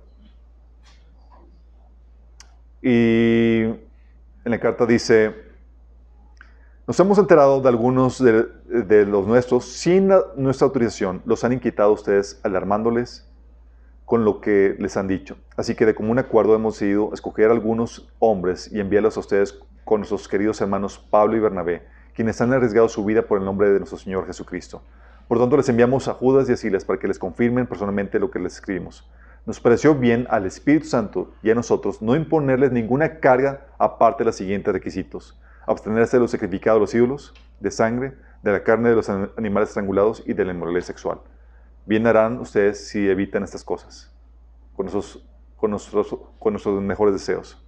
y 2.82 3.64
en 3.64 3.80
la 4.46 4.60
carta 4.60 4.86
dice, 4.86 5.51
nos 6.92 7.00
hemos 7.00 7.18
enterado 7.18 7.62
de 7.62 7.70
algunos 7.70 8.22
de, 8.22 9.06
los 9.06 9.26
nuestros 9.26 9.64
sin 9.64 10.12
nuestra 10.36 10.66
autorización, 10.66 11.22
los 11.24 11.42
han 11.46 11.54
inquietado 11.54 11.94
ustedes 11.94 12.42
alarmándoles 12.44 13.32
con 14.04 14.26
lo 14.26 14.42
que 14.42 14.76
les 14.78 14.98
han 14.98 15.08
dicho. 15.08 15.38
Así 15.56 15.74
que 15.74 15.86
de 15.86 15.96
común 15.96 16.20
acuerdo 16.20 16.54
hemos 16.54 16.74
decidido 16.74 17.14
escoger 17.14 17.48
a 17.48 17.54
algunos 17.54 18.10
hombres 18.20 18.70
y 18.74 18.82
enviarlos 18.82 19.16
a 19.16 19.22
ustedes 19.22 19.58
con 19.86 20.02
nuestros 20.02 20.28
queridos 20.28 20.60
hermanos 20.60 21.00
Pablo 21.10 21.38
y 21.38 21.40
Bernabé, 21.40 21.84
quienes 22.14 22.42
han 22.42 22.52
arriesgado 22.52 22.90
su 22.90 23.06
vida 23.06 23.22
por 23.22 23.40
el 23.40 23.46
nombre 23.46 23.70
de 23.70 23.80
nuestro 23.80 23.98
Señor 23.98 24.28
Jesucristo. 24.28 24.82
Por 25.30 25.40
tanto, 25.40 25.56
les 25.56 25.70
enviamos 25.70 26.10
a 26.10 26.14
Judas 26.14 26.50
y 26.50 26.52
a 26.52 26.58
Silas 26.58 26.84
para 26.84 27.00
que 27.00 27.08
les 27.08 27.20
confirmen 27.20 27.68
personalmente 27.68 28.20
lo 28.20 28.30
que 28.30 28.40
les 28.40 28.56
escribimos. 28.56 29.10
Nos 29.46 29.62
pareció 29.62 29.96
bien 29.96 30.28
al 30.30 30.46
Espíritu 30.46 30.88
Santo 30.88 31.32
y 31.42 31.52
a 31.52 31.56
nosotros 31.56 32.02
no 32.02 32.18
imponerles 32.18 32.74
ninguna 32.74 33.22
carga 33.22 33.68
aparte 33.78 34.24
de 34.24 34.26
los 34.26 34.36
siguientes 34.36 34.74
requisitos. 34.74 35.38
Abstenerse 35.72 36.18
de 36.18 36.22
los 36.22 36.32
sacrificados 36.32 36.78
a 36.78 36.82
los 36.82 36.94
ídolos, 36.94 37.34
de 37.60 37.72
sangre, 37.72 38.14
de 38.44 38.52
la 38.52 38.64
carne 38.64 38.90
de 38.90 38.96
los 38.96 39.10
an- 39.10 39.32
animales 39.38 39.70
estrangulados 39.70 40.24
y 40.26 40.34
de 40.34 40.46
la 40.46 40.52
inmoralidad 40.52 40.84
sexual. 40.86 41.22
Bien 41.86 42.06
harán 42.08 42.40
ustedes 42.40 42.88
si 42.88 43.10
evitan 43.10 43.44
estas 43.44 43.64
cosas, 43.64 44.12
con, 44.76 44.86
nuestros, 44.86 45.24
con, 45.58 45.72
nuestros, 45.72 46.82
mejores 46.82 47.14
deseos. 47.14 47.64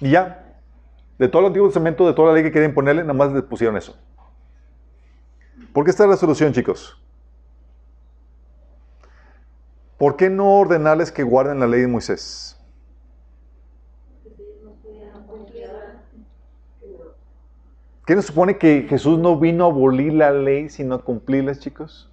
Y 0.00 0.10
ya, 0.10 0.60
de 1.18 1.28
todo 1.28 1.40
el 1.40 1.46
Antiguo 1.46 1.68
Testamento, 1.68 2.06
de 2.06 2.12
toda 2.12 2.28
la 2.28 2.34
ley 2.34 2.42
que 2.42 2.52
querían 2.52 2.74
ponerle, 2.74 3.02
nada 3.02 3.14
más 3.14 3.32
les 3.32 3.42
pusieron 3.42 3.76
eso. 3.76 3.96
¿Por 5.72 5.84
qué 5.84 5.90
esta 5.90 6.04
es 6.04 6.10
la 6.10 6.16
solución, 6.16 6.52
chicos? 6.52 7.00
¿Por 9.96 10.16
qué 10.16 10.30
no 10.30 10.58
ordenarles 10.58 11.10
que 11.10 11.22
guarden 11.24 11.58
la 11.58 11.66
ley 11.66 11.80
de 11.80 11.88
Moisés? 11.88 12.57
¿Qué 18.08 18.16
nos 18.16 18.24
supone 18.24 18.56
que 18.56 18.86
Jesús 18.88 19.18
no 19.18 19.38
vino 19.38 19.66
a 19.66 19.68
abolir 19.68 20.14
la 20.14 20.32
ley, 20.32 20.70
sino 20.70 20.94
a 20.94 21.04
cumplirla, 21.04 21.54
chicos? 21.56 22.10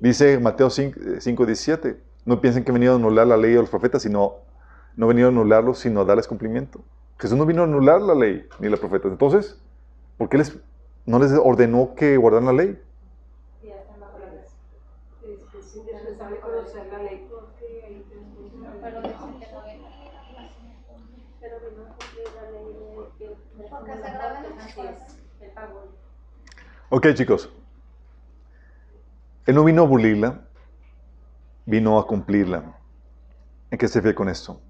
Dice 0.00 0.38
Mateo 0.38 0.70
5, 0.70 1.00
eh, 1.00 1.20
5:17. 1.20 1.98
No 2.24 2.40
piensen 2.40 2.64
que 2.64 2.70
ha 2.70 2.72
venido 2.72 2.94
a 2.94 2.96
anular 2.96 3.26
la 3.26 3.36
ley 3.36 3.50
de 3.50 3.58
los 3.58 3.68
profetas, 3.68 4.00
sino 4.00 4.36
no 4.96 5.04
ha 5.04 5.08
venido 5.10 5.28
a 5.28 5.30
anularlos, 5.30 5.80
sino 5.80 6.00
a 6.00 6.06
darles 6.06 6.26
cumplimiento. 6.26 6.80
Jesús 7.18 7.36
no 7.36 7.44
vino 7.44 7.60
a 7.60 7.66
anular 7.66 8.00
la 8.00 8.14
ley 8.14 8.46
ni 8.58 8.70
los 8.70 8.80
profetas. 8.80 9.12
Entonces, 9.12 9.60
¿por 10.16 10.30
qué 10.30 10.38
les, 10.38 10.58
no 11.04 11.18
les 11.18 11.30
ordenó 11.32 11.94
que 11.94 12.16
guardaran 12.16 12.46
la 12.46 12.54
ley? 12.54 12.80
Es 15.22 15.76
indispensable 15.76 16.40
conocer 16.40 16.86
la 16.90 17.02
ley. 17.02 17.28
Pero 18.80 19.02
dicen 19.02 19.38
que 19.38 19.46
no 19.52 19.62
viene. 19.66 19.84
Porque 23.70 23.92
se 23.92 23.98
graban 23.98 24.44
en 24.44 24.56
las 24.56 24.74
cosas. 24.74 25.14
Ok, 26.96 27.08
chicos. 27.14 27.50
Él 29.46 29.56
no 29.56 29.64
vino 29.64 29.82
a 29.82 29.84
abolirla, 29.84 30.42
vino 31.66 31.98
a 31.98 32.06
cumplirla. 32.06 32.78
¿En 33.72 33.78
qué 33.78 33.88
se 33.88 33.98
refiere 33.98 34.14
con 34.14 34.28
esto? 34.28 34.60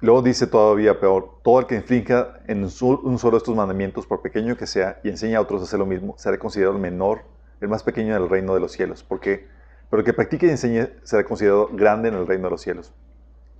Luego 0.00 0.22
dice 0.22 0.48
todavía 0.48 0.98
peor, 0.98 1.38
todo 1.44 1.60
el 1.60 1.66
que 1.66 1.76
infrinja 1.76 2.40
en 2.48 2.64
un 2.64 2.70
sol- 2.70 2.98
un 3.04 3.16
solo 3.20 3.36
de 3.36 3.38
estos 3.38 3.54
mandamientos, 3.54 4.06
por 4.08 4.22
pequeño 4.22 4.56
que 4.56 4.66
sea, 4.66 4.98
y 5.04 5.08
enseña 5.08 5.38
a 5.38 5.42
otros 5.42 5.60
a 5.60 5.64
hacer 5.66 5.78
lo 5.78 5.86
mismo, 5.86 6.16
será 6.18 6.36
considerado 6.36 6.74
el 6.74 6.82
menor, 6.82 7.22
el 7.60 7.68
más 7.68 7.84
pequeño 7.84 8.14
del 8.14 8.28
reino 8.28 8.52
de 8.52 8.58
los 8.58 8.72
cielos. 8.72 9.04
¿Por 9.04 9.20
qué? 9.20 9.46
Pero 9.88 10.00
el 10.00 10.04
que 10.04 10.14
practique 10.14 10.46
y 10.48 10.50
enseñe 10.50 10.88
será 11.04 11.22
considerado 11.22 11.68
grande 11.72 12.08
en 12.08 12.16
el 12.16 12.26
reino 12.26 12.46
de 12.46 12.50
los 12.50 12.60
cielos. 12.60 12.92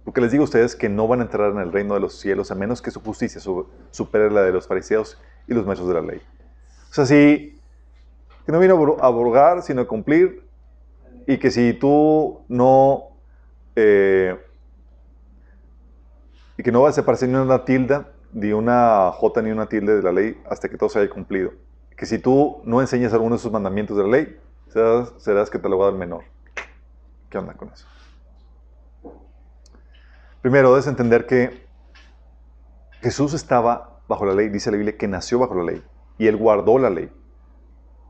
Porque 0.02 0.20
les 0.20 0.32
digo 0.32 0.42
a 0.42 0.46
ustedes 0.46 0.74
que 0.74 0.88
no 0.88 1.06
van 1.06 1.20
a 1.20 1.22
entrar 1.22 1.52
en 1.52 1.58
el 1.58 1.70
reino 1.70 1.94
de 1.94 2.00
los 2.00 2.18
cielos 2.18 2.50
a 2.50 2.56
menos 2.56 2.82
que 2.82 2.90
su 2.90 3.00
justicia 3.00 3.40
su- 3.40 3.68
supere 3.92 4.28
la 4.28 4.42
de 4.42 4.50
los 4.50 4.66
fariseos 4.66 5.20
y 5.46 5.54
los 5.54 5.64
maestros 5.64 5.88
de 5.88 5.94
la 5.94 6.02
ley. 6.02 6.20
O 6.90 6.94
sea, 6.96 7.06
si 7.06 7.55
que 8.46 8.52
no 8.52 8.60
vino 8.60 8.74
a 8.74 8.76
abro- 8.78 9.02
a 9.02 9.06
abrogar, 9.08 9.62
sino 9.62 9.82
a 9.82 9.88
cumplir, 9.88 10.46
y 11.26 11.38
que 11.38 11.50
si 11.50 11.72
tú 11.74 12.44
no, 12.48 13.08
eh, 13.74 14.40
y 16.56 16.62
que 16.62 16.70
no 16.70 16.82
vas 16.82 16.92
a 16.92 17.00
separarse 17.02 17.26
ni 17.26 17.34
una 17.34 17.64
tilda, 17.64 18.12
ni 18.32 18.52
una 18.52 19.10
jota, 19.12 19.42
ni 19.42 19.50
una 19.50 19.66
tilde 19.66 19.96
de 19.96 20.02
la 20.02 20.12
ley, 20.12 20.40
hasta 20.48 20.68
que 20.68 20.76
todo 20.78 20.88
se 20.88 21.00
haya 21.00 21.10
cumplido. 21.10 21.50
Que 21.96 22.06
si 22.06 22.18
tú 22.18 22.62
no 22.64 22.80
enseñas 22.80 23.12
alguno 23.12 23.34
de 23.34 23.40
esos 23.40 23.50
mandamientos 23.50 23.96
de 23.96 24.04
la 24.04 24.10
ley, 24.10 24.40
serás, 24.68 25.12
serás 25.18 25.50
catalogado 25.50 25.90
el 25.90 25.96
menor. 25.96 26.24
¿Qué 27.28 27.38
onda 27.38 27.54
con 27.54 27.70
eso? 27.70 27.86
Primero, 30.40 30.70
debes 30.70 30.86
entender 30.86 31.26
que 31.26 31.66
Jesús 33.00 33.34
estaba 33.34 34.00
bajo 34.06 34.24
la 34.24 34.34
ley, 34.34 34.48
dice 34.48 34.70
la 34.70 34.76
Biblia, 34.76 34.96
que 34.96 35.08
nació 35.08 35.40
bajo 35.40 35.56
la 35.56 35.64
ley, 35.64 35.82
y 36.18 36.28
él 36.28 36.36
guardó 36.36 36.78
la 36.78 36.90
ley. 36.90 37.10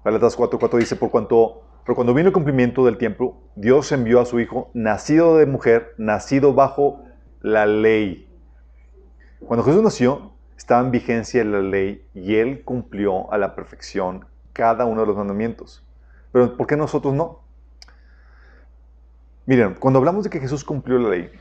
Galatas 0.07 0.39
4:4 0.39 0.79
dice, 0.79 0.95
por 0.95 1.11
cuanto, 1.11 1.65
pero 1.85 1.97
cuando 1.97 2.15
vino 2.15 2.29
el 2.29 2.33
cumplimiento 2.33 2.85
del 2.85 2.97
tiempo, 2.97 3.43
Dios 3.57 3.91
envió 3.91 4.21
a 4.21 4.25
su 4.25 4.39
Hijo, 4.39 4.71
nacido 4.73 5.37
de 5.37 5.47
mujer, 5.47 5.95
nacido 5.99 6.55
bajo 6.55 7.03
la 7.41 7.67
ley. 7.67 8.29
Cuando 9.41 9.65
Jesús 9.65 9.83
nació, 9.83 10.31
estaba 10.57 10.81
en 10.83 10.93
vigencia 10.93 11.45
la 11.45 11.59
ley 11.59 12.07
y 12.15 12.37
Él 12.37 12.63
cumplió 12.63 13.33
a 13.33 13.37
la 13.37 13.57
perfección 13.57 14.25
cada 14.53 14.85
uno 14.85 15.01
de 15.01 15.09
los 15.09 15.17
mandamientos. 15.17 15.85
Pero 16.31 16.57
¿por 16.57 16.69
qué 16.69 16.77
nosotros 16.77 17.13
no? 17.13 17.41
Miren, 19.45 19.75
cuando 19.75 19.99
hablamos 19.99 20.23
de 20.23 20.31
que 20.31 20.39
Jesús 20.39 20.63
cumplió 20.63 21.01
la 21.01 21.09
ley, 21.09 21.33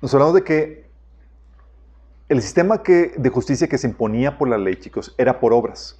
nos 0.00 0.14
hablamos 0.14 0.36
de 0.36 0.44
que 0.44 0.81
el 2.28 2.40
sistema 2.40 2.78
de 2.78 3.30
justicia 3.30 3.68
que 3.68 3.78
se 3.78 3.86
imponía 3.86 4.38
por 4.38 4.48
la 4.48 4.58
ley, 4.58 4.76
chicos, 4.76 5.14
era 5.18 5.40
por 5.40 5.52
obras. 5.52 5.98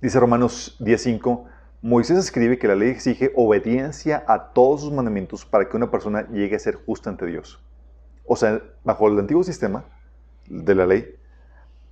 Dice 0.00 0.20
Romanos 0.20 0.76
10.5, 0.80 1.46
Moisés 1.82 2.18
escribe 2.18 2.58
que 2.58 2.68
la 2.68 2.74
ley 2.74 2.90
exige 2.90 3.32
obediencia 3.34 4.24
a 4.26 4.52
todos 4.52 4.82
sus 4.82 4.92
mandamientos 4.92 5.44
para 5.44 5.68
que 5.68 5.76
una 5.76 5.90
persona 5.90 6.28
llegue 6.28 6.56
a 6.56 6.60
ser 6.60 6.76
justa 6.76 7.10
ante 7.10 7.26
Dios. 7.26 7.60
O 8.26 8.36
sea, 8.36 8.62
bajo 8.84 9.08
el 9.08 9.18
antiguo 9.18 9.42
sistema 9.42 9.84
de 10.46 10.74
la 10.74 10.86
ley, 10.86 11.16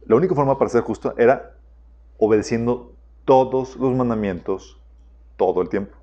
la 0.05 0.17
única 0.17 0.35
forma 0.35 0.59
para 0.59 0.71
ser 0.71 0.83
justo 0.83 1.15
era 1.19 1.55
obedeciendo 2.19 2.95
todos 3.25 3.77
los 3.77 3.95
mandamientos 3.95 4.81
todo 5.37 5.63
el 5.63 5.69
tiempo. 5.69 5.97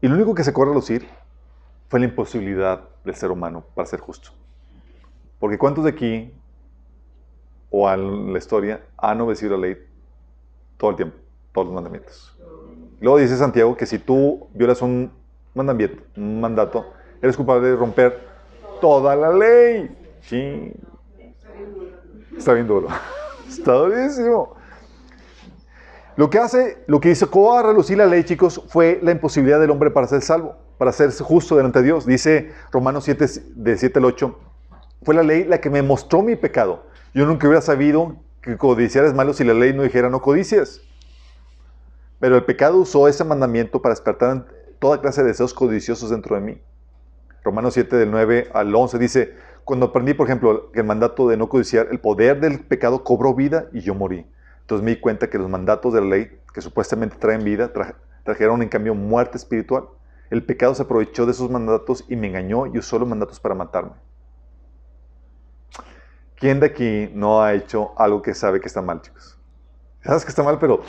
Y 0.00 0.08
lo 0.08 0.14
único 0.14 0.34
que 0.34 0.44
se 0.44 0.52
corre 0.52 0.70
a 0.70 0.74
lucir 0.74 1.06
fue 1.90 1.98
la 1.98 2.06
imposibilidad 2.06 2.84
del 3.04 3.16
ser 3.16 3.32
humano 3.32 3.64
para 3.74 3.84
ser 3.84 3.98
justo. 3.98 4.30
Porque 5.40 5.58
¿cuántos 5.58 5.82
de 5.84 5.90
aquí 5.90 6.32
o 7.68 7.90
en 7.90 8.32
la 8.32 8.38
historia 8.38 8.80
han 8.96 9.20
obedecido 9.20 9.56
la 9.56 9.66
ley 9.66 9.76
todo 10.78 10.90
el 10.90 10.96
tiempo, 10.96 11.16
todos 11.52 11.66
los 11.66 11.74
mandamientos? 11.74 12.38
Luego 13.00 13.18
dice 13.18 13.36
Santiago 13.36 13.76
que 13.76 13.86
si 13.86 13.98
tú 13.98 14.46
violas 14.54 14.80
un 14.82 15.10
mandamiento, 15.52 16.00
mandato, 16.14 16.92
eres 17.20 17.36
culpable 17.36 17.66
de 17.66 17.76
romper 17.76 18.20
toda 18.80 19.16
la 19.16 19.32
ley. 19.32 19.90
Sí. 20.20 20.72
Está 22.36 22.54
bien 22.54 22.68
duro. 22.68 22.86
Está 23.48 23.72
durísimo. 23.72 24.54
Lo 26.14 26.30
que 26.30 26.38
hace, 26.38 26.84
lo 26.86 27.00
que 27.00 27.10
hizo 27.10 27.52
a 27.52 27.62
relucir 27.64 27.98
la 27.98 28.06
ley, 28.06 28.22
chicos, 28.22 28.62
fue 28.68 29.00
la 29.02 29.10
imposibilidad 29.10 29.58
del 29.58 29.70
hombre 29.70 29.90
para 29.90 30.06
ser 30.06 30.22
salvo, 30.22 30.54
para 30.80 30.92
ser 30.92 31.12
justo 31.12 31.56
delante 31.56 31.80
de 31.80 31.84
Dios. 31.84 32.06
Dice 32.06 32.52
Romanos 32.72 33.04
7, 33.04 33.26
de 33.54 33.76
7 33.76 33.98
al 33.98 34.06
8, 34.06 34.38
fue 35.02 35.14
la 35.14 35.22
ley 35.22 35.44
la 35.44 35.60
que 35.60 35.68
me 35.68 35.82
mostró 35.82 36.22
mi 36.22 36.36
pecado. 36.36 36.86
Yo 37.12 37.26
nunca 37.26 37.46
hubiera 37.46 37.60
sabido 37.60 38.16
que 38.40 38.56
codiciar 38.56 39.04
es 39.04 39.12
malo 39.12 39.34
si 39.34 39.44
la 39.44 39.52
ley 39.52 39.74
no 39.74 39.82
dijera 39.82 40.08
no 40.08 40.22
codicias. 40.22 40.80
Pero 42.18 42.36
el 42.36 42.44
pecado 42.46 42.78
usó 42.78 43.08
ese 43.08 43.24
mandamiento 43.24 43.82
para 43.82 43.92
despertar 43.92 44.46
toda 44.78 45.02
clase 45.02 45.20
de 45.20 45.28
deseos 45.28 45.52
codiciosos 45.52 46.08
dentro 46.08 46.34
de 46.34 46.40
mí. 46.40 46.58
Romanos 47.44 47.74
7 47.74 47.96
del 47.96 48.10
9 48.10 48.48
al 48.54 48.74
11 48.74 48.98
dice, 48.98 49.34
cuando 49.64 49.84
aprendí, 49.84 50.14
por 50.14 50.28
ejemplo, 50.28 50.70
el 50.72 50.84
mandato 50.84 51.28
de 51.28 51.36
no 51.36 51.50
codiciar, 51.50 51.88
el 51.90 52.00
poder 52.00 52.40
del 52.40 52.58
pecado 52.58 53.04
cobró 53.04 53.34
vida 53.34 53.66
y 53.74 53.80
yo 53.80 53.94
morí. 53.94 54.24
Entonces 54.62 54.82
me 54.82 54.92
di 54.92 54.96
cuenta 54.98 55.28
que 55.28 55.36
los 55.36 55.50
mandatos 55.50 55.92
de 55.92 56.00
la 56.00 56.06
ley, 56.06 56.38
que 56.54 56.62
supuestamente 56.62 57.16
traen 57.18 57.44
vida, 57.44 57.70
trajeron 58.24 58.62
en 58.62 58.70
cambio 58.70 58.94
muerte 58.94 59.36
espiritual. 59.36 59.84
El 60.30 60.44
pecado 60.44 60.74
se 60.74 60.82
aprovechó 60.82 61.26
de 61.26 61.32
esos 61.32 61.50
mandatos 61.50 62.04
y 62.08 62.16
me 62.16 62.28
engañó 62.28 62.66
y 62.66 62.78
usó 62.78 62.98
los 62.98 63.08
mandatos 63.08 63.40
para 63.40 63.54
matarme. 63.54 63.92
¿Quién 66.36 66.60
de 66.60 66.66
aquí 66.66 67.10
no 67.12 67.42
ha 67.42 67.52
hecho 67.52 67.92
algo 67.98 68.22
que 68.22 68.32
sabe 68.32 68.60
que 68.60 68.68
está 68.68 68.80
mal, 68.80 69.02
chicos? 69.02 69.36
Sabes 70.02 70.24
que 70.24 70.30
está 70.30 70.42
mal, 70.42 70.58
pero 70.58 70.82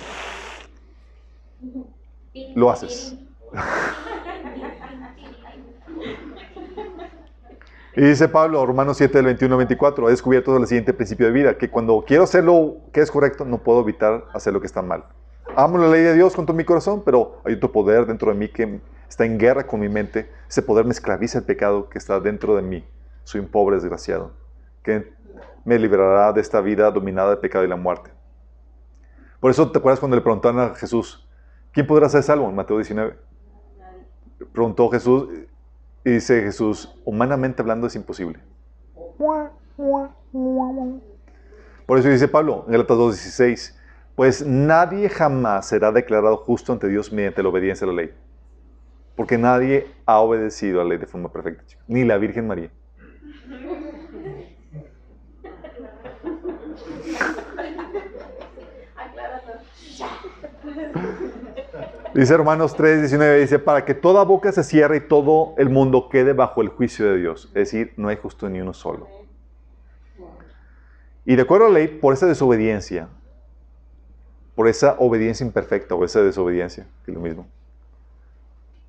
lo 2.56 2.70
haces. 2.70 3.16
Y 7.94 8.02
dice 8.04 8.30
Pablo, 8.30 8.66
Romanos 8.66 8.96
7, 8.96 9.18
del 9.18 9.26
21 9.26 9.58
24, 9.58 10.08
he 10.08 10.12
descubierto 10.12 10.56
el 10.56 10.66
siguiente 10.66 10.94
principio 10.94 11.26
de 11.26 11.34
vida, 11.34 11.58
que 11.58 11.70
cuando 11.70 12.06
quiero 12.08 12.24
hacer 12.24 12.46
lo 12.46 12.78
que 12.94 13.02
es 13.02 13.12
correcto, 13.12 13.44
no 13.44 13.58
puedo 13.58 13.82
evitar 13.82 14.28
hacer 14.34 14.54
lo 14.54 14.62
que 14.62 14.68
está 14.68 14.82
mal. 14.82 15.04
Amo 15.58 15.78
la 15.78 15.90
ley 15.90 16.02
de 16.02 16.14
Dios 16.14 16.34
con 16.34 16.46
todo 16.46 16.56
mi 16.56 16.64
corazón, 16.64 17.04
pero 17.04 17.42
hay 17.44 17.56
otro 17.56 17.70
poder 17.74 18.06
dentro 18.06 18.32
de 18.32 18.38
mí 18.38 18.48
que 18.48 18.80
está 19.12 19.26
en 19.26 19.38
guerra 19.38 19.68
con 19.68 19.82
mi 19.82 19.90
mente. 19.90 20.32
Ese 20.50 20.62
poder 20.62 20.86
me 20.86 20.92
esclaviza 20.92 21.40
el 21.40 21.44
pecado 21.44 21.90
que 21.90 21.98
está 21.98 22.22
dentro 22.22 22.56
de 22.56 22.62
mí. 22.62 22.88
Soy 23.26 23.42
un 23.42 23.48
pobre 23.48 23.76
desgraciado, 23.76 24.32
que 24.84 25.14
me 25.66 25.78
liberará 25.78 26.32
de 26.32 26.40
esta 26.40 26.62
vida 26.62 26.90
dominada 26.90 27.32
del 27.32 27.40
pecado 27.40 27.66
y 27.66 27.68
la 27.68 27.76
muerte. 27.76 28.10
Por 29.42 29.52
eso 29.52 29.70
te 29.70 29.80
acuerdas 29.80 30.00
cuando 30.00 30.16
le 30.16 30.22
preguntaron 30.22 30.62
a 30.62 30.76
Jesús, 30.76 31.28
¿quién 31.74 31.86
podrá 31.86 32.08
ser 32.08 32.24
salvo? 32.24 32.48
En 32.48 32.56
Mateo 32.56 32.78
19. 32.78 33.18
Preguntó 34.54 34.90
Jesús, 34.90 35.28
y 36.06 36.12
dice 36.12 36.42
Jesús, 36.42 36.98
humanamente 37.04 37.62
hablando 37.62 37.88
es 37.88 37.96
imposible. 37.96 38.40
Por 41.86 42.00
eso 42.00 42.08
dice 42.08 42.30
Pablo 42.30 42.64
en 42.66 42.72
Galatas 42.72 42.98
2.16, 42.98 43.76
pues 44.16 44.46
nadie 44.46 45.10
jamás 45.10 45.68
será 45.68 45.92
declarado 45.92 46.38
justo 46.38 46.72
ante 46.72 46.88
Dios 46.88 47.12
mediante 47.12 47.44
la 47.44 47.50
obediencia 47.50 47.86
a 47.86 47.90
la 47.90 47.96
ley. 47.96 48.14
Porque 49.22 49.38
nadie 49.38 49.88
ha 50.08 50.18
obedecido 50.20 50.82
a 50.82 50.84
la 50.84 50.90
ley 50.90 50.98
de 50.98 51.06
forma 51.06 51.32
perfecta, 51.32 51.76
ni 51.88 52.04
la 52.04 52.18
Virgen 52.18 52.48
María. 52.48 52.72
Dice 62.16 62.36
Romanos 62.36 62.76
3, 62.76 63.02
19, 63.02 63.42
dice, 63.42 63.60
para 63.60 63.86
que 63.86 63.94
toda 63.94 64.24
boca 64.24 64.52
se 64.52 64.64
cierre 64.64 64.98
y 64.98 65.02
todo 65.02 65.54
el 65.60 65.70
mundo 65.70 66.10
quede 66.10 66.34
bajo 66.34 66.64
el 66.64 66.70
juicio 66.70 67.06
de 67.06 67.20
Dios. 67.20 67.46
Es 67.50 67.72
decir, 67.72 67.94
no 67.98 68.08
hay 68.08 68.16
justo 68.16 68.50
ni 68.50 68.60
uno 68.60 68.74
solo. 68.74 69.08
Y 71.26 71.36
de 71.36 71.44
acuerdo 71.44 71.68
a 71.68 71.70
la 71.70 71.76
ley, 71.76 71.88
por 71.90 72.16
esa 72.16 72.26
desobediencia, 72.26 73.08
por 74.56 74.68
esa 74.68 74.96
obediencia 74.98 75.46
imperfecta 75.46 75.94
o 75.94 76.04
esa 76.04 76.24
desobediencia, 76.24 76.88
es 77.06 77.14
lo 77.14 77.20
mismo, 77.20 77.46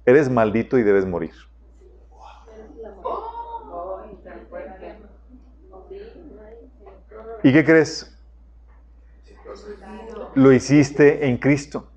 eres 0.07 0.31
maldito 0.31 0.79
y 0.79 0.83
debes 0.83 1.07
morir. 1.07 1.33
¿Y 7.45 7.53
qué 7.53 7.65
crees? 7.65 8.17
Lo 10.35 10.53
hiciste 10.53 11.27
en 11.27 11.37
Cristo. 11.39 11.89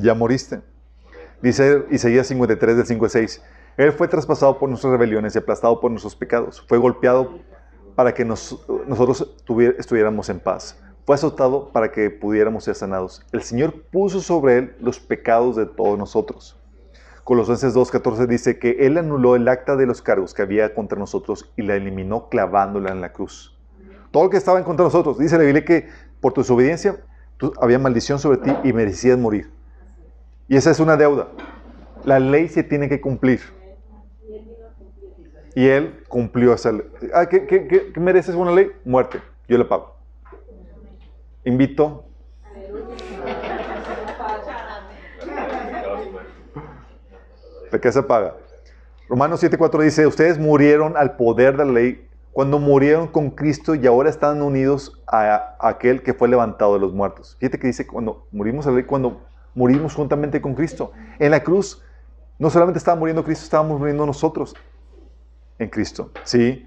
ya 0.00 0.14
moriste. 0.14 0.60
Dice 1.42 1.84
Isaías 1.90 2.26
53 2.26 2.76
del 2.76 2.86
5 2.86 3.04
al 3.04 3.10
6. 3.10 3.42
Él 3.76 3.92
fue 3.92 4.08
traspasado 4.08 4.58
por 4.58 4.68
nuestras 4.68 4.92
rebeliones 4.92 5.34
y 5.34 5.38
aplastado 5.38 5.80
por 5.80 5.90
nuestros 5.90 6.16
pecados. 6.16 6.64
Fue 6.66 6.78
golpeado 6.78 7.38
para 7.94 8.12
que 8.12 8.24
nosotros 8.24 9.34
estuviéramos 9.78 10.28
en 10.28 10.40
paz. 10.40 10.80
Fue 11.08 11.14
azotado 11.14 11.70
para 11.72 11.90
que 11.90 12.10
pudiéramos 12.10 12.64
ser 12.64 12.74
sanados. 12.74 13.24
El 13.32 13.40
Señor 13.40 13.72
puso 13.90 14.20
sobre 14.20 14.58
él 14.58 14.76
los 14.78 15.00
pecados 15.00 15.56
de 15.56 15.64
todos 15.64 15.98
nosotros. 15.98 16.60
Colosenses 17.24 17.74
2.14 17.74 18.26
dice 18.26 18.58
que 18.58 18.76
Él 18.80 18.98
anuló 18.98 19.34
el 19.34 19.48
acta 19.48 19.74
de 19.74 19.86
los 19.86 20.02
cargos 20.02 20.34
que 20.34 20.42
había 20.42 20.74
contra 20.74 20.98
nosotros 20.98 21.50
y 21.56 21.62
la 21.62 21.76
eliminó 21.76 22.28
clavándola 22.28 22.90
en 22.90 23.00
la 23.00 23.14
cruz. 23.14 23.58
Todo 24.10 24.24
lo 24.24 24.28
que 24.28 24.36
estaba 24.36 24.58
en 24.58 24.66
contra 24.66 24.84
de 24.84 24.88
nosotros. 24.88 25.18
Dice 25.18 25.38
la 25.38 25.44
Biblia 25.44 25.64
que 25.64 25.88
por 26.20 26.34
tu 26.34 26.42
desobediencia 26.42 26.98
había 27.58 27.78
maldición 27.78 28.18
sobre 28.18 28.36
ti 28.40 28.50
y 28.64 28.74
merecías 28.74 29.16
morir. 29.16 29.50
Y 30.46 30.58
esa 30.58 30.70
es 30.70 30.78
una 30.78 30.98
deuda. 30.98 31.28
La 32.04 32.20
ley 32.20 32.48
se 32.48 32.62
tiene 32.64 32.86
que 32.86 33.00
cumplir. 33.00 33.40
Y 35.54 35.68
él 35.68 36.04
cumplió 36.06 36.52
esa 36.52 36.70
ley. 36.70 36.84
Ah, 37.14 37.24
¿qué, 37.30 37.46
qué, 37.46 37.98
mereces 37.98 38.34
una 38.34 38.52
ley? 38.52 38.72
Muerte. 38.84 39.22
Yo 39.48 39.56
le 39.56 39.64
pago. 39.64 39.97
Invito. 41.48 42.04
¿De 47.72 47.80
qué 47.80 47.92
se 47.92 48.02
paga? 48.02 48.34
Romanos 49.08 49.42
7:4 49.42 49.82
dice, 49.82 50.06
ustedes 50.06 50.38
murieron 50.38 50.96
al 50.96 51.16
poder 51.16 51.56
de 51.56 51.64
la 51.64 51.72
ley 51.72 52.06
cuando 52.32 52.58
murieron 52.58 53.08
con 53.08 53.30
Cristo 53.30 53.74
y 53.74 53.86
ahora 53.86 54.10
están 54.10 54.42
unidos 54.42 55.02
a, 55.06 55.56
aquel 55.60 56.02
que 56.02 56.14
fue 56.14 56.28
levantado 56.28 56.74
de 56.74 56.80
los 56.80 56.92
muertos. 56.92 57.36
Fíjate 57.40 57.58
que 57.58 57.68
dice, 57.68 57.86
cuando 57.86 58.26
murimos 58.30 58.66
a 58.66 58.70
la 58.70 58.76
ley, 58.76 58.84
cuando 58.84 59.22
Morimos 59.58 59.92
juntamente 59.92 60.40
con 60.40 60.54
Cristo. 60.54 60.92
En 61.18 61.32
la 61.32 61.42
cruz 61.42 61.82
no 62.38 62.48
solamente 62.48 62.78
estaba 62.78 62.96
muriendo 62.96 63.24
Cristo, 63.24 63.42
estábamos 63.42 63.80
muriendo 63.80 64.06
nosotros 64.06 64.54
en 65.58 65.68
Cristo. 65.68 66.12
¿Sí? 66.22 66.64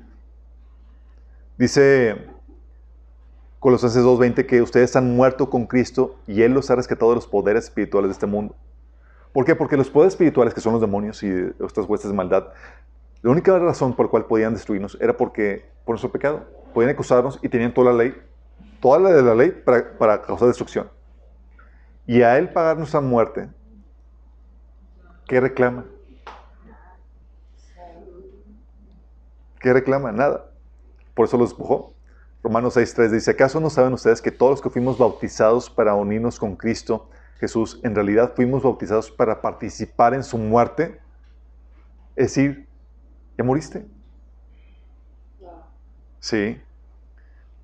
Dice 1.58 2.28
Colosenses 3.62 4.04
2.20 4.04 4.46
que 4.46 4.62
ustedes 4.62 4.94
han 4.98 5.16
muerto 5.16 5.50
con 5.50 5.68
Cristo 5.68 6.18
y 6.28 6.42
Él 6.42 6.52
los 6.54 6.70
ha 6.70 6.76
rescatado 6.76 7.12
de 7.12 7.16
los 7.16 7.28
poderes 7.28 7.66
espirituales 7.66 8.10
de 8.10 8.14
este 8.14 8.26
mundo. 8.26 8.54
¿Por 9.32 9.46
qué? 9.46 9.56
Porque 9.56 9.78
los 9.78 9.90
poderes 9.90 10.14
espirituales, 10.14 10.54
que 10.54 10.60
son 10.60 10.74
los 10.74 10.82
demonios 10.82 11.24
y 11.24 11.30
estas 11.64 11.88
huestes 11.88 12.12
de 12.12 12.18
maldad, 12.18 12.48
la 13.22 13.32
única 13.32 13.58
razón 13.58 13.96
por 13.96 14.08
la 14.08 14.10
cual 14.10 14.26
podían 14.26 14.54
destruirnos 14.54 14.98
era 15.00 15.16
porque 15.16 15.64
por 15.86 15.94
nuestro 15.94 16.12
pecado. 16.12 16.44
Podían 16.74 16.92
acusarnos 16.92 17.40
y 17.42 17.48
tenían 17.48 17.74
toda 17.74 17.94
la 17.94 18.04
ley, 18.04 18.16
toda 18.82 19.00
la 19.00 19.12
de 19.12 19.22
la 19.22 19.36
ley 19.36 19.52
para, 19.52 19.98
para 19.98 20.22
causar 20.22 20.50
destrucción 20.50 20.90
y 22.12 22.24
a 22.24 22.38
Él 22.38 22.50
pagar 22.50 22.78
nuestra 22.78 23.00
muerte, 23.00 23.48
¿qué 25.28 25.40
reclama? 25.40 25.86
¿Qué 29.60 29.72
reclama? 29.72 30.12
Nada. 30.12 30.50
Por 31.14 31.26
eso 31.28 31.38
lo 31.38 31.44
despojó. 31.44 31.94
Romanos 32.44 32.76
6.3 32.76 33.10
dice, 33.10 33.32
¿acaso 33.32 33.60
no 33.60 33.70
saben 33.70 33.94
ustedes 33.94 34.22
que 34.22 34.32
todos 34.32 34.52
los 34.52 34.62
que 34.62 34.70
fuimos 34.70 34.98
bautizados 34.98 35.70
para 35.70 35.94
unirnos 35.94 36.40
con 36.40 36.56
Cristo, 36.56 37.10
Jesús, 37.42 37.80
en 37.84 37.96
realidad 37.96 38.34
fuimos 38.36 38.62
bautizados 38.62 39.10
para 39.10 39.42
participar 39.42 40.14
en 40.14 40.24
su 40.24 40.38
muerte, 40.38 41.00
es 42.16 42.28
decir, 42.28 42.68
ya 43.36 43.44
moriste. 43.44 43.86
Sí. 46.20 46.62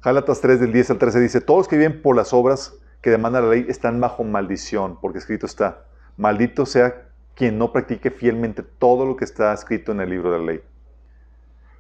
Gálatas 0.04 0.41
3 0.41 0.60
del 0.60 0.74
10 0.74 0.91
al 0.91 0.98
13 0.98 1.20
dice, 1.20 1.41
todos 1.41 1.60
los 1.60 1.68
que 1.68 1.78
viven 1.78 2.02
por 2.02 2.16
las 2.16 2.34
obras 2.34 2.74
que 3.02 3.12
demanda 3.12 3.40
la 3.40 3.49
ley 3.49 3.66
están 3.70 3.99
bajo 3.99 4.24
maldición, 4.24 4.99
porque 4.99 5.20
escrito 5.20 5.45
está, 5.45 5.86
maldito 6.18 6.66
sea 6.66 7.10
quien 7.36 7.60
no 7.60 7.72
practique 7.72 8.10
fielmente 8.10 8.64
todo 8.64 9.06
lo 9.06 9.16
que 9.16 9.26
está 9.26 9.54
escrito 9.54 9.91
en 9.91 10.02
el 10.02 10.10
libro 10.10 10.32
de 10.32 10.40
la 10.40 10.45
ley. 10.45 10.62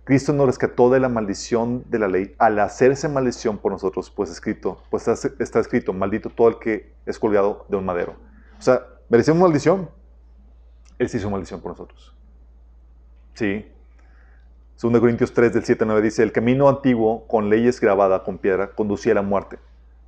Cristo 0.07 0.31
nos 0.31 0.45
rescató 0.45 0.89
de 0.89 1.01
la 1.01 1.09
maldición 1.09 1.83
de 1.89 1.99
la 1.99 2.07
ley 2.07 2.33
al 2.37 2.57
hacerse 2.59 3.09
maldición 3.09 3.57
por 3.57 3.73
nosotros, 3.73 4.09
pues 4.09 4.29
escrito, 4.29 4.81
pues 4.89 5.05
está, 5.05 5.59
escrito, 5.59 5.91
maldito 5.91 6.29
todo 6.29 6.47
el 6.47 6.59
que 6.59 6.93
es 7.05 7.19
colgado 7.19 7.65
de 7.67 7.75
un 7.75 7.83
madero. 7.83 8.15
O 8.57 8.61
sea, 8.61 8.87
merecemos 9.09 9.41
maldición. 9.41 9.89
Él 10.97 11.09
se 11.09 11.17
hizo 11.17 11.29
maldición 11.29 11.59
por 11.59 11.71
nosotros. 11.71 12.15
Sí. 13.33 13.69
2 14.81 14.97
Corintios 14.97 15.33
3 15.33 15.53
del 15.53 15.65
7 15.65 15.83
al 15.83 15.87
9 15.89 16.01
dice, 16.01 16.23
el 16.23 16.31
camino 16.31 16.69
antiguo 16.69 17.27
con 17.27 17.49
leyes 17.49 17.81
grabadas 17.81 18.21
con 18.21 18.37
piedra 18.37 18.69
conducía 18.69 19.11
a 19.11 19.15
la 19.15 19.23
muerte, 19.23 19.59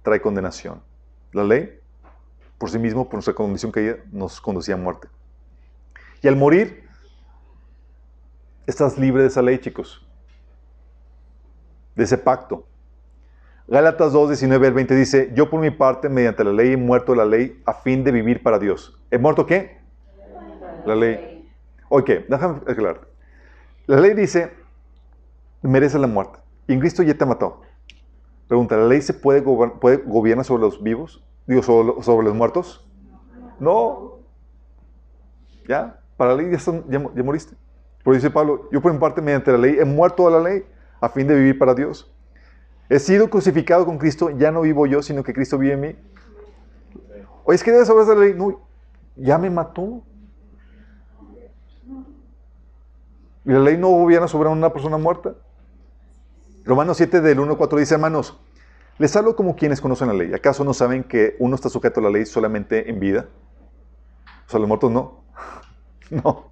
trae 0.01 0.21
condenación. 0.21 0.81
La 1.33 1.43
ley, 1.43 1.77
por 2.57 2.69
sí 2.69 2.79
mismo, 2.79 3.03
por 3.03 3.15
nuestra 3.15 3.33
condición 3.33 3.73
que 3.73 4.01
nos 4.13 4.39
conducía 4.39 4.75
a 4.75 4.77
muerte. 4.77 5.09
Y 6.21 6.29
al 6.29 6.37
morir, 6.37 6.87
estás 8.69 8.97
libre 8.97 9.23
de 9.23 9.27
esa 9.27 9.41
ley, 9.41 9.59
chicos. 9.59 10.05
De 11.95 12.03
ese 12.03 12.17
pacto. 12.17 12.65
Gálatas 13.67 14.13
2, 14.13 14.29
19 14.29 14.67
al 14.67 14.73
20 14.73 14.95
dice, 14.95 15.31
yo 15.35 15.49
por 15.49 15.59
mi 15.59 15.69
parte, 15.69 16.09
mediante 16.09 16.43
la 16.43 16.51
ley 16.51 16.73
he 16.73 16.77
muerto 16.77 17.13
la 17.13 17.25
ley 17.25 17.61
a 17.65 17.73
fin 17.73 18.03
de 18.03 18.11
vivir 18.11 18.41
para 18.41 18.57
Dios. 18.57 18.99
¿He 19.11 19.17
muerto 19.17 19.45
qué? 19.45 19.79
La 20.85 20.95
ley. 20.95 21.47
Ok, 21.89 22.09
déjame 22.27 22.61
aclarar. 22.67 23.01
La 23.85 23.99
ley 23.99 24.13
dice, 24.13 24.51
merece 25.61 25.99
la 25.99 26.07
muerte. 26.07 26.39
Y 26.67 26.73
en 26.73 26.79
Cristo 26.79 27.03
ya 27.03 27.15
te 27.15 27.25
mató. 27.25 27.61
Pregunta, 28.47 28.77
¿la 28.77 28.87
ley 28.87 29.01
se 29.01 29.13
puede, 29.13 29.41
puede 29.41 29.97
gobiernar 29.97 30.45
sobre 30.45 30.61
los 30.61 30.81
vivos? 30.81 31.23
Digo, 31.45 31.61
sobre, 31.61 32.01
sobre 32.03 32.25
los 32.25 32.35
muertos? 32.35 32.87
No. 33.59 34.19
¿Ya? 35.67 35.99
Para 36.17 36.35
la 36.35 36.41
ley 36.41 36.51
ya, 36.51 36.59
ya, 36.89 37.23
moriste. 37.23 37.55
Pero 38.03 38.15
dice 38.15 38.29
Pablo, 38.29 38.69
yo 38.71 38.81
por 38.81 38.93
mi 38.93 38.99
parte, 38.99 39.21
mediante 39.21 39.51
la 39.51 39.57
ley, 39.57 39.77
he 39.79 39.85
muerto 39.85 40.27
a 40.27 40.31
la 40.31 40.39
ley 40.39 40.65
a 41.01 41.09
fin 41.09 41.27
de 41.27 41.35
vivir 41.35 41.57
para 41.57 41.73
Dios. 41.73 42.11
He 42.89 42.99
sido 42.99 43.29
crucificado 43.29 43.85
con 43.85 43.97
Cristo, 43.97 44.31
ya 44.31 44.51
no 44.51 44.61
vivo 44.61 44.85
yo, 44.87 45.01
sino 45.01 45.23
que 45.23 45.33
Cristo 45.33 45.57
vive 45.57 45.73
en 45.73 45.79
mí. 45.79 45.95
Oye, 47.43 47.55
es 47.55 47.63
que 47.63 47.71
debes 47.71 47.87
saber 47.87 48.07
la 48.07 48.15
ley. 48.15 48.33
No, 48.33 48.59
ya 49.15 49.37
me 49.37 49.49
mató. 49.49 50.03
Y 53.45 53.51
la 53.51 53.59
ley 53.59 53.77
no 53.77 53.89
gobierna 53.89 54.27
sobre 54.27 54.49
una 54.49 54.71
persona 54.71 54.97
muerta. 54.97 55.35
Romanos 56.65 56.97
7 56.97 57.21
del 57.21 57.39
1 57.39 57.51
al 57.51 57.57
4 57.57 57.79
dice, 57.79 57.95
hermanos, 57.95 58.39
les 58.97 59.15
hablo 59.15 59.35
como 59.35 59.55
quienes 59.55 59.81
conocen 59.81 60.07
la 60.09 60.13
ley. 60.13 60.33
¿Acaso 60.33 60.63
no 60.63 60.73
saben 60.73 61.03
que 61.03 61.35
uno 61.39 61.55
está 61.55 61.69
sujeto 61.69 61.99
a 61.99 62.03
la 62.03 62.09
ley 62.09 62.25
solamente 62.25 62.89
en 62.89 62.99
vida? 62.99 63.27
O 64.45 64.49
sea, 64.49 64.59
los 64.59 64.67
muertos 64.67 64.91
no. 64.91 65.23
No. 66.11 66.49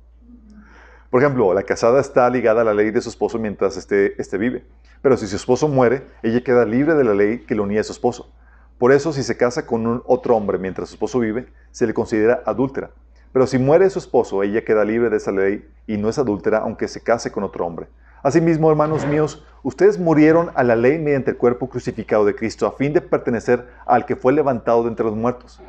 Por 1.09 1.21
ejemplo, 1.21 1.53
la 1.53 1.63
casada 1.63 2.01
está 2.01 2.29
ligada 2.29 2.61
a 2.61 2.65
la 2.65 2.73
ley 2.73 2.91
de 2.91 3.01
su 3.01 3.09
esposo 3.09 3.39
mientras 3.39 3.77
este, 3.77 4.19
este 4.21 4.37
vive. 4.37 4.65
Pero 5.01 5.15
si 5.15 5.27
su 5.27 5.35
esposo 5.35 5.67
muere, 5.67 6.05
ella 6.21 6.43
queda 6.43 6.65
libre 6.65 6.95
de 6.95 7.03
la 7.03 7.13
ley 7.13 7.39
que 7.39 7.55
lo 7.55 7.63
unía 7.63 7.81
a 7.81 7.83
su 7.83 7.93
esposo. 7.93 8.31
Por 8.77 8.91
eso, 8.91 9.13
si 9.13 9.23
se 9.23 9.37
casa 9.37 9.65
con 9.65 9.87
un 9.87 10.03
otro 10.05 10.35
hombre 10.35 10.57
mientras 10.57 10.89
su 10.89 10.95
esposo 10.95 11.19
vive, 11.19 11.47
se 11.71 11.87
le 11.87 11.93
considera 11.93 12.43
adúltera. 12.45 12.91
Pero 13.31 13.47
si 13.47 13.57
muere 13.57 13.89
su 13.89 13.99
esposo, 13.99 14.43
ella 14.43 14.65
queda 14.65 14.83
libre 14.83 15.09
de 15.09 15.17
esa 15.17 15.31
ley 15.31 15.67
y 15.85 15.97
no 15.97 16.09
es 16.09 16.19
adúltera 16.19 16.59
aunque 16.59 16.87
se 16.87 17.01
case 17.01 17.31
con 17.31 17.43
otro 17.43 17.65
hombre. 17.65 17.87
Asimismo, 18.23 18.69
hermanos 18.69 19.05
míos, 19.05 19.45
ustedes 19.63 19.97
murieron 19.99 20.51
a 20.55 20.63
la 20.63 20.75
ley 20.75 20.97
mediante 20.99 21.31
el 21.31 21.37
cuerpo 21.37 21.69
crucificado 21.69 22.25
de 22.25 22.35
Cristo 22.35 22.67
a 22.67 22.73
fin 22.73 22.93
de 22.93 23.01
pertenecer 23.01 23.67
al 23.85 24.05
que 24.05 24.15
fue 24.15 24.33
levantado 24.33 24.83
de 24.83 24.89
entre 24.89 25.05
los 25.05 25.15
muertos. 25.15 25.61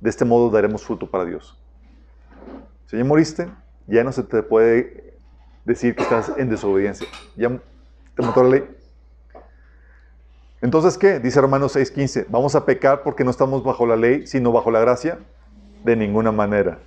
De 0.00 0.10
este 0.10 0.24
modo 0.24 0.50
daremos 0.50 0.84
fruto 0.84 1.08
para 1.08 1.24
Dios. 1.24 1.58
Si 2.86 2.96
ya 2.96 3.04
moriste, 3.04 3.48
ya 3.86 4.04
no 4.04 4.12
se 4.12 4.22
te 4.22 4.42
puede 4.42 5.14
decir 5.64 5.94
que 5.94 6.02
estás 6.02 6.32
en 6.36 6.50
desobediencia. 6.50 7.06
Ya 7.36 7.48
te 8.16 8.22
mató 8.22 8.42
la 8.42 8.50
ley. 8.50 8.64
Entonces, 10.60 10.96
¿qué? 10.96 11.18
Dice 11.18 11.40
Romanos 11.40 11.74
6:15, 11.74 12.26
¿vamos 12.28 12.54
a 12.54 12.64
pecar 12.64 13.02
porque 13.02 13.24
no 13.24 13.30
estamos 13.30 13.64
bajo 13.64 13.86
la 13.86 13.96
ley, 13.96 14.26
sino 14.26 14.52
bajo 14.52 14.70
la 14.70 14.80
gracia? 14.80 15.18
De 15.84 15.96
ninguna 15.96 16.30
manera. 16.30 16.78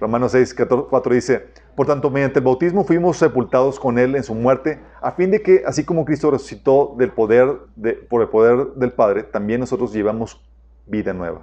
Romanos 0.00 0.34
6:4 0.34 1.14
dice, 1.14 1.46
por 1.74 1.86
tanto, 1.86 2.10
mediante 2.10 2.38
el 2.38 2.44
bautismo 2.44 2.84
fuimos 2.84 3.18
sepultados 3.18 3.78
con 3.78 3.98
Él 3.98 4.16
en 4.16 4.24
su 4.24 4.34
muerte, 4.34 4.80
a 5.02 5.12
fin 5.12 5.30
de 5.30 5.42
que, 5.42 5.62
así 5.66 5.84
como 5.84 6.04
Cristo 6.04 6.30
resucitó 6.30 6.94
del 6.96 7.12
poder 7.12 7.58
de, 7.76 7.92
por 7.92 8.22
el 8.22 8.28
poder 8.28 8.68
del 8.74 8.92
Padre, 8.92 9.24
también 9.24 9.60
nosotros 9.60 9.92
llevamos 9.92 10.40
vida 10.86 11.12
nueva. 11.12 11.42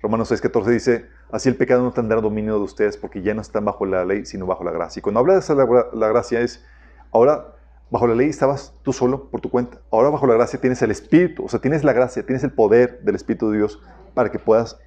Romanos 0.00 0.30
6:14 0.30 0.66
dice, 0.66 1.06
Así 1.30 1.48
el 1.48 1.56
pecado 1.56 1.82
no 1.82 1.92
tendrá 1.92 2.20
dominio 2.20 2.54
de 2.54 2.60
ustedes 2.60 2.96
porque 2.96 3.20
ya 3.20 3.34
no 3.34 3.42
están 3.42 3.64
bajo 3.64 3.84
la 3.84 4.04
ley, 4.04 4.24
sino 4.24 4.46
bajo 4.46 4.64
la 4.64 4.70
gracia. 4.70 5.00
Y 5.00 5.02
cuando 5.02 5.20
habla 5.20 5.34
de 5.34 5.40
esa, 5.40 5.54
la, 5.54 6.08
gracia 6.08 6.40
es, 6.40 6.64
ahora 7.12 7.54
bajo 7.90 8.06
la 8.06 8.14
ley 8.14 8.28
estabas 8.28 8.74
tú 8.82 8.92
solo 8.94 9.28
por 9.30 9.40
tu 9.40 9.50
cuenta. 9.50 9.78
Ahora 9.90 10.08
bajo 10.08 10.26
la 10.26 10.34
gracia 10.34 10.60
tienes 10.60 10.80
el 10.80 10.90
Espíritu, 10.90 11.44
o 11.44 11.48
sea, 11.48 11.60
tienes 11.60 11.84
la 11.84 11.92
gracia, 11.92 12.24
tienes 12.24 12.44
el 12.44 12.52
poder 12.52 13.00
del 13.02 13.14
Espíritu 13.14 13.50
de 13.50 13.58
Dios 13.58 13.82
para 14.14 14.30
que 14.30 14.38
puedas 14.38 14.78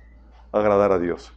agradar 0.52 0.92
a 0.92 1.00
Dios. 1.00 1.32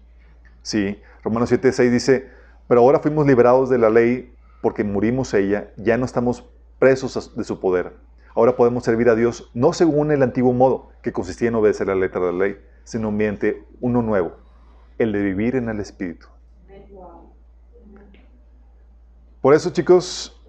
Sí, 0.63 1.03
Romanos 1.23 1.51
7, 1.51 1.71
6 1.73 1.93
dice, 1.93 2.31
pero 2.67 2.81
ahora 2.81 3.01
fuimos 3.01 3.27
liberados 3.27 3.69
de 3.69 3.77
la 3.77 3.91
ley 3.91 4.35
porque 4.63 4.85
murimos 4.85 5.35
ella, 5.35 5.71
ya 5.77 5.99
no 5.99 6.07
estamos 6.07 6.49
presos 6.79 7.37
de 7.37 7.45
su 7.45 7.61
poder. 7.61 7.93
Ahora 8.35 8.57
podemos 8.57 8.85
servir 8.85 9.11
a 9.11 9.15
Dios 9.15 9.51
no 9.53 9.75
según 9.75 10.11
el 10.11 10.23
antiguo 10.23 10.55
modo, 10.55 10.89
que 11.03 11.13
consistía 11.13 11.49
en 11.49 11.55
obedecer 11.57 11.89
la 11.89 11.95
letra 11.95 12.21
de 12.23 12.33
la 12.33 12.39
ley, 12.39 12.57
sino 12.85 13.11
mediante 13.11 13.65
uno 13.81 14.03
nuevo, 14.03 14.37
el 14.99 15.13
de 15.13 15.23
vivir 15.23 15.57
en 15.57 15.69
el 15.69 15.81
Espíritu. 15.81 16.29
Por 19.41 19.53
eso, 19.53 19.71
chicos, 19.71 20.41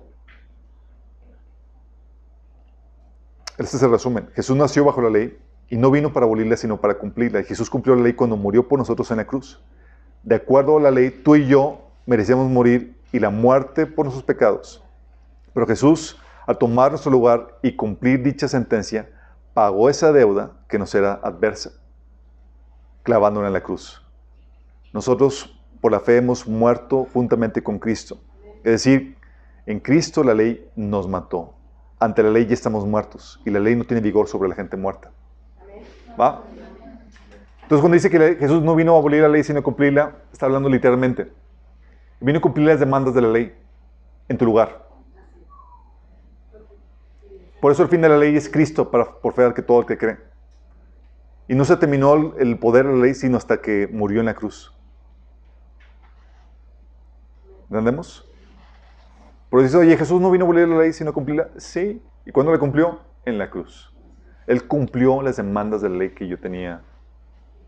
este 3.58 3.78
es 3.78 3.84
el 3.84 3.92
resumen. 3.92 4.30
Jesús 4.36 4.56
nació 4.56 4.86
bajo 4.86 5.02
la 5.02 5.10
ley 5.10 5.38
y 5.70 5.78
no 5.78 5.92
vino 5.92 6.14
para 6.14 6.26
abolirla, 6.26 6.56
sino 6.56 6.80
para 6.80 6.98
cumplirla. 6.98 7.42
Y 7.42 7.44
Jesús 7.44 7.70
cumplió 7.70 7.96
la 7.96 8.04
ley 8.04 8.14
cuando 8.14 8.38
murió 8.38 8.68
por 8.68 8.80
nosotros 8.80 9.10
en 9.12 9.18
la 9.18 9.26
cruz. 9.26 9.62
De 10.24 10.36
acuerdo 10.36 10.78
a 10.78 10.82
la 10.82 10.92
ley, 10.92 11.10
tú 11.10 11.36
y 11.36 11.48
yo 11.48 11.90
merecíamos 12.06 12.50
morir 12.50 12.96
y 13.12 13.20
la 13.20 13.30
muerte 13.30 13.86
por 13.86 14.06
nuestros 14.06 14.24
pecados. 14.24 14.84
Pero 15.54 15.68
Jesús, 15.68 16.18
al 16.48 16.58
tomar 16.58 16.92
nuestro 16.92 17.12
lugar 17.12 17.60
y 17.62 17.76
cumplir 17.76 18.24
dicha 18.24 18.48
sentencia, 18.48 19.10
pagó 19.54 19.90
esa 19.90 20.12
deuda 20.12 20.52
que 20.68 20.78
nos 20.78 20.94
era 20.94 21.14
adversa, 21.24 21.72
clavándola 23.06 23.48
en 23.48 23.54
la 23.54 23.62
cruz. 23.62 24.02
Nosotros 24.92 25.58
por 25.80 25.92
la 25.92 26.00
fe 26.00 26.18
hemos 26.18 26.48
muerto 26.48 27.08
juntamente 27.14 27.62
con 27.62 27.78
Cristo. 27.78 28.18
Es 28.64 28.72
decir, 28.72 29.16
en 29.68 29.80
Cristo 29.80 30.24
la 30.24 30.34
ley 30.34 30.68
nos 30.76 31.08
mató. 31.08 31.54
Ante 32.00 32.24
la 32.24 32.32
ley 32.32 32.48
ya 32.48 32.56
estamos 32.56 32.86
muertos 32.86 33.40
y 33.46 33.52
la 33.52 33.60
ley 33.60 33.76
no 33.76 33.84
tiene 33.86 34.02
vigor 34.02 34.28
sobre 34.28 34.50
la 34.50 34.56
gente 34.56 34.76
muerta. 34.76 35.12
¿Va? 36.20 36.42
Entonces 37.62 37.82
cuando 37.82 37.94
dice 37.94 38.10
que 38.10 38.38
Jesús 38.40 38.64
no 38.64 38.76
vino 38.76 38.96
a 38.96 38.98
abolir 38.98 39.22
la 39.22 39.30
ley 39.30 39.44
sino 39.44 39.60
a 39.60 39.64
cumplirla, 39.64 40.16
está 40.34 40.48
hablando 40.48 40.68
literalmente. 40.68 41.32
Vino 42.20 42.40
a 42.40 42.42
cumplir 42.42 42.68
las 42.68 42.80
demandas 42.80 43.14
de 43.14 43.22
la 43.22 43.30
ley 43.30 43.56
en 44.28 44.38
tu 44.38 44.46
lugar. 44.46 44.88
Por 47.62 47.72
eso 47.72 47.84
el 47.84 47.90
fin 47.90 48.02
de 48.02 48.10
la 48.10 48.18
ley 48.18 48.36
es 48.36 48.50
Cristo, 48.50 48.90
para, 48.90 49.06
por 49.06 49.34
fe 49.34 49.54
que 49.54 49.62
todo 49.62 49.82
el 49.82 49.86
que 49.86 49.98
cree. 49.98 50.18
Y 51.48 51.56
no 51.56 51.66
se 51.66 51.78
terminó 51.78 52.36
el 52.38 52.58
poder 52.58 52.88
de 52.88 52.94
la 52.94 53.00
ley 53.00 53.14
sino 53.14 53.38
hasta 53.38 53.62
que 53.62 53.88
murió 53.92 54.20
en 54.20 54.26
la 54.26 54.34
cruz. 54.34 54.76
¿Entendemos? 57.70 58.28
Pero 59.50 59.64
dice, 59.64 59.78
oye, 59.78 59.98
Jesús 59.98 60.22
no 60.22 60.32
vino 60.32 60.46
a 60.46 60.48
abolir 60.48 60.68
la 60.68 60.78
ley, 60.78 60.94
sino 60.94 61.12
a 61.12 61.14
cumplirla. 61.14 61.50
Sí. 61.58 62.02
¿Y 62.26 62.32
cuándo 62.32 62.52
la 62.52 62.60
cumplió? 62.60 63.00
En 63.26 63.38
la 63.38 63.50
cruz. 63.50 63.94
Él 64.48 64.68
cumplió 64.68 65.22
las 65.22 65.38
demandas 65.38 65.82
de 65.82 65.90
la 65.90 65.96
ley 65.96 66.10
que 66.10 66.28
yo 66.28 66.40
tenía, 66.40 66.82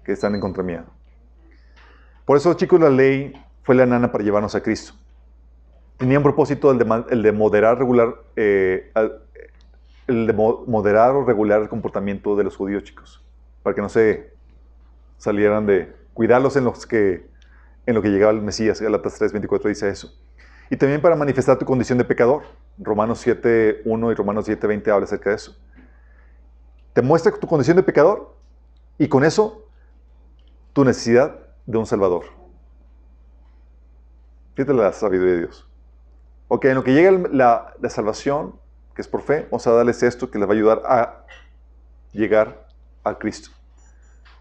que 0.04 0.12
están 0.12 0.36
en 0.36 0.42
contra 0.42 0.64
mía. 0.64 0.86
Por 2.26 2.38
eso, 2.38 2.54
chicos, 2.54 2.80
la 2.80 2.90
ley 2.90 3.34
fue 3.64 3.76
la 3.76 3.86
nana 3.86 4.12
para 4.12 4.24
llevarnos 4.24 4.54
a 4.54 4.62
Cristo. 4.62 4.94
Tenía 5.98 6.18
un 6.20 6.24
propósito 6.24 6.72
el 6.72 6.78
de, 6.78 7.32
moderar, 7.32 7.80
regular, 7.80 8.16
eh, 8.36 8.92
el 10.08 10.28
de 10.28 10.34
moderar 10.34 11.16
o 11.16 11.26
regular 11.26 11.62
el 11.62 11.70
comportamiento 11.70 12.36
de 12.36 12.44
los 12.44 12.56
judíos, 12.56 12.84
chicos, 12.84 13.26
para 13.68 13.76
que 13.76 13.82
no 13.82 13.90
se 13.90 14.34
salieran 15.18 15.66
de 15.66 15.94
cuidarlos 16.14 16.56
en 16.56 16.64
los 16.64 16.88
que 16.88 17.30
en 17.86 17.96
lo 17.96 18.02
que 18.02 18.08
llegaba 18.08 18.32
el 18.32 18.42
Mesías. 18.42 18.80
Galatas 18.80 19.16
3, 19.16 19.34
24 19.34 19.68
dice 19.68 19.90
eso. 19.90 20.18
Y 20.70 20.78
también 20.78 21.02
para 21.02 21.18
manifestar 21.18 21.60
tu 21.60 21.66
condición 21.66 21.98
de 21.98 22.06
pecador. 22.06 22.44
Romanos 22.78 23.20
7, 23.20 23.82
1 23.84 24.12
y 24.14 24.16
Romanos 24.16 24.46
7, 24.46 24.68
20 24.68 24.90
habla 24.90 25.04
acerca 25.04 25.32
de 25.32 25.36
eso. 25.36 25.58
Te 26.94 27.02
muestra 27.02 27.30
tu 27.34 27.46
condición 27.46 27.76
de 27.76 27.84
pecador 27.84 28.38
y 28.98 29.10
con 29.10 29.26
eso 29.26 29.68
tu 30.72 30.86
necesidad 30.86 31.38
de 31.66 31.78
un 31.78 31.86
Salvador. 31.86 32.24
Fíjate 34.56 34.74
la 34.74 34.94
sabiduría 34.94 35.34
de 35.34 35.40
Dios. 35.40 35.70
Ok, 36.48 36.64
en 36.64 36.76
lo 36.76 36.86
que 36.86 36.94
llega 36.94 37.12
la, 37.34 37.74
la 37.82 37.90
salvación, 37.90 38.58
que 38.96 39.02
es 39.02 39.10
por 39.10 39.24
fe, 39.24 39.42
vamos 39.52 39.68
a 39.68 39.74
darles 39.74 40.02
esto 40.04 40.32
que 40.32 40.40
les 40.40 40.48
va 40.48 40.54
a 40.54 40.56
ayudar 40.56 40.84
a 40.86 41.26
llegar 42.14 42.66
a 43.04 43.18
Cristo. 43.18 43.57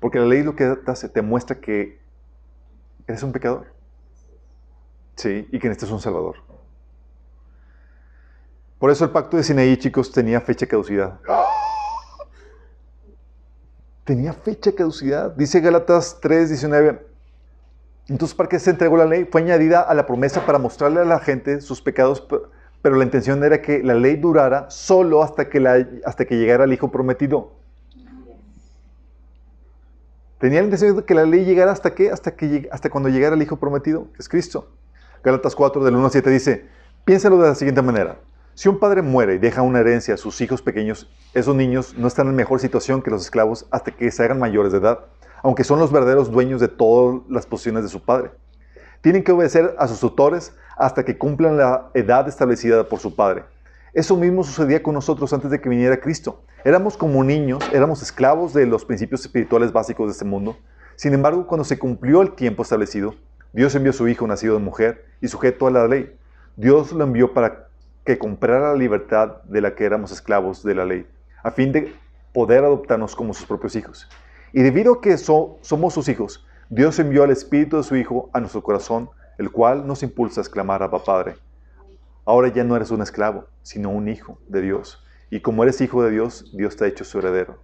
Porque 0.01 0.19
la 0.19 0.27
ley 0.27 0.43
lo 0.43 0.55
que 0.57 0.77
hace, 0.87 1.09
te 1.09 1.23
muestra 1.23 1.61
que 1.61 1.99
eres 3.07 3.23
un 3.23 3.33
pecador. 3.33 3.67
Sí, 5.17 5.49
y 5.51 5.59
que 5.59 5.69
necesitas 5.69 5.93
un 5.93 6.01
Salvador. 6.01 6.37
Por 8.79 8.91
eso 8.91 9.05
el 9.05 9.11
pacto 9.11 9.39
de 9.39 9.43
Sinaí, 9.43 9.77
chicos, 9.79 10.13
tenía 10.13 10.41
fecha 10.41 10.67
caducidad. 10.67 11.19
Tenía 14.05 14.35
fecha 14.35 14.73
caducidad. 14.73 15.35
Dice 15.35 15.61
Gálatas 15.61 16.19
3, 16.21 16.51
19. 16.51 17.07
Entonces, 18.09 18.37
¿para 18.37 18.49
qué 18.49 18.59
se 18.59 18.71
entregó 18.71 18.97
la 18.99 19.07
ley? 19.07 19.25
Fue 19.25 19.41
añadida 19.41 19.81
a 19.81 19.95
la 19.95 20.07
promesa 20.07 20.45
para 20.45 20.59
mostrarle 20.59 21.01
a 21.01 21.05
la 21.05 21.19
gente 21.19 21.61
sus 21.61 21.81
pecados, 21.81 22.25
pero 22.83 22.97
la 22.97 23.05
intención 23.05 23.43
era 23.43 23.63
que 23.63 23.83
la 23.83 23.95
ley 23.95 24.17
durara 24.17 24.71
solo 24.71 25.23
hasta 25.23 25.49
que 25.49 26.37
llegara 26.37 26.65
el 26.65 26.73
Hijo 26.73 26.93
prometido. 26.93 27.53
Tenía 30.39 30.61
la 30.61 30.65
intención 30.65 30.97
de 30.97 31.05
que 31.05 31.15
la 31.15 31.25
ley 31.25 31.45
llegara 31.45 31.73
hasta, 31.73 31.95
qué? 31.95 32.11
hasta, 32.11 32.37
que, 32.37 32.69
hasta 32.71 32.91
cuando 32.91 33.09
llegara 33.09 33.35
el 33.35 33.43
Hijo 33.43 33.57
prometido, 33.57 34.09
que 34.13 34.19
es 34.19 34.29
Cristo. 34.29 34.69
Gálatas 35.25 35.57
4, 35.57 35.83
del 35.83 35.97
1 35.97 36.05
al 36.05 36.11
7 36.11 36.31
dice, 36.31 36.67
piénsalo 37.07 37.39
de 37.39 37.49
la 37.49 37.55
siguiente 37.55 37.81
manera. 37.81 38.19
Si 38.55 38.69
un 38.69 38.79
padre 38.79 39.01
muere 39.01 39.35
y 39.35 39.39
deja 39.39 39.63
una 39.63 39.81
herencia 39.81 40.15
a 40.15 40.19
sus 40.19 40.39
hijos 40.43 40.61
pequeños, 40.61 41.11
esos 41.33 41.55
niños 41.55 41.95
no 41.97 42.07
están 42.07 42.29
en 42.29 42.35
mejor 42.35 42.61
situación 42.61 43.01
que 43.01 43.11
los 43.11 43.23
esclavos 43.23 43.67
hasta 43.71 43.93
que 43.93 44.11
se 44.11 44.23
hagan 44.25 44.39
mayores 44.39 44.73
de 44.73 44.79
edad, 44.79 45.01
aunque 45.43 45.65
son 45.65 45.79
los 45.79 45.91
verdaderos 45.91 46.31
dueños 46.31 46.61
de 46.61 46.69
todas 46.69 47.23
las 47.31 47.47
posiciones 47.47 47.83
de 47.83 47.89
su 47.89 48.03
padre. 48.03 48.31
Tienen 49.01 49.25
que 49.25 49.33
obedecer 49.33 49.75
a 49.79 49.89
sus 49.89 50.01
tutores 50.01 50.55
hasta 50.77 51.05
que 51.05 51.17
cumplan 51.17 51.57
la 51.57 51.91
edad 51.95 52.29
establecida 52.29 52.89
por 52.89 52.99
su 52.99 53.15
padre. 53.15 53.45
Eso 53.97 54.15
mismo 54.15 54.45
sucedía 54.45 54.83
con 54.83 54.93
nosotros 54.93 55.33
antes 55.33 55.51
de 55.51 55.59
que 55.59 55.71
viniera 55.71 55.99
Cristo. 55.99 56.43
Éramos 56.67 56.99
como 56.99 57.25
niños, 57.25 57.65
éramos 57.73 58.03
esclavos 58.03 58.53
de 58.53 58.67
los 58.67 58.85
principios 58.85 59.23
espirituales 59.23 59.73
básicos 59.73 60.09
de 60.09 60.13
este 60.13 60.27
mundo. 60.27 60.59
Sin 60.97 61.15
embargo, 61.15 61.47
cuando 61.47 61.65
se 61.65 61.79
cumplió 61.79 62.21
el 62.21 62.35
tiempo 62.35 62.63
establecido, 62.63 63.15
Dios 63.55 63.75
envió 63.75 63.93
a 63.93 63.95
su 63.95 64.07
Hijo 64.07 64.27
nacido 64.27 64.53
de 64.53 64.61
mujer 64.61 65.07
y 65.23 65.29
sujeto 65.29 65.67
a 65.67 65.71
la 65.71 65.89
ley. 65.89 66.15
Dios 66.57 66.93
lo 66.93 67.05
envió 67.05 67.33
para 67.33 67.69
que 68.05 68.19
comprara 68.19 68.73
la 68.73 68.75
libertad 68.75 69.43
de 69.45 69.63
la 69.63 69.75
que 69.75 69.87
éramos 69.87 70.13
esclavos 70.13 70.63
de 70.63 70.75
la 70.75 70.85
ley, 70.85 71.07
a 71.43 71.51
fin 71.51 71.73
de 71.73 71.95
poder 72.35 72.65
adoptarnos 72.65 73.17
como 73.17 73.33
sus 73.33 73.47
propios 73.47 73.77
hijos. 73.77 74.11
Y 74.53 74.61
debido 74.61 74.93
a 74.93 75.01
que 75.01 75.17
somos 75.17 75.95
sus 75.95 76.11
hijos, 76.11 76.47
Dios 76.69 76.99
envió 76.99 77.23
al 77.23 77.31
Espíritu 77.31 77.79
de 77.79 77.83
su 77.83 77.97
Hijo 77.97 78.29
a 78.35 78.41
nuestro 78.41 78.63
corazón, 78.63 79.09
el 79.39 79.51
cual 79.51 79.87
nos 79.87 80.03
impulsa 80.03 80.41
a 80.41 80.43
exclamar 80.43 80.83
a 80.83 80.91
Padre. 80.91 81.37
Ahora 82.27 82.49
ya 82.49 82.65
no 82.65 82.75
eres 82.75 82.91
un 82.91 83.03
esclavo, 83.03 83.47
sino 83.63 83.89
un 83.89 84.09
hijo 84.09 84.37
de 84.49 84.61
Dios. 84.61 85.01
Y 85.31 85.41
como 85.41 85.63
eres 85.63 85.81
hijo 85.81 86.03
de 86.03 86.11
Dios, 86.11 86.51
Dios 86.53 86.77
te 86.77 86.85
ha 86.85 86.89
hecho 86.89 87.05
su 87.05 87.21
heredero. 87.21 87.59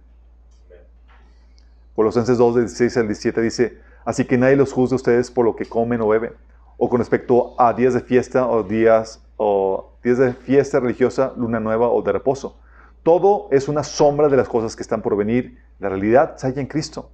Colosenses 1.95 2.37
2, 2.37 2.55
16 2.55 2.97
al 2.97 3.07
17 3.07 3.41
dice, 3.41 3.81
así 4.05 4.23
que 4.23 4.37
nadie 4.37 4.55
los 4.55 4.71
juzgue 4.71 4.93
a 4.93 4.95
ustedes 4.95 5.29
por 5.29 5.43
lo 5.43 5.57
que 5.57 5.65
comen 5.65 5.99
o 5.99 6.07
beben, 6.07 6.31
o 6.77 6.89
con 6.89 6.99
respecto 6.99 7.59
a 7.59 7.73
días 7.73 7.93
de 7.93 7.99
fiesta 7.99 8.47
o 8.47 8.63
días 8.63 9.21
o 9.35 9.91
días 10.01 10.17
de 10.17 10.33
fiesta 10.33 10.79
religiosa, 10.79 11.33
luna 11.35 11.59
nueva 11.59 11.89
o 11.89 12.01
de 12.01 12.13
reposo. 12.13 12.57
Todo 13.03 13.49
es 13.51 13.67
una 13.67 13.83
sombra 13.83 14.29
de 14.29 14.37
las 14.37 14.47
cosas 14.47 14.77
que 14.77 14.81
están 14.81 15.01
por 15.01 15.17
venir. 15.17 15.59
La 15.79 15.89
realidad 15.89 16.37
se 16.37 16.47
halla 16.47 16.61
en 16.61 16.67
Cristo. 16.67 17.09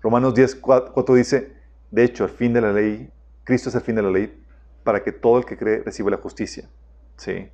Romanos 0.00 0.34
10, 0.34 0.54
4 0.54 1.14
dice, 1.16 1.52
de 1.90 2.04
hecho, 2.04 2.24
el 2.24 2.30
fin 2.30 2.52
de 2.52 2.60
la 2.60 2.72
ley, 2.72 3.10
Cristo 3.42 3.70
es 3.70 3.74
el 3.74 3.80
fin 3.80 3.96
de 3.96 4.02
la 4.02 4.10
ley 4.10 4.41
para 4.82 5.02
que 5.02 5.12
todo 5.12 5.38
el 5.38 5.44
que 5.44 5.56
cree 5.56 5.82
reciba 5.82 6.10
la 6.10 6.16
justicia. 6.16 6.68
¿Sí? 7.16 7.48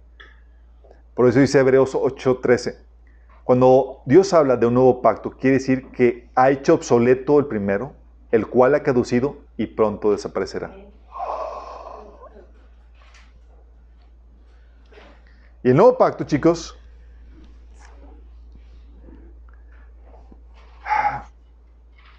Por 1.14 1.28
eso 1.28 1.40
dice 1.40 1.58
Hebreos 1.58 1.94
8:13. 1.94 2.76
Cuando 3.44 4.02
Dios 4.04 4.32
habla 4.34 4.56
de 4.56 4.66
un 4.66 4.74
nuevo 4.74 5.00
pacto, 5.00 5.30
quiere 5.30 5.58
decir 5.58 5.86
que 5.88 6.28
ha 6.34 6.50
hecho 6.50 6.74
obsoleto 6.74 7.38
el 7.38 7.46
primero, 7.46 7.94
el 8.30 8.46
cual 8.46 8.74
ha 8.74 8.82
caducido 8.82 9.38
y 9.56 9.66
pronto 9.66 10.12
desaparecerá. 10.12 10.76
Y 15.62 15.70
el 15.70 15.76
nuevo 15.76 15.98
pacto, 15.98 16.24
chicos, 16.24 16.78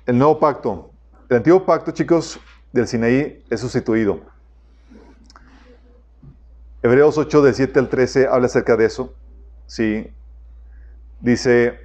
el 0.05 0.17
nuevo 0.17 0.39
pacto, 0.39 0.91
el 1.29 1.37
antiguo 1.37 1.63
pacto, 1.65 1.91
chicos, 1.91 2.39
del 2.71 2.87
Sinaí 2.87 3.45
es 3.49 3.59
sustituido. 3.61 4.21
Hebreos 6.81 7.17
8, 7.17 7.41
de 7.41 7.53
7 7.53 7.77
al 7.77 7.89
13, 7.89 8.27
habla 8.27 8.45
acerca 8.45 8.77
de 8.77 8.85
eso. 8.85 9.13
Sí. 9.65 10.09
Dice, 11.19 11.77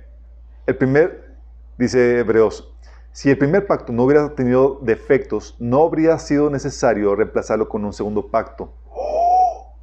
el 0.66 0.77
primer, 0.77 1.35
dice 1.77 2.21
Hebreos, 2.21 2.73
si 3.11 3.29
el 3.29 3.37
primer 3.37 3.66
pacto 3.66 3.93
no 3.93 4.05
hubiera 4.05 4.35
tenido 4.37 4.79
defectos, 4.83 5.57
no 5.59 5.83
habría 5.83 6.16
sido 6.21 6.49
necesario 6.49 7.16
reemplazarlo 7.16 7.69
con 7.69 7.85
un 7.85 7.93
segundo 7.93 8.29
pacto. 8.29 8.73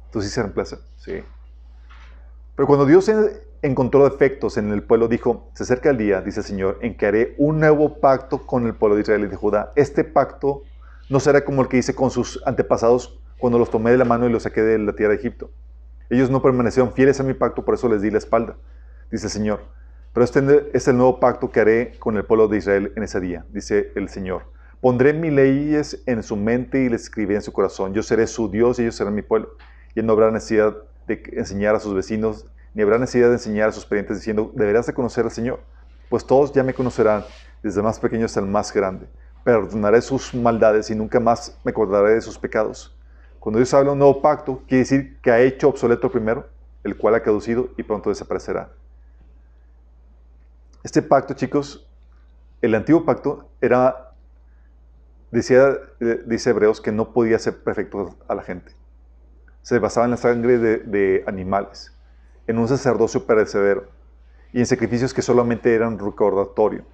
Entonces 0.06 0.30
sí 0.30 0.34
se 0.34 0.42
reemplaza, 0.42 0.78
sí. 0.96 1.22
Pero 2.56 2.66
cuando 2.66 2.86
Dios 2.86 3.10
encontró 3.60 4.08
defectos 4.08 4.56
en 4.56 4.72
el 4.72 4.82
pueblo, 4.82 5.08
dijo, 5.08 5.50
se 5.52 5.64
acerca 5.64 5.90
el 5.90 5.98
día, 5.98 6.22
dice 6.22 6.40
el 6.40 6.46
Señor, 6.46 6.78
en 6.80 6.96
que 6.96 7.06
haré 7.06 7.34
un 7.36 7.60
nuevo 7.60 8.00
pacto 8.00 8.46
con 8.46 8.66
el 8.66 8.74
pueblo 8.74 8.96
de 8.96 9.02
Israel 9.02 9.24
y 9.24 9.28
de 9.28 9.36
Judá. 9.36 9.72
Este 9.76 10.04
pacto 10.04 10.62
no 11.10 11.20
será 11.20 11.44
como 11.44 11.60
el 11.60 11.68
que 11.68 11.76
hice 11.76 11.94
con 11.94 12.10
sus 12.10 12.42
antepasados 12.46 13.18
cuando 13.42 13.58
los 13.58 13.70
tomé 13.70 13.90
de 13.90 13.96
la 13.98 14.04
mano 14.04 14.28
y 14.28 14.30
los 14.30 14.44
saqué 14.44 14.62
de 14.62 14.78
la 14.78 14.92
tierra 14.92 15.14
de 15.14 15.18
Egipto. 15.18 15.50
Ellos 16.10 16.30
no 16.30 16.40
permanecieron 16.40 16.92
fieles 16.92 17.18
a 17.18 17.24
mi 17.24 17.34
pacto, 17.34 17.64
por 17.64 17.74
eso 17.74 17.88
les 17.88 18.00
di 18.00 18.08
la 18.08 18.18
espalda, 18.18 18.54
dice 19.10 19.26
el 19.26 19.32
Señor. 19.32 19.64
Pero 20.14 20.22
este 20.22 20.70
es 20.72 20.86
el 20.86 20.96
nuevo 20.96 21.18
pacto 21.18 21.50
que 21.50 21.58
haré 21.58 21.98
con 21.98 22.16
el 22.16 22.24
pueblo 22.24 22.46
de 22.46 22.58
Israel 22.58 22.92
en 22.94 23.02
ese 23.02 23.18
día, 23.18 23.44
dice 23.50 23.90
el 23.96 24.08
Señor. 24.08 24.44
Pondré 24.80 25.12
mis 25.12 25.32
leyes 25.32 26.04
en 26.06 26.22
su 26.22 26.36
mente 26.36 26.84
y 26.84 26.88
les 26.88 27.02
escribiré 27.02 27.34
en 27.34 27.42
su 27.42 27.52
corazón. 27.52 27.92
Yo 27.94 28.04
seré 28.04 28.28
su 28.28 28.48
Dios 28.48 28.78
y 28.78 28.82
ellos 28.82 28.94
serán 28.94 29.16
mi 29.16 29.22
pueblo. 29.22 29.56
Y 29.96 30.02
no 30.02 30.12
habrá 30.12 30.30
necesidad 30.30 30.76
de 31.08 31.20
enseñar 31.32 31.74
a 31.74 31.80
sus 31.80 31.94
vecinos, 31.94 32.46
ni 32.74 32.82
habrá 32.82 32.96
necesidad 32.96 33.26
de 33.26 33.34
enseñar 33.34 33.70
a 33.70 33.72
sus 33.72 33.84
parientes 33.84 34.18
diciendo, 34.18 34.52
deberás 34.54 34.86
de 34.86 34.94
conocer 34.94 35.24
al 35.24 35.32
Señor, 35.32 35.58
pues 36.08 36.24
todos 36.24 36.52
ya 36.52 36.62
me 36.62 36.74
conocerán, 36.74 37.24
desde 37.60 37.80
el 37.80 37.84
más 37.84 37.98
pequeño 37.98 38.26
hasta 38.26 38.38
el 38.38 38.46
más 38.46 38.72
grande. 38.72 39.08
Perdonaré 39.42 40.00
sus 40.00 40.32
maldades 40.32 40.90
y 40.90 40.94
nunca 40.94 41.18
más 41.18 41.58
me 41.64 41.72
acordaré 41.72 42.14
de 42.14 42.20
sus 42.20 42.38
pecados. 42.38 42.96
Cuando 43.42 43.58
Dios 43.58 43.74
habla 43.74 43.88
de 43.88 43.92
un 43.94 43.98
nuevo 43.98 44.22
pacto, 44.22 44.62
quiere 44.68 44.84
decir 44.84 45.20
que 45.20 45.32
ha 45.32 45.40
hecho 45.40 45.68
obsoleto 45.68 46.10
primero, 46.10 46.46
el 46.84 46.96
cual 46.96 47.16
ha 47.16 47.22
caducido 47.22 47.70
y 47.76 47.82
pronto 47.82 48.08
desaparecerá. 48.08 48.70
Este 50.84 51.02
pacto, 51.02 51.34
chicos, 51.34 51.84
el 52.60 52.74
antiguo 52.76 53.04
pacto 53.04 53.48
era, 53.60 54.12
decía, 55.32 55.76
eh, 56.00 56.22
dice 56.24 56.50
Hebreos, 56.50 56.80
que 56.80 56.92
no 56.92 57.12
podía 57.12 57.38
ser 57.40 57.62
perfecto 57.62 58.16
a 58.28 58.34
la 58.36 58.42
gente 58.42 58.72
se 59.62 59.78
basaba 59.78 60.04
en 60.04 60.10
la 60.10 60.16
sangre 60.16 60.58
de, 60.58 61.24
animales, 61.26 61.96
en 62.46 62.58
un 62.58 62.68
sacerdocio 62.68 63.24
perecedero 63.26 63.86
y 64.52 64.58
en 64.58 64.66
sacrificios 64.66 65.14
que 65.14 65.22
solamente 65.22 65.74
eran 65.74 65.98
recordatorio 65.98 66.84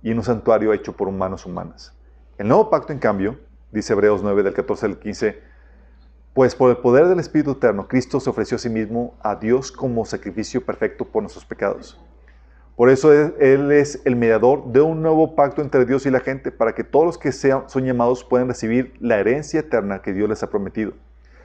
y 0.00 0.10
en 0.10 0.18
un 0.18 0.24
santuario 0.24 0.72
hecho 0.72 0.96
por 0.96 1.10
manos 1.10 1.44
humanas. 1.44 1.92
El 2.38 2.48
nuevo 2.48 2.70
pacto, 2.70 2.92
en 2.92 2.98
cambio, 2.98 3.38
dice 3.72 3.92
Hebreos 3.92 4.22
9 4.22 4.42
del 4.42 4.54
14 4.54 4.86
al 4.86 4.98
15, 4.98 5.51
pues 6.34 6.54
por 6.54 6.70
el 6.70 6.78
poder 6.78 7.08
del 7.08 7.20
Espíritu 7.20 7.52
Eterno, 7.52 7.88
Cristo 7.88 8.20
se 8.20 8.30
ofreció 8.30 8.56
a 8.56 8.60
sí 8.60 8.68
mismo 8.68 9.14
a 9.22 9.36
Dios 9.36 9.70
como 9.70 10.04
sacrificio 10.04 10.64
perfecto 10.64 11.04
por 11.04 11.22
nuestros 11.22 11.44
pecados. 11.44 12.00
Por 12.76 12.88
eso 12.88 13.12
Él 13.12 13.70
es 13.70 14.00
el 14.04 14.16
mediador 14.16 14.72
de 14.72 14.80
un 14.80 15.02
nuevo 15.02 15.34
pacto 15.34 15.60
entre 15.60 15.84
Dios 15.84 16.06
y 16.06 16.10
la 16.10 16.20
gente, 16.20 16.50
para 16.50 16.74
que 16.74 16.84
todos 16.84 17.04
los 17.04 17.18
que 17.18 17.32
sean, 17.32 17.68
son 17.68 17.84
llamados 17.84 18.24
puedan 18.24 18.48
recibir 18.48 18.94
la 18.98 19.18
herencia 19.20 19.60
eterna 19.60 20.00
que 20.00 20.14
Dios 20.14 20.28
les 20.28 20.42
ha 20.42 20.50
prometido 20.50 20.92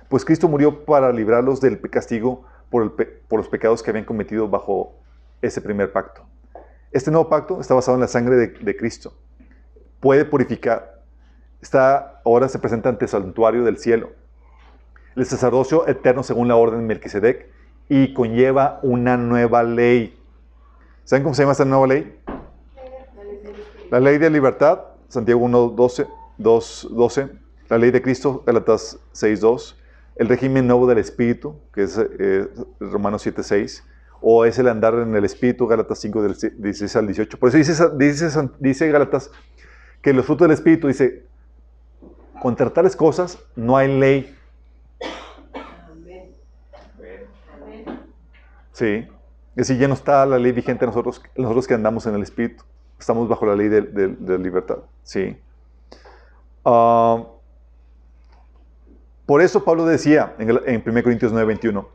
pues 0.10 0.24
Cristo 0.24 0.48
murió 0.48 0.86
para 0.86 1.12
librarlos 1.12 1.60
del 1.62 1.80
castigo 1.90 2.46
por, 2.70 2.94
los 3.32 3.50
pecados 3.50 3.84
que 3.84 3.90
habían 3.90 4.06
cometido 4.06 4.48
bajo 4.48 4.96
ese 5.42 5.62
primer 5.62 5.92
pacto. 5.92 6.24
Este 6.92 7.12
nuevo 7.12 7.30
pacto 7.30 7.60
está 7.60 7.74
basado 7.74 7.96
en 7.96 8.02
la 8.02 8.08
sangre 8.08 8.36
de, 8.36 8.78
Cristo. 8.78 9.14
Puede 10.00 10.26
purificar. 10.26 11.02
Está, 11.62 12.22
ahora 12.24 12.48
se 12.48 12.60
presenta 12.60 12.90
ante 12.90 13.06
el 13.06 13.10
santuario 13.10 13.64
del 13.64 13.78
cielo. 13.78 14.12
El 15.18 15.26
sacerdocio 15.26 15.86
eterno 15.88 16.24
según 16.24 16.48
la 16.48 16.56
orden 16.56 16.80
de 16.80 16.86
Melquisedec 16.86 17.50
y 17.90 18.14
conlleva 18.14 18.80
una 18.84 19.18
nueva 19.18 19.64
ley. 19.64 20.18
¿Saben 21.04 21.24
cómo 21.24 21.36
se 21.36 21.42
llama 21.42 21.52
esta 21.52 21.66
nueva 21.66 21.88
ley? 21.88 22.18
La 23.92 24.00
ley 24.00 24.18
de 24.18 24.30
libertad, 24.30 24.80
Santiago 25.10 25.42
1, 25.42 25.70
12, 25.70 26.08
2, 26.38 26.88
12. 26.92 27.30
La 27.68 27.78
ley 27.78 27.92
de 27.92 28.02
Cristo, 28.02 28.44
Galatas 28.46 29.00
6, 29.12 29.42
2 29.42 29.78
el 30.18 30.28
régimen 30.28 30.68
nuevo 30.68 30.88
del 30.88 30.98
Espíritu, 30.98 31.60
que 31.74 31.84
es 31.84 31.98
eh, 31.98 32.48
Romanos 32.80 33.26
7.6, 33.26 33.84
o 34.20 34.46
es 34.46 34.58
el 34.58 34.68
andar 34.68 34.96
en 34.96 35.16
el 35.16 35.26
Espíritu, 35.26 35.68
Gálatas 35.68 36.00
5, 36.00 36.22
del 36.24 36.36
16 36.58 36.96
al 36.96 37.06
18. 37.06 37.38
Por 37.38 37.50
eso 37.50 37.58
dice, 37.58 37.74
dice, 37.98 38.50
dice 38.60 38.92
Gálatas 38.92 39.32
que 40.02 40.14
los 40.14 40.26
frutos 40.26 40.48
del 40.48 40.54
Espíritu, 40.54 40.88
dice, 40.88 41.26
contra 42.42 42.72
tales 42.72 42.96
cosas 42.96 43.38
no 43.56 43.78
hay 43.78 44.00
ley. 44.00 44.37
Sí. 48.78 49.08
Es 49.56 49.68
decir, 49.68 49.80
ya 49.80 49.88
no 49.88 49.96
está 49.96 50.24
la 50.28 50.38
ley 50.38 50.52
vigente 50.52 50.86
nosotros, 50.86 51.20
nosotros 51.36 51.66
que 51.66 51.74
andamos 51.74 52.06
en 52.06 52.14
el 52.14 52.22
Espíritu. 52.22 52.64
Estamos 53.00 53.28
bajo 53.28 53.44
la 53.48 53.56
ley 53.56 53.70
de, 53.70 53.82
de, 53.82 54.38
libertad. 54.38 54.78
Sí. 55.02 55.36
Uh, 56.64 57.26
por 59.26 59.42
eso 59.42 59.66
Pablo 59.66 59.84
decía 59.88 60.36
en 60.38 60.52
1 60.86 61.04
Corintios 61.04 61.32
9, 61.32 61.48
21, 61.48 61.90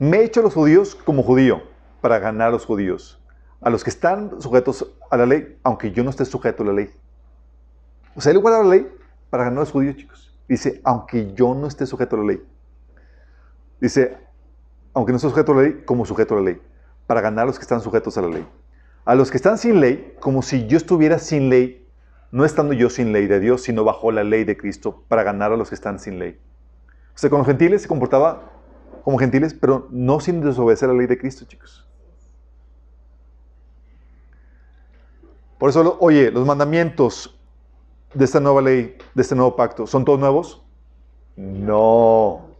me 0.00 0.16
he 0.16 0.24
hecho 0.24 0.40
a 0.40 0.42
los 0.42 0.54
judíos 0.54 0.96
como 0.96 1.22
judío 1.22 1.62
para 2.00 2.18
ganar 2.18 2.48
a 2.48 2.50
los 2.50 2.66
judíos, 2.66 3.22
a 3.60 3.70
los 3.70 3.84
que 3.84 3.90
están 3.90 4.42
sujetos 4.42 4.92
a 5.08 5.16
la 5.16 5.26
ley, 5.26 5.58
aunque 5.62 5.92
yo 5.92 6.02
no 6.02 6.10
esté 6.10 6.24
sujeto 6.24 6.64
a 6.64 6.66
la 6.66 6.72
ley. 6.72 6.90
O 8.16 8.20
sea, 8.20 8.32
él 8.32 8.40
guarda 8.40 8.64
la 8.64 8.70
ley 8.70 8.88
para 9.30 9.44
ganar 9.44 9.58
a 9.58 9.60
los 9.60 9.70
judíos, 9.70 9.96
chicos. 9.96 10.36
Dice, 10.48 10.80
aunque 10.82 11.34
yo 11.34 11.54
no 11.54 11.68
esté 11.68 11.86
sujeto 11.86 12.16
a 12.16 12.18
la 12.18 12.24
ley. 12.24 12.42
Dice, 13.80 14.25
aunque 14.96 15.12
no 15.12 15.16
esté 15.16 15.28
sujeto 15.28 15.52
a 15.52 15.56
la 15.56 15.62
ley, 15.62 15.82
como 15.84 16.06
sujeto 16.06 16.32
a 16.32 16.38
la 16.38 16.44
ley, 16.44 16.62
para 17.06 17.20
ganar 17.20 17.42
a 17.42 17.46
los 17.48 17.58
que 17.58 17.64
están 17.64 17.82
sujetos 17.82 18.16
a 18.16 18.22
la 18.22 18.28
ley. 18.28 18.46
A 19.04 19.14
los 19.14 19.30
que 19.30 19.36
están 19.36 19.58
sin 19.58 19.78
ley, 19.78 20.14
como 20.20 20.40
si 20.40 20.66
yo 20.68 20.78
estuviera 20.78 21.18
sin 21.18 21.50
ley, 21.50 21.86
no 22.32 22.46
estando 22.46 22.72
yo 22.72 22.88
sin 22.88 23.12
ley 23.12 23.26
de 23.26 23.38
Dios, 23.38 23.60
sino 23.60 23.84
bajo 23.84 24.10
la 24.10 24.24
ley 24.24 24.44
de 24.44 24.56
Cristo, 24.56 25.04
para 25.08 25.22
ganar 25.22 25.52
a 25.52 25.58
los 25.58 25.68
que 25.68 25.74
están 25.74 26.00
sin 26.00 26.18
ley. 26.18 26.40
O 27.14 27.18
sea, 27.18 27.28
con 27.28 27.40
los 27.40 27.46
gentiles 27.46 27.82
se 27.82 27.88
comportaba 27.88 28.50
como 29.04 29.18
gentiles, 29.18 29.52
pero 29.52 29.86
no 29.90 30.18
sin 30.18 30.40
desobedecer 30.40 30.88
la 30.88 30.94
ley 30.94 31.06
de 31.06 31.18
Cristo, 31.18 31.44
chicos. 31.44 31.86
Por 35.58 35.68
eso, 35.68 35.98
oye, 36.00 36.30
los 36.30 36.46
mandamientos 36.46 37.38
de 38.14 38.24
esta 38.24 38.40
nueva 38.40 38.62
ley, 38.62 38.96
de 39.14 39.22
este 39.22 39.34
nuevo 39.34 39.56
pacto, 39.56 39.86
¿son 39.86 40.06
todos 40.06 40.18
nuevos? 40.18 40.62
No. 41.36 42.55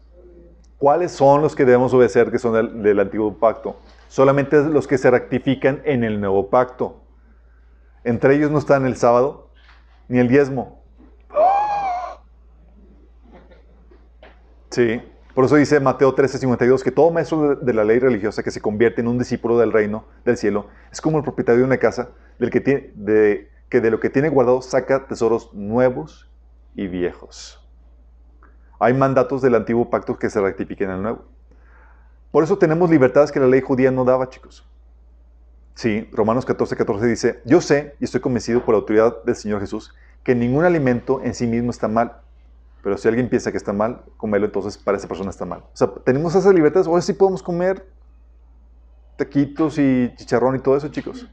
¿Cuáles 0.79 1.13
son 1.13 1.41
los 1.41 1.57
que 1.57 1.65
debemos 1.65 1.95
obedecer 1.95 2.31
que 2.31 2.39
son 2.39 2.83
del, 2.83 3.01
antiguo 3.01 3.39
pacto? 3.39 3.77
Solamente 4.09 4.63
los 4.65 4.87
que 4.87 4.99
se 4.99 5.11
rectifican 5.11 5.81
en 5.85 6.05
el 6.05 6.21
nuevo 6.21 6.51
pacto. 6.51 7.01
Entre 8.05 8.37
ellos 8.37 8.51
no 8.51 8.59
están 8.59 8.87
el 8.87 8.97
sábado 8.97 9.51
ni 10.09 10.19
el 10.19 10.29
diezmo. 10.29 10.83
Sí. 14.71 15.01
Por 15.35 15.45
eso 15.45 15.57
dice 15.57 15.81
Mateo 15.81 16.15
13:52 16.15 16.83
que 16.83 16.91
todo 16.91 17.11
maestro 17.11 17.57
de 17.57 17.73
la 17.75 17.85
ley 17.85 17.99
religiosa 17.99 18.43
que 18.43 18.51
se 18.51 18.61
convierte 18.61 19.01
en 19.01 19.09
un 19.09 19.19
discípulo 19.19 19.59
del 19.59 19.73
reino 19.73 20.07
del 20.25 20.37
cielo 20.37 20.67
es 20.91 21.01
como 21.01 21.19
el 21.19 21.25
propietario 21.25 21.61
de 21.61 21.67
una 21.67 21.77
casa 21.77 22.11
del 22.39 22.51
que, 22.51 22.61
de, 22.95 23.51
que 23.69 23.81
de 23.81 23.91
lo 23.91 24.01
que 24.01 24.09
tiene 24.09 24.29
guardado 24.31 24.63
saca 24.63 25.07
tesoros 25.07 25.53
nuevos 25.53 26.31
y 26.75 26.87
viejos. 26.87 27.66
Hay 28.79 28.95
mandatos 28.95 29.43
del 29.43 29.55
antiguo 29.55 29.91
pacto 29.91 30.19
que 30.19 30.31
se 30.31 30.41
rectifiquen 30.41 30.91
en 30.91 30.97
el 30.97 31.03
nuevo. 31.03 31.25
Por 32.31 32.45
eso 32.45 32.59
tenemos 32.59 32.91
libertades 32.91 33.33
que 33.33 33.41
la 33.41 33.47
ley 33.47 33.61
judía 33.61 33.91
no 33.91 34.05
daba, 34.05 34.29
chicos. 34.29 34.67
Sí, 35.75 36.09
Romanos 36.13 36.47
14, 36.47 36.75
14 36.75 37.07
dice, 37.07 37.43
yo 37.45 37.61
sé 37.61 37.97
y 38.01 38.05
estoy 38.05 38.21
convencido 38.21 38.65
por 38.65 38.75
la 38.75 38.81
autoridad 38.81 39.23
del 39.25 39.37
Señor 39.37 39.61
Jesús 39.61 39.95
que 40.23 40.35
ningún 40.35 40.65
alimento 40.65 41.21
en 41.23 41.35
sí 41.35 41.47
mismo 41.47 41.71
está 41.71 41.87
mal, 41.87 42.21
pero 42.83 42.99
si 42.99 43.07
alguien 43.07 43.29
piensa 43.29 43.53
que 43.53 43.59
está 43.59 43.73
mal, 43.73 44.03
comerlo, 44.17 44.47
entonces 44.47 44.77
para 44.79 44.97
esa 44.97 45.07
persona 45.07 45.31
está 45.31 45.45
mal. 45.45 45.61
O 45.61 45.77
sea, 45.77 45.89
tenemos 46.05 46.35
esas 46.35 46.53
libertades, 46.55 46.87
ahora 46.87 47.03
sí 47.03 47.13
podemos 47.13 47.43
comer 47.43 47.87
taquitos 49.17 49.79
y 49.79 50.13
chicharrón 50.17 50.57
y 50.57 50.59
todo 50.59 50.77
eso, 50.77 50.89
chicos. 50.89 51.29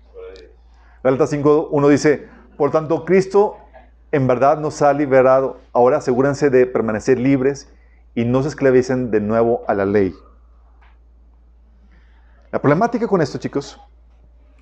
Gálatas 1.03 1.29
5, 1.31 1.69
1 1.71 1.87
dice, 1.87 2.27
por 2.57 2.71
tanto, 2.71 3.03
Cristo 3.05 3.57
en 4.13 4.27
verdad 4.27 4.59
nos 4.59 4.81
ha 4.83 4.93
liberado. 4.93 5.59
Ahora 5.73 5.97
asegúrense 5.97 6.51
de 6.51 6.67
permanecer 6.67 7.19
libres 7.19 7.67
y 8.13 8.25
no 8.25 8.43
se 8.43 8.49
esclavicen 8.49 9.09
de 9.09 9.19
nuevo 9.19 9.63
a 9.67 9.73
la 9.73 9.85
ley. 9.85 10.13
La 12.51 12.61
problemática 12.61 13.07
con 13.07 13.21
esto, 13.21 13.39
chicos, 13.39 13.81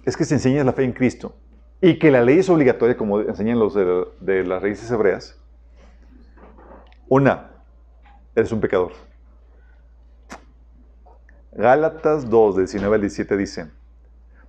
es 0.06 0.16
que 0.16 0.24
se 0.24 0.36
enseña 0.36 0.64
la 0.64 0.72
fe 0.72 0.86
en 0.86 0.94
Cristo 0.94 1.36
y 1.82 2.00
que 2.00 2.12
la 2.12 2.22
ley 2.22 2.40
es 2.40 2.50
obligatoria, 2.50 2.96
como 2.96 3.20
enseñan 3.20 3.60
los 3.60 3.74
de, 3.74 4.06
de 4.22 4.46
las 4.46 4.62
raíces 4.62 4.90
hebreas. 4.90 5.38
Una, 7.10 7.52
eres 8.34 8.54
un 8.54 8.62
pecador. 8.62 8.94
Gálatas 11.52 12.30
2, 12.30 12.56
19 12.56 12.96
al 12.96 13.02
17 13.02 13.36
dice, 13.36 13.70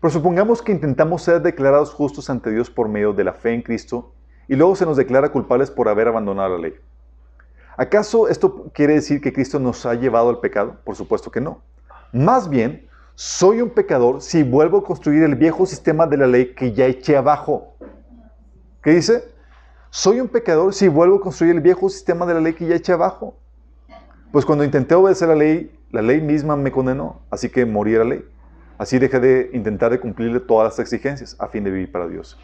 pero 0.01 0.13
supongamos 0.13 0.63
que 0.63 0.71
intentamos 0.71 1.23
ser 1.23 1.43
declarados 1.43 1.93
justos 1.93 2.31
ante 2.31 2.53
Dios 2.53 2.71
por 2.71 2.89
medio 2.89 3.13
de 3.13 3.25
la 3.25 3.33
fe 3.33 3.53
en 3.53 3.63
Cristo 3.63 4.15
y 4.49 4.57
luego 4.57 4.77
se 4.77 4.87
nos 4.87 4.97
declara 4.97 5.31
culpables 5.31 5.71
por 5.71 5.89
haber 5.89 6.09
abandonado 6.09 6.57
la 6.57 6.63
ley. 6.63 6.75
¿Acaso 7.77 8.29
esto 8.29 8.71
quiere 8.75 8.95
decir 8.95 9.21
que 9.21 9.33
Cristo 9.33 9.59
nos 9.59 9.87
ha 9.87 9.95
llevado 9.95 10.29
al 10.29 10.41
pecado? 10.41 10.77
Por 10.85 10.95
supuesto 10.95 11.31
que 11.31 11.41
no. 11.41 11.63
Más 12.13 12.49
bien, 12.49 12.87
soy 13.15 13.63
un 13.63 13.71
pecador 13.71 14.21
si 14.21 14.43
vuelvo 14.43 14.79
a 14.79 14.85
construir 14.85 15.23
el 15.23 15.35
viejo 15.35 15.65
sistema 15.67 16.07
de 16.07 16.17
la 16.19 16.27
ley 16.27 16.55
que 16.55 16.73
ya 16.73 16.87
eché 16.87 17.17
abajo. 17.17 17.77
¿Qué 18.83 18.91
dice? 18.91 19.25
Soy 19.91 20.21
un 20.21 20.29
pecador 20.29 20.75
si 20.75 20.89
vuelvo 20.89 21.17
a 21.17 21.21
construir 21.21 21.55
el 21.55 21.61
viejo 21.61 21.89
sistema 21.89 22.27
de 22.27 22.35
la 22.35 22.41
ley 22.41 22.55
que 22.55 22.67
ya 22.67 22.75
eché 22.75 22.93
abajo. 22.93 23.37
Pues 24.33 24.45
cuando 24.45 24.65
intenté 24.65 24.95
obedecer 24.95 25.29
la 25.29 25.35
ley, 25.35 25.79
la 25.91 26.03
ley 26.03 26.21
misma 26.21 26.57
me 26.57 26.73
condenó, 26.73 27.21
así 27.31 27.51
que 27.51 27.67
morí 27.67 27.95
a 27.95 27.99
la 27.99 28.05
ley. 28.05 28.25
Así 28.79 28.99
dejé 28.99 29.21
de 29.21 29.51
intentar 29.53 29.91
de 29.91 30.01
cumplirle 30.01 30.41
todas 30.41 30.73
las 30.73 30.79
exigencias 30.79 31.37
a 31.39 31.49
fin 31.49 31.63
de 31.65 31.71
vivir 31.71 31.93
para 31.93 32.09
Dios. 32.09 32.39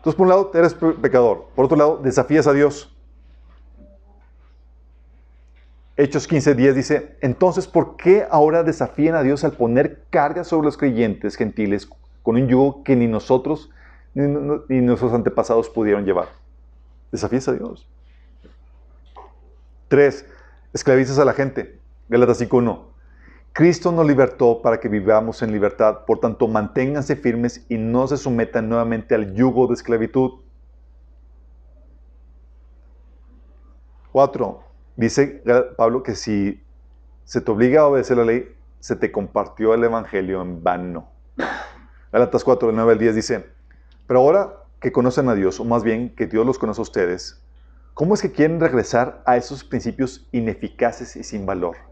Entonces, 0.00 0.16
por 0.16 0.24
un 0.24 0.30
lado, 0.30 0.50
eres 0.54 0.72
pecador. 0.72 1.48
Por 1.54 1.66
otro 1.66 1.76
lado, 1.76 2.00
desafías 2.02 2.46
a 2.46 2.54
Dios. 2.54 2.90
Hechos 5.98 6.26
15:10 6.26 6.72
dice, 6.72 7.16
entonces, 7.20 7.66
¿por 7.66 7.98
qué 7.98 8.26
ahora 8.30 8.62
desafían 8.62 9.14
a 9.14 9.22
Dios 9.22 9.44
al 9.44 9.52
poner 9.52 10.04
cargas 10.08 10.48
sobre 10.48 10.64
los 10.64 10.78
creyentes 10.78 11.36
gentiles 11.36 11.86
con 12.22 12.36
un 12.36 12.48
yugo 12.48 12.82
que 12.82 12.96
ni 12.96 13.08
nosotros 13.08 13.68
ni, 14.14 14.80
nuestros 14.80 15.12
antepasados 15.12 15.68
pudieron 15.68 16.06
llevar? 16.06 16.28
Desafías 17.12 17.46
a 17.48 17.52
Dios. 17.52 17.86
Tres, 19.88 20.24
esclavizas 20.72 21.18
a 21.18 21.26
la 21.26 21.34
gente. 21.34 21.78
Gálatas 22.08 22.40
5.1. 22.40 22.89
Cristo 23.52 23.90
nos 23.90 24.06
libertó 24.06 24.62
para 24.62 24.78
que 24.78 24.88
vivamos 24.88 25.42
en 25.42 25.52
libertad. 25.52 26.04
Por 26.06 26.20
tanto, 26.20 26.46
manténganse 26.46 27.16
firmes 27.16 27.66
y 27.68 27.76
no 27.76 28.06
se 28.06 28.16
sometan 28.16 28.68
nuevamente 28.68 29.14
al 29.14 29.34
yugo 29.34 29.66
de 29.66 29.74
esclavitud. 29.74 30.40
Cuatro, 34.12 34.64
dice 34.96 35.42
Pablo 35.76 36.02
que 36.02 36.14
si 36.14 36.62
se 37.24 37.40
te 37.40 37.50
obliga 37.50 37.82
a 37.82 37.86
obedecer 37.86 38.16
la 38.16 38.24
ley, 38.24 38.56
se 38.80 38.96
te 38.96 39.12
compartió 39.12 39.74
el 39.74 39.84
evangelio 39.84 40.42
en 40.42 40.62
vano. 40.62 41.08
Gálatas 42.12 42.42
4, 42.42 42.68
del 42.68 42.76
9 42.76 42.92
al 42.92 42.98
10 42.98 43.14
dice, 43.14 43.46
pero 44.06 44.20
ahora 44.20 44.64
que 44.80 44.90
conocen 44.90 45.28
a 45.28 45.34
Dios, 45.34 45.60
o 45.60 45.64
más 45.64 45.84
bien 45.84 46.14
que 46.16 46.26
Dios 46.26 46.44
los 46.44 46.58
conoce 46.58 46.80
a 46.80 46.82
ustedes, 46.82 47.40
¿cómo 47.94 48.14
es 48.14 48.22
que 48.22 48.32
quieren 48.32 48.58
regresar 48.58 49.22
a 49.26 49.36
esos 49.36 49.62
principios 49.62 50.26
ineficaces 50.32 51.14
y 51.14 51.22
sin 51.22 51.46
valor? 51.46 51.89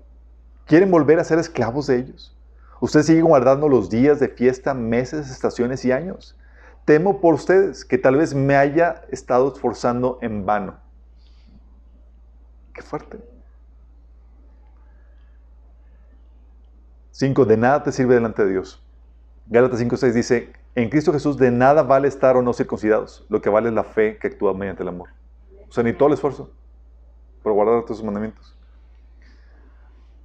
¿Quieren 0.68 0.90
volver 0.90 1.18
a 1.18 1.24
ser 1.24 1.38
esclavos 1.38 1.86
de 1.86 1.96
ellos? 1.96 2.36
Ustedes 2.82 3.06
siguen 3.06 3.24
guardando 3.24 3.70
los 3.70 3.88
días 3.88 4.20
de 4.20 4.28
fiesta, 4.28 4.74
meses, 4.74 5.30
estaciones 5.30 5.82
y 5.86 5.92
años. 5.92 6.36
Temo 6.84 7.22
por 7.22 7.32
ustedes 7.32 7.86
que 7.86 7.96
tal 7.96 8.16
vez 8.16 8.34
me 8.34 8.54
haya 8.54 9.02
estado 9.10 9.50
esforzando 9.50 10.18
en 10.20 10.44
vano. 10.44 10.76
Qué 12.74 12.82
fuerte. 12.82 13.18
Cinco, 17.12 17.46
de 17.46 17.56
nada 17.56 17.82
te 17.82 17.90
sirve 17.90 18.14
delante 18.14 18.44
de 18.44 18.50
Dios. 18.50 18.84
Gálatas 19.46 19.80
5.6 19.80 20.12
dice, 20.12 20.52
en 20.74 20.90
Cristo 20.90 21.14
Jesús 21.14 21.38
de 21.38 21.50
nada 21.50 21.82
vale 21.82 22.08
estar 22.08 22.36
o 22.36 22.42
no 22.42 22.52
circuncidados. 22.52 23.24
Lo 23.30 23.40
que 23.40 23.48
vale 23.48 23.70
es 23.70 23.74
la 23.74 23.84
fe 23.84 24.18
que 24.18 24.26
actúa 24.26 24.52
mediante 24.52 24.82
el 24.82 24.90
amor. 24.90 25.08
O 25.66 25.72
sea, 25.72 25.82
ni 25.82 25.94
todo 25.94 26.08
el 26.08 26.14
esfuerzo 26.14 26.50
por 27.42 27.54
guardar 27.54 27.84
todos 27.84 27.96
sus 27.96 28.04
mandamientos. 28.04 28.57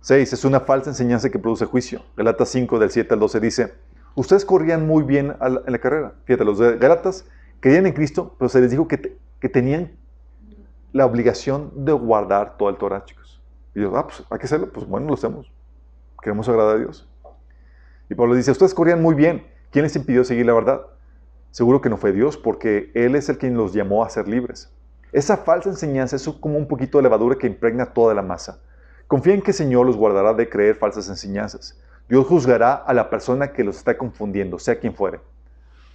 6. 0.03 0.33
Es 0.33 0.43
una 0.43 0.59
falsa 0.59 0.89
enseñanza 0.89 1.29
que 1.29 1.39
produce 1.39 1.63
juicio. 1.63 2.03
Galatas 2.17 2.49
5 2.49 2.77
del 2.77 2.91
7 2.91 3.13
al 3.13 3.21
12 3.21 3.39
dice, 3.39 3.73
ustedes 4.15 4.43
corrían 4.43 4.85
muy 4.85 5.03
bien 5.03 5.33
en 5.39 5.71
la 5.71 5.79
carrera. 5.79 6.13
Fíjate, 6.25 6.43
los 6.43 6.59
de 6.59 6.77
Galatas 6.77 7.25
creían 7.61 7.85
en 7.85 7.93
Cristo, 7.93 8.35
pero 8.37 8.49
se 8.49 8.59
les 8.59 8.69
dijo 8.69 8.85
que, 8.85 9.17
que 9.39 9.47
tenían 9.47 9.93
la 10.91 11.05
obligación 11.05 11.71
de 11.85 11.93
guardar 11.93 12.57
todo 12.57 12.67
el 12.67 12.75
Torah, 12.75 13.05
chicos. 13.05 13.41
Y 13.73 13.79
yo, 13.79 13.95
ah, 13.95 14.05
pues 14.05 14.25
hay 14.29 14.39
que 14.39 14.45
hacerlo. 14.45 14.69
Pues 14.73 14.85
bueno, 14.85 15.07
lo 15.07 15.13
hacemos. 15.13 15.49
Queremos 16.21 16.49
agradar 16.49 16.75
a 16.75 16.79
Dios. 16.79 17.09
Y 18.09 18.15
Pablo 18.15 18.35
dice, 18.35 18.51
ustedes 18.51 18.73
corrían 18.73 19.01
muy 19.01 19.15
bien. 19.15 19.47
¿Quién 19.71 19.83
les 19.83 19.95
impidió 19.95 20.25
seguir 20.25 20.45
la 20.45 20.53
verdad? 20.53 20.81
Seguro 21.51 21.79
que 21.79 21.87
no 21.87 21.95
fue 21.95 22.11
Dios, 22.11 22.35
porque 22.35 22.91
Él 22.93 23.15
es 23.15 23.29
el 23.29 23.37
quien 23.37 23.55
los 23.55 23.71
llamó 23.71 24.03
a 24.03 24.09
ser 24.09 24.27
libres. 24.27 24.69
Esa 25.13 25.37
falsa 25.37 25.69
enseñanza 25.69 26.17
es 26.17 26.27
como 26.41 26.57
un 26.57 26.67
poquito 26.67 26.97
de 26.97 27.03
levadura 27.03 27.37
que 27.37 27.47
impregna 27.47 27.85
toda 27.85 28.13
la 28.13 28.21
masa. 28.21 28.59
Confíen 29.13 29.43
que 29.43 29.51
el 29.51 29.55
Señor 29.55 29.85
los 29.85 29.95
guardará 29.95 30.33
de 30.33 30.49
creer 30.49 30.73
falsas 30.73 31.07
enseñanzas. 31.07 31.79
Dios 32.09 32.25
juzgará 32.25 32.73
a 32.73 32.95
la 32.95 33.11
persona 33.11 33.53
que 33.53 33.63
los 33.63 33.77
está 33.77 33.95
confundiendo, 33.95 34.57
sea 34.57 34.79
quien 34.79 34.95
fuere. 34.95 35.19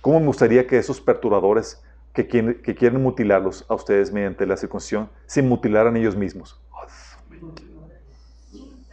¿Cómo 0.00 0.20
me 0.20 0.26
gustaría 0.26 0.68
que 0.68 0.78
esos 0.78 1.00
perturbadores 1.00 1.82
que 2.12 2.28
quieren, 2.28 3.02
mutilarlos 3.02 3.66
a 3.68 3.74
ustedes 3.74 4.12
mediante 4.12 4.46
la 4.46 4.56
circuncisión 4.56 5.10
se 5.26 5.42
mutilaran 5.42 5.96
ellos 5.96 6.14
mismos? 6.14 6.62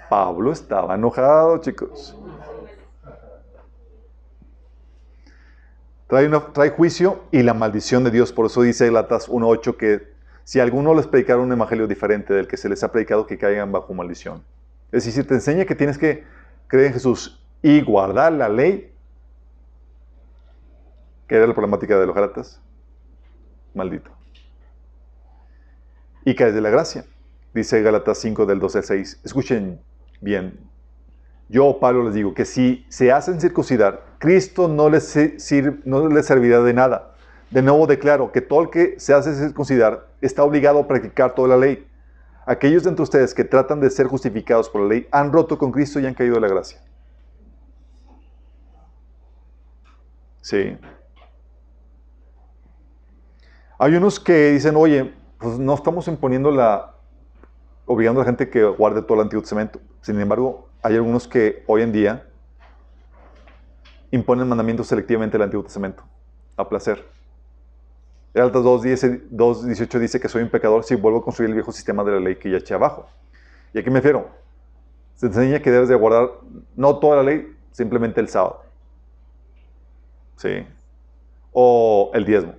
Pablo 0.10 0.52
estaba 0.52 0.96
enojado, 0.96 1.60
chicos. 1.60 2.18
Trae, 6.08 6.70
juicio 6.72 7.26
y 7.30 7.44
la 7.44 7.54
maldición 7.54 8.04
de 8.04 8.10
Dios. 8.10 8.34
Por 8.34 8.48
eso 8.48 8.64
dice 8.64 8.90
Latas 8.90 9.30
1.8 9.30 9.78
que 9.78 10.15
si 10.46 10.60
alguno 10.60 10.94
les 10.94 11.08
predicara 11.08 11.40
un 11.42 11.52
evangelio 11.52 11.88
diferente 11.88 12.34
del 12.34 12.48
que 12.48 12.56
se 12.56 12.70
les 12.70 12.82
ha 12.84 12.92
predicado, 12.92 13.26
que 13.26 13.38
caigan 13.38 13.72
bajo 13.72 13.94
maldición. 13.94 14.44
Es 14.92 15.04
decir, 15.06 15.28
te 15.28 15.34
enseña 15.34 15.66
que 15.66 15.74
tienes 15.76 15.98
que 15.98 16.24
creer 16.68 16.88
en 16.88 16.94
Jesús 16.94 17.44
y 17.64 17.82
guardar 17.82 18.32
la 18.32 18.48
ley, 18.48 18.94
que 21.28 21.36
era 21.36 21.48
la 21.48 21.54
problemática 21.54 22.00
de 22.00 22.06
los 22.06 22.16
Galatas, 22.16 22.62
maldito. 23.74 24.12
Y 26.24 26.36
caes 26.36 26.54
de 26.54 26.62
la 26.62 26.70
gracia. 26.70 27.06
Dice 27.54 27.82
Gálatas 27.82 28.20
5 28.20 28.46
del 28.46 28.60
12 28.60 28.78
al 28.80 28.84
6. 28.84 29.22
Escuchen 29.24 29.82
bien. 30.22 30.60
Yo, 31.50 31.80
Pablo, 31.80 32.04
les 32.04 32.14
digo 32.14 32.34
que 32.36 32.46
si 32.46 32.86
se 32.90 33.12
hacen 33.12 33.42
circuncidar, 33.42 34.04
Cristo 34.20 34.68
no 34.68 34.90
les, 34.90 35.08
sir- 35.08 35.82
no 35.86 36.08
les 36.08 36.26
servirá 36.28 36.62
de 36.62 36.74
nada. 36.74 37.15
De 37.52 37.62
nuevo 37.62 37.88
declaro 37.88 38.32
que 38.32 38.42
todo 38.42 38.62
el 38.62 38.70
que 38.70 39.00
se 39.00 39.14
hace 39.14 39.34
circuncidar 39.36 40.08
está 40.22 40.44
obligado 40.44 40.80
a 40.80 40.88
practicar 40.88 41.36
toda 41.36 41.50
la 41.50 41.58
ley. 41.58 41.88
Aquellos 42.46 42.84
de 42.84 42.90
entre 42.90 43.04
ustedes 43.04 43.34
que 43.34 43.44
tratan 43.44 43.80
de 43.80 43.90
ser 43.90 44.08
justificados 44.08 44.70
por 44.70 44.82
la 44.82 44.88
ley 44.88 45.08
han 45.12 45.32
roto 45.32 45.58
con 45.58 45.72
Cristo 45.72 46.00
y 46.00 46.06
han 46.06 46.14
caído 46.14 46.36
de 46.36 46.42
la 46.42 46.48
gracia. 46.48 46.80
Sí. 50.42 50.78
Hay 53.80 53.96
unos 53.96 54.20
que 54.20 54.52
dicen, 54.52 54.76
oye, 54.76 55.14
pues 55.40 55.58
no 55.58 55.74
estamos 55.74 56.08
imponiendo 56.08 56.52
la, 56.52 56.94
obligando 57.86 58.22
a 58.22 58.24
la 58.24 58.28
gente 58.28 58.50
que 58.50 58.64
guarde 58.64 59.02
todo 59.02 59.16
el 59.16 59.22
Antiguo 59.22 59.42
Testamento. 59.42 59.80
Sin 60.02 60.20
embargo, 60.20 60.70
hay 60.82 60.96
algunos 60.96 61.28
que 61.28 61.64
hoy 61.68 61.82
en 61.82 61.92
día 61.92 62.28
imponen 64.12 64.48
mandamientos 64.48 64.88
selectivamente 64.88 65.34
del 65.34 65.44
Antiguo 65.44 65.64
Testamento, 65.64 66.04
a 66.58 66.70
placer. 66.70 67.15
Gálatas 68.36 68.64
2.10 68.64 69.30
2.18 69.32 69.98
dice 70.00 70.20
que 70.20 70.28
soy 70.28 70.44
un 70.44 70.50
pecador 70.50 70.84
si 70.84 70.96
vuelvo 70.96 71.20
a 71.20 71.24
construir 71.24 71.48
el 71.52 71.56
viejo 71.56 71.72
sistema 71.72 72.04
de 72.04 72.12
la 72.12 72.20
ley 72.20 72.36
que 72.36 72.52
ya 72.52 72.58
eché 72.58 72.74
abajo. 72.74 73.08
¿Y 73.74 73.80
a 73.80 73.84
qué 73.84 73.90
me 73.90 74.00
refiero? 74.00 74.28
Se 75.16 75.28
enseña 75.28 75.62
que 75.62 75.72
debes 75.72 75.88
de 75.88 75.96
guardar 75.96 76.32
no 76.76 77.00
toda 77.00 77.16
la 77.16 77.24
ley, 77.24 77.56
simplemente 77.72 78.20
el 78.20 78.28
sábado. 78.28 78.62
¿Sí? 80.36 80.68
O 81.54 82.12
el 82.14 82.26
diezmo. 82.26 82.56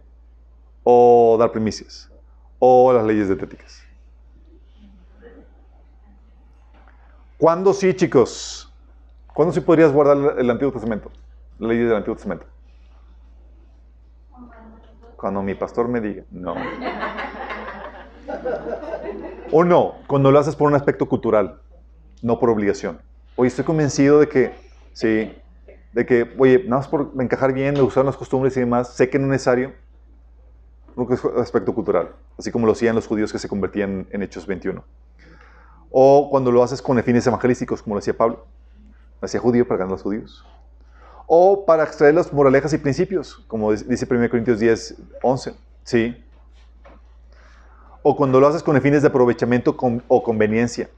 O 0.82 1.36
dar 1.38 1.52
primicias. 1.52 2.10
O 2.58 2.90
las 2.94 3.04
leyes 3.04 3.26
dietéticas. 3.28 3.82
¿Cuándo 7.36 7.74
sí, 7.74 7.92
chicos? 7.92 8.72
¿Cuándo 9.34 9.52
sí 9.52 9.60
podrías 9.60 9.92
guardar 9.92 10.38
el 10.38 10.48
Antiguo 10.48 10.72
Testamento? 10.72 11.10
La 11.58 11.68
ley 11.68 11.76
del 11.76 11.96
Antiguo 11.96 12.14
Testamento. 12.16 12.46
Cuando 15.26 15.42
mi 15.42 15.56
pastor 15.56 15.88
me 15.88 16.00
diga, 16.00 16.22
no. 16.30 16.54
O 19.50 19.64
no, 19.64 19.94
cuando 20.06 20.30
lo 20.30 20.38
haces 20.38 20.54
por 20.54 20.68
un 20.68 20.76
aspecto 20.76 21.08
cultural, 21.08 21.60
no 22.22 22.38
por 22.38 22.48
obligación. 22.48 23.00
Oye, 23.34 23.48
estoy 23.48 23.64
convencido 23.64 24.20
de 24.20 24.28
que, 24.28 24.54
sí, 24.92 25.36
de 25.92 26.06
que, 26.06 26.32
oye, 26.38 26.62
nada 26.68 26.76
más 26.76 26.86
por 26.86 27.10
encajar 27.18 27.52
bien, 27.52 27.74
me 27.74 27.80
gustaron 27.80 28.06
las 28.06 28.16
costumbres 28.16 28.56
y 28.56 28.60
demás, 28.60 28.94
sé 28.94 29.10
que 29.10 29.18
no 29.18 29.24
es 29.24 29.30
necesario, 29.30 29.72
un 30.94 31.08
aspecto 31.38 31.74
cultural, 31.74 32.10
así 32.38 32.52
como 32.52 32.64
lo 32.64 32.70
hacían 32.70 32.94
los 32.94 33.08
judíos 33.08 33.32
que 33.32 33.40
se 33.40 33.48
convertían 33.48 34.06
en 34.10 34.22
Hechos 34.22 34.46
21. 34.46 34.84
O 35.90 36.28
cuando 36.30 36.52
lo 36.52 36.62
haces 36.62 36.80
con 36.80 37.02
fines 37.02 37.26
evangelísticos, 37.26 37.82
como 37.82 37.96
lo 37.96 37.98
hacía 37.98 38.16
Pablo. 38.16 38.46
Lo 39.20 39.26
hacía 39.26 39.40
judío 39.40 39.66
para 39.66 39.78
ganar 39.78 39.90
a 39.90 39.94
los 39.94 40.02
judíos 40.02 40.46
o 41.26 41.64
para 41.66 41.84
extraer 41.84 42.14
las 42.14 42.32
moralejas 42.32 42.72
y 42.72 42.78
principios, 42.78 43.44
como 43.48 43.72
dice 43.72 44.06
1 44.08 44.28
Corintios 44.30 44.60
10, 44.60 44.94
11. 45.22 45.54
¿sí? 45.82 46.24
O 48.02 48.16
cuando 48.16 48.38
lo 48.40 48.46
haces 48.46 48.62
con 48.62 48.80
fines 48.80 49.02
de 49.02 49.08
aprovechamiento 49.08 49.76
con- 49.76 50.02
o 50.08 50.22
conveniencia, 50.22 50.88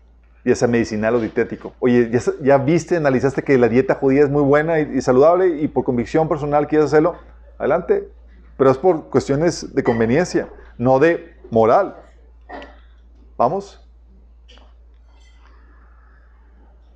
ya 0.44 0.54
sea 0.54 0.68
medicinal 0.68 1.14
o 1.14 1.20
dietético. 1.20 1.72
Oye, 1.80 2.10
¿ya, 2.42 2.58
viste, 2.58 2.96
analizaste 2.96 3.42
que 3.42 3.56
la 3.56 3.68
dieta 3.68 3.94
judía 3.94 4.22
es 4.22 4.30
muy 4.30 4.42
buena 4.42 4.78
y, 4.80 4.98
y 4.98 5.00
saludable 5.00 5.48
y 5.60 5.68
por 5.68 5.84
convicción 5.84 6.28
personal 6.28 6.66
quieres 6.66 6.86
hacerlo? 6.88 7.16
Adelante. 7.58 8.08
Pero 8.56 8.70
es 8.70 8.76
por 8.78 9.08
cuestiones 9.08 9.74
de 9.74 9.82
conveniencia, 9.84 10.48
no 10.76 10.98
de 10.98 11.34
moral. 11.50 11.96
¿Vamos? 13.36 13.80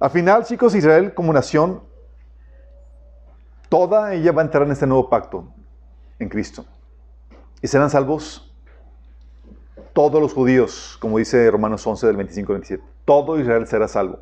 Al 0.00 0.10
final, 0.10 0.44
chicos, 0.44 0.74
Israel 0.74 1.14
como 1.14 1.32
nación 1.32 1.80
toda 3.72 4.12
ella 4.12 4.32
va 4.32 4.42
a 4.42 4.44
entrar 4.44 4.64
en 4.64 4.72
este 4.72 4.86
nuevo 4.86 5.08
pacto 5.08 5.48
en 6.18 6.28
Cristo. 6.28 6.66
Y 7.62 7.68
serán 7.68 7.88
salvos 7.88 8.54
todos 9.94 10.20
los 10.20 10.34
judíos, 10.34 10.98
como 11.00 11.16
dice 11.16 11.50
Romanos 11.50 11.86
11 11.86 12.06
del 12.06 12.16
25 12.16 12.52
al 12.52 12.58
27. 12.58 12.84
Todo 13.06 13.40
Israel 13.40 13.66
será 13.66 13.88
salvo. 13.88 14.18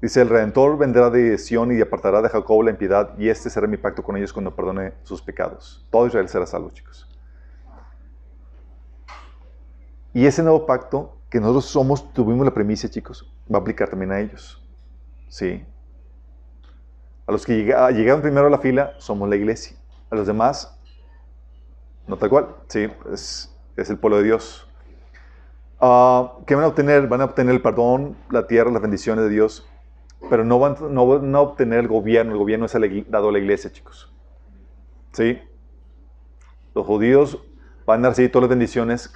Dice, 0.00 0.20
el 0.20 0.28
Redentor 0.28 0.78
vendrá 0.78 1.10
de 1.10 1.36
Sión 1.38 1.76
y 1.76 1.80
apartará 1.80 2.22
de 2.22 2.28
Jacob 2.28 2.62
la 2.62 2.70
impiedad, 2.70 3.18
y 3.18 3.28
este 3.28 3.50
será 3.50 3.66
mi 3.66 3.78
pacto 3.78 4.04
con 4.04 4.16
ellos 4.16 4.32
cuando 4.32 4.54
perdone 4.54 4.92
sus 5.02 5.20
pecados. 5.20 5.84
Todo 5.90 6.06
Israel 6.06 6.28
será 6.28 6.46
salvo, 6.46 6.70
chicos. 6.70 7.08
Y 10.12 10.24
ese 10.24 10.44
nuevo 10.44 10.66
pacto 10.66 11.16
que 11.28 11.40
nosotros 11.40 11.64
somos, 11.64 12.12
tuvimos 12.12 12.44
la 12.44 12.54
premisa, 12.54 12.88
chicos, 12.88 13.28
va 13.52 13.58
a 13.58 13.60
aplicar 13.62 13.88
también 13.88 14.12
a 14.12 14.20
ellos. 14.20 14.64
Sí. 15.28 15.64
A 17.26 17.32
los 17.32 17.44
que 17.46 17.54
llega- 17.56 17.90
llegaron 17.90 18.20
primero 18.22 18.46
a 18.46 18.50
la 18.50 18.58
fila 18.58 18.94
somos 18.98 19.28
la 19.28 19.36
iglesia. 19.36 19.76
A 20.10 20.16
los 20.16 20.26
demás, 20.26 20.78
no 22.06 22.16
tal 22.16 22.28
cual. 22.28 22.48
Sí, 22.68 22.88
es, 23.12 23.50
el 23.76 23.98
pueblo 23.98 24.18
de 24.18 24.24
Dios. 24.24 24.68
Ah, 25.80 26.34
¿Qué 26.46 26.54
van 26.54 26.64
a 26.64 26.68
obtener? 26.68 27.08
Van 27.08 27.20
a 27.20 27.24
obtener 27.24 27.54
el 27.54 27.62
perdón, 27.62 28.16
la 28.30 28.46
tierra, 28.46 28.70
las 28.70 28.82
bendiciones 28.82 29.24
de 29.24 29.30
Dios. 29.30 29.66
Pero 30.30 30.44
no 30.44 30.58
van, 30.58 30.76
no 30.90 31.06
van 31.06 31.34
a 31.34 31.40
obtener 31.40 31.80
el 31.80 31.88
gobierno. 31.88 32.32
El 32.32 32.38
gobierno 32.38 32.66
es 32.66 32.76
dado 33.08 33.28
a 33.28 33.32
la 33.32 33.38
iglesia, 33.38 33.70
chicos. 33.72 34.12
¿Sí? 35.12 35.38
Los 36.74 36.86
judíos 36.86 37.38
van 37.86 38.04
a 38.04 38.08
recibir 38.10 38.32
todas 38.32 38.44
las 38.44 38.50
bendiciones 38.50 39.12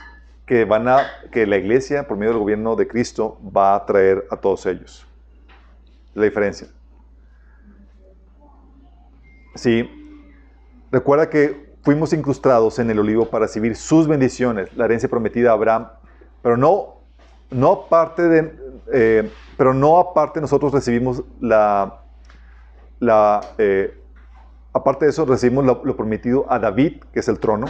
que, 0.47 0.65
van 0.65 0.89
a, 0.89 1.07
que 1.33 1.47
la 1.47 1.57
iglesia, 1.57 2.07
por 2.07 2.17
medio 2.17 2.33
del 2.33 2.41
gobierno 2.41 2.77
de 2.77 2.87
Cristo, 2.89 3.39
va 3.45 3.75
a 3.75 3.85
traer 3.87 4.27
a 4.31 4.37
todos 4.37 4.65
ellos. 4.67 5.07
La 6.15 6.25
diferencia. 6.25 6.69
Sí. 9.55 9.89
Recuerda 10.91 11.29
que 11.29 11.69
fuimos 11.83 12.13
incrustados 12.13 12.79
en 12.79 12.91
el 12.91 12.99
olivo 12.99 13.29
para 13.31 13.47
recibir 13.47 13.77
sus 13.77 14.07
bendiciones, 14.07 14.75
la 14.77 14.87
herencia 14.87 15.09
prometida 15.09 15.51
a 15.51 15.55
Abraham, 15.55 15.89
pero 16.43 16.57
no, 16.57 17.01
no 17.51 17.73
aparte 17.73 18.23
de, 18.23 18.59
eh, 18.93 19.31
pero 19.57 19.75
no 19.75 19.99
aparte 19.99 20.41
nosotros 20.41 20.73
recibimos 20.73 21.25
la, 21.41 22.03
la 23.01 23.41
eh, 23.59 23.99
aparte 24.73 25.05
de 25.07 25.11
eso 25.11 25.25
recibimos 25.25 25.65
lo, 25.65 25.97
prometido 25.97 26.47
a 26.49 26.59
David, 26.59 27.03
que 27.13 27.21
es 27.21 27.29
el 27.29 27.39
trono, 27.39 27.67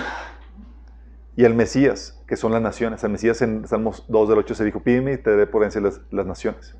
y 1.36 1.44
al 1.44 1.55
Mesías, 1.55 2.20
que 2.26 2.36
son 2.36 2.52
las 2.52 2.60
naciones. 2.60 3.05
Al 3.05 3.10
Mesías 3.10 3.40
en 3.42 3.66
Salmos 3.66 4.05
2 4.09 4.28
del 4.28 4.38
8 4.38 4.55
se 4.55 4.64
dijo, 4.64 4.80
pídeme 4.80 5.12
y 5.12 5.18
te 5.18 5.30
daré 5.30 5.46
por 5.46 5.62
herencia 5.62 5.80
las, 5.80 6.00
las 6.10 6.26
naciones. 6.26 6.76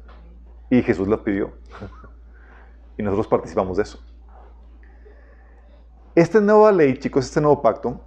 Y 0.71 0.83
Jesús 0.83 1.07
las 1.09 1.21
pidió. 1.21 1.53
y 2.99 3.03
nosotros 3.03 3.29
participamos 3.29 3.77
de 3.77 3.85
eso. 3.85 4.03
Esta 6.19 6.41
nueva 6.41 6.73
ley, 6.73 6.99
chicos, 6.99 7.27
este 7.27 7.41
nuevo 7.41 7.63
pacto, 7.63 8.01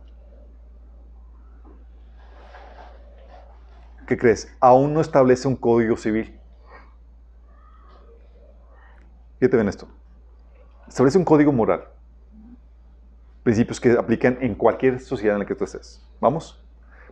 ¿qué 4.06 4.18
crees? 4.18 4.54
Aún 4.60 4.94
no 4.94 5.00
establece 5.00 5.48
un 5.48 5.56
código 5.56 5.96
civil. 5.96 6.38
Fíjate 9.40 9.56
bien 9.56 9.70
esto. 9.70 9.88
Establece 10.90 11.20
un 11.20 11.24
código 11.24 11.54
moral. 11.54 11.88
Principios 13.44 13.80
que 13.80 13.94
aplican 13.94 14.38
en 14.42 14.56
cualquier 14.56 15.00
sociedad 15.00 15.38
en 15.38 15.40
la 15.40 15.46
que 15.46 15.56
tú 15.56 15.64
estés. 15.64 16.06
¿Vamos? 16.20 16.62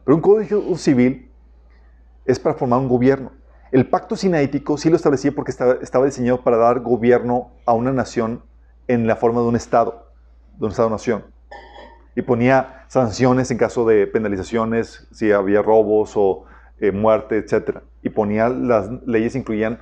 Pero 0.04 0.18
un 0.18 0.22
código 0.22 0.76
civil 0.76 1.32
es 2.26 2.38
para 2.42 2.56
formar 2.56 2.78
un 2.78 2.90
gobierno. 2.90 3.32
El 3.72 3.88
pacto 3.90 4.18
sinaítico 4.18 4.78
sí 4.78 4.90
lo 4.90 4.98
establecía 4.98 5.32
porque 5.32 5.52
estaba, 5.52 5.76
estaba 5.76 6.04
diseñado 6.04 6.44
para 6.44 6.58
dar 6.58 6.82
gobierno 6.82 7.52
a 7.66 7.72
una 7.72 7.94
nación 7.94 8.44
en 8.90 9.08
la 9.08 9.16
forma 9.16 9.40
de 9.40 9.48
un 9.48 9.56
Estado 9.56 10.09
de 10.60 10.66
un 10.66 10.72
Estado-nación. 10.72 11.26
Y 12.16 12.22
ponía 12.22 12.86
sanciones 12.88 13.50
en 13.50 13.58
caso 13.58 13.86
de 13.86 14.06
penalizaciones, 14.08 15.08
si 15.12 15.32
había 15.32 15.62
robos 15.62 16.14
o 16.16 16.46
eh, 16.80 16.92
muerte, 16.92 17.38
etc. 17.38 17.80
Y 18.04 18.10
ponía 18.10 18.50
las 18.50 18.90
leyes, 19.06 19.36
incluían 19.36 19.82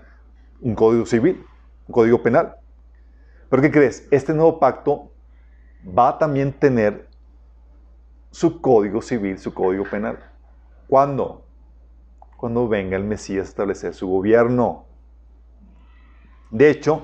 un 0.61 0.75
código 0.75 1.05
civil. 1.05 1.45
un 1.87 1.93
código 1.93 2.21
penal. 2.21 2.55
Pero 3.49 3.61
¿qué 3.61 3.71
crees? 3.71 4.07
Este 4.11 4.33
nuevo 4.33 4.59
pacto 4.59 5.11
va 5.97 6.09
a 6.09 6.17
también 6.17 6.53
tener 6.53 7.07
su 8.31 8.61
código 8.61 9.01
civil, 9.01 9.39
su 9.39 9.53
código 9.53 9.85
penal. 9.85 10.19
¿Cuándo? 10.87 11.45
Cuando 12.35 12.67
venga 12.67 12.97
el 12.97 13.03
Mesías 13.03 13.47
a 13.47 13.49
establecer 13.49 13.93
su 13.93 14.07
gobierno. 14.07 14.85
De 16.51 16.69
hecho, 16.69 17.01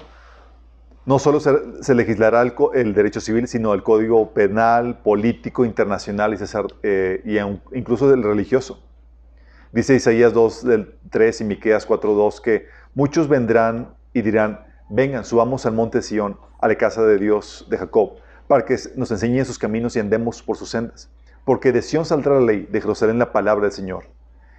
no 1.06 1.20
solo 1.20 1.40
se, 1.40 1.96
legislará 1.96 2.42
el, 2.42 2.94
derecho 2.94 3.20
civil, 3.20 3.48
sino 3.48 3.74
el 3.74 3.84
código 3.84 4.34
penal, 4.34 5.00
político, 5.00 5.66
internacional 5.66 6.34
y, 6.34 6.38
eh, 6.84 7.60
incluso 7.74 8.10
del 8.10 8.24
religioso. 8.24 8.82
Dice 9.74 9.96
Isaías 9.96 10.34
2, 10.34 10.64
del 10.66 10.96
3 11.10 11.42
y 11.42 11.44
Miqueas 11.44 11.86
4, 11.86 12.14
2 12.14 12.42
que 12.42 12.68
muchos 12.94 13.28
vendrán 13.28 13.96
y 14.14 14.22
dirán, 14.22 14.66
vengan, 14.90 15.26
subamos 15.26 15.66
al 15.66 15.74
monte 15.74 16.02
Sión, 16.02 16.38
a 16.62 16.68
la 16.68 16.76
casa 16.76 17.04
de 17.04 17.18
Dios 17.18 17.66
de 17.70 17.78
Jacob, 17.78 18.14
para 18.48 18.66
que 18.66 18.78
nos 18.96 19.12
enseñe 19.12 19.44
sus 19.44 19.58
caminos 19.58 19.96
y 19.96 20.00
andemos 20.00 20.42
por 20.42 20.58
sus 20.58 20.70
sendas. 20.70 21.10
Porque 21.44 21.72
de 21.74 21.82
Sión 21.82 22.06
saldrá 22.06 22.36
la 22.36 22.46
ley, 22.46 22.68
de 22.72 22.80
Jerusalén 22.80 23.20
la 23.20 23.34
palabra 23.34 23.64
del 23.64 23.74
Señor. 23.74 24.06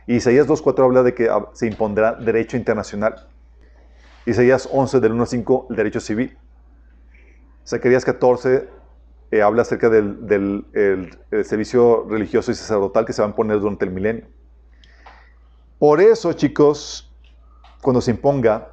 Y 0.07 0.17
Isaías 0.17 0.47
2.4 0.47 0.85
habla 0.85 1.03
de 1.03 1.15
que 1.15 1.31
se 1.55 1.67
impondrá 1.67 2.15
derecho 2.15 2.59
internacional. 2.59 3.27
Isaías 4.27 4.69
11, 4.73 5.01
del 5.01 5.13
1 5.13 5.23
al 5.23 5.29
5, 5.29 5.67
el 5.71 5.77
derecho 5.77 6.01
civil. 6.01 6.37
Zacarías 7.67 8.05
14 8.05 8.69
eh, 9.31 9.43
habla 9.43 9.63
acerca 9.63 9.91
del, 9.91 10.65
servicio 11.45 12.07
religioso 12.09 12.51
y 12.51 12.55
sacerdotal 12.55 13.05
que 13.05 13.13
se 13.13 13.21
va 13.21 13.27
a 13.27 13.31
imponer 13.31 13.61
durante 13.61 13.85
el 13.85 13.91
milenio. 13.91 14.27
Por 15.79 16.01
eso, 16.01 16.33
chicos, 16.33 17.13
cuando 17.83 18.01
se 18.01 18.13
imponga, 18.13 18.69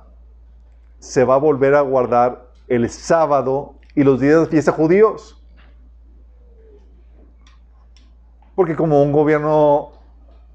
se 0.99 1.23
va 1.23 1.35
a 1.35 1.39
volver 1.39 1.75
a 1.75 1.81
guardar 1.81 2.51
el 2.67 2.89
sábado 2.89 3.75
y 3.95 4.03
los 4.03 4.19
días 4.19 4.41
de 4.41 4.45
fiesta 4.45 4.71
judíos. 4.71 5.41
Porque 8.55 8.75
como 8.75 9.01
un 9.01 9.11
gobierno 9.11 9.93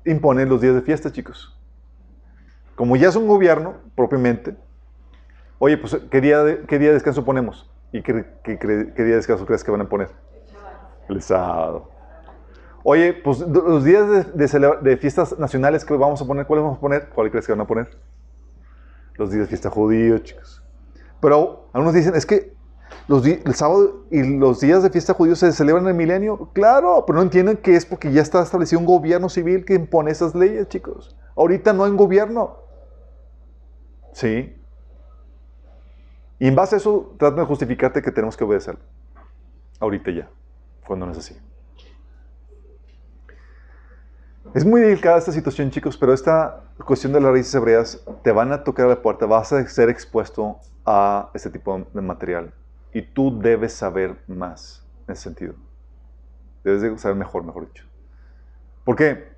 impone 0.04 0.46
los 0.46 0.60
días 0.60 0.74
de 0.74 0.82
fiesta, 0.82 1.10
chicos. 1.12 1.54
Como 2.76 2.96
ya 2.96 3.08
es 3.08 3.16
un 3.16 3.26
gobierno 3.26 3.74
propiamente, 3.94 4.56
Oye, 5.58 5.78
pues, 5.78 5.96
¿qué 6.10 6.20
día 6.20 6.42
de, 6.42 6.62
qué 6.66 6.78
día 6.78 6.88
de 6.88 6.94
descanso 6.94 7.24
ponemos? 7.24 7.70
¿Y 7.92 8.02
qué, 8.02 8.12
día 8.12 8.94
de 8.94 9.16
descanso 9.16 9.46
crees 9.46 9.64
que 9.64 9.70
van 9.70 9.80
a 9.80 9.88
poner? 9.88 10.10
El 11.08 11.22
sábado. 11.22 11.90
Oye, 12.82 13.14
pues 13.14 13.40
los 13.40 13.84
días 13.84 14.36
de, 14.36 14.96
fiestas 14.96 15.38
nacionales 15.38 15.84
que 15.84 15.94
vamos 15.94 16.20
a 16.22 16.26
poner, 16.26 16.46
¿cuáles 16.46 16.62
vamos 16.62 16.78
a 16.78 16.80
poner? 16.80 17.08
¿Cuál 17.08 17.30
crees 17.30 17.46
que 17.46 17.52
van 17.52 17.60
a 17.62 17.66
poner? 17.66 17.98
Los 19.14 19.30
días 19.30 19.42
de 19.42 19.48
fiesta 19.48 19.70
judío, 19.70 20.18
chicos. 20.18 20.62
Pero 21.20 21.68
algunos 21.72 21.94
dicen, 21.94 22.14
es 22.14 22.26
que 22.26 22.54
los 23.08 23.24
el 23.24 23.54
sábado 23.54 24.04
y 24.10 24.22
los 24.38 24.60
días 24.60 24.82
de 24.82 24.90
fiesta 24.90 25.14
judío 25.14 25.34
se 25.36 25.52
celebran 25.52 25.84
en 25.84 25.90
el 25.90 25.96
milenio. 25.96 26.50
Claro, 26.52 27.04
pero 27.06 27.16
no 27.16 27.22
entienden 27.22 27.56
que 27.56 27.76
es 27.76 27.86
porque 27.86 28.12
ya 28.12 28.22
está 28.22 28.42
establecido 28.42 28.78
un 28.80 28.86
gobierno 28.86 29.28
civil 29.28 29.64
que 29.64 29.74
impone 29.74 30.10
esas 30.10 30.34
leyes, 30.34 30.68
chicos. 30.68 31.16
Ahorita 31.34 31.72
no 31.72 31.84
hay 31.84 31.92
gobierno. 31.92 32.58
Sí. 34.12 34.54
Y 36.38 36.48
en 36.48 36.54
base 36.54 36.76
a 36.76 36.78
eso, 36.78 37.14
tratan 37.18 37.40
de 37.40 37.44
justificarte 37.46 38.02
que 38.02 38.10
tenemos 38.10 38.36
que 38.36 38.44
obedecer. 38.44 38.76
Ahorita 39.80 40.10
ya, 40.10 40.28
cuando 40.86 41.06
no 41.06 41.12
es 41.12 41.18
así. 41.18 41.36
Es 44.54 44.64
muy 44.64 44.80
delicada 44.80 45.18
esta 45.18 45.32
situación, 45.32 45.70
chicos, 45.70 45.96
pero 45.96 46.12
esta 46.12 46.62
cuestión 46.84 47.12
de 47.12 47.20
las 47.20 47.32
raíces 47.32 47.54
hebreas 47.54 48.04
te 48.22 48.32
van 48.32 48.52
a 48.52 48.64
tocar 48.64 48.86
la 48.86 49.02
puerta, 49.02 49.26
vas 49.26 49.52
a 49.52 49.66
ser 49.66 49.88
expuesto 49.88 50.58
a 50.84 51.30
este 51.34 51.50
tipo 51.50 51.86
de 51.92 52.00
material. 52.00 52.52
Y 52.92 53.02
tú 53.02 53.38
debes 53.38 53.72
saber 53.72 54.16
más 54.26 54.86
en 55.06 55.12
ese 55.12 55.22
sentido. 55.22 55.54
Debes 56.64 56.82
de 56.82 56.96
saber 56.98 57.16
mejor, 57.16 57.44
mejor 57.44 57.66
dicho. 57.66 57.84
¿Por 58.84 58.96
qué? 58.96 59.28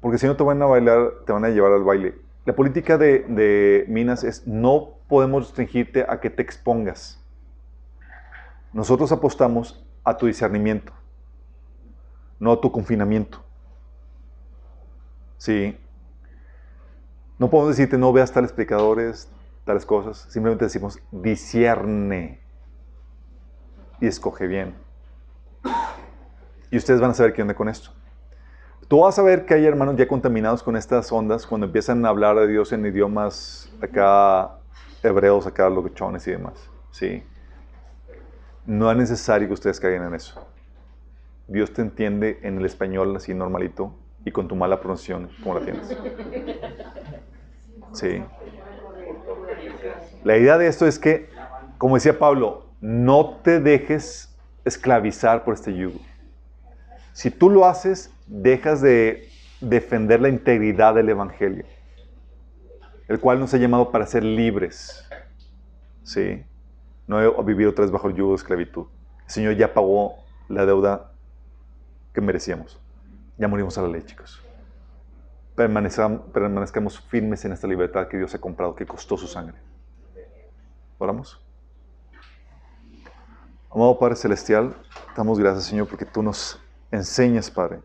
Porque 0.00 0.18
si 0.18 0.26
no 0.26 0.36
te 0.36 0.42
van 0.42 0.60
a 0.62 0.66
bailar, 0.66 1.12
te 1.26 1.32
van 1.32 1.44
a 1.44 1.48
llevar 1.48 1.72
al 1.72 1.84
baile. 1.84 2.14
La 2.44 2.54
política 2.54 2.98
de 2.98 3.84
Minas 3.88 4.24
es 4.24 4.46
no 4.46 4.91
podemos 5.08 5.46
restringirte 5.46 6.04
a 6.08 6.20
que 6.20 6.30
te 6.30 6.42
expongas. 6.42 7.22
Nosotros 8.72 9.12
apostamos 9.12 9.84
a 10.04 10.16
tu 10.16 10.26
discernimiento, 10.26 10.92
no 12.38 12.52
a 12.52 12.60
tu 12.60 12.72
confinamiento. 12.72 13.42
Sí. 15.36 15.78
No 17.38 17.50
podemos 17.50 17.76
decirte 17.76 17.98
no 17.98 18.12
veas 18.12 18.32
tales 18.32 18.52
pecadores, 18.52 19.30
tales 19.64 19.84
cosas. 19.84 20.26
Simplemente 20.30 20.64
decimos 20.64 20.98
discierne 21.10 22.40
y 24.00 24.06
escoge 24.06 24.46
bien. 24.46 24.74
Y 26.70 26.76
ustedes 26.76 27.00
van 27.00 27.10
a 27.10 27.14
saber 27.14 27.32
qué 27.32 27.42
onda 27.42 27.54
con 27.54 27.68
esto. 27.68 27.90
Tú 28.88 29.00
vas 29.00 29.18
a 29.18 29.22
ver 29.22 29.46
que 29.46 29.54
hay 29.54 29.64
hermanos 29.64 29.96
ya 29.96 30.06
contaminados 30.06 30.62
con 30.62 30.76
estas 30.76 31.10
ondas 31.12 31.46
cuando 31.46 31.66
empiezan 31.66 32.04
a 32.04 32.08
hablar 32.08 32.36
de 32.36 32.46
Dios 32.46 32.72
en 32.72 32.84
idiomas 32.84 33.70
acá 33.82 34.58
hebreos 35.08 35.46
acá, 35.46 35.68
locuchones 35.68 36.26
y 36.26 36.32
demás. 36.32 36.54
¿sí? 36.90 37.22
No 38.66 38.90
es 38.90 38.96
necesario 38.96 39.48
que 39.48 39.54
ustedes 39.54 39.80
caigan 39.80 40.08
en 40.08 40.14
eso. 40.14 40.46
Dios 41.48 41.72
te 41.72 41.82
entiende 41.82 42.38
en 42.42 42.58
el 42.58 42.64
español 42.64 43.16
así 43.16 43.34
normalito 43.34 43.94
y 44.24 44.30
con 44.30 44.46
tu 44.46 44.54
mala 44.54 44.80
pronunciación 44.80 45.30
como 45.42 45.58
la 45.58 45.64
tienes. 45.64 45.96
Sí. 47.92 48.22
La 50.24 50.38
idea 50.38 50.56
de 50.56 50.66
esto 50.66 50.86
es 50.86 50.98
que, 50.98 51.28
como 51.76 51.96
decía 51.96 52.18
Pablo, 52.18 52.68
no 52.80 53.40
te 53.42 53.60
dejes 53.60 54.34
esclavizar 54.64 55.44
por 55.44 55.52
este 55.54 55.74
yugo. 55.74 56.00
Si 57.12 57.30
tú 57.30 57.50
lo 57.50 57.66
haces, 57.66 58.10
dejas 58.26 58.80
de 58.80 59.28
defender 59.60 60.22
la 60.22 60.30
integridad 60.30 60.94
del 60.94 61.10
Evangelio 61.10 61.66
el 63.12 63.20
cual 63.20 63.38
nos 63.38 63.52
ha 63.52 63.58
llamado 63.58 63.90
para 63.90 64.06
ser 64.06 64.24
libres. 64.24 65.06
¿Sí? 66.02 66.42
No 67.06 67.20
he 67.20 67.42
vivido 67.44 67.70
otra 67.70 67.82
vez 67.82 67.92
bajo 67.92 68.08
el 68.08 68.14
yugo 68.14 68.30
de 68.30 68.36
esclavitud. 68.36 68.86
El 69.26 69.30
Señor 69.30 69.54
ya 69.54 69.74
pagó 69.74 70.16
la 70.48 70.64
deuda 70.64 71.12
que 72.14 72.22
merecíamos. 72.22 72.80
Ya 73.36 73.48
morimos 73.48 73.76
a 73.76 73.82
la 73.82 73.88
ley, 73.88 74.02
chicos. 74.02 74.42
Permanezcamos 75.54 77.00
firmes 77.02 77.44
en 77.44 77.52
esta 77.52 77.66
libertad 77.66 78.08
que 78.08 78.16
Dios 78.16 78.34
ha 78.34 78.40
comprado, 78.40 78.74
que 78.74 78.86
costó 78.86 79.18
su 79.18 79.26
sangre. 79.26 79.58
Oramos. 80.96 81.38
Amado 83.70 83.98
Padre 83.98 84.16
Celestial, 84.16 84.74
damos 85.14 85.38
gracias, 85.38 85.64
Señor, 85.64 85.86
porque 85.86 86.06
tú 86.06 86.22
nos 86.22 86.58
enseñas, 86.90 87.50
Padre. 87.50 87.80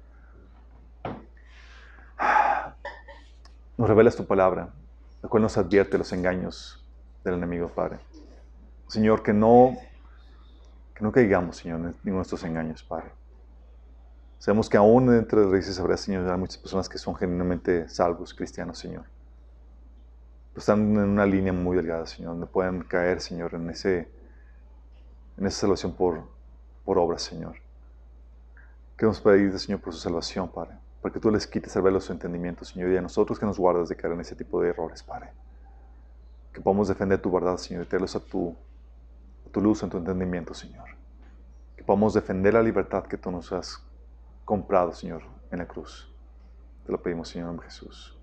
Nos 3.78 3.90
revelas 3.90 4.16
tu 4.16 4.26
palabra 4.26 4.70
el 5.24 5.30
cual 5.30 5.44
nos 5.44 5.58
advierte 5.58 5.98
los 5.98 6.12
engaños 6.14 6.86
del 7.24 7.36
enemigo, 7.36 7.70
Padre. 7.70 8.00
Señor, 8.88 9.24
que 9.24 9.34
no, 9.34 9.78
que 10.94 11.04
no 11.04 11.12
caigamos, 11.12 11.58
Señor, 11.58 11.96
en 12.04 12.14
nuestros 12.14 12.44
engaños, 12.44 12.84
Padre. 12.84 13.12
Sabemos 14.40 14.70
que 14.70 14.78
aún 14.78 15.08
dentro 15.08 15.42
de 15.42 15.52
raíces 15.52 15.80
habrá, 15.80 15.98
Señor, 15.98 16.30
hay 16.30 16.38
muchas 16.38 16.58
personas 16.58 16.88
que 16.88 16.98
son 16.98 17.16
genuinamente 17.16 17.90
salvos, 17.90 18.34
cristianos, 18.34 18.78
Señor. 18.78 19.06
Pero 20.54 20.60
están 20.60 20.80
en 20.80 20.98
una 20.98 21.26
línea 21.26 21.52
muy 21.52 21.76
delgada, 21.76 22.06
Señor, 22.06 22.34
donde 22.34 22.46
pueden 22.46 22.84
caer, 22.84 23.20
Señor, 23.20 23.56
en, 23.56 23.70
ese, 23.70 24.10
en 25.38 25.46
esa 25.48 25.62
salvación 25.62 25.94
por, 25.94 26.22
por 26.86 27.00
obras, 27.00 27.24
Señor. 27.24 27.56
Queremos 28.96 29.20
pedirte, 29.20 29.60
Señor, 29.60 29.82
por 29.82 29.94
su 29.94 30.00
salvación, 30.00 30.50
Padre 30.50 30.78
para 31.02 31.14
que 31.14 31.20
tú 31.20 31.30
les 31.32 31.46
quites 31.48 31.76
el 31.76 31.82
velo 31.82 32.00
de 32.00 32.06
su 32.06 32.12
entendimiento, 32.12 32.66
Señor, 32.66 32.92
y 32.92 32.98
a 32.98 33.02
nosotros 33.02 33.40
que 33.40 33.46
nos 33.46 33.58
guardas 33.58 33.90
de 33.90 33.96
caer 33.96 34.14
en 34.14 34.22
ese 34.22 34.36
tipo 34.36 34.62
de 34.62 34.70
errores, 34.70 35.04
Padre. 35.04 35.30
Que 36.52 36.62
podamos 36.62 36.88
defender 36.88 37.22
tu 37.22 37.32
verdad, 37.32 37.58
Señor, 37.58 37.84
y 37.84 37.88
tenerlos 37.88 38.16
a 38.16 38.20
tu, 38.20 38.56
a 39.46 39.50
tu 39.52 39.62
luz, 39.62 39.84
en 39.84 39.90
tu 39.90 39.98
entendimiento, 39.98 40.54
Señor. 40.54 40.90
Que 41.76 41.84
podamos 41.84 42.14
defender 42.14 42.54
la 42.54 42.64
libertad 42.64 43.04
que 43.04 43.18
tú 43.18 43.30
nos 43.32 43.52
has 43.52 43.84
comprado, 44.44 44.94
Señor, 44.94 45.24
en 45.52 45.60
la 45.60 45.68
cruz. 45.68 46.12
Te 46.86 46.92
lo 46.92 47.02
pedimos, 47.02 47.30
Señor, 47.30 47.54
en 47.54 47.60
Jesús. 47.60 48.18